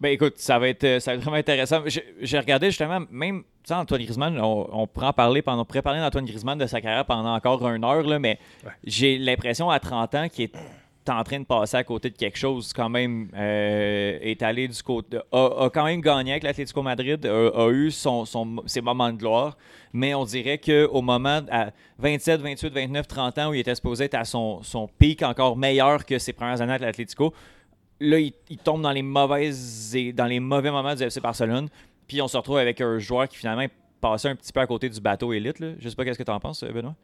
Ben 0.01 0.09
écoute, 0.13 0.33
ça 0.37 0.59
va 0.59 0.67
être, 0.69 0.83
euh, 0.83 0.99
ça 0.99 1.11
va 1.11 1.15
être 1.15 1.21
vraiment 1.23 1.37
intéressant. 1.37 1.81
J'ai 2.21 2.39
regardé 2.39 2.67
justement, 2.67 2.99
même, 3.11 3.41
tu 3.41 3.47
sais, 3.69 3.73
Antoine 3.73 4.01
Griezmann, 4.01 4.39
on, 4.39 4.67
on 4.71 4.87
pourrait 4.87 5.07
en 5.07 5.13
parler 5.13 5.41
pendant, 5.41 5.61
on 5.61 5.65
pourrait 5.65 5.81
parler 5.81 5.99
d'Antoine 5.99 6.25
Griezmann 6.25 6.57
de 6.57 6.65
sa 6.67 6.81
carrière 6.81 7.05
pendant 7.05 7.33
encore 7.33 7.67
une 7.69 7.83
heure, 7.83 8.03
là, 8.03 8.19
mais 8.19 8.39
j'ai 8.83 9.17
l'impression 9.17 9.69
à 9.69 9.79
30 9.79 10.15
ans 10.15 10.27
qu'il 10.29 10.45
est 10.45 10.51
en 11.09 11.23
train 11.23 11.39
de 11.39 11.45
passer 11.45 11.75
à 11.77 11.83
côté 11.83 12.09
de 12.11 12.15
quelque 12.17 12.37
chose 12.37 12.71
quand 12.71 12.89
même 12.89 13.29
euh, 13.35 14.19
est 14.21 14.43
allé 14.43 14.67
du 14.67 14.83
côté 14.83 15.17
a, 15.31 15.45
a 15.65 15.69
quand 15.73 15.85
même 15.85 16.01
gagné 16.01 16.33
avec 16.33 16.43
l'Atlético 16.43 16.83
Madrid 16.83 17.25
a, 17.25 17.47
a 17.65 17.69
eu 17.71 17.89
son, 17.89 18.25
son- 18.25 18.61
ses 18.67 18.81
moments 18.81 19.11
de 19.11 19.17
gloire 19.17 19.57
mais 19.91 20.13
on 20.13 20.23
dirait 20.23 20.59
qu'au 20.59 21.01
moment 21.01 21.41
à 21.49 21.71
27 21.97 22.41
28 22.41 22.73
29 22.73 23.07
30 23.07 23.37
ans 23.39 23.49
où 23.49 23.53
il 23.55 23.61
était 23.61 23.73
supposé 23.73 24.03
être 24.03 24.13
à 24.15 24.23
son, 24.25 24.61
son 24.61 24.87
pic 24.87 25.23
encore 25.23 25.57
meilleur 25.57 26.05
que 26.05 26.19
ses 26.19 26.33
premières 26.33 26.61
années 26.61 26.73
à 26.73 26.77
l'Atlético 26.77 27.33
là, 27.99 28.19
il, 28.19 28.33
il 28.49 28.57
tombe 28.57 28.81
dans 28.81 28.91
les 28.91 29.01
mauvaises 29.03 29.95
et 29.95 30.13
dans 30.13 30.25
les 30.25 30.39
mauvais 30.39 30.71
moments 30.71 30.95
du 30.95 31.03
FC 31.03 31.19
Barcelone. 31.19 31.67
Puis 32.07 32.21
on 32.21 32.27
se 32.27 32.37
retrouve 32.37 32.57
avec 32.57 32.81
un 32.81 32.97
joueur 32.99 33.27
qui 33.27 33.37
finalement 33.37 33.61
est 33.61 33.71
passé 34.01 34.27
un 34.29 34.35
petit 34.35 34.51
peu 34.53 34.59
à 34.61 34.67
côté 34.67 34.89
du 34.89 34.99
bateau 35.01 35.33
élite. 35.33 35.59
Là. 35.59 35.69
Je 35.79 35.89
sais 35.89 35.95
pas 35.95 36.05
qu'est-ce 36.05 36.17
que 36.17 36.23
tu 36.23 36.31
en 36.31 36.39
penses, 36.39 36.63
Benoît? 36.63 36.95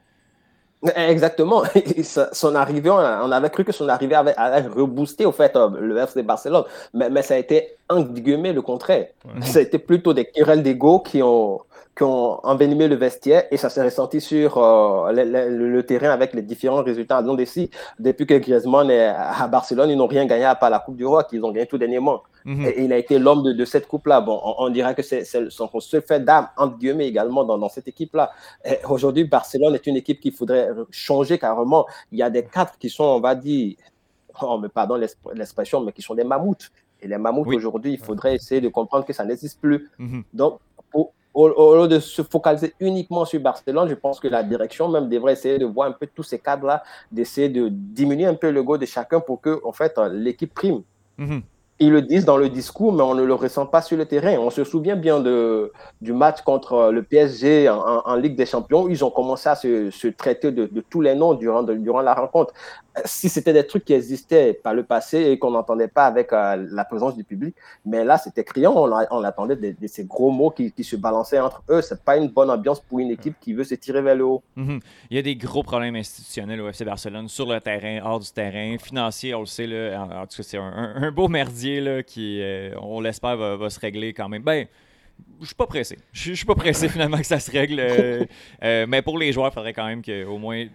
Exactement. 0.96 1.64
Sa- 2.04 2.34
Son 2.34 2.54
arrivée, 2.56 2.89
on 2.91 2.98
avait 3.32 3.50
cru 3.50 3.64
que 3.64 3.72
son 3.72 3.88
arrivée 3.89 4.16
avait, 4.16 4.36
allait 4.36 4.68
rebooster 4.68 5.26
au 5.26 5.32
fait 5.32 5.56
euh, 5.56 5.70
le 5.80 5.98
FC 5.98 6.22
Barcelone, 6.22 6.64
mais, 6.93 7.10
mais 7.10 7.22
ça 7.24 7.34
a 7.36 7.38
été 7.38 7.70
entre 7.89 8.12
guillemets 8.14 8.54
le 8.54 8.62
contraire. 8.62 9.08
Ça 9.41 9.60
a 9.60 9.62
été 9.64 9.80
plutôt 9.80 10.14
des 10.14 10.26
querelles 10.26 10.62
d'ego 10.64 11.00
qui 11.00 11.24
ont, 11.24 11.60
qui 11.96 12.04
ont 12.04 12.46
envenimé 12.46 12.88
le 12.89 12.96
vestiaire 12.96 13.46
et 13.52 13.58
ça 13.58 13.70
s'est 13.70 13.82
ressenti 13.84 14.20
sur 14.20 14.58
euh, 14.58 15.12
le, 15.14 15.24
le- 15.24 15.70
le 15.72 15.84
terrain 15.84 16.10
avec 16.10 16.34
les 16.34 16.41
différents 16.41 16.84
résultats. 16.84 17.22
Donc 17.22 17.39
ici, 17.39 17.70
depuis 18.00 18.26
que 18.28 18.34
Griezmann 18.34 18.89
est 18.91 19.06
à 19.08 19.48
Barcelone, 19.48 19.89
ils 19.89 19.96
n'ont 19.98 20.08
rien 20.08 20.26
gagné 20.26 20.43
à 20.43 20.56
part 20.56 20.70
la 20.70 20.80
Coupe 20.80 20.98
du 20.98 21.06
Roi 21.06 21.24
qu'ils 21.24 21.43
ont 21.46 21.52
gagné 21.52 21.68
tout 21.68 21.78
dernièrement. 21.78 22.22
Mhm. 22.43 22.66
Et 22.66 22.84
il 22.84 22.91
a 22.93 22.98
été 22.98 23.18
l'homme 23.18 23.43
de, 23.43 23.54
de 23.54 23.66
cette 23.66 23.88
coupe-là. 23.88 24.20
Bon, 24.22 24.39
on, 24.43 24.66
on 24.66 24.70
dirait 24.70 24.93
que 24.93 25.02
c'est 25.04 25.24
son 25.50 25.70
seul 25.80 26.02
fait 26.02 26.20
d'âme, 26.20 26.50
entre 26.58 26.78
guillemets, 26.78 27.08
également 27.08 27.43
dans, 27.46 27.58
dans 27.58 27.70
cette 27.70 27.88
équipe-là. 27.88 28.30
Aujourd'hui, 28.89 29.24
Barcelone 29.24 29.74
est 29.76 29.88
une 29.88 29.96
équipe 29.96 30.20
qu'il 30.20 30.34
faudrait 30.34 30.70
changer 30.91 31.39
carrément. 31.39 31.86
Il 32.12 32.20
y 32.20 32.24
a 32.24 32.30
des 32.30 32.43
cadres 32.43 32.74
qui 32.78 32.89
sont, 32.89 33.06
on 33.06 33.20
va 33.22 33.34
dire, 33.36 33.76
oh, 34.41 34.60
mais 34.62 34.68
pardon 34.70 34.96
l'exp- 34.96 35.32
l'expression, 35.34 35.80
mais 35.82 35.91
qui 35.93 36.02
sont 36.02 36.14
des 36.14 36.26
mammouths. 36.26 36.72
Et 37.02 37.08
les 37.08 37.18
mammouths, 37.18 37.48
Oui. 37.48 37.56
aujourd'hui, 37.56 37.93
il 37.93 38.00
faudrait 38.00 38.36
essayer 38.36 38.60
de 38.62 38.70
comprendre 38.70 39.06
que 39.06 39.14
ça 39.14 39.24
n'existe 39.26 39.60
plus. 39.62 39.89
Mhm. 39.98 40.24
Donc, 40.34 40.60
au, 41.36 41.75
lieu 41.75 41.88
de 41.88 41.99
se 41.99 42.21
focaliser 42.21 42.73
uniquement 42.79 43.25
sur 43.25 43.39
Barcelone, 43.41 43.89
je 43.89 43.95
pense 43.95 44.19
que 44.19 44.27
la 44.27 44.41
direction 44.41 44.88
même 44.88 45.09
devrait 45.09 45.33
essayer 45.33 45.57
de 45.57 45.65
voir 45.65 45.89
un 45.89 45.91
peu 45.91 46.07
tous 46.07 46.23
ces 46.23 46.39
cadres-là, 46.39 46.83
d'essayer 47.11 47.49
de 47.49 47.67
diminuer 47.69 48.25
un 48.25 48.36
peu 48.36 48.49
le 48.51 48.63
go 48.63 48.77
de 48.77 48.86
chacun 48.86 49.19
pour 49.19 49.41
que, 49.41 49.61
en 49.63 49.73
fait, 49.73 49.97
euh, 49.97 50.09
l'équipe 50.09 50.53
prime 50.53 50.81
Mhm. 51.17 51.43
Ils 51.80 51.91
le 51.91 52.01
disent 52.01 52.23
dans 52.23 52.38
le 52.38 52.47
discours, 52.47 52.93
mais 52.93 53.03
on 53.03 53.15
ne 53.15 53.23
le 53.23 53.34
ressent 53.34 53.65
pas 53.65 53.82
sur 53.82 53.97
le 53.97 54.05
terrain. 54.05 54.38
On 54.39 54.49
se 54.49 54.63
souvient 54.63 54.95
bien 54.95 55.19
de, 55.19 55.73
du 55.99 56.13
match 56.13 56.41
contre 56.41 56.73
euh, 56.73 56.91
le 56.91 57.03
PSG 57.03 57.67
en, 57.69 58.15
Ligue 58.15 58.38
des 58.38 58.45
Champions. 58.45 58.88
Ils 58.88 59.03
ont 59.03 59.09
commencé 59.11 59.49
à 59.49 59.55
se, 59.55 60.07
traiter 60.07 60.51
de, 60.53 60.69
tous 60.89 61.01
les 61.01 61.15
noms 61.15 61.34
durant, 61.34 61.63
durant 61.63 62.01
la 62.01 62.13
rencontre. 62.13 62.53
Euh, 62.97 63.01
Si 63.03 63.28
c'était 63.28 63.51
des 63.51 63.67
trucs 63.67 63.84
qui 63.84 63.93
existaient 63.93 64.53
par 64.53 64.73
le 64.73 64.84
passé 64.84 65.17
et 65.32 65.38
qu'on 65.38 65.51
n'entendait 65.51 65.89
pas 65.89 66.05
avec 66.05 66.32
euh, 66.32 66.65
la 66.71 66.86
présence 66.86 67.13
du 67.13 67.26
public, 67.26 67.53
mais 67.86 68.05
là, 68.05 68.17
c'était 68.17 68.45
criant. 68.45 68.73
On, 68.73 68.89
on 69.11 69.23
attendait 69.26 69.57
de, 69.57 69.76
ces 69.88 70.05
gros 70.05 70.32
mots 70.32 70.51
qui, 70.51 70.71
se 70.82 70.95
balançaient 70.95 71.39
entre 71.41 71.61
eux. 71.69 71.82
C'est 71.82 72.01
pas 72.01 72.15
une 72.15 72.30
bonne 72.30 72.49
ambiance 72.49 72.80
pour 72.80 72.99
une 72.99 73.11
équipe 73.11 73.36
qui 73.41 73.53
veut 73.53 73.65
se 73.65 73.76
tirer 73.76 74.01
vers 74.01 74.15
le 74.15 74.23
haut. 74.23 74.41
Mhm. 74.55 74.80
Il 75.09 75.17
y 75.17 75.19
a 75.19 75.23
des 75.23 75.36
gros 75.36 75.63
problèmes 75.63 75.97
institutionnels 75.97 76.61
au 76.61 76.69
FC 76.69 76.86
Barcelone, 76.86 77.28
sur 77.28 77.51
le 77.51 77.59
terrain, 77.59 77.99
hors 78.05 78.21
du 78.21 78.32
terrain, 78.32 78.78
financier, 78.78 79.36
on 79.36 79.41
le 79.41 79.45
sait. 79.45 79.67
Là, 79.67 79.99
en, 80.01 80.21
en 80.21 80.26
tout 80.26 80.38
cas, 80.38 80.43
c'est 80.43 80.57
un- 80.57 80.93
un 80.95 81.11
beau 81.11 81.28
merdier 81.28 81.64
là, 81.82 82.03
qui, 82.03 82.39
euh, 82.41 82.72
on 82.82 82.99
l'espère, 83.01 83.38
va, 83.38 83.70
se 83.70 83.80
régler 83.80 84.13
quand 84.13 84.30
même. 84.30 84.41
Ben, 84.43 84.66
je 85.41 85.45
suis 85.45 85.55
pas 85.55 85.68
pressé. 85.68 85.97
Je 86.11 86.34
suis- 86.34 86.45
pas 86.45 86.55
pressé 86.55 86.89
finalement 86.89 87.18
que 87.18 87.26
ça 87.26 87.39
se 87.39 87.51
règle. 87.51 87.80
euh, 87.80 88.26
euh, 88.63 88.86
mais 88.88 89.01
pour 89.01 89.18
les 89.18 89.32
joueurs, 89.32 89.49
il 89.51 89.53
faudrait 89.53 89.74
quand 89.74 89.86
même 89.86 90.01
qu'au 90.01 90.38
moins 90.38 90.66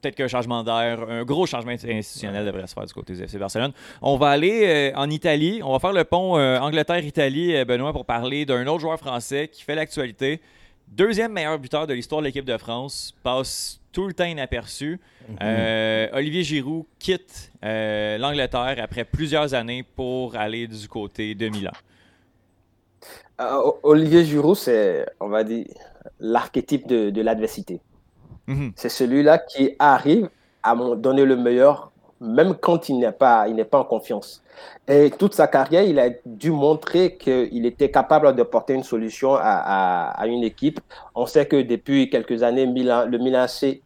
peut-être 0.00 0.14
qu'un 0.16 0.28
changement 0.28 0.64
d'air, 0.64 1.00
un 1.08 1.24
gros 1.24 1.44
changement 1.44 1.72
institutionnel 1.72 2.46
devrait 2.46 2.66
se 2.66 2.72
faire 2.72 2.86
du 2.86 2.92
côté 2.94 3.12
du 3.14 3.22
FC 3.22 3.36
Barcelone. 3.38 3.72
On 4.00 4.16
va 4.16 4.28
aller 4.30 4.92
en 4.96 5.10
Italie. 5.10 5.60
On 5.62 5.72
va 5.72 5.78
faire 5.78 5.92
le 5.92 6.04
pont 6.04 6.36
Angleterre-Italie, 6.38 7.62
Benoît, 7.66 7.92
pour 7.92 8.06
parler 8.06 8.46
d'un 8.46 8.66
autre 8.66 8.80
joueur 8.80 8.98
français 8.98 9.48
qui 9.52 9.62
fait 9.62 9.74
l'actualité. 9.74 10.40
Deuxième 10.90 11.32
meilleur 11.32 11.58
buteur 11.58 11.86
de 11.86 11.94
l'histoire 11.94 12.20
de 12.20 12.26
l'équipe 12.26 12.44
de 12.44 12.56
France, 12.56 13.14
passe 13.22 13.80
tout 13.92 14.06
le 14.06 14.12
temps 14.12 14.24
inaperçu. 14.24 15.00
Euh, 15.40 16.08
Olivier 16.12 16.42
Giroud 16.42 16.84
quitte 16.98 17.52
euh, 17.64 18.18
l'Angleterre 18.18 18.76
après 18.82 19.04
plusieurs 19.04 19.54
années 19.54 19.84
pour 19.84 20.34
aller 20.36 20.66
du 20.66 20.88
côté 20.88 21.34
de 21.36 21.48
Milan. 21.48 21.72
Euh, 23.40 23.70
Olivier 23.84 24.24
Giroud, 24.24 24.56
c'est, 24.56 25.06
on 25.20 25.28
va 25.28 25.44
dire, 25.44 25.66
l'archétype 26.18 26.88
de, 26.88 27.10
de 27.10 27.22
l'adversité. 27.22 27.80
Mhm. 28.48 28.72
C'est 28.74 28.88
celui-là 28.88 29.38
qui 29.38 29.76
arrive 29.78 30.28
à 30.62 30.74
donner 30.96 31.24
le 31.24 31.36
meilleur, 31.36 31.89
même 32.20 32.54
quand 32.54 32.88
il 32.88 32.98
n'est 32.98 33.12
pas, 33.12 33.48
il 33.48 33.54
n'est 33.54 33.64
pas 33.64 33.78
en 33.78 33.84
confiance. 33.84 34.42
Et 34.86 35.10
toute 35.10 35.34
sa 35.34 35.46
carrière, 35.46 35.82
il 35.82 35.98
a 35.98 36.10
dû 36.26 36.50
montrer 36.50 37.16
qu'il 37.16 37.64
était 37.64 37.90
capable 37.90 38.34
de 38.34 38.42
porter 38.42 38.74
une 38.74 38.82
solution 38.82 39.36
à, 39.40 40.22
une 40.26 40.44
équipe. 40.44 40.80
On 41.14 41.26
sait 41.26 41.46
que 41.46 41.62
depuis 41.62 42.10
quelques 42.10 42.42
années, 42.42 42.66
Milan, 42.66 43.06
le 43.06 43.18
Milan 43.18 43.40
AC 43.40 43.80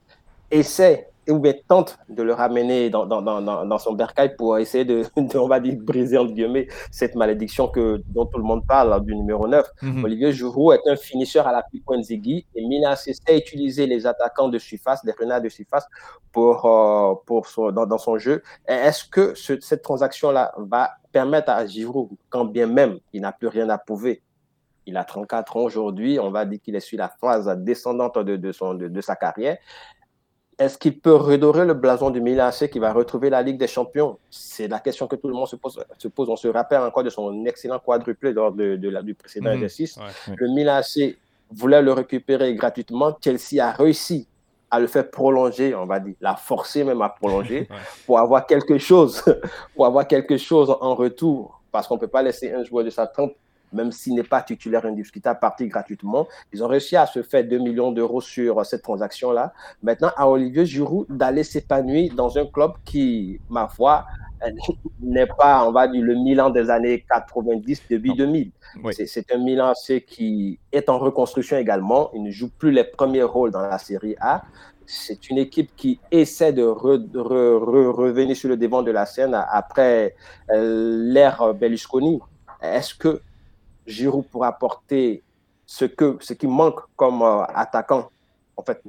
essaie 0.50 1.08
ou 1.28 1.38
bien 1.38 1.54
tente 1.68 1.98
de 2.08 2.22
le 2.22 2.32
ramener 2.34 2.90
dans, 2.90 3.06
dans, 3.06 3.22
dans, 3.22 3.40
dans 3.40 3.64
dans 3.64 3.78
son 3.78 3.92
bercail 3.94 4.36
pour 4.36 4.58
essayer 4.58 4.84
de, 4.84 5.04
de, 5.16 5.38
on 5.38 5.48
va 5.48 5.60
dire, 5.60 5.76
briser, 5.80 6.18
entre 6.18 6.32
guillemets, 6.32 6.68
cette 6.90 7.14
malédiction 7.14 7.68
que, 7.68 8.02
dont 8.08 8.26
tout 8.26 8.38
le 8.38 8.44
monde 8.44 8.66
parle, 8.66 9.04
du 9.04 9.14
numéro 9.16 9.46
9. 9.48 9.66
Mhm. 9.82 10.04
Olivier 10.04 10.32
Giroud 10.32 10.74
est 10.84 10.90
un 10.90 10.96
finisseur 10.96 11.46
à 11.46 11.52
la 11.52 11.62
Pipo 11.62 11.96
Nzigui 11.96 12.46
et 12.54 12.66
Milan 12.66 12.94
sait 12.96 13.14
utiliser 13.36 13.86
les 13.86 14.06
attaquants 14.06 14.48
de 14.48 14.58
surface, 14.58 15.02
les 15.04 15.12
renards 15.12 15.40
de 15.42 15.48
surface 15.48 15.86
pour, 16.32 16.66
euh, 16.66 17.14
pour 17.26 17.46
son, 17.46 17.70
dans, 17.70 17.98
son 17.98 18.18
jeu. 18.18 18.42
Et 18.68 18.72
Est-ce 18.72 19.04
que 19.04 19.34
ce- 19.34 19.60
cette 19.60 19.82
transaction-là 19.82 20.52
va 20.58 20.90
permettre 21.12 21.50
à 21.50 21.64
Giroud, 21.66 22.08
quand 22.28 22.44
bien 22.44 22.66
même 22.66 22.98
il 23.12 23.20
n'a 23.22 23.32
plus 23.32 23.48
rien 23.48 23.68
à 23.70 23.78
prouver, 23.78 24.22
il 24.86 24.96
a 24.98 25.04
34 25.04 25.56
ans 25.56 25.60
aujourd'hui, 25.62 26.18
on 26.20 26.30
va 26.30 26.44
dire 26.44 26.58
qu'il 26.62 26.74
est 26.76 26.80
sur 26.80 26.98
la 26.98 27.08
phase 27.08 27.46
descendante 27.58 28.18
de, 28.18 28.36
de, 28.36 28.52
son, 28.52 28.74
de, 28.74 28.88
de 28.88 29.00
sa 29.00 29.16
carrière. 29.16 29.56
Est-ce 30.58 30.78
qu'il 30.78 30.98
peut 31.00 31.14
redorer 31.14 31.64
le 31.64 31.74
blason 31.74 32.10
du 32.10 32.20
Milan 32.20 32.46
AC 32.46 32.70
qui 32.70 32.78
va 32.78 32.92
retrouver 32.92 33.28
la 33.30 33.42
Ligue 33.42 33.58
des 33.58 33.66
Champions? 33.66 34.18
C'est 34.30 34.68
la 34.68 34.78
question 34.78 35.06
que 35.08 35.16
tout 35.16 35.28
le 35.28 35.34
monde 35.34 35.48
se 35.48 35.56
pose. 35.56 35.82
Se 35.98 36.08
pose. 36.08 36.28
On 36.28 36.36
se 36.36 36.48
rappelle 36.48 36.80
encore 36.80 37.02
de 37.02 37.10
son 37.10 37.44
excellent 37.46 37.78
quadruplé 37.80 38.32
lors 38.32 38.52
de, 38.52 38.76
de 38.76 38.88
la, 38.88 39.02
du 39.02 39.14
précédent 39.14 39.50
Mhm. 39.50 39.54
exercice. 39.56 39.96
Ouais. 39.96 40.34
Le 40.36 40.48
Milan 40.48 40.76
AC 40.76 41.16
voulait 41.50 41.82
le 41.82 41.92
récupérer 41.92 42.54
gratuitement. 42.54 43.16
Chelsea 43.22 43.58
a 43.60 43.72
réussi 43.72 44.28
à 44.70 44.80
le 44.80 44.86
faire 44.86 45.08
prolonger, 45.10 45.74
on 45.74 45.86
va 45.86 46.00
dire, 46.00 46.14
l'a 46.20 46.34
forcer 46.36 46.84
même 46.84 47.00
à 47.02 47.08
prolonger 47.08 47.60
Ouais. 47.70 47.76
pour 48.06 48.18
avoir 48.18 48.46
quelque 48.46 48.78
chose, 48.78 49.22
pour 49.74 49.86
avoir 49.86 50.06
quelque 50.06 50.36
chose 50.36 50.70
en 50.80 50.94
retour. 50.94 51.60
Parce 51.72 51.88
qu'on 51.88 51.94
ne 51.96 52.00
peut 52.00 52.08
pas 52.08 52.22
laisser 52.22 52.52
un 52.52 52.62
joueur 52.62 52.84
de 52.84 52.90
sa 52.90 53.06
trempe, 53.06 53.34
même 53.74 53.92
s'il 53.92 54.14
n'est 54.14 54.22
pas 54.22 54.40
titulaire 54.42 54.86
indiscutable, 54.86 55.38
partir 55.40 55.68
gratuitement. 55.68 56.26
Ils 56.52 56.62
ont 56.64 56.68
réussi 56.68 56.96
à 56.96 57.06
se 57.06 57.22
faire 57.22 57.44
2 57.44 57.58
millions 57.58 57.92
d'euros 57.92 58.20
sur 58.20 58.64
cette 58.64 58.82
transaction-là. 58.82 59.52
Maintenant, 59.82 60.10
à 60.16 60.28
Olivier 60.28 60.64
Giroud 60.64 61.06
d'aller 61.10 61.42
s'épanouir 61.44 62.14
dans 62.14 62.38
un 62.38 62.46
club 62.46 62.72
qui, 62.84 63.40
ma 63.50 63.68
foi, 63.68 64.06
euh, 64.44 64.50
n'est 65.02 65.26
pas, 65.26 65.66
on 65.68 65.72
va 65.72 65.88
dire, 65.88 66.02
le 66.02 66.14
Milan 66.14 66.50
des 66.50 66.70
années 66.70 67.04
90, 67.10 67.82
début 67.88 68.10
Non. 68.10 68.14
2000. 68.16 68.50
Oui. 68.82 68.94
C'est- 68.94 69.30
un 69.32 69.38
Milan 69.38 69.72
AC 69.72 70.04
qui 70.04 70.58
est 70.72 70.88
en 70.88 70.98
reconstruction 70.98 71.56
également. 71.56 72.10
Il 72.14 72.22
ne 72.22 72.30
joue 72.30 72.50
plus 72.50 72.70
les 72.72 72.84
premiers 72.84 73.22
rôles 73.22 73.50
dans 73.50 73.60
la 73.62 73.78
Série 73.78 74.16
A. 74.20 74.42
C'est 74.86 75.30
une 75.30 75.38
équipe 75.38 75.74
qui 75.76 75.98
essaie 76.10 76.52
de, 76.52 76.62
re- 76.62 76.98
de 76.98 77.18
re- 77.18 77.58
re- 77.58 77.88
revenir 77.90 78.36
sur 78.36 78.50
le 78.50 78.56
devant 78.58 78.82
de 78.82 78.90
la 78.90 79.06
scène 79.06 79.34
après 79.50 80.14
euh, 80.50 80.98
l'ère 81.10 81.54
Berlusconi. 81.54 82.20
Est-ce 82.60 82.94
que 82.94 83.20
Giroud 83.86 84.26
pourra 84.26 84.48
apporter 84.48 85.22
ce, 85.66 85.84
qui 85.84 86.46
manque 86.46 86.80
comme 86.96 87.22
euh, 87.22 87.42
attaquant, 87.44 88.10
en 88.56 88.62
fait, 88.62 88.82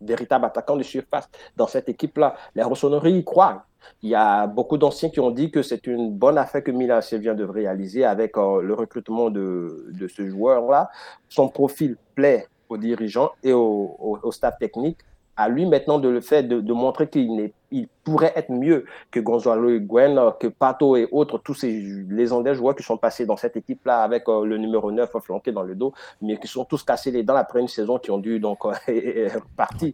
véritable 0.00 0.44
attaquant 0.44 0.76
de 0.76 0.82
surface 0.82 1.28
dans 1.56 1.66
cette 1.66 1.88
équipe-là 1.88 2.36
Les 2.54 2.62
Rossonneries 2.62 3.18
y 3.18 3.24
croient. 3.24 3.64
Il 4.02 4.10
y 4.10 4.14
a 4.14 4.46
beaucoup 4.46 4.76
d'anciens 4.76 5.08
qui 5.08 5.20
ont 5.20 5.30
dit 5.30 5.50
que 5.50 5.62
c'est 5.62 5.86
une 5.86 6.12
bonne 6.12 6.36
affaire 6.36 6.62
que 6.62 6.70
Milan 6.70 7.00
vient 7.12 7.34
de 7.34 7.44
réaliser 7.44 8.04
avec 8.04 8.36
euh, 8.36 8.62
le 8.62 8.74
recrutement 8.74 9.30
de, 9.30 9.86
de 9.92 10.08
ce 10.08 10.28
joueur-là. 10.28 10.90
Son 11.28 11.48
profil 11.48 11.96
plaît 12.14 12.46
aux 12.68 12.76
dirigeants 12.76 13.30
et 13.42 13.52
au, 13.52 13.96
au, 14.22 14.32
staff 14.32 14.58
technique 14.58 14.98
à 15.38 15.48
lui 15.48 15.66
maintenant 15.66 16.00
de 16.00 16.08
le 16.08 16.20
faire, 16.20 16.42
de, 16.42 16.72
montrer 16.72 17.08
qu'il 17.08 17.52
il 17.70 17.86
pourrait 18.02 18.32
être 18.34 18.50
mieux 18.50 18.84
que 19.12 19.20
Gonzalo 19.20 19.70
Higuain, 19.70 20.32
que 20.40 20.48
Pato 20.48 20.96
et 20.96 21.06
autres, 21.12 21.38
tous 21.38 21.54
ces 21.54 21.70
légendaires 22.10 22.54
joueurs 22.54 22.74
qui 22.74 22.82
sont 22.82 22.96
passés 22.96 23.24
dans 23.24 23.36
cette 23.36 23.56
équipe-là 23.56 24.02
avec 24.02 24.28
euh, 24.28 24.44
le 24.44 24.58
numéro 24.58 24.90
9 24.90 25.08
flanqué 25.22 25.52
dans 25.52 25.62
le 25.62 25.76
dos, 25.76 25.94
mais 26.20 26.38
qui 26.38 26.48
sont 26.48 26.64
tous 26.64 26.82
cassés 26.82 27.12
les 27.12 27.22
dents 27.22 27.36
après 27.36 27.60
une 27.60 27.68
saison, 27.68 28.00
qui 28.00 28.10
ont 28.10 28.18
dû 28.18 28.40
donc 28.40 28.58
euh, 28.64 29.28
partir. 29.56 29.92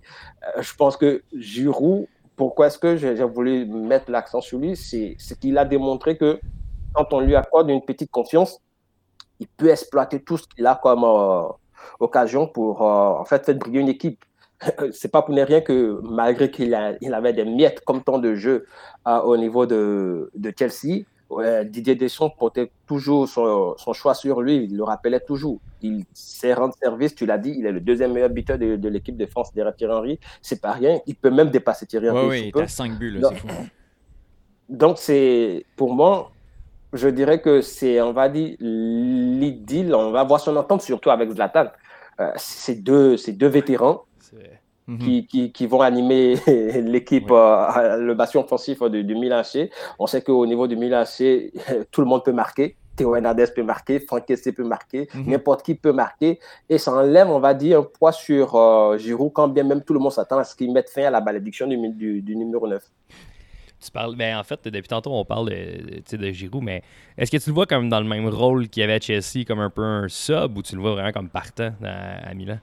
Euh, 0.56 0.62
je 0.62 0.74
pense 0.76 0.96
que 0.96 1.22
Giroud, 1.36 2.06
pourquoi 2.36 2.68
est-ce 2.68 2.78
que 2.78 2.96
j'ai 2.96 3.14
voulu 3.24 3.66
mettre 3.66 4.10
l'accent 4.10 4.40
sur 4.40 4.58
lui? 4.58 4.76
C'est 4.76 5.16
qu'il 5.38 5.58
a 5.58 5.66
démontré 5.66 6.16
que 6.16 6.40
quand 6.94 7.12
on 7.12 7.20
lui 7.20 7.36
accorde 7.36 7.68
une 7.68 7.82
petite 7.82 8.10
confiance, 8.10 8.62
il 9.40 9.48
peut 9.48 9.68
exploiter 9.68 10.20
tout 10.20 10.38
ce 10.38 10.48
qu'il 10.48 10.66
a 10.66 10.80
comme 10.82 11.04
occasion 12.00 12.46
pour 12.46 12.80
en 12.80 13.24
fait 13.26 13.44
faire 13.44 13.56
briller 13.56 13.80
une 13.80 13.88
équipe. 13.88 14.24
c'est 14.92 15.10
pas 15.10 15.22
pour 15.22 15.34
ne 15.34 15.42
rien 15.42 15.60
que 15.60 16.00
malgré 16.02 16.50
qu'il 16.50 16.76
il 17.00 17.14
avait 17.14 17.32
des 17.32 17.44
miettes 17.44 17.82
comme 17.84 18.02
temps 18.02 18.18
de 18.18 18.34
jeu 18.34 18.66
euh, 19.06 19.20
au 19.20 19.36
niveau 19.36 19.66
de, 19.66 20.30
de 20.34 20.52
Chelsea, 20.56 21.04
Didier 21.64 21.94
Deschamps 21.96 22.30
portait 22.30 22.70
toujours 22.86 23.28
son, 23.28 23.74
son, 23.76 23.92
choix 23.92 24.14
sur 24.14 24.40
lui, 24.40 24.64
il 24.64 24.76
le 24.76 24.84
rappelait 24.84 25.20
toujours. 25.20 25.58
Il 25.82 26.04
sait 26.12 26.54
rendre 26.54 26.74
service, 26.80 27.14
tu 27.14 27.26
l'as 27.26 27.38
dit, 27.38 27.54
il 27.58 27.66
est 27.66 27.72
le 27.72 27.80
deuxième 27.80 28.12
meilleur 28.12 28.30
buteur 28.30 28.58
de, 28.58 28.76
de 28.76 28.88
l'équipe 28.88 29.16
de 29.16 29.26
France 29.26 29.52
derrière 29.52 29.74
Thierry 29.74 29.94
Henry. 29.94 30.20
C'est 30.42 30.60
pas 30.60 30.72
rien, 30.72 31.00
il 31.06 31.16
peut 31.16 31.30
même 31.30 31.50
dépasser 31.50 31.86
Thierry 31.86 32.10
Henry. 32.10 32.26
Oui, 32.28 32.52
il 32.54 32.62
a 32.62 32.68
5 32.68 32.98
buts, 32.98 33.20
c'est 33.20 33.36
fou. 33.36 33.48
Donc, 34.68 34.98
c'est 34.98 35.66
pour 35.76 35.94
moi, 35.94 36.30
je 36.92 37.08
dirais 37.08 37.40
que 37.40 37.60
c'est, 37.60 38.00
on 38.00 38.12
va 38.12 38.28
dire, 38.28 38.56
l'idylle, 38.60 39.94
on 39.94 40.10
va 40.10 40.24
voir 40.24 40.40
son 40.40 40.56
entente 40.56 40.82
surtout 40.82 41.10
avec 41.10 41.30
Zlatan. 41.30 41.66
Euh, 42.20 42.32
deux, 42.78 43.16
deux 43.28 43.48
vétérans 43.48 44.04
Mhm. 44.86 45.26
qui, 45.26 45.52
qui, 45.52 45.66
vont 45.66 45.80
animer 45.80 46.36
l'équipe, 46.82 47.30
euh, 47.30 47.96
le 47.96 48.14
bastion 48.14 48.44
offensif 48.44 48.82
du, 48.82 49.02
du 49.02 49.14
Milan 49.14 49.38
AC. 49.38 49.70
On 49.98 50.06
sait 50.06 50.20
qu'au 50.20 50.44
niveau 50.46 50.66
du 50.66 50.76
Milan 50.76 50.98
AC, 50.98 51.52
tout 51.90 52.02
le 52.02 52.06
monde 52.06 52.22
peut 52.22 52.32
marquer. 52.32 52.76
Théo 52.94 53.16
Hernandez 53.16 53.46
peut 53.54 53.62
marquer, 53.62 53.98
Franck 53.98 54.26
Kessé 54.26 54.52
peut 54.52 54.62
marquer, 54.62 55.08
mhm. 55.14 55.30
n'importe 55.30 55.64
qui 55.64 55.74
peut 55.74 55.92
marquer. 55.92 56.38
Et 56.68 56.78
ça 56.78 56.92
enlève, 56.92 57.28
on 57.28 57.40
va 57.40 57.54
dire, 57.54 57.80
un 57.80 57.82
poids 57.82 58.12
sur 58.12 58.54
euh, 58.54 58.98
Giroud, 58.98 59.32
quand 59.32 59.48
bien 59.48 59.64
même 59.64 59.82
tout 59.82 59.94
le 59.94 60.00
monde 60.00 60.12
s'attend 60.12 60.38
à 60.38 60.44
ce 60.44 60.54
qu'il 60.54 60.72
mette 60.72 60.90
fin 60.90 61.04
à 61.04 61.10
la 61.10 61.20
malédiction 61.20 61.66
du, 61.66 62.22
du, 62.22 62.36
numéro 62.36 62.68
9. 62.68 62.82
Tu 63.80 63.90
parles, 63.90 64.16
ben 64.16 64.38
en 64.38 64.44
fait, 64.44 64.68
depuis 64.68 64.88
tantôt, 64.88 65.12
on 65.12 65.24
parle 65.24 65.50
de, 65.50 66.16
de 66.16 66.30
Giroud, 66.30 66.62
mais 66.62 66.82
est-ce 67.18 67.30
que 67.30 67.36
tu 67.36 67.50
le 67.50 67.54
vois 67.54 67.66
comme 67.66 67.88
dans 67.88 68.00
le 68.00 68.06
même 68.06 68.28
rôle 68.28 68.68
qu'il 68.68 68.82
y 68.82 68.84
avait 68.84 68.94
à 68.94 69.00
Chelsea, 69.00 69.44
comme 69.46 69.60
un 69.60 69.70
peu 69.70 69.82
un 69.82 70.08
sub, 70.08 70.56
ou 70.56 70.62
tu 70.62 70.76
le 70.76 70.80
vois 70.80 70.92
vraiment 70.92 71.12
comme 71.12 71.28
partant 71.28 71.72
à 71.82 72.32
Milan? 72.34 72.58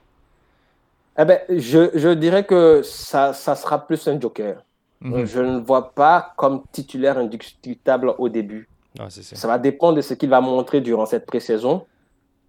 Eh 1.18 1.24
ben, 1.24 1.40
je, 1.48 1.90
je, 1.94 2.08
dirais 2.08 2.44
que 2.44 2.82
ça, 2.82 3.32
ça 3.32 3.54
sera 3.54 3.86
plus 3.86 4.06
un 4.08 4.18
joker. 4.18 4.64
Mhm. 5.00 5.24
Je 5.26 5.40
ne 5.40 5.60
vois 5.60 5.94
pas 5.94 6.32
comme 6.36 6.62
titulaire 6.72 7.18
indiscutable 7.18 8.14
au 8.18 8.28
début. 8.28 8.68
Ah, 8.98 9.10
ça. 9.10 9.22
ça 9.22 9.48
va 9.48 9.58
dépendre 9.58 9.96
de 9.96 10.00
ce 10.00 10.14
qu'il 10.14 10.28
va 10.30 10.40
montrer 10.40 10.80
durant 10.80 11.06
cette 11.06 11.26
pré-saison 11.26 11.84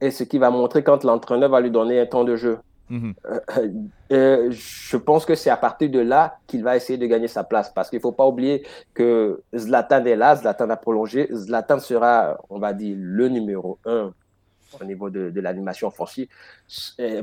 et 0.01 0.11
ce 0.11 0.23
qu'il 0.23 0.39
va 0.39 0.49
montrer 0.49 0.83
quand 0.83 1.03
l'entraîneur 1.03 1.49
va 1.49 1.61
lui 1.61 1.71
donner 1.71 1.99
un 1.99 2.05
temps 2.05 2.23
de 2.23 2.35
jeu. 2.35 2.59
Mhm. 2.89 3.13
Euh, 3.25 3.69
euh, 4.11 4.51
je 4.51 4.97
pense 4.97 5.25
que 5.25 5.35
c'est 5.35 5.49
à 5.49 5.57
partir 5.57 5.89
de 5.89 5.99
là 5.99 6.37
qu'il 6.47 6.63
va 6.63 6.75
essayer 6.75 6.97
de 6.97 7.05
gagner 7.05 7.27
sa 7.27 7.43
place 7.43 7.69
parce 7.73 7.89
qu'il 7.89 7.97
ne 7.97 8.01
faut 8.01 8.11
pas 8.11 8.27
oublier 8.27 8.65
que 8.93 9.41
Zlatan 9.55 10.05
est 10.05 10.15
là, 10.15 10.35
Zlatan 10.35 10.69
a 10.69 10.75
prolongé, 10.75 11.27
Zlatan 11.31 11.79
sera, 11.79 12.37
on 12.49 12.59
va 12.59 12.73
dire, 12.73 12.95
le 12.99 13.29
numéro 13.29 13.79
un 13.85 14.13
au 14.79 14.85
niveau 14.85 15.09
de, 15.09 15.29
de 15.29 15.41
l'animation 15.41 15.87
offensive. 15.87 16.27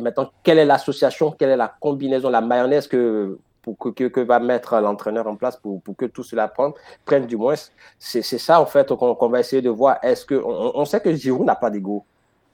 maintenant, 0.01 0.31
quelle 0.43 0.59
est 0.59 0.65
l'association, 0.65 1.33
quelle 1.33 1.51
est 1.51 1.57
la 1.57 1.75
combinaison, 1.81 2.31
la 2.31 2.41
mayonnaise 2.41 2.87
que, 2.87 3.39
pour 3.63 3.77
que, 3.79 3.91
que, 3.91 4.21
va 4.21 4.39
mettre 4.39 4.79
l'entraîneur 4.81 5.27
en 5.27 5.37
place 5.37 5.57
pour, 5.57 5.83
pour, 5.83 5.97
que 5.97 6.07
tout 6.07 6.23
cela 6.23 6.49
prenne, 6.49 6.73
prenne 7.05 7.27
du 7.27 7.37
moins? 7.37 7.55
C'est 7.99 8.23
ça, 8.23 8.61
en 8.61 8.67
fait, 8.67 8.95
qu'on 8.95 9.29
va 9.29 9.41
essayer 9.41 9.63
de 9.63 9.71
voir. 9.71 9.99
Est-ce 10.03 10.25
que 10.25 10.35
on, 10.35 10.79
on, 10.79 10.85
sait 10.85 11.01
que 11.01 11.15
Giroud 11.15 11.47
n'a 11.47 11.57
pas 11.57 11.71
d'ego. 11.71 12.05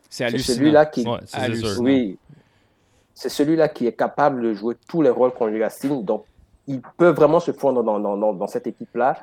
C'est 0.08 0.38
celui-là 0.38 0.86
qui, 0.86 1.06
oui, 1.80 2.18
c'est 3.14 3.28
celui-là 3.28 3.68
qui 3.68 3.86
est 3.86 3.92
capable 3.92 4.42
de 4.42 4.52
jouer 4.52 4.76
tous 4.88 5.02
les 5.02 5.10
rôles 5.10 5.32
qu'on 5.32 5.46
lui 5.46 5.64
assigne. 5.64 6.04
Donc, 6.04 6.24
il 6.66 6.80
peut 6.96 7.08
vraiment 7.08 7.40
se 7.40 7.52
fondre 7.52 7.82
dans, 7.82 7.98
dans, 7.98 8.16
dans, 8.16 8.32
dans 8.34 8.46
cette 8.46 8.66
équipe-là. 8.66 9.18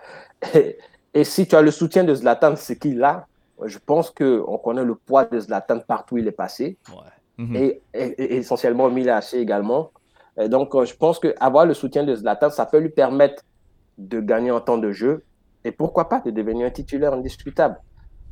Et, 0.55 0.78
et, 1.13 1.24
si 1.24 1.47
tu 1.47 1.55
as 1.55 1.61
le 1.61 1.71
soutien 1.71 2.03
de 2.03 2.13
Zlatan, 2.13 2.55
c'est 2.55 2.78
qu'il 2.78 3.03
a, 3.03 3.28
je 3.66 3.78
pense 3.80 4.10
qu'on 4.10 4.58
connaît 4.58 4.84
le 4.84 4.95
poids 4.95 5.26
de 5.26 5.39
Zlatan 5.39 5.80
partout 5.80 6.16
où 6.16 6.18
il 6.18 6.28
est 6.28 6.32
passé. 6.32 6.78
Mhm. 7.38 7.56
et, 7.56 7.82
essentiellement 7.93 8.86
au 8.86 8.91
Milan 8.91 9.16
AC 9.16 9.34
également. 9.34 9.91
donc, 10.47 10.76
euh, 10.76 10.86
je 10.86 10.95
pense 10.95 11.20
qu'avoir 11.20 11.66
le 11.66 11.74
soutien 11.74 12.04
de 12.04 12.16
Zlatan, 12.16 12.49
ça 12.51 12.66
peut 12.66 12.78
lui 12.78 12.89
permettre 12.89 13.43
de 13.97 14.20
gagner 14.20 14.51
en 14.51 14.62
temps 14.62 14.78
de 14.78 14.91
jeu 14.91 15.24
et 15.64 15.72
pourquoi 15.72 16.10
pas 16.10 16.20
de 16.20 16.32
devenir 16.32 16.68
un 16.68 16.72
titulaire 16.72 17.14
indiscutable. 17.14 17.80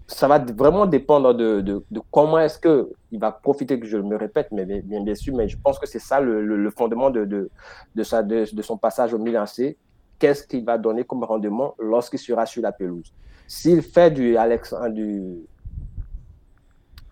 Ça 0.07 0.27
va 0.27 0.39
vraiment 0.39 0.85
dépendre 0.85 1.33
de, 1.33 1.61
de, 1.61 1.83
comment 2.11 2.39
est-ce 2.39 2.59
qu'il 2.59 3.19
va 3.19 3.31
profiter, 3.31 3.79
que 3.79 3.85
je 3.87 3.97
me 3.97 4.17
répète, 4.17 4.49
mais 4.51 4.65
bien, 4.65 5.01
bien 5.03 5.15
sûr, 5.15 5.33
mais 5.35 5.47
je 5.47 5.57
pense 5.57 5.79
que 5.79 5.87
c'est 5.87 5.99
ça 5.99 6.19
le, 6.19 6.43
le, 6.43 6.69
fondement 6.71 7.09
de, 7.09 7.23
de, 7.23 7.49
de, 7.95 8.55
de, 8.55 8.61
son 8.61 8.77
passage 8.77 9.13
au 9.13 9.19
Milan 9.19 9.43
AC. 9.43 9.77
Qu'est-ce 10.19 10.45
qu'il 10.45 10.65
va 10.65 10.77
donner 10.77 11.05
comme 11.05 11.23
rendement 11.23 11.75
lorsqu'il 11.79 12.19
sera 12.19 12.45
sur 12.45 12.61
la 12.61 12.73
pelouse? 12.73 13.13
S'il 13.51 13.81
fait 13.81 14.11
du 14.11 14.37
Alex, 14.37 14.73
du, 14.91 15.45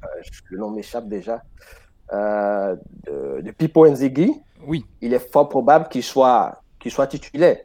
euh, 0.03 0.07
le 0.45 0.57
nom 0.57 0.71
m'échappe 0.71 1.09
déjà, 1.09 1.43
euh, 2.13 2.77
de, 3.03 3.51
Pipo 3.51 3.85
Nzigi, 3.85 4.31
oui. 4.65 4.85
il 5.01 5.13
est 5.13 5.31
fort 5.33 5.49
probable 5.49 5.89
qu'il 5.89 6.01
soit, 6.01 6.61
qu'il 6.79 6.91
soit 6.91 7.07
titulaire. 7.07 7.57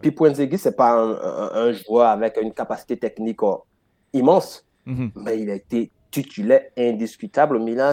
Pipo 0.00 0.28
Nzigi, 0.28 0.58
ce 0.58 0.68
n'est 0.68 0.74
pas 0.74 0.94
un, 0.94 1.70
joueur 1.70 2.08
avec 2.08 2.36
une 2.42 2.52
capacité 2.52 2.96
technique 2.96 3.40
oh, 3.44 3.62
immense, 4.12 4.66
mhm. 4.84 5.12
mais 5.14 5.38
il 5.38 5.48
a 5.48 5.54
été 5.54 5.92
titulaire 6.10 6.62
indiscutable 6.76 7.54
au 7.54 7.60
Milan 7.60 7.92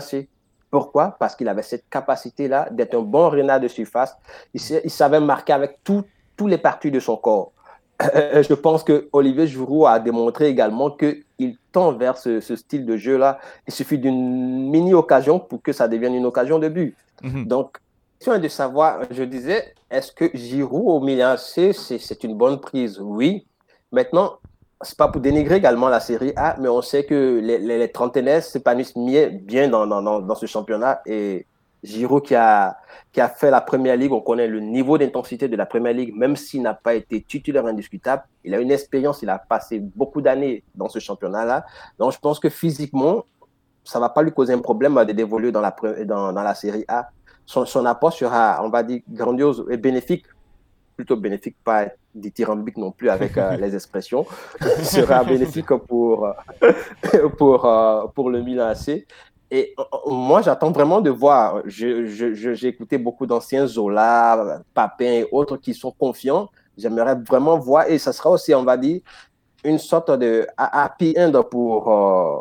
Pourquoi? 0.71 1.17
Parce 1.19 1.35
qu'il 1.35 1.47
avait 1.47 1.61
cette 1.61 1.87
capacité-là 1.87 2.67
d'être 2.71 2.95
un 2.97 3.03
bon 3.03 3.29
renard 3.29 3.59
de 3.59 3.67
surface. 3.67 4.17
Il, 4.55 4.61
il 4.85 4.89
savait 4.89 5.19
marquer 5.19 5.53
avec 5.53 5.81
tous 5.83 6.47
les 6.47 6.57
parties 6.57 6.89
de 6.89 6.99
son 6.99 7.15
corps. 7.15 7.51
Euh, 8.01 8.43
je 8.43 8.53
pense 8.53 8.83
que 8.83 9.07
Olivier 9.13 9.47
Giroud 9.47 9.87
a 9.87 9.99
démontré 9.99 10.47
également 10.47 10.91
qu'il 10.91 11.57
tend 11.71 11.93
vers 11.93 12.17
ce, 12.17 12.39
style 12.41 12.85
de 12.85 12.97
jeu-là. 12.97 13.39
Il 13.67 13.73
suffit 13.73 13.97
d'une 13.97 14.69
mini-occasion 14.69 15.39
pour 15.39 15.61
que 15.61 15.71
ça 15.71 15.87
devienne 15.87 16.13
une 16.15 16.25
occasion 16.25 16.59
de 16.59 16.67
but. 16.67 16.95
Mhm. 17.23 17.45
Donc, 17.45 17.77
question 18.19 18.37
de 18.37 18.47
savoir, 18.47 19.01
je 19.09 19.23
disais, 19.23 19.73
est-ce 19.89 20.11
que 20.11 20.29
Giroud 20.33 20.83
au 20.87 20.99
Milan 20.99 21.35
C, 21.37 21.71
c'est 21.73 22.23
une 22.23 22.35
bonne 22.35 22.59
prise? 22.59 22.99
Oui. 22.99 23.45
Maintenant, 23.91 24.39
c'est 24.81 24.97
pas 24.97 25.07
pour 25.07 25.21
dénigrer 25.21 25.55
également 25.55 25.87
la 25.87 25.99
série 25.99 26.33
A, 26.35 26.55
mais 26.59 26.67
on 26.67 26.81
sait 26.81 27.05
que 27.05 27.39
les, 27.41 27.57
les, 27.57 27.77
les 27.77 27.91
trentenaires 27.91 28.43
s'épanouissent 28.43 28.93
bien 28.95 29.69
dans, 29.69 29.87
dans, 29.87 30.19
dans, 30.19 30.35
ce 30.35 30.45
championnat 30.45 31.01
et 31.05 31.45
Giroud 31.85 32.23
qui 32.23 32.35
a, 32.35 32.77
qui 33.11 33.21
a 33.21 33.29
fait 33.29 33.51
la 33.51 33.61
première 33.61 33.95
ligue, 33.95 34.11
on 34.11 34.21
connaît 34.21 34.47
le 34.47 34.59
niveau 34.59 34.97
d'intensité 34.97 35.47
de 35.47 35.55
la 35.55 35.65
première 35.65 35.93
ligue, 35.93 36.15
même 36.15 36.35
s'il 36.35 36.61
n'a 36.61 36.73
pas 36.73 36.95
été 36.95 37.21
titulaire 37.21 37.65
indiscutable. 37.65 38.23
Il 38.43 38.53
a 38.53 38.59
une 38.59 38.71
expérience, 38.71 39.21
il 39.21 39.29
a 39.29 39.37
passé 39.37 39.79
beaucoup 39.79 40.21
d'années 40.21 40.63
dans 40.73 40.89
ce 40.89 40.99
championnat-là. 40.99 41.65
Donc 41.99 42.11
je 42.11 42.19
pense 42.19 42.39
que 42.39 42.49
physiquement, 42.49 43.25
ça 43.83 43.99
ne 43.99 44.01
va 44.01 44.09
pas 44.09 44.23
lui 44.23 44.31
causer 44.31 44.53
un 44.53 44.59
problème 44.59 45.01
d'évoluer 45.05 45.51
dans 45.51 45.61
la, 45.61 45.75
dans, 46.05 46.33
dans 46.33 46.41
la 46.41 46.55
série 46.55 46.83
A. 46.87 47.09
Son, 47.45 47.65
son, 47.65 47.85
apport 47.85 48.11
sera, 48.11 48.59
on 48.63 48.69
va 48.69 48.81
dire, 48.81 49.01
grandiose 49.07 49.65
et 49.69 49.77
bénéfique. 49.77 50.25
Plutôt 50.95 51.17
bénéfique, 51.17 51.57
pas 51.63 51.87
dithyrambique 52.15 52.77
non 52.77 52.91
plus 52.91 53.09
avec 53.09 53.37
euh, 53.37 53.57
les 53.57 53.75
expressions. 53.75 54.25
sera 54.81 55.23
bénéfique 55.23 55.67
pour, 55.67 56.27
pour, 57.37 57.65
euh, 57.65 58.07
pour 58.15 58.29
le 58.31 58.41
Milan 58.41 58.67
AC. 58.67 59.05
Et 59.51 59.75
moi, 60.07 60.41
j'attends 60.41 60.71
vraiment 60.71 61.01
de 61.01 61.09
voir. 61.09 61.61
J'ai 61.65 62.67
écouté 62.67 62.97
beaucoup 62.97 63.25
d'anciens 63.25 63.67
Zola, 63.67 64.61
Papin 64.73 65.05
et 65.05 65.27
autres 65.31 65.57
qui 65.57 65.73
sont 65.73 65.91
confiants. 65.91 66.49
J'aimerais 66.77 67.15
vraiment 67.15 67.57
voir, 67.57 67.87
et 67.87 67.97
ça 67.97 68.11
sera 68.11 68.31
aussi, 68.31 68.53
on 68.53 68.63
va 68.63 68.75
dire, 68.75 68.99
une 69.63 69.77
sorte 69.79 70.11
de 70.11 70.45
happy 70.57 71.15
end 71.17 71.31
pour, 71.49 71.89
euh, 71.91 72.39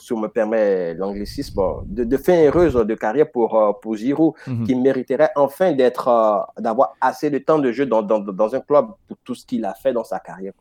si 0.00 0.12
on 0.12 0.18
me 0.18 0.28
permet 0.28 0.94
l'anglicisme, 0.94 1.60
de, 1.86 2.04
de, 2.04 2.16
fin 2.16 2.44
heureuse 2.44 2.74
de 2.74 2.94
carrière 2.94 3.30
pour, 3.30 3.54
euh, 3.60 3.72
pour 3.80 3.96
Giroud, 3.96 4.34
Mhm. 4.46 4.64
qui 4.66 4.74
mériterait 4.74 5.30
enfin 5.34 5.72
d'être, 5.72 6.08
euh, 6.08 6.60
d'avoir 6.60 6.94
assez 7.00 7.30
de 7.30 7.38
temps 7.38 7.58
de 7.58 7.72
jeu 7.72 7.86
dans, 7.86 8.02
dans, 8.02 8.18
dans 8.20 8.54
un 8.54 8.60
club 8.60 8.88
pour 9.08 9.16
tout 9.24 9.34
ce 9.34 9.44
qu'il 9.46 9.64
a 9.64 9.74
fait 9.74 9.92
dans 9.92 10.04
sa 10.04 10.18
carrière. 10.20 10.52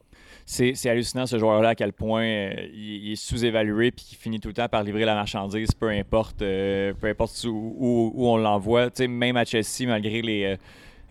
C'est 0.52 0.90
hallucinant 0.90 1.28
ce 1.28 1.38
joueur-là 1.38 1.70
à 1.70 1.76
quel 1.76 1.94
point 1.94 2.24
euh, 2.24 2.54
il, 2.74 3.12
est 3.12 3.16
sous-évalué 3.16 3.92
puis 3.92 4.04
qu'il 4.04 4.18
finit 4.18 4.40
tout 4.40 4.48
le 4.48 4.56
temps 4.56 4.68
par 4.68 4.82
livrer 4.82 5.06
la 5.06 5.14
marchandise, 5.14 5.72
peu 5.76 5.90
importe, 5.90 6.42
euh, 6.42 6.92
peu 7.00 7.06
importe 7.06 7.44
où, 7.44 7.76
où- 7.78 8.28
on 8.28 8.36
l'envoie. 8.36 8.90
Même 9.08 9.38
à 9.38 9.46
Chelsea, 9.46 9.86
malgré 9.86 10.24
les, 10.24 10.58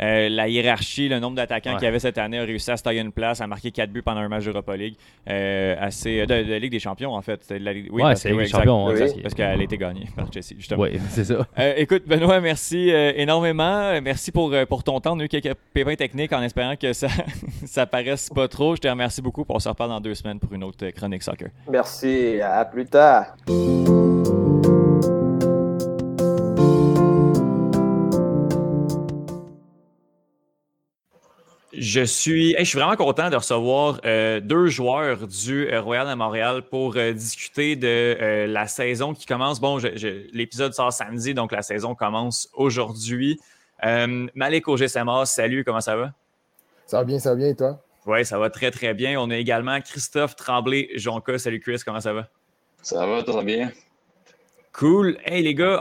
euh, 0.00 0.08
Euh, 0.08 0.28
la 0.30 0.48
hiérarchie, 0.48 1.08
le 1.08 1.18
nombre 1.20 1.36
d'attaquants 1.36 1.70
Ouais. 1.72 1.76
qu'il 1.76 1.84
y 1.84 1.88
avait 1.88 1.98
cette 1.98 2.18
année 2.18 2.38
a 2.38 2.42
réussi 2.44 2.70
à 2.70 2.76
se 2.76 2.82
tailler 2.82 3.00
une 3.00 3.12
place, 3.12 3.40
à 3.40 3.46
marquer 3.46 3.70
4 3.70 3.90
buts 3.90 4.02
pendant 4.02 4.20
un 4.20 4.28
match 4.28 4.44
d'Europa 4.44 4.76
League. 4.76 4.94
Euh, 5.28 5.76
assez, 5.78 6.24
de, 6.26 6.42
de 6.44 6.54
Ligue 6.54 6.70
des 6.72 6.78
Champions, 6.80 7.14
en 7.14 7.20
fait. 7.22 7.40
La 7.60 7.72
Ligue- 7.72 7.88
oui, 7.90 8.02
ouais, 8.02 8.10
parce 8.10 8.22
c'est 8.22 8.32
oui, 8.32 8.44
exact. 8.44 8.58
champions. 8.58 8.86
Oui. 8.86 9.20
Parce 9.22 9.34
qu'elle 9.34 9.60
a 9.60 9.62
été 9.62 9.76
gagnée 9.76 10.06
par 10.16 10.32
Chelsea, 10.32 10.54
justement. 10.56 10.82
Oui, 10.82 10.98
c'est 11.10 11.24
ça. 11.24 11.46
Euh, 11.58 11.74
écoute, 11.76 12.04
Benoît, 12.06 12.40
merci 12.40 12.90
euh, 12.90 13.12
énormément. 13.16 13.64
Euh, 13.82 14.00
Merci 14.02 14.32
pour, 14.32 14.52
euh, 14.52 14.64
pour 14.64 14.82
ton 14.82 14.98
temps. 15.00 15.14
On 15.16 15.20
a 15.20 15.24
eu 15.24 15.28
quelques 15.28 15.54
pépins 15.74 15.94
techniques 15.96 16.32
en 16.32 16.42
espérant 16.42 16.76
que 16.76 16.92
ça 16.92 17.08
ça 17.66 17.84
paraisse 17.86 18.30
pas 18.34 18.48
trop. 18.48 18.74
Je 18.76 18.80
te 18.80 18.88
remercie 18.88 19.20
beaucoup. 19.20 19.44
On 19.48 19.58
se 19.58 19.68
reparle 19.68 19.90
dans 19.90 20.00
deux 20.00 20.14
semaines 20.14 20.38
pour 20.40 20.52
une 20.54 20.64
autre 20.64 20.86
euh, 20.86 20.90
chronique 20.90 21.22
soccer. 21.22 21.48
Merci, 21.70 22.40
à 22.40 22.64
plus 22.64 22.86
tard. 22.86 23.34
Je 31.72 32.00
suis, 32.02 32.52
hey, 32.54 32.64
je 32.64 32.70
suis 32.70 32.78
vraiment 32.78 32.96
content 32.96 33.28
de 33.28 33.36
recevoir 33.36 34.00
euh, 34.06 34.40
deux 34.40 34.68
joueurs 34.68 35.26
du 35.26 35.68
euh, 35.70 35.82
Royal 35.82 36.08
de 36.08 36.14
Montréal 36.14 36.62
pour 36.62 36.96
euh, 36.96 37.12
discuter 37.12 37.76
de 37.76 37.86
euh, 37.86 38.46
la 38.46 38.66
saison 38.66 39.12
qui 39.12 39.26
commence. 39.26 39.60
Bon, 39.60 39.78
je- 39.78 39.94
je- 39.96 40.28
l'épisode 40.32 40.72
sort 40.72 40.92
samedi, 40.92 41.34
donc 41.34 41.52
la 41.52 41.60
saison 41.60 41.94
commence 41.94 42.48
aujourd'hui. 42.54 43.38
Euh, 43.84 44.26
Malik 44.34 44.66
Ogesema, 44.66 45.26
salut, 45.26 45.62
comment 45.62 45.82
ça 45.82 45.94
va? 45.94 46.12
Ça 46.86 46.98
va 46.98 47.04
bien, 47.04 47.18
ça 47.18 47.30
va 47.30 47.36
bien, 47.36 47.48
et 47.48 47.54
toi? 47.54 47.84
Oui, 48.06 48.24
ça 48.24 48.38
va 48.38 48.48
très, 48.48 48.70
très 48.70 48.94
bien. 48.94 49.20
On 49.20 49.28
a 49.30 49.36
également 49.36 49.78
Christophe 49.82 50.36
Tremblay-Jonca. 50.36 51.36
Salut 51.38 51.60
Chris, 51.60 51.82
comment 51.84 52.00
ça 52.00 52.14
va? 52.14 52.28
Ça 52.80 53.06
va, 53.06 53.22
tout 53.22 53.34
va 53.34 53.42
bien. 53.42 53.70
Cool. 54.78 55.18
Hey 55.24 55.42
les 55.42 55.56
gars, 55.56 55.80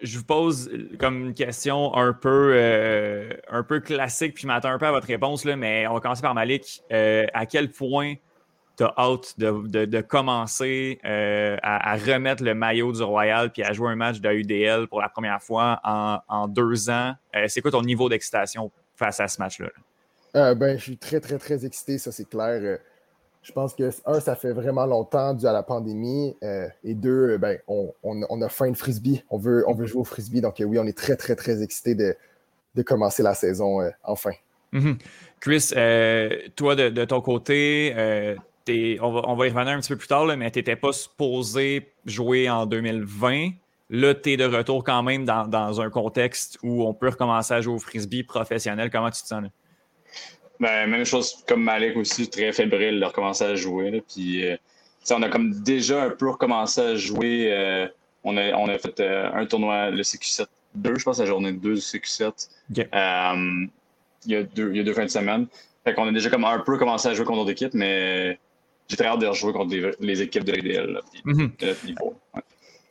je 0.00 0.16
vous 0.16 0.22
pose 0.24 0.70
comme 1.00 1.26
une 1.26 1.34
question 1.34 1.92
un 1.96 2.12
peu, 2.12 2.52
euh, 2.54 3.32
un 3.50 3.64
peu 3.64 3.80
classique, 3.80 4.34
puis 4.34 4.42
je 4.42 4.46
m'attends 4.46 4.68
un 4.68 4.78
peu 4.78 4.86
à 4.86 4.92
votre 4.92 5.08
réponse, 5.08 5.44
là, 5.44 5.56
mais 5.56 5.88
on 5.88 5.94
va 5.94 5.98
commencer 5.98 6.22
par 6.22 6.32
Malik. 6.32 6.84
Euh, 6.92 7.26
à 7.34 7.46
quel 7.46 7.72
point 7.72 8.14
tu 8.78 8.84
as 8.84 8.94
hâte 8.96 9.34
de, 9.38 9.66
de- 9.66 9.84
de 9.86 10.00
commencer 10.02 11.00
euh, 11.04 11.56
à, 11.64 11.96
remettre 11.96 12.44
le 12.44 12.54
maillot 12.54 12.92
du 12.92 13.02
Royal 13.02 13.50
puis 13.50 13.64
à 13.64 13.72
jouer 13.72 13.90
un 13.90 13.96
match 13.96 14.20
de 14.20 14.30
UDL 14.30 14.86
pour 14.86 15.00
la 15.00 15.08
première 15.08 15.42
fois 15.42 15.80
en, 15.82 16.20
en 16.28 16.46
deux 16.46 16.90
ans? 16.90 17.14
Euh, 17.34 17.46
C'est 17.48 17.60
quoi 17.60 17.72
ton 17.72 17.82
niveau 17.82 18.08
d'excitation 18.08 18.70
face 18.94 19.18
à 19.18 19.26
ce 19.26 19.42
match-là? 19.42 19.70
Euh, 20.36 20.54
ben, 20.54 20.78
je 20.78 20.82
suis 20.84 20.96
très, 20.96 21.18
très, 21.18 21.38
très 21.38 21.66
excité, 21.66 21.98
ça 21.98 22.12
c'est 22.12 22.28
clair. 22.28 22.78
Je 23.42 23.50
pense 23.52 23.74
que, 23.74 23.90
un, 24.06 24.20
ça 24.20 24.36
fait 24.36 24.52
vraiment 24.52 24.86
longtemps 24.86 25.34
dû 25.34 25.46
à 25.46 25.52
la 25.52 25.62
pandémie. 25.62 26.36
euh, 26.42 26.68
et 26.84 26.94
deux, 26.94 27.30
euh, 27.32 27.38
ben, 27.38 27.58
on, 27.66 27.92
on- 28.02 28.24
on 28.28 28.42
a 28.42 28.48
faim 28.48 28.70
de 28.70 28.76
frisbee. 28.76 29.24
On 29.30 29.38
veut, 29.38 29.64
on 29.66 29.74
veut 29.74 29.86
jouer 29.86 30.00
au 30.00 30.04
frisbee. 30.04 30.40
Donc, 30.40 30.60
euh, 30.60 30.64
oui, 30.64 30.78
on 30.78 30.86
est 30.86 30.96
très, 30.96 31.16
très, 31.16 31.34
très 31.34 31.62
excité 31.62 31.94
de, 31.94 32.14
de 32.74 32.82
commencer 32.82 33.22
la 33.22 33.34
saison 33.34 33.80
euh, 33.80 33.90
enfin. 34.04 34.30
Mhm. 34.72 34.96
Chris, 35.40 35.70
toi, 36.56 36.76
de, 36.76 36.88
de 36.88 37.04
ton 37.04 37.20
côté, 37.20 37.94
on, 39.00 39.12
va, 39.12 39.20
on 39.28 39.34
va 39.34 39.46
y 39.46 39.50
revenir 39.50 39.74
un 39.74 39.80
petit 39.80 39.88
peu 39.90 39.96
plus 39.98 40.08
tard, 40.08 40.24
là, 40.24 40.36
mais 40.36 40.50
tu 40.50 40.60
n'étais 40.60 40.76
pas 40.76 40.92
supposé 40.92 41.92
jouer 42.06 42.48
en 42.48 42.64
2020. 42.66 43.50
Là, 43.90 44.14
tu 44.14 44.30
es 44.32 44.36
de 44.38 44.44
retour 44.44 44.84
quand 44.84 45.02
même 45.02 45.24
dans, 45.26 45.46
dans 45.46 45.80
un 45.82 45.90
contexte 45.90 46.58
où 46.62 46.84
on 46.84 46.94
peut 46.94 47.08
recommencer 47.10 47.52
à 47.52 47.60
jouer 47.60 47.74
au 47.74 47.78
frisbee 47.78 48.22
professionnel. 48.22 48.88
Comment 48.90 49.10
tu 49.10 49.20
te 49.22 49.26
sens? 49.26 49.42
Là? 49.42 49.48
Ben, 50.62 50.86
même 50.88 51.04
chose 51.04 51.42
comme 51.48 51.64
Malik 51.64 51.96
aussi, 51.96 52.30
très 52.30 52.52
fébrile 52.52 53.00
de 53.00 53.04
recommencer 53.04 53.42
à 53.42 53.56
jouer. 53.56 53.90
là. 53.90 53.98
Puis, 54.08 54.46
euh, 54.46 54.56
on 55.10 55.20
a 55.22 55.28
comme 55.28 55.60
déjà 55.62 56.04
un 56.04 56.10
peu 56.10 56.30
recommencé 56.30 56.80
à 56.80 56.94
jouer. 56.94 57.48
euh, 57.52 57.88
on, 58.22 58.36
a, 58.36 58.52
on 58.54 58.68
a 58.68 58.78
fait 58.78 59.00
euh, 59.00 59.28
un 59.34 59.44
tournoi, 59.44 59.90
le 59.90 60.02
CQ7 60.02 60.46
2, 60.76 60.98
je 60.98 61.04
pense, 61.04 61.18
la 61.18 61.26
journée 61.26 61.52
2 61.52 61.74
du 61.74 61.80
CQ7. 61.80 62.28
Ok. 62.70 62.78
Euh, 62.78 63.66
il, 64.24 64.30
y 64.32 64.36
a 64.36 64.44
deux, 64.44 64.70
il 64.70 64.76
y 64.76 64.80
a 64.80 64.84
deux 64.84 64.92
fins 64.94 65.04
de 65.04 65.10
semaine. 65.10 65.48
Fait 65.82 65.94
qu'on 65.94 66.06
a 66.06 66.12
déjà 66.12 66.30
comme 66.30 66.44
un 66.44 66.60
peu 66.60 66.78
commencé 66.78 67.08
à 67.08 67.14
jouer 67.14 67.24
contre 67.24 67.40
d'autres 67.40 67.50
équipes, 67.50 67.74
mais 67.74 68.38
j'ai 68.86 68.96
très 68.96 69.06
hâte 69.06 69.18
de 69.18 69.26
rejouer 69.26 69.52
contre 69.52 69.74
les, 69.74 69.90
les 69.98 70.22
équipes 70.22 70.44
de 70.44 70.52
niveau. 71.84 72.14
Ouais. 72.36 72.42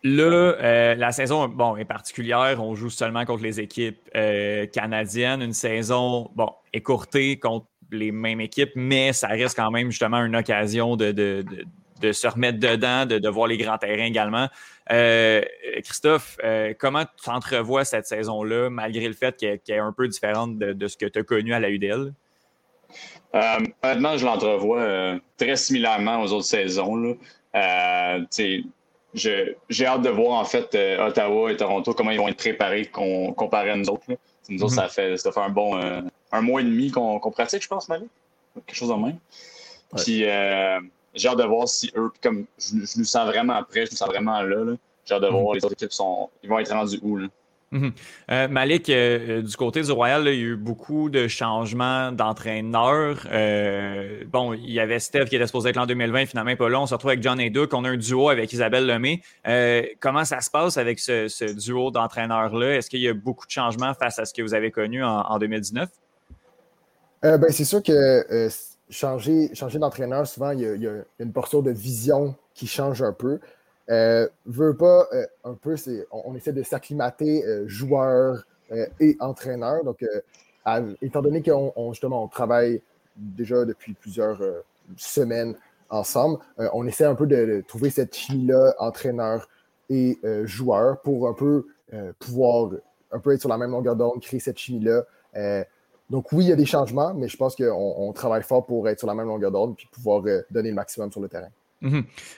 Là, 0.04 0.24
euh, 0.24 0.95
la 0.95 1.12
saison 1.12 1.47
bon, 1.47 1.78
est 1.78 1.86
particulière. 1.86 2.58
On 2.60 2.74
joue 2.74 2.89
seulement 2.89 3.24
contre 3.26 3.43
les 3.43 3.60
équipes 3.60 3.99
euh, 4.16 4.66
canadiennes. 4.66 5.43
Une 5.43 5.54
saison 5.54 6.32
bon, 6.34 6.49
écourtée 6.74 7.38
contre 7.38 7.68
les 7.91 8.12
mêmes 8.12 8.41
équipes, 8.41 8.72
mais 8.76 9.14
ça 9.14 9.28
reste 9.28 9.56
quand 9.56 9.70
même 9.70 9.91
justement 9.91 10.24
une 10.26 10.36
occasion 10.36 10.95
de, 10.95 11.12
de, 11.12 11.45
de- 12.02 12.12
se 12.14 12.28
remettre 12.28 12.58
dedans, 12.58 13.06
de, 13.06 13.30
voir 13.30 13.47
les 13.47 13.58
grands 13.58 13.78
terrains 13.78 14.06
également. 14.06 14.47
Euh, 14.91 15.43
Christophe, 15.84 16.38
comment 16.80 17.04
tu 17.22 17.30
entrevois 17.30 17.86
cette 17.86 18.08
saison-là, 18.08 18.72
malgré 18.72 19.08
le 19.08 19.14
fait 19.14 19.38
qu'elle 19.38 19.60
est 19.68 19.78
un 19.80 19.91
peu 19.91 20.08
différente 20.08 20.58
de, 20.58 20.88
ce 20.88 20.97
que 20.97 21.06
tu 21.06 21.20
as 21.20 21.24
connu 21.24 21.54
à 21.54 21.60
la 21.60 21.70
UDL? 21.70 22.12
Honnêtement, 23.34 24.18
je 24.18 24.26
l'entrevois 24.26 25.20
très 25.38 25.58
similairement 25.58 26.24
aux 26.24 26.32
autres 26.32 26.47
saisons. 26.47 26.95
Là. 26.95 28.18
J'ai 29.14 29.86
hâte 29.86 30.01
de 30.03 30.09
voir 30.09 30.39
en 30.39 30.45
fait 30.45 30.74
euh, 30.76 31.07
Ottawa 31.07 31.51
et 31.51 31.57
Toronto 31.57 31.93
comment 31.93 32.12
ils 32.12 32.18
vont 32.18 32.28
être 32.30 32.38
préparés 32.38 32.86
com- 32.86 33.34
comparé 33.36 33.72
à 33.72 33.76
nous 33.76 33.89
autres. 33.89 34.03
là. 34.07 34.16
Nous 34.49 34.64
autres, 34.64 34.74
Mhm. 34.74 34.80
ça, 34.80 34.88
fait, 34.88 35.18
ça 35.18 35.32
fait 35.32 35.39
un 35.39 35.49
bon 35.49 35.78
euh, 35.78 36.01
un 36.32 36.41
mois 36.41 36.62
et 36.62 36.64
demi 36.64 36.91
qu'on 36.91 37.20
qu'on 37.20 37.32
pratique, 37.32 37.62
je 37.64 37.68
pense, 37.68 37.89
Mali. 37.89 38.07
Quelque 38.66 38.76
chose 38.76 38.91
en 38.91 38.97
même. 38.97 39.18
Ouais. 39.93 40.01
Puis 40.03 40.24
euh, 40.26 40.80
j'ai 41.14 41.28
hâte 41.28 41.38
de 41.38 41.43
voir 41.43 41.68
si 41.68 41.91
eux, 41.95 42.09
comme 42.24 42.45
je, 42.57 42.86
je 42.86 42.99
nous 42.99 43.05
sens 43.05 43.28
vraiment 43.28 43.62
prêts, 43.64 43.86
je 43.86 43.91
nous 43.91 43.97
sens 43.97 44.07
vraiment 44.07 44.41
là. 44.41 44.64
là. 44.64 44.74
J'ai 45.05 45.14
hâte 45.16 45.22
de 45.24 45.28
voir 45.28 45.53
les 45.55 45.64
autres 45.66 45.74
équipes 45.74 45.91
sont. 45.93 46.30
Ils 46.43 46.49
vont 46.49 46.59
être 46.59 46.72
rendus 46.74 46.99
où 47.01 47.18
là. 47.18 47.28
Euh, 47.74 48.48
Malik, 48.50 48.90
euh, 48.90 49.40
euh, 49.40 49.42
du 49.42 49.56
côté 49.56 49.82
du 49.82 49.92
Royal, 49.92 50.24
il 50.28 50.34
y 50.34 50.44
a 50.44 50.48
eu 50.48 50.56
beaucoup 50.56 51.10
de 51.10 51.28
changements 51.28 52.12
d'entraîneurs. 52.12 53.28
Bon, 54.28 54.54
il 54.54 54.72
y 54.72 54.80
avait 54.80 55.00
Steph 55.00 55.26
qui 55.26 55.36
était 55.36 55.48
supposé 55.48 55.70
être 55.70 55.78
là 55.78 55.84
en 55.84 55.88
2020, 55.88 56.26
finalement 56.26 56.56
pas 56.56 56.70
là. 56.70 56.82
On 56.82 56.86
se 56.86 56.94
retrouve 56.94 57.12
avec 57.12 57.24
John 57.24 57.40
et 57.40 57.50
Duke. 57.50 57.74
On 57.74 57.86
a 57.86 57.90
un 57.90 57.98
duo 57.98 58.30
avec 58.30 58.52
Isabelle 58.52 58.86
Lemay. 58.86 59.22
Comment 60.00 60.26
ça 60.26 60.42
se 60.42 60.50
passe 60.50 60.78
avec 60.78 61.00
ce, 61.00 61.54
duo 61.54 61.92
d'entraîneurs-là? 61.92 62.78
Est-ce 62.78 62.90
qu'il 62.90 63.02
y 63.02 63.08
a 63.08 63.14
beaucoup 63.14 63.46
de 63.46 63.52
changements 63.52 63.94
face 63.94 64.20
à 64.20 64.26
ce 64.26 64.34
que 64.34 64.42
vous 64.42 64.54
avez 64.54 64.72
connu 64.72 65.04
en, 65.04 65.22
en 65.22 65.40
2019? 65.40 65.90
Euh, 67.24 67.38
ben, 67.38 67.52
c'est 67.52 67.66
sûr 67.66 67.84
que 67.84 68.50
changer, 68.90 69.54
changer 69.54 69.80
d'entraîneur, 69.80 70.28
souvent, 70.28 70.52
il 70.52 70.60
y, 70.60 70.66
a, 70.66 70.76
il 70.76 70.82
y 70.82 70.88
a 70.88 71.04
une 71.20 71.32
portion 71.32 71.62
de 71.62 71.72
vision 71.72 72.36
qui 72.54 72.68
change 72.68 73.02
un 73.02 73.14
peu. 73.14 73.40
Euh, 73.92 74.28
euh, 74.48 75.26
on, 76.12 76.36
essaie 76.36 76.54
de 76.54 76.64
s'acclimater 76.64 77.46
euh, 77.46 77.68
joueurs 77.68 78.46
euh, 78.72 78.86
et 79.00 79.18
entraîneurs. 79.20 79.84
Donc, 79.84 80.06
étant 81.02 81.22
donné 81.22 81.42
qu'on 81.42 81.74
on, 81.76 81.92
justement, 81.92 82.24
on 82.24 82.28
travaille 82.28 82.82
déjà 83.18 83.66
depuis 83.66 83.94
plusieurs 83.94 84.39
semaines 84.96 85.56
ensemble, 85.89 86.39
on 86.58 86.88
essaie 86.88 87.04
un 87.04 87.16
peu 87.16 87.28
de, 87.28 87.64
trouver 87.68 87.89
cette 87.89 88.16
chimie-là, 88.16 88.76
entraîneur 88.80 89.50
et 89.89 90.18
joueur, 90.46 91.02
pour 91.02 91.28
un 91.28 91.34
peu 91.34 91.66
pouvoir 92.20 92.72
un 93.12 93.32
être 93.32 93.39
sur 93.42 93.50
la 93.50 93.58
même 93.58 93.72
longueur 93.72 93.96
d'onde, 93.96 94.22
créer 94.22 94.39
cette 94.39 94.58
chimie-là. 94.58 95.04
Donc 96.10 96.32
oui, 96.32 96.46
il 96.46 96.50
y 96.50 96.54
a 96.54 96.56
des 96.56 96.66
changements, 96.66 97.14
mais 97.14 97.28
je 97.28 97.36
pense 97.36 97.56
qu'on 97.56 97.96
on 97.98 98.14
travaille 98.14 98.44
fort 98.44 98.66
pour 98.66 98.88
être 98.88 99.00
sur 99.00 99.08
la 99.08 99.16
même 99.16 99.28
longueur 99.28 99.52
d'ordre 99.52 99.76
puis 99.76 99.89
pouvoir 99.92 100.24
donner 100.52 100.70
le 100.70 100.76
maximum 100.76 101.12
sur 101.12 101.22
le 101.22 101.28
terrain. 101.28 101.50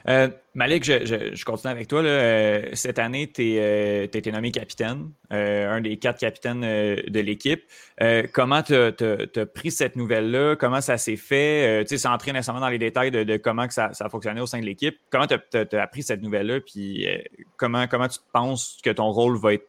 Euh, 0.08 0.30
Malik, 0.54 0.84
je, 0.84 1.06
je- 1.06 1.36
je 1.36 1.46
continue 1.46 1.72
avec 1.72 1.88
toi. 1.88 2.02
là. 2.02 2.10
Euh, 2.10 2.70
cette 2.74 2.98
année, 3.00 3.30
tu 3.32 3.60
as 3.60 4.04
été 4.04 4.32
nommé 4.32 4.52
capitaine, 4.52 5.12
euh, 5.32 5.70
un 5.70 5.82
des 5.82 5.98
quatre 5.98 6.20
capitaines 6.20 6.64
euh, 6.64 6.96
de 7.08 7.20
l'équipe. 7.20 7.62
Euh, 8.02 8.24
comment 8.32 8.62
tu 8.64 8.74
as, 8.76 9.46
pris 9.54 9.72
cette 9.72 9.96
nouvelle-là? 9.96 10.56
Comment 10.56 10.82
ça 10.82 10.98
s'est 10.98 11.18
fait? 11.18 11.82
Euh, 11.82 11.84
tu 11.84 11.90
sais, 11.90 11.98
sans 11.98 12.14
entrer 12.14 12.32
nécessairement 12.32 12.62
dans 12.62 12.70
les 12.70 12.78
détails 12.80 13.12
de, 13.12 13.38
comment 13.38 13.68
que 13.68 13.74
ça, 13.74 13.92
ça 13.94 14.06
a 14.06 14.10
fonctionné 14.10 14.40
au 14.42 14.46
sein 14.46 14.60
de 14.60 14.66
l'équipe. 14.66 14.98
Comment 15.10 15.28
tu 15.28 15.36
as, 15.58 15.82
appris 15.82 16.04
cette 16.04 16.22
nouvelle-là? 16.22 16.62
Puis 16.62 17.08
euh, 17.08 17.18
comment, 17.58 17.88
comment 17.88 18.08
tu 18.08 18.20
penses 18.32 18.80
que 18.84 18.92
ton 18.92 19.12
rôle 19.12 19.38
va, 19.38 19.54
être, 19.56 19.68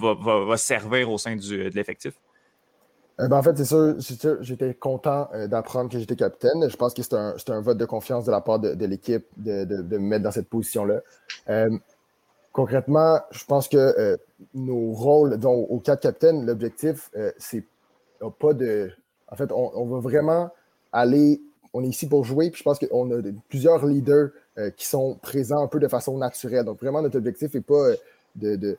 va, 0.00 0.14
va- 0.14 0.44
va 0.44 0.56
servir 0.56 1.10
au 1.10 1.18
sein 1.18 1.36
du- 1.36 1.70
de 1.70 1.74
l'effectif? 1.74 2.14
Euh, 3.20 3.28
ben, 3.28 3.36
en 3.36 3.42
fait, 3.42 3.56
c'est 3.56 3.64
sûr, 3.64 3.96
sûr, 4.00 4.38
j'étais 4.40 4.72
content 4.74 5.28
euh, 5.34 5.46
d'apprendre 5.46 5.90
que 5.90 5.98
j'étais 5.98 6.16
capitaine. 6.16 6.68
Je 6.68 6.76
pense 6.76 6.94
que 6.94 7.02
c'est 7.02 7.14
un, 7.14 7.60
vote 7.60 7.76
de 7.76 7.84
confiance 7.84 8.24
de 8.24 8.30
la 8.30 8.40
part 8.40 8.58
de, 8.58 8.86
l'équipe 8.86 9.26
de, 9.36 9.64
de- 9.64 9.98
me 9.98 10.08
mettre 10.08 10.24
dans 10.24 10.30
cette 10.30 10.48
position-là. 10.48 11.00
Euh, 11.48 11.70
concrètement, 12.52 13.20
je 13.30 13.44
pense 13.44 13.68
que 13.68 13.76
euh, 13.76 14.16
nos 14.54 14.92
rôles, 14.92 15.36
donc 15.38 15.66
aux 15.70 15.80
quatre 15.80 16.00
capitaines, 16.00 16.46
l'objectif, 16.46 17.10
c'est 17.38 17.64
pas 18.38 18.54
de. 18.54 18.90
En 19.28 19.36
fait, 19.36 19.52
on, 19.52 19.70
on 19.74 19.86
va 19.86 19.98
vraiment 20.00 20.50
aller. 20.92 21.40
On 21.72 21.84
est 21.84 21.88
ici 21.88 22.08
pour 22.08 22.24
jouer, 22.24 22.50
puis 22.50 22.58
je 22.58 22.64
pense 22.64 22.78
qu'on 22.78 23.10
a 23.12 23.22
plusieurs 23.48 23.86
leaders 23.86 24.30
qui 24.76 24.86
sont 24.86 25.14
présents 25.22 25.62
un 25.62 25.68
peu 25.68 25.78
de 25.78 25.86
façon 25.86 26.18
naturelle. 26.18 26.64
Donc, 26.64 26.80
vraiment, 26.80 27.00
notre 27.00 27.16
objectif 27.18 27.54
n'est 27.54 27.60
pas 27.60 27.92
de 28.34 28.76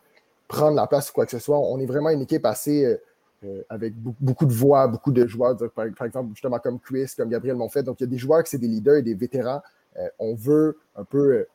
prendre 0.50 0.76
la 0.76 0.88
place 0.88 1.10
ou 1.10 1.14
quoi 1.14 1.26
que 1.26 1.32
ce 1.32 1.40
soit. 1.40 1.58
On 1.58 1.80
est 1.80 1.86
vraiment 1.86 2.10
une 2.10 2.22
équipe 2.22 2.46
assez. 2.46 3.00
Euh, 3.44 3.64
avec 3.70 3.96
be- 3.96 4.14
beaucoup 4.20 4.46
de 4.46 4.54
voix, 4.54 4.88
beaucoup 4.88 5.12
de 5.12 5.26
joueurs, 5.26 5.58
par, 5.74 6.06
exemple, 6.06 6.30
justement 6.34 6.60
comme 6.60 6.80
Chris, 6.80 7.12
comme 7.18 7.30
Gabriel 7.30 7.56
m'ont 7.56 7.70
fait. 7.70 7.82
Donc, 7.82 8.00
il 8.00 8.04
y 8.04 8.08
a 8.08 8.10
des 8.10 8.20
joueurs 8.20 8.44
qui 8.44 8.52
c'est 8.52 8.60
des 8.60 8.68
leaders 8.68 8.98
et 8.98 9.02
des 9.02 9.16
vétérans. 9.16 9.62
Euh, 9.98 10.08
on 10.20 10.36
veut 10.36 10.78
un 10.96 11.04
peu 11.04 11.34
euh, 11.34 11.48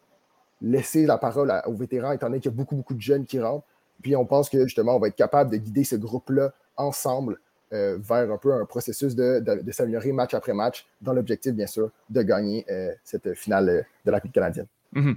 laisser 0.60 1.06
la 1.06 1.16
parole 1.16 1.52
aux 1.66 1.74
vétérans, 1.74 2.10
étant 2.10 2.26
donné 2.26 2.40
qu'il 2.40 2.50
y 2.50 2.54
a 2.54 2.56
beaucoup, 2.56 2.74
beaucoup 2.74 2.94
de 2.94 3.00
jeunes 3.00 3.24
qui 3.24 3.40
rentrent. 3.40 3.66
Puis, 4.02 4.16
on 4.16 4.26
pense 4.26 4.50
que 4.50 4.64
justement, 4.64 4.96
on 4.96 4.98
va 4.98 5.08
être 5.08 5.16
capable 5.16 5.52
de 5.52 5.58
guider 5.58 5.84
ce 5.84 5.94
groupe-là 5.96 6.52
ensemble 6.76 7.38
vers 7.70 8.30
un 8.30 8.38
peu 8.38 8.54
un 8.54 8.64
processus 8.64 9.14
de, 9.14 9.44
s'améliorer 9.70 10.12
match 10.12 10.34
après 10.34 10.54
match, 10.54 10.86
dans 11.02 11.12
l'objectif, 11.12 11.52
bien 11.52 11.66
sûr, 11.66 11.90
de 12.08 12.22
gagner 12.22 12.64
cette 13.04 13.34
finale 13.34 13.84
de 14.04 14.10
la 14.10 14.20
Coupe 14.20 14.32
canadienne. 14.32 14.66
Mhm. 14.92 15.16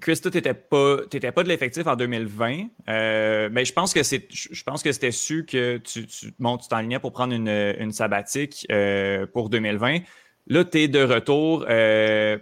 Chris, 0.00 0.20
tu 0.20 0.28
n'étais 0.28 0.54
pas, 0.54 0.98
pas 1.34 1.42
de 1.42 1.48
l'effectif 1.48 1.86
en 1.86 1.96
2020, 1.96 2.68
mais 2.86 3.64
je 3.64 3.72
pense 3.72 3.92
que 3.92 4.02
c'est, 4.02 4.26
je 4.30 4.62
pense 4.62 4.82
que 4.82 4.92
c'était 4.92 5.10
su 5.10 5.44
que 5.44 5.78
tu, 5.78 6.06
tu 6.06 6.32
t'enlignais 6.68 7.00
pour 7.00 7.12
prendre 7.12 7.34
une, 7.34 7.48
une 7.48 7.90
sabbatique 7.90 8.66
pour 9.32 9.50
2020. 9.50 9.98
Là, 10.46 10.64
tu 10.64 10.78
es 10.78 10.88
de 10.88 11.02
retour 11.02 11.66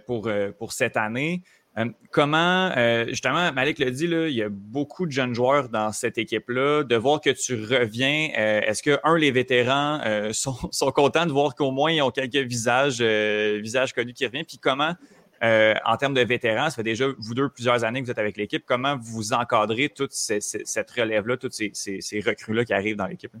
pour, 0.05 0.29
pour 0.57 0.73
cette 0.73 0.95
année. 0.95 1.41
Euh, 1.77 1.85
comment, 2.11 2.71
euh, 2.75 3.05
justement, 3.07 3.51
Malik 3.53 3.79
l'a 3.79 3.91
dit, 3.91 4.07
là, 4.07 4.27
il 4.27 4.35
y 4.35 4.43
a 4.43 4.49
beaucoup 4.49 5.05
de 5.05 5.11
jeunes 5.11 5.33
joueurs 5.33 5.69
dans 5.69 5.91
cette 5.91 6.17
équipe-là. 6.17 6.83
De 6.83 6.95
voir 6.95 7.21
que 7.21 7.29
tu 7.29 7.53
reviens, 7.53 8.29
euh, 8.37 8.61
est-ce 8.61 8.83
que, 8.83 8.99
un, 9.03 9.17
les 9.17 9.31
vétérans 9.31 10.01
sont, 10.31 10.91
contents 10.91 11.25
de 11.25 11.31
voir 11.31 11.55
qu'au 11.55 11.71
moins 11.71 11.91
ils 11.91 12.01
ont 12.01 12.11
quelques 12.11 12.35
visages, 12.35 13.01
visages 13.01 13.93
connus 13.93 14.13
qui 14.13 14.25
reviennent? 14.25 14.45
Puis 14.45 14.57
comment, 14.57 14.93
en 15.41 15.97
termes 15.97 16.13
de 16.13 16.21
vétérans, 16.21 16.69
ça 16.69 16.77
fait 16.77 16.83
déjà, 16.83 17.05
vous 17.17 17.33
deux, 17.33 17.49
plusieurs 17.49 17.83
années 17.83 18.01
que 18.01 18.05
vous 18.05 18.11
êtes 18.11 18.19
avec 18.19 18.37
l'équipe, 18.37 18.63
comment 18.65 18.97
vous 18.99 19.33
encadrez 19.33 19.89
toute 19.89 20.11
cette 20.11 20.91
relève-là, 20.91 21.37
toutes 21.37 21.53
ces, 21.53 21.71
ces, 21.73 22.19
recrues-là 22.19 22.65
qui 22.65 22.73
arrivent 22.73 22.97
dans 22.97 23.07
l'équipe? 23.07 23.31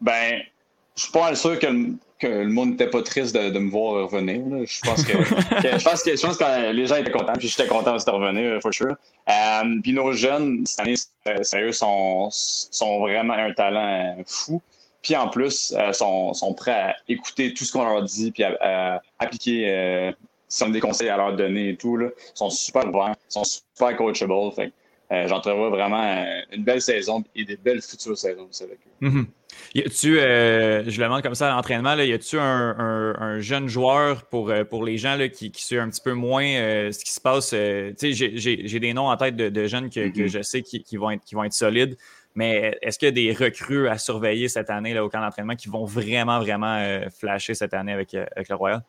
ben, 0.00 0.40
je 0.96 1.02
suis 1.02 1.12
pas 1.12 1.34
sûr 1.34 1.58
que 1.58 1.66
que 2.18 2.26
le 2.26 2.48
monde 2.48 2.70
n'était 2.70 2.90
pas 2.90 3.02
triste 3.02 3.34
de, 3.34 3.58
me 3.58 3.70
voir 3.70 4.10
revenir. 4.10 4.42
Je 4.66 4.80
pense 4.80 5.04
que, 5.04 5.12
je 5.12 5.84
pense 5.84 6.02
que 6.02 6.16
je 6.16 6.20
pense 6.20 6.36
que 6.36 6.72
les 6.72 6.86
gens 6.86 6.96
étaient 6.96 7.10
contents, 7.10 7.34
puis 7.38 7.48
j'étais 7.48 7.68
content 7.68 7.96
de 7.96 8.10
revenir, 8.10 8.60
for 8.60 8.74
sure. 8.74 8.96
Euh, 9.28 9.80
puis 9.82 9.92
nos 9.92 10.12
jeunes, 10.12 10.66
cette 10.66 10.80
année, 10.80 10.94
sérieux, 11.42 11.72
sont, 11.72 12.28
sont 12.30 13.00
vraiment 13.00 13.34
un 13.34 13.52
talent 13.52 14.16
fou. 14.26 14.60
Puis 15.02 15.16
en 15.16 15.28
plus, 15.28 15.74
euh, 15.76 15.92
sont, 15.92 16.34
sont 16.34 16.54
prêts 16.54 16.72
à 16.72 16.96
écouter 17.08 17.54
tout 17.54 17.64
ce 17.64 17.72
qu'on 17.72 17.84
leur 17.84 18.02
dit, 18.02 18.30
puis 18.30 18.42
à, 18.42 19.00
appliquer 19.18 19.70
euh, 19.70 20.12
des 20.70 20.80
conseils 20.80 21.08
à 21.08 21.16
leur 21.16 21.36
donner 21.36 21.70
et 21.70 21.76
tout. 21.76 21.96
Là. 21.96 22.08
Ils 22.16 22.38
sont 22.38 22.50
super 22.50 22.88
ouverts, 22.88 23.14
ils 23.28 23.32
sont 23.32 23.44
super 23.44 23.96
coachable. 23.96 24.34
Fait 24.54 24.72
euh, 25.10 25.26
j'entrevois 25.26 25.70
vraiment 25.70 26.02
euh, 26.02 26.40
une 26.52 26.64
belle 26.64 26.82
saison 26.82 27.24
et 27.34 27.44
des 27.44 27.56
belles 27.56 27.80
futures 27.80 28.18
saisons 28.18 28.46
aussi 28.50 28.64
avec 28.64 28.78
eux. 29.02 29.08
Mm 29.08 29.24
y 29.74 29.82
tu 29.82 30.20
euh, 30.20 30.84
je 30.88 30.98
le 30.98 31.04
demande 31.04 31.22
comme 31.22 31.34
ça 31.34 31.50
à 31.50 31.56
l'entraînement, 31.56 31.94
y 31.94 32.12
a-tu 32.12 32.38
un, 32.38 33.40
jeune 33.40 33.66
joueur 33.66 34.24
pour, 34.26 34.52
pour 34.70 34.84
les 34.84 34.98
gens 34.98 35.16
là, 35.16 35.28
qui, 35.28 35.50
qui 35.50 35.64
suivent 35.64 35.80
un 35.80 35.88
petit 35.88 36.00
peu 36.00 36.12
moins 36.12 36.44
ce 36.44 37.04
qui 37.04 37.10
se 37.10 37.20
passe? 37.20 37.50
j'ai 37.50 38.80
des 38.80 38.94
noms 38.94 39.08
en 39.08 39.16
tête 39.16 39.36
de, 39.36 39.66
jeunes 39.66 39.90
que, 39.90 40.08
que, 40.10 40.20
mm-hmm. 40.20 40.28
je 40.28 40.42
sais 40.42 40.62
qui, 40.62 40.96
vont 40.96 41.10
être, 41.10 41.24
qui 41.24 41.34
vont 41.34 41.44
être 41.44 41.54
solides, 41.54 41.96
mais 42.38 42.78
est-ce 42.82 43.00
qu'il 43.00 43.06
y 43.06 43.08
a 43.08 43.12
des 43.12 43.32
recrues 43.32 43.88
à 43.88 43.98
surveiller 43.98 44.48
cette 44.48 44.70
année 44.70 44.94
là, 44.94 45.04
au 45.04 45.08
camp 45.08 45.20
d'entraînement 45.20 45.56
qui 45.56 45.68
vont 45.68 45.84
vraiment, 45.84 46.38
vraiment 46.38 47.00
flasher 47.10 47.54
cette 47.54 47.74
année 47.74 47.92
avec, 47.92 48.14
avec 48.14 48.48
le 48.48 48.54
Royal? 48.54 48.82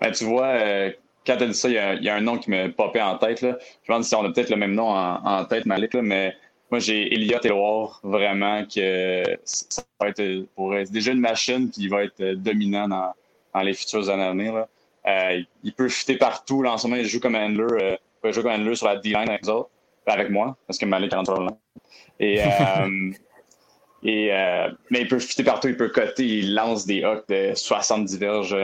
Ben, 0.00 0.12
tu 0.12 0.24
vois, 0.24 0.92
quand 1.26 1.36
tu 1.36 1.42
as 1.42 1.46
dit 1.46 1.54
ça, 1.54 1.68
il 1.68 2.04
y, 2.04 2.08
a, 2.08 2.14
un 2.14 2.20
nom 2.20 2.38
qui 2.38 2.50
me 2.50 2.70
popait 2.70 3.02
en 3.02 3.18
tête. 3.18 3.42
Là. 3.42 3.58
Je 3.82 3.88
demande 3.88 4.04
si 4.04 4.14
on 4.14 4.24
a 4.24 4.32
peut-être 4.32 4.50
le 4.50 4.56
même 4.56 4.74
nom 4.74 4.88
en, 4.88 5.44
tête, 5.46 5.66
Malik, 5.66 5.94
là, 5.94 6.02
mais 6.02 6.36
moi, 6.70 6.78
j'ai 6.78 7.12
Elliot 7.12 7.40
Éloire, 7.42 8.00
vraiment, 8.02 8.64
que 8.64 9.24
ça 9.44 9.82
va 10.00 10.08
être 10.08 10.46
pour 10.54 10.74
déjà 10.90 11.12
une 11.12 11.20
machine, 11.20 11.70
puis 11.70 11.82
il 11.82 11.90
va 11.90 12.04
être 12.04 12.22
dominant 12.34 12.88
dans, 12.88 13.62
les 13.62 13.74
futures 13.74 14.08
années 14.10 14.22
à 14.22 14.30
venir. 14.30 14.66
Euh, 15.06 15.42
il 15.62 15.72
peut 15.72 15.88
fitter 15.88 16.16
partout. 16.16 16.62
Là, 16.62 16.72
en 16.72 16.78
ce 16.78 16.86
moment, 16.86 17.00
il 17.00 17.06
joue 17.06 17.20
comme 17.20 17.34
handler, 17.34 17.64
euh, 17.64 17.96
il 18.24 18.32
peut 18.32 18.42
comme 18.42 18.50
handler 18.50 18.74
sur 18.74 18.86
la 18.86 18.96
D-line 18.96 19.30
avec 20.06 20.30
moi, 20.30 20.56
parce 20.66 20.78
que 20.78 20.86
Malik 20.86 21.12
rentre 21.12 21.40
là. 21.40 21.56
Et, 22.20 22.42
euh, 22.42 23.10
et, 24.02 24.30
mais 24.90 25.00
il 25.02 25.08
peut 25.08 25.18
fitter 25.18 25.44
partout, 25.44 25.68
il 25.68 25.76
peut 25.76 25.88
coter, 25.88 26.24
il 26.24 26.54
lance 26.54 26.86
des 26.86 27.02
hawks 27.02 27.28
de 27.28 27.52
70 27.54 28.18
verges 28.18 28.54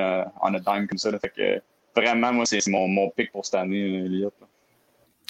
en 0.40 0.54
a 0.54 0.58
dime 0.58 0.86
comme 0.86 0.98
ça. 0.98 1.10
Là, 1.10 1.18
fait 1.18 1.30
que, 1.30 2.00
vraiment, 2.00 2.32
moi, 2.32 2.46
c'est 2.46 2.66
mon, 2.68 2.88
mon 2.88 3.10
pic 3.10 3.30
pour 3.32 3.44
cette 3.44 3.56
année, 3.56 4.04
Elliott. 4.04 4.34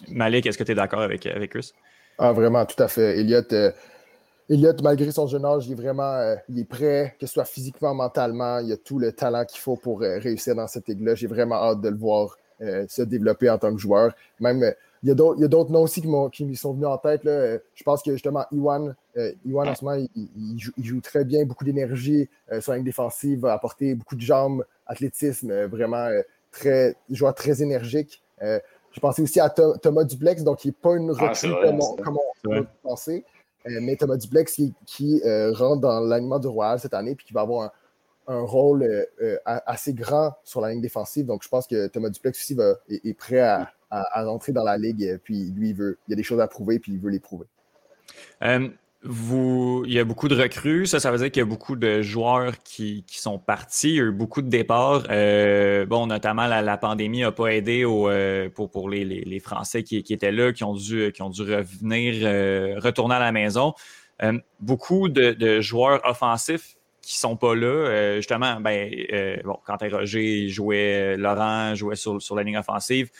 Malik, 0.08 0.46
est-ce 0.46 0.58
que 0.58 0.64
tu 0.64 0.72
es 0.72 0.74
d'accord 0.74 1.00
avec, 1.00 1.26
avec 1.26 1.50
Chris? 1.50 1.72
Ah, 2.18 2.32
vraiment, 2.32 2.64
tout 2.66 2.80
à 2.82 2.88
fait. 2.88 3.18
Elliott, 3.20 3.52
euh, 3.52 3.72
malgré 4.82 5.10
son 5.10 5.26
jeune 5.26 5.44
âge, 5.44 5.66
il 5.66 5.72
est 5.72 5.76
vraiment 5.76 6.14
euh, 6.14 6.36
il 6.48 6.60
est 6.60 6.64
prêt, 6.64 7.16
que 7.18 7.26
ce 7.26 7.32
soit 7.32 7.44
physiquement, 7.44 7.94
mentalement. 7.94 8.58
Il 8.58 8.72
a 8.72 8.76
tout 8.76 8.98
le 8.98 9.12
talent 9.12 9.44
qu'il 9.44 9.60
faut 9.60 9.76
pour 9.76 10.02
euh, 10.02 10.18
réussir 10.18 10.54
dans 10.54 10.66
cette 10.66 10.88
ligue-là. 10.88 11.14
J'ai 11.14 11.26
vraiment 11.26 11.56
hâte 11.56 11.80
de 11.80 11.88
le 11.88 11.96
voir 11.96 12.36
se 12.88 13.02
développer 13.02 13.50
en 13.50 13.58
tant 13.58 13.74
que 13.74 13.80
joueur. 13.80 14.14
Même, 14.38 14.72
il 15.02 15.08
y 15.08 15.10
a 15.10 15.14
d'autres 15.14 15.70
noms 15.70 15.82
aussi 15.82 16.00
qui, 16.00 16.08
qui 16.32 16.44
me 16.44 16.54
sont 16.54 16.74
venus 16.74 16.86
en 16.86 16.98
tête. 16.98 17.24
Là. 17.24 17.58
Je 17.74 17.82
pense 17.82 18.02
que 18.02 18.12
justement, 18.12 18.44
Iwan, 18.52 18.94
Iwan 19.44 19.68
en 19.68 19.74
ce 19.74 19.84
moment, 19.84 20.06
il, 20.14 20.72
joue, 20.82 21.00
très 21.00 21.24
bien, 21.24 21.44
beaucoup 21.44 21.64
d'énergie 21.64 22.28
sur 22.60 22.72
la 22.72 22.76
ligne 22.76 22.86
défensive, 22.86 23.40
va 23.40 23.52
apporter 23.52 23.94
beaucoup 23.94 24.14
de 24.14 24.20
jambes, 24.20 24.64
athlétisme, 24.86 25.66
vraiment 25.66 26.08
très, 26.52 26.94
joueur 27.10 27.34
très 27.34 27.62
énergique. 27.62 28.22
Euh, 28.42 28.60
je 28.92 29.00
pensais 29.00 29.22
aussi 29.22 29.40
à 29.40 29.50
Thomas 29.50 30.04
Duplex, 30.04 30.44
donc 30.44 30.64
il 30.64 30.68
n'est 30.68 30.72
pas 30.72 30.94
une 30.94 31.10
ah, 31.18 31.28
recrue 31.28 31.50
comme, 31.50 31.80
on, 31.80 31.96
peut 32.42 32.66
penser, 32.82 33.24
euh, 33.66 33.78
mais 33.80 33.96
Thomas 33.96 34.16
Duplex 34.16 34.60
qui, 34.86 35.22
euh, 35.24 35.52
rentre 35.52 35.80
dans 35.80 36.00
l'alignement 36.00 36.38
du 36.38 36.46
Royal 36.46 36.78
cette 36.78 36.94
année 36.94 37.14
puis 37.14 37.26
qui 37.26 37.32
va 37.32 37.40
avoir 37.40 37.72
un, 38.26 38.40
rôle 38.42 38.88
assez 39.44 39.92
grand 39.92 40.34
sur 40.44 40.60
la 40.60 40.70
ligne 40.70 40.80
défensive. 40.80 41.26
Donc 41.26 41.42
je 41.42 41.48
pense 41.48 41.66
que 41.66 41.86
Thomas 41.88 42.10
Duplex 42.10 42.38
aussi 42.38 42.54
va, 42.54 42.74
est, 42.88 43.14
prêt 43.14 43.40
à, 43.40 43.70
à, 43.92 44.24
rentrer 44.24 44.52
dans 44.52 44.64
la 44.64 44.78
ligue. 44.78 45.20
Puis 45.22 45.50
lui, 45.50 45.70
il, 45.70 45.74
veut, 45.74 45.98
il 46.08 46.12
y 46.12 46.14
a 46.14 46.16
des 46.16 46.22
choses 46.22 46.40
à 46.40 46.48
prouver 46.48 46.78
puis 46.78 46.92
il 46.92 46.98
veut 46.98 47.10
les 47.10 47.20
prouver. 47.20 47.46
Vous, 49.04 49.82
il 49.84 49.92
y 49.92 49.98
a 49.98 50.04
beaucoup 50.04 50.28
de 50.28 50.40
recrues. 50.40 50.86
Ça, 50.86 51.00
ça 51.00 51.10
veut 51.10 51.18
dire 51.18 51.30
qu'il 51.32 51.40
y 51.40 51.42
a 51.42 51.48
beaucoup 51.48 51.74
de 51.74 52.02
joueurs 52.02 52.62
qui, 52.62 53.04
sont 53.08 53.36
partis. 53.36 53.88
Il 53.88 53.94
y 53.96 54.00
a 54.00 54.04
eu 54.04 54.12
beaucoup 54.12 54.42
de 54.42 54.48
départs. 54.48 55.04
Euh, 55.10 55.84
bon, 55.86 56.06
notamment, 56.06 56.46
la, 56.46 56.76
pandémie 56.78 57.22
n'a 57.22 57.32
pas 57.32 57.48
aidé 57.48 57.82
euh, 57.84 58.48
pour, 58.48 58.88
les, 58.88 59.40
Français 59.40 59.82
qui, 59.82 59.96
étaient 59.96 60.30
là, 60.30 60.52
qui 60.52 60.62
ont 60.62 60.74
dû, 60.74 61.10
qui 61.10 61.20
ont 61.20 61.30
dû 61.30 61.42
revenir, 61.42 62.14
euh, 62.22 62.78
retourner 62.78 63.16
à 63.16 63.18
la 63.18 63.32
maison. 63.32 63.74
beaucoup 64.60 65.08
de, 65.08 65.60
joueurs 65.60 66.00
offensifs 66.04 66.76
qui 67.02 67.18
sont 67.18 67.36
pas 67.36 67.54
là. 67.54 68.16
justement, 68.16 68.60
ben, 68.60 68.90
bon, 69.44 69.58
Quentin 69.66 69.88
Roger 69.90 70.48
jouait, 70.48 71.16
Laurent 71.16 71.74
jouait 71.74 71.96
sur, 71.96 72.22
sur 72.22 72.36
la 72.36 72.44
ligne 72.44 72.56
offensive. 72.56 73.10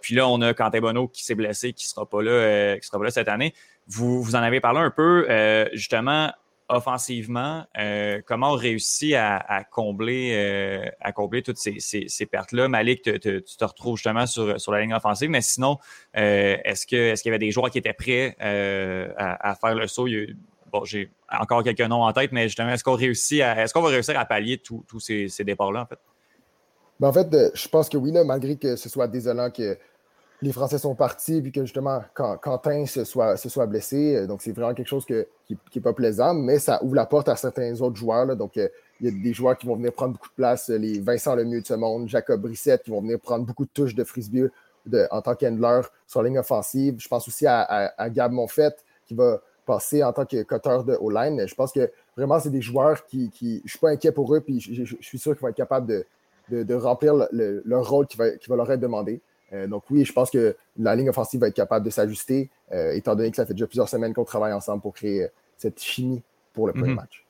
puis 0.00 0.14
là, 0.14 0.28
on 0.28 0.40
a 0.40 0.54
Quentin 0.54 0.80
Bonneau 0.80 1.08
qui 1.08 1.24
s'est 1.24 1.34
blessé, 1.34 1.72
qui 1.72 1.86
sera 1.86 2.06
pas 2.06 2.22
là, 2.22 2.78
qui 2.78 2.86
sera 2.86 2.98
pas 2.98 3.04
là 3.04 3.10
cette 3.10 3.28
année. 3.28 3.52
Vous, 3.88 4.22
vous 4.22 4.36
en 4.36 4.40
avez 4.40 4.60
parlé 4.60 4.80
un 4.80 4.90
peu, 4.90 5.26
euh, 5.30 5.66
justement, 5.72 6.30
offensivement, 6.68 7.64
euh, 7.78 8.20
comment 8.26 8.50
on 8.50 8.56
réussit 8.56 9.14
à, 9.14 9.64
combler, 9.70 10.32
euh, 10.34 10.84
à 11.00 11.12
combler 11.12 11.42
toutes 11.42 11.56
ces, 11.56 11.80
ces, 11.80 12.26
pertes-là? 12.26 12.68
Malik, 12.68 13.02
tu 13.02 13.18
te 13.18 13.64
retrouves 13.64 13.96
justement 13.96 14.26
sur, 14.26 14.60
sur 14.60 14.72
la 14.72 14.82
ligne 14.82 14.92
offensive, 14.92 15.30
mais 15.30 15.40
sinon, 15.40 15.78
est-ce 16.12 16.86
qu'il 16.86 16.98
est 16.98 17.22
qu'il 17.22 17.30
y 17.30 17.32
avait 17.32 17.38
des 17.38 17.50
joueurs 17.50 17.70
qui 17.70 17.78
étaient 17.78 17.94
prêts 17.94 18.36
à, 18.38 19.54
faire 19.54 19.74
le 19.74 19.86
saut? 19.86 20.06
Bon, 20.72 20.84
j'ai 20.84 21.10
encore 21.30 21.62
quelques 21.62 21.80
noms 21.80 22.02
en 22.02 22.12
tête, 22.12 22.32
mais 22.32 22.44
justement, 22.44 22.70
est-ce 22.70 22.84
qu'on 22.84 22.94
réussit 22.94 23.42
à, 23.42 23.62
est-ce 23.62 23.74
qu'on 23.74 23.82
va 23.82 23.88
réussir 23.88 24.18
à 24.18 24.24
pallier 24.24 24.58
tous 24.58 25.00
ces, 25.00 25.28
ces 25.28 25.44
départs-là, 25.44 25.82
en 25.82 25.86
fait? 25.86 25.98
Ben 27.00 27.08
en 27.08 27.12
fait, 27.12 27.28
je 27.54 27.68
pense 27.68 27.88
que 27.88 27.96
oui, 27.96 28.12
malgré 28.24 28.56
que 28.56 28.74
ce 28.74 28.88
soit 28.88 29.06
désolant 29.06 29.50
que 29.50 29.78
les 30.40 30.52
Français 30.52 30.78
sont 30.78 30.94
partis, 30.94 31.42
puis 31.42 31.50
que 31.50 31.62
justement, 31.62 32.00
Quentin 32.14 32.86
se 32.86 33.04
soit, 33.04 33.36
se 33.36 33.48
soit 33.48 33.66
blessé. 33.66 34.16
Euh, 34.16 34.26
donc, 34.26 34.40
c'est 34.42 34.52
vraiment 34.52 34.74
quelque 34.74 34.88
chose 34.88 35.04
qui 35.04 35.14
n'est 35.74 35.82
pas 35.82 35.92
plaisant, 35.92 36.34
mais 36.34 36.58
ça 36.58 36.82
ouvre 36.82 36.94
la 36.94 37.06
porte 37.06 37.28
à 37.28 37.36
certains 37.36 37.80
autres 37.80 37.96
joueurs. 37.96 38.36
Donc, 38.36 38.56
euh, 38.56 38.68
il 39.00 39.06
y 39.06 39.08
a 39.08 39.22
des 39.22 39.32
joueurs 39.32 39.56
qui 39.56 39.66
vont 39.66 39.76
venir 39.76 39.92
prendre 39.92 40.12
beaucoup 40.12 40.28
de 40.28 40.34
place, 40.34 40.68
les 40.68 41.00
Vincent 41.00 41.34
Lemieux 41.34 41.60
de 41.60 41.66
ce 41.66 41.74
monde, 41.74 42.08
Jacob 42.08 42.40
Brissette, 42.40 42.82
qui 42.84 42.90
vont 42.90 43.00
venir 43.00 43.18
prendre 43.20 43.44
beaucoup 43.44 43.64
de 43.64 43.70
touches 43.70 43.94
de 43.94 44.04
frisbee 44.04 44.48
en 45.10 45.22
tant 45.22 45.34
qu'handler 45.34 45.82
sur 46.06 46.22
la 46.22 46.28
ligne 46.28 46.38
offensive. 46.38 46.96
Je 46.98 47.08
pense 47.08 47.28
aussi 47.28 47.46
à, 47.46 47.92
Gab 48.10 48.32
Monfett, 48.32 48.84
qui 49.06 49.14
va 49.14 49.40
en 49.72 50.12
tant 50.12 50.24
que 50.24 50.42
cutter 50.42 50.78
de 50.86 50.96
O-line. 51.00 51.46
Je 51.46 51.54
pense 51.54 51.72
que 51.72 51.90
vraiment, 52.16 52.38
c'est 52.40 52.50
des 52.50 52.62
joueurs 52.62 53.04
qui, 53.06 53.30
qui. 53.30 53.62
Je 53.64 53.70
suis 53.70 53.78
pas 53.78 53.90
inquiet 53.90 54.12
pour 54.12 54.34
eux, 54.34 54.40
puis 54.40 54.60
je, 54.60 54.96
suis 55.00 55.18
sûr 55.18 55.32
qu'ils 55.32 55.42
vont 55.42 55.48
être 55.48 55.56
capables 55.56 55.86
de, 56.48 56.74
remplir 56.74 57.14
leur 57.32 57.88
rôle 57.88 58.06
qui 58.06 58.16
va, 58.16 58.30
qui 58.30 58.48
va 58.48 58.56
leur 58.56 58.70
être 58.70 58.80
demandé. 58.80 59.20
Euh, 59.52 59.66
donc 59.66 59.84
oui, 59.90 60.04
je 60.04 60.12
pense 60.12 60.30
que 60.30 60.56
la 60.78 60.94
ligne 60.94 61.08
offensive 61.08 61.40
va 61.40 61.48
être 61.48 61.54
capable 61.54 61.84
de 61.84 61.90
s'ajuster, 61.90 62.50
euh, 62.72 62.92
étant 62.92 63.14
donné 63.14 63.30
que 63.30 63.36
ça 63.36 63.46
fait 63.46 63.54
déjà 63.54 63.66
plusieurs 63.66 63.88
semaines 63.88 64.12
qu'on 64.12 64.24
travaille 64.24 64.52
ensemble 64.52 64.82
pour 64.82 64.94
créer 64.94 65.24
euh, 65.24 65.28
cette 65.56 65.80
chimie 65.80 66.22
pour 66.52 66.66
le 66.66 66.72
premier 66.72 66.90
mhm. 66.90 66.96
match. 66.96 67.24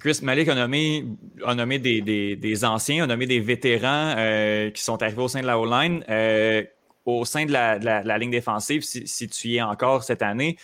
Chris 0.00 0.20
Malik 0.22 0.48
a 0.48 0.54
nommé, 0.54 1.04
a 1.44 1.54
nommé 1.54 1.78
des, 1.78 2.00
des, 2.00 2.64
anciens, 2.64 3.04
a 3.04 3.06
nommé 3.06 3.26
des 3.26 3.40
vétérans 3.40 4.14
qui 4.72 4.82
sont 4.82 5.02
arrivés 5.02 5.20
au 5.20 5.28
sein 5.28 5.42
de 5.42 5.46
la 5.46 5.58
O-line. 5.58 6.02
au 7.04 7.24
sein 7.26 7.44
de 7.44 7.52
la, 7.52 8.18
ligne 8.18 8.30
défensive, 8.30 8.82
si, 8.82 9.28
tu 9.28 9.48
y 9.48 9.56
es 9.58 9.62
encore 9.62 10.02
cette 10.02 10.22
année, 10.22 10.56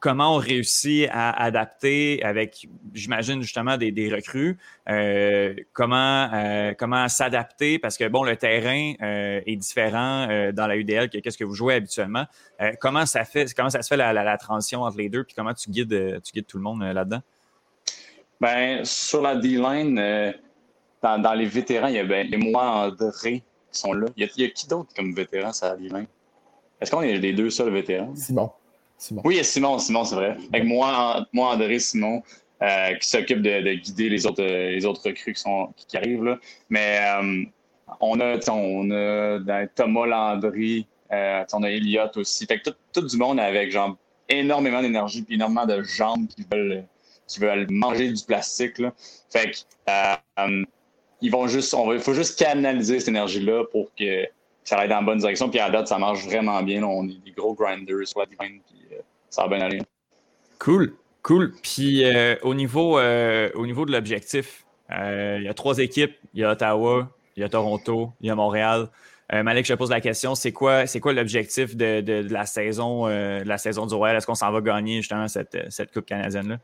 comment 0.00 0.34
on 0.34 0.38
réussit 0.38 1.08
à 1.10 1.30
adapter 1.42 2.22
avec, 2.22 2.68
j'imagine 2.94 3.42
justement, 3.42 3.76
des, 3.76 3.92
des 3.92 4.12
recrues, 4.12 4.58
euh, 4.88 5.54
comment, 5.72 6.30
euh, 6.32 6.74
comment 6.76 7.08
s'adapter? 7.08 7.78
Parce 7.78 7.96
que, 7.96 8.08
bon, 8.08 8.24
le 8.24 8.36
terrain 8.36 8.94
euh, 9.02 9.40
est 9.46 9.56
différent 9.56 10.28
euh, 10.28 10.52
dans 10.52 10.66
la 10.66 10.76
UDL 10.76 11.10
que 11.10 11.18
qu'est-ce 11.18 11.38
que 11.38 11.44
vous 11.44 11.54
jouez 11.54 11.74
habituellement. 11.74 12.24
Euh, 12.60 12.72
comment, 12.80 13.06
ça 13.06 13.24
fait, 13.24 13.52
comment 13.54 13.70
ça 13.70 13.82
se 13.82 13.88
fait 13.88 13.96
la, 13.96 14.12
la, 14.12 14.24
la, 14.24 14.38
transition 14.38 14.82
entre 14.82 14.98
les 14.98 15.08
deux, 15.08 15.24
puis 15.24 15.34
comment 15.34 15.54
tu 15.54 15.70
guides, 15.70 16.20
tu 16.22 16.32
guides 16.32 16.46
tout 16.46 16.58
le 16.58 16.64
monde 16.64 16.82
là-dedans? 16.82 17.20
Ben, 18.40 18.84
sur 18.84 19.22
la 19.22 19.36
D-line, 19.36 20.34
dans, 21.02 21.18
dans, 21.18 21.34
les 21.34 21.46
vétérans, 21.46 21.88
il 21.88 21.94
y 21.94 21.98
a, 21.98 22.04
ben, 22.04 22.32
a 22.32 22.36
moi, 22.38 22.86
André, 22.86 23.42
qui 23.72 23.80
sont 23.80 23.92
là. 23.92 24.06
Il 24.16 24.24
y 24.24 24.26
a, 24.26 24.30
il 24.36 24.42
y 24.44 24.46
a 24.46 24.50
qui 24.50 24.68
d'autre 24.68 24.90
comme 24.94 25.12
vétéran, 25.12 25.52
ça, 25.52 25.70
la 25.70 25.76
D-line? 25.76 26.06
Est-ce 26.80 26.90
qu'on 26.92 27.02
est 27.02 27.16
les 27.16 27.32
deux 27.32 27.50
seuls 27.50 27.72
vétérans? 27.72 28.14
Simon. 28.14 28.52
Simon. 28.98 29.22
Oui, 29.24 29.34
il 29.34 29.38
y 29.38 29.40
a 29.40 29.44
Simon, 29.44 29.78
Simon, 29.78 30.04
c'est 30.04 30.16
vrai. 30.16 30.36
Avec 30.52 30.64
moi, 30.64 31.26
moi, 31.32 31.54
André, 31.54 31.78
Simon, 31.78 32.22
euh, 32.62 32.94
qui 32.94 33.08
s'occupe 33.08 33.42
de, 33.42 33.62
de, 33.62 33.74
guider 33.74 34.08
les 34.08 34.26
autres, 34.26 34.42
les 34.42 34.84
autres 34.84 35.02
recrues 35.04 35.32
qui, 35.32 35.40
sont, 35.40 35.72
qui, 35.76 35.96
arrivent. 35.96 36.24
Là. 36.24 36.38
Mais 36.68 36.98
euh, 37.00 37.44
on 38.00 38.20
a, 38.20 38.38
on 38.50 38.90
a 38.90 39.66
Thomas 39.68 40.06
Landry, 40.06 40.86
euh, 41.12 41.44
on 41.52 41.62
a 41.62 41.70
Elliott 41.70 42.16
aussi. 42.16 42.46
Fait 42.46 42.58
que 42.58 42.70
tout, 42.70 42.76
tout, 42.92 43.06
du 43.06 43.16
monde 43.16 43.40
avec 43.40 43.70
genre 43.70 43.96
énormément 44.28 44.82
d'énergie 44.82 45.24
et 45.28 45.34
énormément 45.34 45.66
de 45.66 45.82
jambes 45.82 46.26
qui 46.26 46.44
veulent, 46.50 46.84
qui 47.26 47.40
veulent 47.40 47.66
manger 47.70 48.12
du 48.12 48.22
plastique. 48.24 48.78
Là. 48.78 48.92
Fait 49.30 49.50
que 49.50 49.56
euh, 49.88 50.64
ils 51.20 51.30
vont 51.30 51.48
juste, 51.48 51.74
on 51.74 51.86
va, 51.86 51.94
il 51.94 52.00
faut 52.00 52.14
juste 52.14 52.38
canaliser 52.38 52.98
cette 53.00 53.08
énergie-là 53.08 53.64
pour 53.70 53.90
que 53.94 54.26
ça 54.64 54.78
aille 54.78 54.88
dans 54.88 54.96
la 54.96 55.02
bonne 55.02 55.18
direction. 55.18 55.48
Puis 55.48 55.58
à 55.58 55.66
la 55.66 55.78
date, 55.78 55.88
ça 55.88 55.98
marche 55.98 56.24
vraiment 56.24 56.62
bien. 56.62 56.80
Là. 56.80 56.88
On 56.88 57.08
est 57.08 57.24
des 57.24 57.32
gros 57.32 57.54
grinders 57.54 58.06
sur 58.06 58.20
la 58.20 58.26
divine, 58.26 58.60
puis 58.66 58.76
euh, 58.76 58.77
ça 59.30 59.42
va 59.42 59.48
bien 59.48 59.60
aller. 59.60 59.82
Cool, 60.58 60.94
cool. 61.22 61.52
Puis 61.62 62.04
euh, 62.04 62.36
au, 62.42 62.54
niveau, 62.54 62.98
euh, 62.98 63.50
au 63.54 63.66
niveau 63.66 63.86
de 63.86 63.92
l'objectif, 63.92 64.64
il 64.90 65.42
y 65.42 65.48
a 65.48 65.54
trois 65.54 65.78
équipes. 65.78 66.14
Il 66.34 66.40
y 66.40 66.44
a 66.44 66.52
Ottawa, 66.52 67.08
il 67.36 67.40
y 67.40 67.44
a 67.44 67.48
Toronto, 67.48 68.12
il 68.20 68.28
y 68.28 68.30
a 68.30 68.34
Montréal. 68.34 68.88
Malik, 69.30 69.66
je 69.66 69.74
te 69.74 69.78
pose 69.78 69.90
la 69.90 70.00
question, 70.00 70.34
c'est 70.34 70.52
quoi, 70.52 70.86
c'est 70.86 71.00
quoi 71.00 71.12
l'objectif 71.12 71.76
de, 71.76 72.00
de, 72.00 72.22
de, 72.22 72.32
la 72.32 72.46
saison, 72.46 73.06
de 73.08 73.46
la 73.46 73.58
saison 73.58 73.84
du 73.84 73.94
Royal? 73.94 74.16
Est-ce 74.16 74.26
qu'on 74.26 74.34
s'en 74.34 74.50
va 74.50 74.62
gagner 74.62 75.02
justement 75.02 75.28
cette, 75.28 75.66
cette 75.68 75.92
Coupe 75.92 76.06
canadienne-là? 76.06 76.56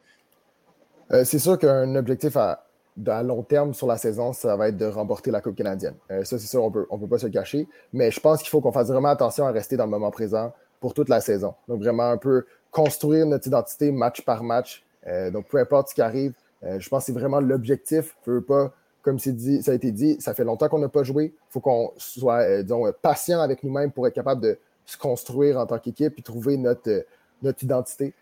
c'est 1.24 1.38
sûr 1.38 1.58
qu'un 1.58 1.94
objectif 1.96 2.34
à, 2.38 2.64
à 3.06 3.22
long 3.22 3.42
terme 3.42 3.74
sur 3.74 3.86
la 3.86 3.96
saison, 3.96 4.32
ça 4.32 4.56
va 4.56 4.68
être 4.68 4.76
de 4.76 4.86
remporter 4.86 5.30
la 5.30 5.40
Coupe 5.40 5.56
canadienne. 5.56 5.94
Euh, 6.10 6.24
ça, 6.24 6.38
c'est 6.38 6.46
sûr, 6.46 6.62
on 6.62 6.70
peut, 6.70 6.80
ne 6.80 6.86
on 6.90 6.98
peut 6.98 7.08
pas 7.08 7.18
se 7.18 7.26
cacher. 7.26 7.66
Mais 7.92 8.10
je 8.10 8.20
pense 8.20 8.40
qu'il 8.40 8.50
faut 8.50 8.60
qu'on 8.60 8.72
fasse 8.72 8.88
vraiment 8.88 9.08
attention 9.08 9.46
à 9.46 9.50
rester 9.50 9.76
dans 9.76 9.84
le 9.84 9.90
moment 9.90 10.10
présent 10.10 10.52
pour 10.84 10.92
toute 10.92 11.08
la 11.08 11.22
saison. 11.22 11.54
Donc, 11.66 11.80
vraiment 11.80 12.10
un 12.10 12.18
peu 12.18 12.44
construire 12.70 13.24
notre 13.24 13.46
identité 13.46 13.90
match 13.90 14.20
par 14.20 14.42
match. 14.42 14.84
Euh, 15.06 15.30
donc, 15.30 15.48
peu 15.48 15.56
importe 15.56 15.88
ce 15.88 15.94
qui 15.94 16.02
arrive, 16.02 16.34
euh, 16.62 16.78
je 16.78 16.86
pense 16.90 17.04
que 17.04 17.06
c'est 17.06 17.18
vraiment 17.18 17.40
l'objectif. 17.40 18.14
Je 18.26 18.32
veux 18.32 18.42
pas, 18.42 18.70
comme 19.00 19.16
dit, 19.16 19.62
ça 19.62 19.70
a 19.70 19.74
été 19.74 19.92
dit, 19.92 20.18
ça 20.20 20.34
fait 20.34 20.44
longtemps 20.44 20.68
qu'on 20.68 20.80
n'a 20.80 20.90
pas 20.90 21.02
joué. 21.02 21.32
Il 21.34 21.52
faut 21.52 21.60
qu'on 21.60 21.90
soit, 21.96 22.42
euh, 22.42 22.62
disons, 22.62 22.84
patient 23.00 23.40
avec 23.40 23.62
nous-mêmes 23.62 23.92
pour 23.92 24.06
être 24.06 24.12
capable 24.12 24.42
de 24.42 24.58
se 24.84 24.98
construire 24.98 25.58
en 25.58 25.64
tant 25.64 25.78
qu'équipe 25.78 26.18
et 26.18 26.22
trouver 26.22 26.58
notre, 26.58 27.06
notre 27.40 27.64
identité. 27.64 28.12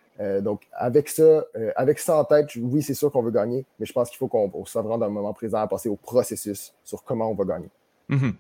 Donc, 0.41 0.69
avec 0.73 1.09
ça, 1.09 1.45
avec 1.75 1.99
ça 1.99 2.17
en 2.17 2.25
tête, 2.25 2.47
oui, 2.55 2.81
c'est 2.81 2.95
sûr 2.95 3.11
qu'on 3.11 3.23
veut 3.23 3.33
gagner, 3.33 3.65
mais 3.81 3.87
je 3.87 3.93
pense 3.93 4.09
qu'il 4.09 4.19
faut 4.19 4.29
qu'on 4.29 4.65
soit 4.67 4.83
vraiment 4.83 4.99
dans 4.99 5.07
le 5.07 5.13
moment 5.13 5.33
présent 5.33 5.59
à 5.59 5.67
passer 5.67 5.89
au 5.89 5.97
processus 5.97 6.73
sur 6.85 7.03
comment 7.03 7.29
on 7.29 7.35
va 7.35 7.45
gagner. 7.45 7.71
Mm 8.09 8.33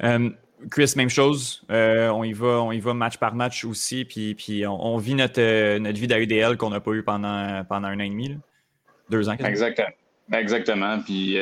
-hmm. 0.00 0.32
Chris, 0.70 0.92
même 0.96 1.10
chose. 1.10 1.64
Euh, 1.70 2.08
on, 2.08 2.24
y 2.24 2.32
va, 2.32 2.62
on 2.62 2.72
y 2.72 2.80
va 2.80 2.94
match 2.94 3.18
par 3.18 3.34
match 3.34 3.64
aussi, 3.64 4.04
puis, 4.04 4.34
puis 4.34 4.66
on, 4.66 4.96
vit 4.96 5.14
notre, 5.14 5.78
notre 5.78 5.98
vie 5.98 6.06
d'AUDL 6.06 6.56
qu'on 6.56 6.70
n'a 6.70 6.80
pas 6.80 6.92
eu 6.92 7.02
pendant, 7.02 7.64
pendant 7.64 7.88
un 7.88 8.00
an 8.00 8.04
et 8.04 8.08
demi, 8.08 8.38
deux 9.10 9.28
ans. 9.28 9.36
Exactement. 9.38 9.88
Exactement. 10.32 10.98
Puis 11.00 11.36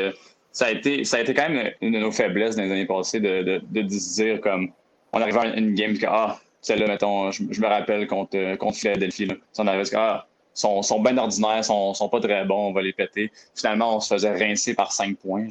ça, 0.51 0.66
a 0.66 0.70
été, 0.70 1.05
ça 1.05 1.19
a 1.19 1.20
été 1.20 1.35
quand 1.35 1.49
même 1.49 1.73
une 1.81 1.93
de 1.93 1.99
nos 1.99 2.12
faiblesses 2.12 2.57
dans 2.57 2.62
les 2.62 2.70
années 2.70 2.86
passées 2.86 3.20
de, 3.20 3.43
de, 3.43 3.62
de, 3.70 3.82
dire 3.82 4.41
comme 4.41 4.73
on 5.12 5.20
arrive 5.20 5.39
à 5.39 5.47
une 5.47 5.74
game, 5.74 5.97
que, 5.97 6.07
ah, 6.09 6.39
celle-là, 6.61 6.89
mettons, 6.89 7.31
je, 7.31 7.43
me 7.43 7.66
rappelle 7.66 8.07
contre, 8.07 8.36
euh, 8.36 8.57
contre 8.57 8.78
Philadelphie. 8.78 9.27
Là. 9.27 9.35
On 9.59 9.66
avait 9.66 9.82
ah, 9.95 10.27
sont, 10.55 10.82
sont 10.82 11.01
bien 11.01 11.16
ordinaires, 11.19 11.65
sont, 11.65 11.95
sont 11.95 12.09
pas 12.09 12.20
très 12.20 12.45
bons, 12.45 12.69
on 12.69 12.73
va 12.73 12.82
les 12.82 12.93
péter. 12.93 13.31
Finalement, 13.55 13.97
on 13.97 14.01
se 14.01 14.12
faisait 14.15 14.32
rincer 14.32 14.74
par 14.74 14.93
cinq 14.93 15.19
points. 15.19 15.47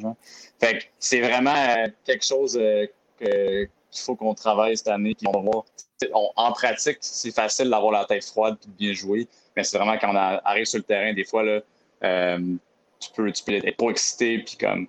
Fait 0.60 0.78
que 0.78 0.84
c'est 0.98 1.20
vraiment 1.20 1.54
euh, 1.54 1.88
quelque 2.04 2.24
chose 2.24 2.58
euh, 2.60 2.86
qu'il 3.18 3.68
faut 4.04 4.16
qu'on 4.16 4.34
travaille 4.34 4.76
cette 4.76 4.88
année. 4.88 5.14
Puis 5.14 5.26
on 5.26 5.32
va 5.32 5.40
voir. 5.40 5.64
En 6.36 6.52
pratique, 6.52 6.98
c'est 7.00 7.34
facile 7.34 7.70
d'avoir 7.70 7.92
la 7.92 8.04
tête 8.04 8.24
froide 8.24 8.56
et 8.62 8.66
de 8.68 8.72
bien 8.72 8.92
jouer. 8.92 9.28
Mais 9.56 9.64
c'est 9.64 9.78
vraiment 9.78 9.96
quand 9.98 10.10
on 10.10 10.16
arrive 10.16 10.66
sur 10.66 10.78
le 10.78 10.84
terrain, 10.84 11.12
des 11.14 11.24
fois, 11.24 11.42
là, 11.44 11.60
euh, 12.02 12.38
tu, 13.00 13.10
peux, 13.14 13.30
tu 13.32 13.44
peux 13.44 13.52
être 13.52 13.76
pas 13.76 13.90
excité 13.90 14.38
puis 14.40 14.56
comme 14.56 14.88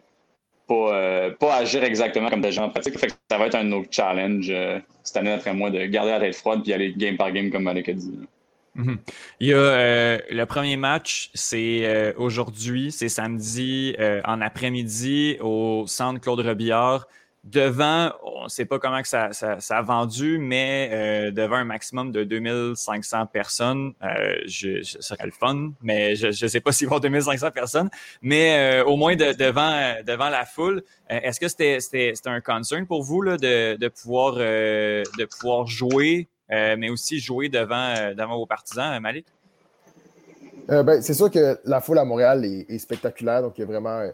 pas, 0.68 0.96
euh, 0.96 1.32
pas 1.32 1.56
agir 1.58 1.84
exactement 1.84 2.30
comme 2.30 2.42
des 2.42 2.52
gens 2.52 2.66
en 2.66 2.70
pratique. 2.70 2.98
Fait 2.98 3.14
ça 3.30 3.38
va 3.38 3.48
être 3.48 3.56
un 3.56 3.72
autre 3.72 3.90
challenge 3.92 4.48
euh, 4.50 4.80
cette 5.04 5.18
année, 5.18 5.32
après 5.32 5.54
moi, 5.54 5.70
de 5.70 5.86
garder 5.86 6.12
la 6.12 6.20
tête 6.20 6.36
froide 6.36 6.62
puis 6.64 6.74
aller 6.74 6.94
game 6.94 7.18
par 7.18 7.32
game, 7.32 7.52
comme 7.52 7.64
Malek 7.64 7.90
a 7.90 7.94
dit. 7.94 8.20
-hmm. 8.76 8.98
Il 9.40 9.48
y 9.48 9.54
a 9.54 9.58
euh, 9.58 10.18
le 10.30 10.46
premier 10.46 10.78
match, 10.78 11.30
c'est 11.34 12.14
aujourd'hui, 12.18 12.92
c'est 12.92 13.10
samedi 13.10 13.96
en 14.26 14.42
après-midi 14.42 15.38
au 15.40 15.86
centre 15.88 16.20
Claude 16.20 16.42
Robillard. 16.42 17.08
Devant, 17.46 18.12
on 18.24 18.46
ne 18.46 18.50
sait 18.50 18.66
pas 18.66 18.80
comment 18.80 19.04
que 19.04 19.08
ça, 19.08 19.30
a 19.70 19.82
vendu, 19.84 20.40
mais 20.40 20.90
euh, 20.92 21.32
devant 21.32 21.58
un 21.58 21.64
maximum 21.64 22.12
de 22.12 22.24
2500 22.24 23.28
personnes, 23.28 23.94
euh, 24.04 24.82
ça 24.84 25.02
serait 25.02 25.28
le 25.28 25.32
fun, 25.32 25.70
mais 25.84 26.16
je 26.16 26.28
ne 26.28 26.50
sais 26.50 26.60
pas 26.60 26.72
s'il 26.72 26.88
va 26.88 26.96
y 26.96 26.96
avoir 26.96 27.02
2500 27.02 27.52
personnes, 27.52 27.90
mais 28.24 28.82
euh, 28.82 28.86
au 28.86 28.96
moins 28.96 29.16
de, 29.16 29.34
devant, 29.34 29.94
devant 30.04 30.30
la 30.30 30.44
foule. 30.46 30.82
Est-ce 31.08 31.40
que 31.40 31.48
c'était 31.48 32.14
un 32.26 32.42
concern 32.42 32.88
pour 32.88 33.04
vous 33.04 33.22
là, 33.22 33.38
de, 33.38 33.76
de, 33.76 33.88
pouvoir, 33.90 34.38
de 34.38 35.26
pouvoir 35.26 35.68
jouer, 35.68 36.28
mais 36.50 36.90
aussi 36.90 37.20
jouer 37.20 37.48
devant, 37.50 38.12
devant 38.18 38.38
vos 38.38 38.48
partisans, 38.48 39.00
Malik? 39.00 39.28
ben, 40.68 41.00
C'est 41.00 41.14
sûr 41.14 41.30
que 41.30 41.60
la 41.64 41.80
foule 41.80 42.00
à 42.00 42.06
Montréal 42.06 42.44
est, 42.44 42.66
est 42.70 42.80
spectaculaire, 42.80 43.44
donc 43.44 43.54
il 43.60 43.62
y 43.62 43.64
a 43.66 43.68
vraiment 43.68 44.10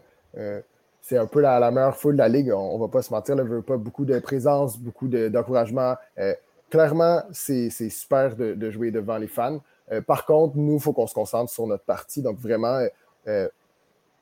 c'est 1.02 1.18
un 1.18 1.26
peu 1.26 1.40
la, 1.40 1.70
meilleure 1.70 1.96
foule 1.96 2.14
de 2.14 2.18
la 2.18 2.28
ligue. 2.28 2.52
On 2.52 2.76
ne 2.76 2.80
va 2.80 2.88
pas 2.88 3.02
se 3.02 3.12
mentir, 3.12 3.34
ne 3.34 3.42
veut 3.42 3.60
pas 3.60 3.76
beaucoup 3.76 4.04
de 4.04 4.18
présence, 4.20 4.78
beaucoup 4.78 5.08
d'encouragement. 5.08 5.96
euh, 6.18 6.32
clairement, 6.70 7.22
c'est 7.32 7.70
super 7.70 8.36
de, 8.36 8.70
jouer 8.70 8.92
devant 8.92 9.18
les 9.18 9.26
fans. 9.26 9.60
Euh, 9.90 10.00
par 10.00 10.24
contre, 10.24 10.56
nous, 10.56 10.74
il 10.74 10.80
faut 10.80 10.92
qu'on 10.92 11.08
se 11.08 11.14
concentre 11.14 11.50
sur 11.50 11.66
notre 11.66 11.84
partie. 11.84 12.22
Donc, 12.22 12.38
vraiment, 12.38 12.80
euh, 13.26 13.48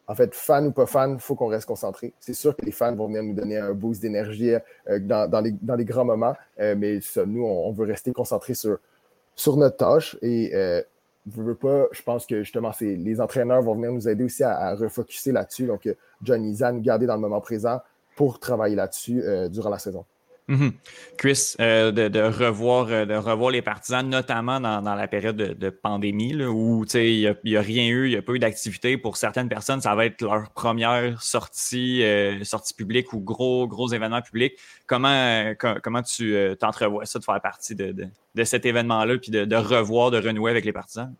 en 0.08 0.14
fait, 0.14 0.34
fan 0.34 0.68
ou 0.68 0.72
pas 0.72 0.86
fan, 0.86 1.14
il 1.14 1.20
faut 1.20 1.34
qu'on 1.34 1.48
reste 1.48 1.66
concentré. 1.66 2.14
C'est 2.18 2.34
sûr 2.34 2.56
que 2.56 2.64
les 2.64 2.72
fans 2.72 2.96
vont 2.96 3.06
venir 3.06 3.22
nous 3.22 3.34
donner 3.34 3.58
un 3.58 3.72
boost 3.72 4.00
d'énergie 4.00 4.54
dans, 4.88 5.44
les, 5.76 5.84
grands 5.84 6.06
moments, 6.06 6.34
mais 6.58 6.98
nous, 7.26 7.44
on, 7.44 7.68
on, 7.68 7.72
veut 7.72 7.86
rester 7.86 8.12
concentré 8.12 8.54
sur, 8.54 8.78
sur 9.36 9.56
notre 9.56 9.76
tâche 9.76 10.16
et 10.22 10.52
je 11.34 12.02
pense 12.02 12.26
que 12.26 12.42
justement, 12.42 12.72
les 12.80 13.20
entraîneurs 13.20 13.62
vont 13.62 13.74
venir 13.74 13.92
nous 13.92 14.08
aider 14.08 14.24
aussi 14.24 14.42
à, 14.42 14.74
refocuser 14.74 15.32
là-dessus. 15.32 15.66
Donc, 15.66 15.88
John 16.22 16.44
Izan, 16.44 16.78
garder 16.78 17.06
dans 17.06 17.14
le 17.14 17.20
moment 17.20 17.40
présent 17.40 17.80
pour 18.16 18.38
travailler 18.38 18.76
là-dessus 18.76 19.22
euh, 19.22 19.48
durant 19.48 19.70
la 19.70 19.78
saison. 19.78 20.04
-hmm. 20.50 20.72
Chris, 21.16 21.54
euh, 21.60 21.92
de, 21.92 22.20
revoir, 22.20 22.88
euh, 22.88 23.04
de 23.04 23.14
revoir 23.14 23.50
les 23.50 23.62
partisans, 23.62 24.06
notamment 24.08 24.60
dans, 24.60 24.94
la 24.94 25.08
période 25.08 25.36
de, 25.36 25.70
pandémie, 25.70 26.34
où 26.44 26.84
il 26.94 27.34
n'y 27.44 27.56
a, 27.56 27.60
rien 27.60 27.88
eu, 27.88 28.06
il 28.06 28.10
n'y 28.10 28.16
a 28.16 28.22
pas 28.22 28.32
eu 28.32 28.38
d'activité. 28.38 28.96
Pour 28.96 29.16
certaines 29.16 29.48
personnes, 29.48 29.80
ça 29.80 29.94
va 29.94 30.06
être 30.06 30.20
leur 30.22 30.50
première 30.50 31.22
sortie, 31.22 32.02
euh, 32.02 32.42
sortie 32.44 32.74
publique 32.74 33.12
ou 33.12 33.20
gros, 33.20 33.68
gros 33.68 33.88
événement 33.88 34.22
public. 34.22 34.54
Comment, 34.86 35.52
comment 35.82 36.02
tu 36.02 36.36
t'entrevois 36.58 37.06
ça 37.06 37.18
de 37.18 37.24
faire 37.24 37.40
partie 37.40 37.74
de, 37.74 38.08
cet 38.44 38.66
événement-là, 38.66 39.18
puis 39.18 39.30
de, 39.30 39.56
revoir, 39.56 40.10
de 40.10 40.18
renouer 40.18 40.50
avec 40.50 40.64
les 40.64 40.72
partisans? 40.72 41.14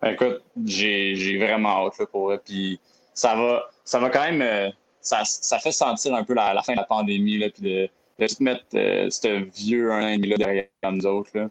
Ben, 0.00 0.12
écoute, 0.12 0.42
j'ai 0.64 1.38
vraiment 1.38 1.86
hâte 1.86 2.04
pour 2.10 2.32
eux. 2.32 2.40
Puis 2.44 2.80
ça 3.14 3.34
va, 3.36 3.70
ça 3.84 3.98
va 3.98 4.10
quand 4.10 4.30
même. 4.30 4.72
ça, 5.00 5.58
fait 5.58 5.72
sentir 5.72 6.14
un 6.14 6.24
peu 6.24 6.34
la, 6.34 6.54
la 6.54 6.62
fin 6.62 6.72
de 6.72 6.78
la 6.78 6.84
pandémie, 6.84 7.38
là, 7.38 7.48
puis 7.50 7.62
de 7.62 7.90
de 8.22 8.28
se 8.28 8.42
mettre 8.42 8.64
euh, 8.74 9.10
ce 9.10 9.44
vieux 9.50 9.90
un 9.92 10.04
an 10.04 10.08
et 10.08 10.16
demi 10.16 10.28
là 10.28 10.36
derrière 10.36 10.66
nous 10.90 11.06
autres. 11.06 11.30
Là. 11.34 11.50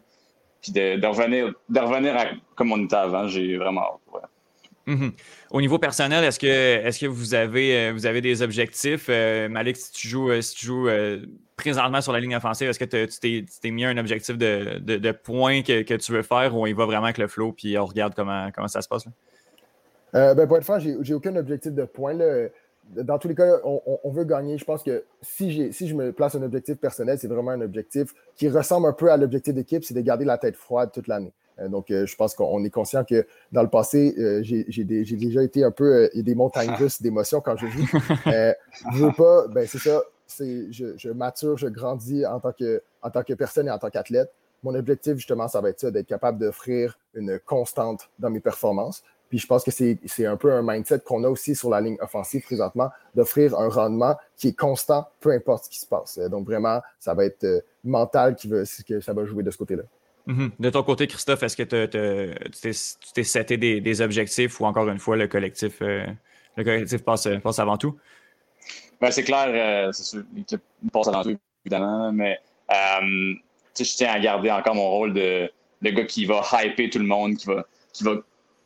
Puis 0.60 0.72
de, 0.72 0.96
de, 0.96 1.06
revenir, 1.06 1.52
de 1.68 1.80
revenir 1.80 2.16
à, 2.16 2.26
comme 2.54 2.72
on 2.72 2.84
était 2.84 2.96
avant, 2.96 3.26
j'ai 3.28 3.56
vraiment 3.56 3.82
hâte. 3.82 4.00
Ouais. 4.12 4.20
Mm 4.86 5.00
-hmm. 5.00 5.12
Au 5.50 5.60
niveau 5.60 5.78
personnel, 5.78 6.24
est-ce 6.24 6.38
que, 6.38 6.46
est 6.86 7.00
que 7.00 7.06
vous, 7.06 7.34
avez, 7.34 7.92
vous 7.92 8.06
avez 8.06 8.20
des 8.20 8.42
objectifs? 8.42 9.06
Euh, 9.08 9.48
Malik, 9.48 9.76
si 9.76 9.92
tu 9.92 10.08
joues, 10.08 10.40
si 10.40 10.54
tu 10.56 10.66
joues 10.66 10.88
euh, 10.88 11.20
présentement 11.56 12.00
sur 12.00 12.12
la 12.12 12.20
ligne 12.20 12.36
offensive, 12.36 12.68
est-ce 12.68 12.78
que 12.84 13.06
tu 13.08 13.46
t'es 13.60 13.70
mis 13.70 13.84
un 13.84 13.96
objectif 13.98 14.36
de, 14.36 14.78
de, 14.88 14.96
de 14.96 15.12
points 15.12 15.62
que, 15.62 15.82
que, 15.82 15.94
tu 15.94 16.12
veux 16.12 16.22
faire 16.22 16.50
ou 16.56 16.66
il 16.66 16.74
va 16.74 16.86
vraiment 16.86 17.08
avec 17.10 17.18
le 17.18 17.28
flow 17.28 17.52
puis 17.52 17.78
on 17.78 17.86
regarde 17.86 18.14
comment, 18.14 18.50
comment 18.54 18.68
ça 18.68 18.82
se 18.82 18.88
passe? 18.88 19.04
Là? 19.06 19.12
Euh, 20.14 20.34
ben 20.34 20.46
pour 20.46 20.56
être 20.58 20.64
franc, 20.64 20.78
j'ai 20.78 21.14
aucun 21.14 21.34
objectif 21.36 21.72
de 21.72 21.84
points. 21.84 22.14
Dans 22.90 23.18
tous 23.18 23.28
les 23.28 23.34
cas, 23.34 23.60
on, 23.64 23.80
on, 24.02 24.10
veut 24.10 24.24
gagner. 24.24 24.58
Je 24.58 24.64
pense 24.64 24.82
que 24.82 25.04
si, 25.22 25.72
si 25.72 25.88
je 25.88 25.94
me 25.94 26.12
place 26.12 26.34
un 26.34 26.42
objectif 26.42 26.76
personnel, 26.76 27.18
c'est 27.18 27.28
vraiment 27.28 27.52
un 27.52 27.60
objectif 27.60 28.12
qui 28.34 28.48
ressemble 28.48 28.88
un 28.88 28.92
peu 28.92 29.10
à 29.10 29.16
l'objectif 29.16 29.54
d'équipe, 29.54 29.84
c'est 29.84 29.94
de 29.94 30.00
garder 30.00 30.24
la 30.24 30.36
tête 30.36 30.56
froide 30.56 30.90
toute 30.92 31.06
l'année. 31.06 31.32
Euh, 31.58 31.68
donc, 31.68 31.90
euh, 31.90 32.06
je 32.06 32.16
pense 32.16 32.34
qu'on 32.34 32.64
est 32.64 32.70
conscient 32.70 33.04
que 33.04 33.26
dans 33.52 33.62
le 33.62 33.68
passé, 33.68 34.14
euh, 34.18 34.40
j'ai 34.42 34.84
déjà 34.84 35.42
été 35.42 35.64
un 35.64 35.70
peu. 35.70 36.10
des 36.14 36.34
montagnes 36.34 36.72
russes 36.78 37.00
d'émotions 37.02 37.40
quand 37.40 37.56
je 37.56 37.66
joue. 37.66 37.86
Euh, 38.26 38.52
je 38.94 39.04
veux 39.04 39.12
pas, 39.12 39.46
ben 39.48 39.66
c'est 39.66 39.78
ça. 39.78 40.02
Je, 40.38 40.94
je 40.96 41.10
mature, 41.10 41.58
je 41.58 41.66
grandis 41.68 42.24
en 42.24 42.40
tant, 42.40 42.52
que, 42.52 42.82
en 43.02 43.10
tant 43.10 43.22
que 43.22 43.34
personne 43.34 43.68
et 43.68 43.70
en 43.70 43.78
tant 43.78 43.90
qu'athlète. 43.90 44.32
Mon 44.62 44.74
objectif, 44.74 45.16
justement, 45.16 45.48
ça 45.48 45.60
va 45.60 45.70
être 45.70 45.80
ça, 45.80 45.90
d'être 45.90 46.06
capable 46.06 46.38
d'offrir 46.38 46.98
une 47.14 47.38
constante 47.40 48.08
dans 48.18 48.30
mes 48.30 48.40
performances. 48.40 49.02
Puis 49.32 49.38
je 49.38 49.46
pense 49.46 49.64
que 49.64 49.70
c'est 49.70 49.96
c'est 50.04 50.26
un 50.26 50.36
peu 50.36 50.52
un 50.52 50.60
mindset 50.62 51.00
qu'on 51.06 51.24
a 51.24 51.28
aussi 51.30 51.54
sur 51.54 51.70
la 51.70 51.80
ligne 51.80 51.96
offensive 52.02 52.42
présentement, 52.44 52.90
d'offrir 53.14 53.58
un 53.58 53.70
rendement 53.70 54.14
qui 54.36 54.48
est 54.48 54.52
constant, 54.58 55.08
peu 55.20 55.30
importe 55.30 55.64
ce 55.64 55.70
qui 55.70 55.78
se 55.80 55.86
passe. 55.86 56.18
Euh, 56.18 56.28
Donc 56.28 56.44
vraiment, 56.44 56.82
ça 57.00 57.14
va 57.14 57.24
être 57.24 57.42
euh, 57.44 57.60
mental 57.82 58.36
qui 58.36 58.46
veut, 58.46 58.64
que 58.86 59.00
ça 59.00 59.14
va 59.14 59.24
jouer 59.24 59.42
de 59.42 59.50
ce 59.50 59.56
côté-là. 59.56 59.84
Mhm. 60.26 60.50
De 60.60 60.68
ton 60.68 60.82
côté, 60.82 61.06
Christophe, 61.06 61.42
est-ce 61.44 61.56
que 61.56 61.62
tu 61.62 62.60
t'es- 63.14 63.24
seté 63.24 63.56
des, 63.56 63.80
des 63.80 64.02
objectifs 64.02 64.60
ou 64.60 64.66
encore 64.66 64.86
une 64.90 64.98
fois, 64.98 65.16
le 65.16 65.28
collectif, 65.28 65.80
euh, 65.80 66.04
le 66.58 66.64
collectif 66.64 67.02
passe, 67.02 67.26
passe 67.42 67.58
avant 67.58 67.78
tout? 67.78 67.96
Ben, 69.00 69.10
c'est 69.10 69.24
clair, 69.24 69.46
euh, 69.48 69.92
c'est 69.92 70.04
sûr, 70.04 70.24
l'équipe 70.36 70.60
passe 70.92 71.08
avant 71.08 71.22
tout, 71.22 71.38
évidemment, 71.64 72.12
mais 72.12 72.38
euh, 72.70 73.32
je 73.78 73.96
tiens 73.96 74.12
à 74.12 74.20
garder 74.20 74.50
encore 74.50 74.74
mon 74.74 74.90
rôle 74.90 75.14
de, 75.14 75.50
de 75.80 75.90
gars 75.90 76.04
qui 76.04 76.26
va 76.26 76.42
hyper 76.62 76.90
tout 76.90 76.98
le 76.98 77.06
monde, 77.06 77.36
qui 77.36 77.46
va, 77.46 77.66
qui 77.94 78.04
va 78.04 78.16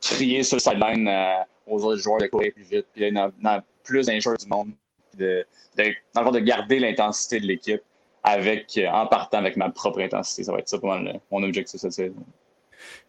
crier 0.00 0.42
sur 0.42 0.56
le 0.56 0.60
sideline 0.60 1.08
euh, 1.08 1.34
aux 1.66 1.84
autres 1.84 2.00
joueurs 2.00 2.20
de 2.20 2.26
courir 2.26 2.52
plus 2.52 2.64
vite, 2.64 2.86
puis 2.92 3.10
dans, 3.12 3.30
dans 3.40 3.62
plus 3.82 4.06
d'injures 4.06 4.36
du 4.36 4.46
monde, 4.46 4.72
de, 5.14 5.46
de, 5.76 6.38
garder 6.40 6.78
l'intensité 6.78 7.40
de 7.40 7.46
l'équipe 7.46 7.82
avec, 8.22 8.76
euh, 8.76 8.88
en 8.88 9.06
partant 9.06 9.38
avec 9.38 9.56
ma 9.56 9.70
propre 9.70 10.00
intensité. 10.00 10.44
Ça 10.44 10.52
va 10.52 10.58
être 10.58 10.68
ça 10.68 10.78
pour 10.78 10.94
mon 11.30 11.42
objectif 11.42 11.80
cette 11.80 11.92
saison. 11.92 12.14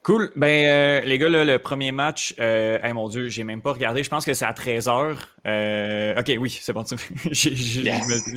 Cool. 0.03 0.31
Ben, 0.37 0.65
euh, 0.65 1.01
les 1.01 1.17
gars, 1.17 1.27
là, 1.27 1.43
le 1.43 1.59
premier 1.59 1.91
match, 1.91 2.33
euh, 2.39 2.79
hey, 2.81 2.93
mon 2.93 3.09
Dieu, 3.09 3.27
j'ai 3.27 3.43
même 3.43 3.61
pas 3.61 3.73
regardé. 3.73 4.03
Je 4.03 4.09
pense 4.09 4.25
que 4.25 4.33
c'est 4.33 4.45
à 4.45 4.53
13h. 4.53 5.17
ok, 6.17 6.31
oui, 6.39 6.57
c'est 6.61 6.71
bon. 6.71 6.85
j'ai- 7.31 7.51
Yes. 7.51 8.27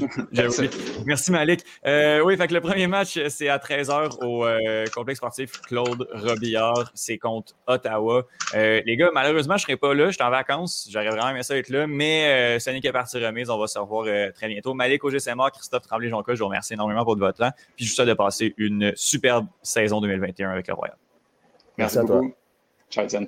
oublié. 0.56 0.70
Merci, 1.06 1.30
Malik. 1.30 1.60
Euh, 1.86 2.20
oui, 2.24 2.36
fait 2.36 2.48
que 2.48 2.54
le 2.54 2.60
premier 2.60 2.88
match, 2.88 3.18
c'est 3.28 3.48
à 3.48 3.58
13h 3.58 4.18
au 4.24 4.44
euh, 4.44 4.84
complexe 4.92 5.18
sportif 5.18 5.60
Claude 5.62 6.08
Robillard. 6.12 6.90
C'est 6.94 7.18
contre 7.18 7.52
Ottawa. 7.68 8.26
Euh, 8.54 8.80
les 8.84 8.96
gars, 8.96 9.10
malheureusement, 9.14 9.56
je 9.56 9.62
serai 9.62 9.76
pas 9.76 9.94
là. 9.94 10.06
Je 10.06 10.14
suis 10.16 10.22
en 10.24 10.30
vacances. 10.30 10.88
J'aurais 10.90 11.08
vraiment 11.10 11.28
aimé 11.30 11.44
ça 11.44 11.56
être 11.56 11.68
là. 11.68 11.86
Mais 11.86 12.56
euh, 12.56 12.58
ce 12.58 12.70
n'est 12.70 12.80
que 12.80 12.88
partie 12.88 13.24
remise. 13.24 13.48
On 13.48 13.58
va 13.58 13.68
se 13.68 13.78
revoir 13.78 14.06
euh, 14.08 14.30
très 14.32 14.48
bientôt. 14.48 14.74
Malik 14.74 15.04
au 15.04 15.10
GSMA, 15.10 15.50
Christophe 15.50 15.86
Tremblay-Jonca, 15.86 16.34
je 16.34 16.40
vous 16.40 16.46
remercie 16.46 16.74
énormément 16.74 17.04
pour 17.04 17.16
votre 17.16 17.38
temps. 17.38 17.52
Puis 17.76 17.84
je 17.84 17.90
vous 17.90 17.94
souhaite 17.94 18.08
de 18.08 18.14
passer 18.14 18.54
une 18.56 18.92
superbe 18.96 19.46
saison 19.62 20.00
2021 20.00 20.50
avec 20.50 20.66
le 20.66 20.74
Royal. 20.74 20.96
Merci 21.78 21.96
Merci, 21.96 21.98
à 21.98 22.04
toi. 22.04 22.16
beaucoup. 22.20 22.34
Ciao, 22.90 23.04
Étienne. 23.04 23.26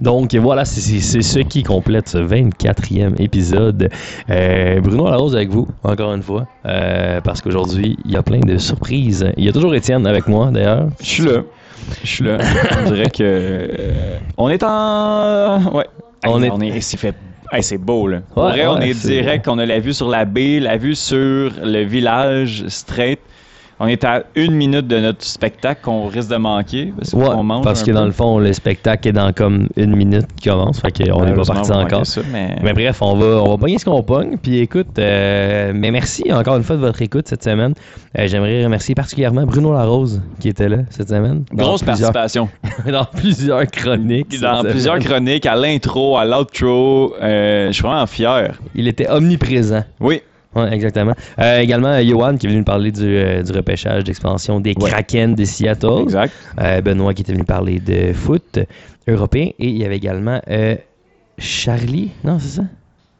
Donc 0.00 0.32
voilà, 0.36 0.64
c'est- 0.64 0.80
c'est 0.80 1.00
c'est 1.00 1.22
ce 1.22 1.40
qui 1.40 1.64
complète 1.64 2.08
ce 2.08 2.18
24e 2.18 3.16
épisode. 3.18 3.90
Euh, 4.30 4.80
Bruno 4.80 5.10
Larose 5.10 5.34
avec 5.34 5.48
vous, 5.50 5.66
encore 5.82 6.14
une 6.14 6.22
fois, 6.22 6.46
euh, 6.66 7.20
parce 7.20 7.42
qu'aujourd'hui, 7.42 7.96
il 8.04 8.12
y 8.12 8.16
a 8.16 8.22
plein 8.22 8.38
de 8.38 8.58
surprises. 8.58 9.26
Il 9.36 9.44
y 9.44 9.48
a 9.48 9.52
toujours 9.52 9.74
Étienne 9.74 10.06
avec 10.06 10.28
moi, 10.28 10.50
d'ailleurs. 10.52 10.88
Je 11.00 11.04
suis 11.06 11.24
là. 11.24 11.42
Je 12.04 12.06
suis 12.08 12.24
là. 12.24 12.38
On 12.86 12.90
dirait 12.92 13.10
que. 13.10 13.22
euh, 13.24 14.18
on 14.36 14.48
est 14.50 14.62
en. 14.62 15.74
Ouais. 15.74 15.86
On 16.26 16.34
on 16.34 16.42
est- 16.42 16.46
est. 16.46 16.50
On 16.52 16.60
est 16.60 16.80
c'est 16.80 16.96
fait. 16.96 17.14
Hey, 17.50 17.62
c'est 17.62 17.78
beau, 17.78 18.06
là. 18.08 18.20
Pour 18.34 18.44
Ouais, 18.44 18.50
vrai, 18.52 18.66
on 18.66 18.78
est 18.80 18.92
c'est- 18.94 19.08
direct. 19.08 19.48
On 19.48 19.58
a 19.58 19.66
la 19.66 19.80
vue 19.80 19.94
sur 19.94 20.08
la 20.08 20.24
baie, 20.24 20.60
la 20.60 20.76
vue 20.76 20.94
sur 20.94 21.52
le 21.62 21.82
village 21.82 22.64
straight. 22.68 23.20
On 23.80 23.86
est 23.86 24.02
à 24.04 24.24
une 24.34 24.54
minute 24.54 24.88
de 24.88 24.98
notre 24.98 25.22
spectacle 25.24 25.82
qu'on 25.84 26.08
risque 26.08 26.30
de 26.30 26.36
manquer. 26.36 26.92
Parce 26.96 27.12
Ouais, 27.12 27.26
qu'on 27.26 27.44
mange. 27.44 27.62
parce 27.64 27.82
que 27.82 27.90
peu. 27.90 27.92
dans 27.92 28.04
le 28.06 28.10
fond, 28.10 28.38
le 28.40 28.52
spectacle 28.52 29.06
est 29.08 29.12
dans 29.12 29.32
comme 29.32 29.68
une 29.76 29.94
minute 29.94 30.26
qui 30.36 30.48
commence. 30.48 30.80
Fait 30.80 30.90
qu'on 30.90 31.24
n'est 31.24 31.32
pas 31.34 31.44
parti 31.44 31.70
encore. 31.72 32.04
ça, 32.04 32.20
mais... 32.32 32.56
Mais 32.62 32.72
bref, 32.72 33.00
on 33.02 33.14
va, 33.14 33.26
on 33.42 33.50
va 33.50 33.56
pogner 33.56 33.78
ce 33.78 33.84
qu'on 33.84 34.02
pogne. 34.02 34.36
Puis 34.42 34.58
écoute, 34.58 34.98
euh, 34.98 35.70
mais 35.74 35.92
merci 35.92 36.24
encore 36.32 36.56
une 36.56 36.64
fois 36.64 36.74
de 36.74 36.80
votre 36.80 37.00
écoute 37.02 37.28
cette 37.28 37.44
semaine. 37.44 37.74
Euh, 38.18 38.26
J'aimerais 38.26 38.64
remercier 38.64 38.96
particulièrement 38.96 39.44
Bruno 39.46 39.72
Larose 39.72 40.20
qui 40.40 40.48
était 40.48 40.68
là 40.68 40.78
cette 40.90 41.08
semaine. 41.10 41.44
Grosse 41.52 41.82
plusieurs- 41.84 42.12
participation. 42.12 42.48
dans 42.90 43.04
plusieurs 43.04 43.64
chroniques. 43.66 44.40
Dans 44.40 44.62
plusieurs 44.64 44.94
semaine. 44.96 45.08
chroniques, 45.08 45.46
à 45.46 45.54
l'intro, 45.54 46.16
à 46.16 46.24
l'outro. 46.24 47.14
euh, 47.22 47.68
je 47.68 47.72
suis 47.72 47.82
vraiment 47.82 48.06
fier. 48.08 48.54
Il 48.74 48.88
était 48.88 49.08
omniprésent. 49.08 49.84
Oui. 50.00 50.20
Ouais, 50.54 50.72
exactement. 50.72 51.12
Euh, 51.38 51.58
également, 51.60 51.88
euh, 51.88 52.02
Johan 52.04 52.36
qui 52.36 52.46
est 52.46 52.48
venu 52.48 52.60
nous 52.60 52.64
parler 52.64 52.90
du, 52.90 53.04
euh, 53.04 53.42
du 53.42 53.52
repêchage 53.52 54.04
d'expansion 54.04 54.60
des 54.60 54.74
Ouais. 54.80 54.90
Kraken 54.90 55.34
de 55.34 55.44
Seattle. 55.44 56.00
Exact. 56.02 56.32
Euh, 56.60 56.80
Benoît 56.80 57.12
qui 57.14 57.22
était 57.22 57.32
venu 57.34 57.44
parler 57.44 57.80
de 57.80 58.12
foot 58.14 58.58
européen. 59.06 59.50
Et 59.58 59.68
il 59.68 59.76
y 59.76 59.84
avait 59.84 59.96
également 59.98 60.40
euh, 60.50 60.74
Charlie. 61.36 62.10
Non, 62.24 62.38
c'est 62.38 62.56
ça? 62.56 62.62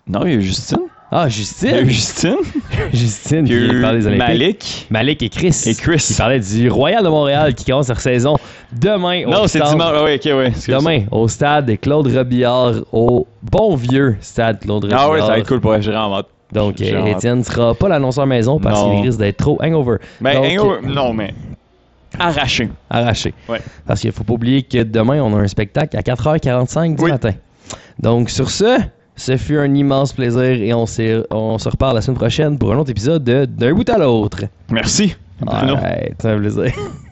Non, 0.07 0.21
il 0.25 0.35
y 0.35 0.37
a 0.37 0.41
Justine. 0.41 0.79
Ah, 1.11 1.21
Il 1.21 1.25
y 1.25 1.27
a 1.27 1.29
Justine. 1.29 1.89
Justine. 1.89 2.37
Justine 2.93 3.45
qui 3.45 3.53
eu 3.55 3.81
parler 3.81 4.01
des 4.01 4.07
Olympiques. 4.09 4.29
Malik. 4.29 4.87
Malik 4.91 5.23
et 5.23 5.29
Chris. 5.29 5.63
Et 5.67 5.75
Chris. 5.75 6.05
Qui 6.07 6.15
parlait 6.15 6.41
du 6.41 6.69
Royal 6.71 7.03
de 7.03 7.09
Montréal 7.09 7.55
qui 7.55 7.65
commence 7.65 7.89
leur 7.89 8.01
saison 8.01 8.37
demain. 8.73 9.25
au 9.27 9.31
Non, 9.31 9.47
c'est 9.47 9.59
stade- 9.59 9.71
dimanche. 9.71 9.93
Ah 9.95 10.05
oui, 10.05 10.15
ok, 10.17 10.27
excuse. 10.49 10.75
Demain, 10.75 11.05
au 11.11 11.27
stade 11.29 11.79
Claude 11.81 12.07
Robillard, 12.15 12.73
au 12.93 13.27
bon 13.43 13.75
vieux 13.77 14.17
stade 14.21 14.61
Claude 14.61 14.85
Robillard. 14.85 15.03
Ah 15.07 15.11
ouais, 15.11 15.21
ça 15.21 15.27
va 15.29 15.39
être 15.39 15.49
cool 15.49 15.61
pour 15.61 15.81
j'ai 15.81 15.91
vraiment 15.93 16.19
hâte. 16.19 16.27
Donc, 16.53 16.81
euh. 16.81 17.05
Étienne 17.07 17.45
sera 17.45 17.75
pas 17.75 17.89
l'annonceur 17.89 18.27
maison 18.27 18.59
parce 18.59 18.83
qu'il 18.83 19.03
risque 19.03 19.19
d'être 19.19 19.37
trop 19.37 19.59
hangover. 19.63 19.97
Ben, 20.21 20.35
Donc, 20.35 20.45
hangover- 20.47 20.87
non, 20.87 21.13
mais 21.13 21.35
arraché. 22.19 22.69
arraché. 22.89 23.35
Ouais. 23.49 23.61
Parce 23.87 24.01
qu'il 24.01 24.13
faut 24.13 24.25
pas 24.25 24.33
oublier 24.33 24.63
que 24.63 24.83
demain, 24.83 25.21
on 25.23 25.37
a 25.37 25.41
un 25.41 25.47
spectacle 25.47 25.97
à 25.97 26.03
4h45 26.03 26.97
du 26.97 27.05
Oui. 27.05 27.11
matin. 27.11 27.33
Donc, 27.99 28.31
sur 28.31 28.51
ce, 28.51 28.79
ce 29.17 29.37
fut 29.37 29.59
un 29.59 29.75
immense 29.75 30.13
plaisir 30.13 30.43
et 30.43 30.73
on, 30.73 30.85
on 31.31 31.59
se 31.59 31.69
reparle 31.69 31.97
la 31.97 32.01
semaine 32.03 32.17
prochaine 32.19 32.59
pour 32.59 32.73
un 32.73 32.79
autre 32.79 32.91
épisode 32.91 33.25
de 33.25 33.45
D'un 33.45 33.75
bout 33.75 33.89
à 33.91 33.99
l'autre. 33.99 34.45
Merci, 34.71 35.15
c'est 35.41 36.27
un 36.29 36.39
plaisir. 36.39 36.73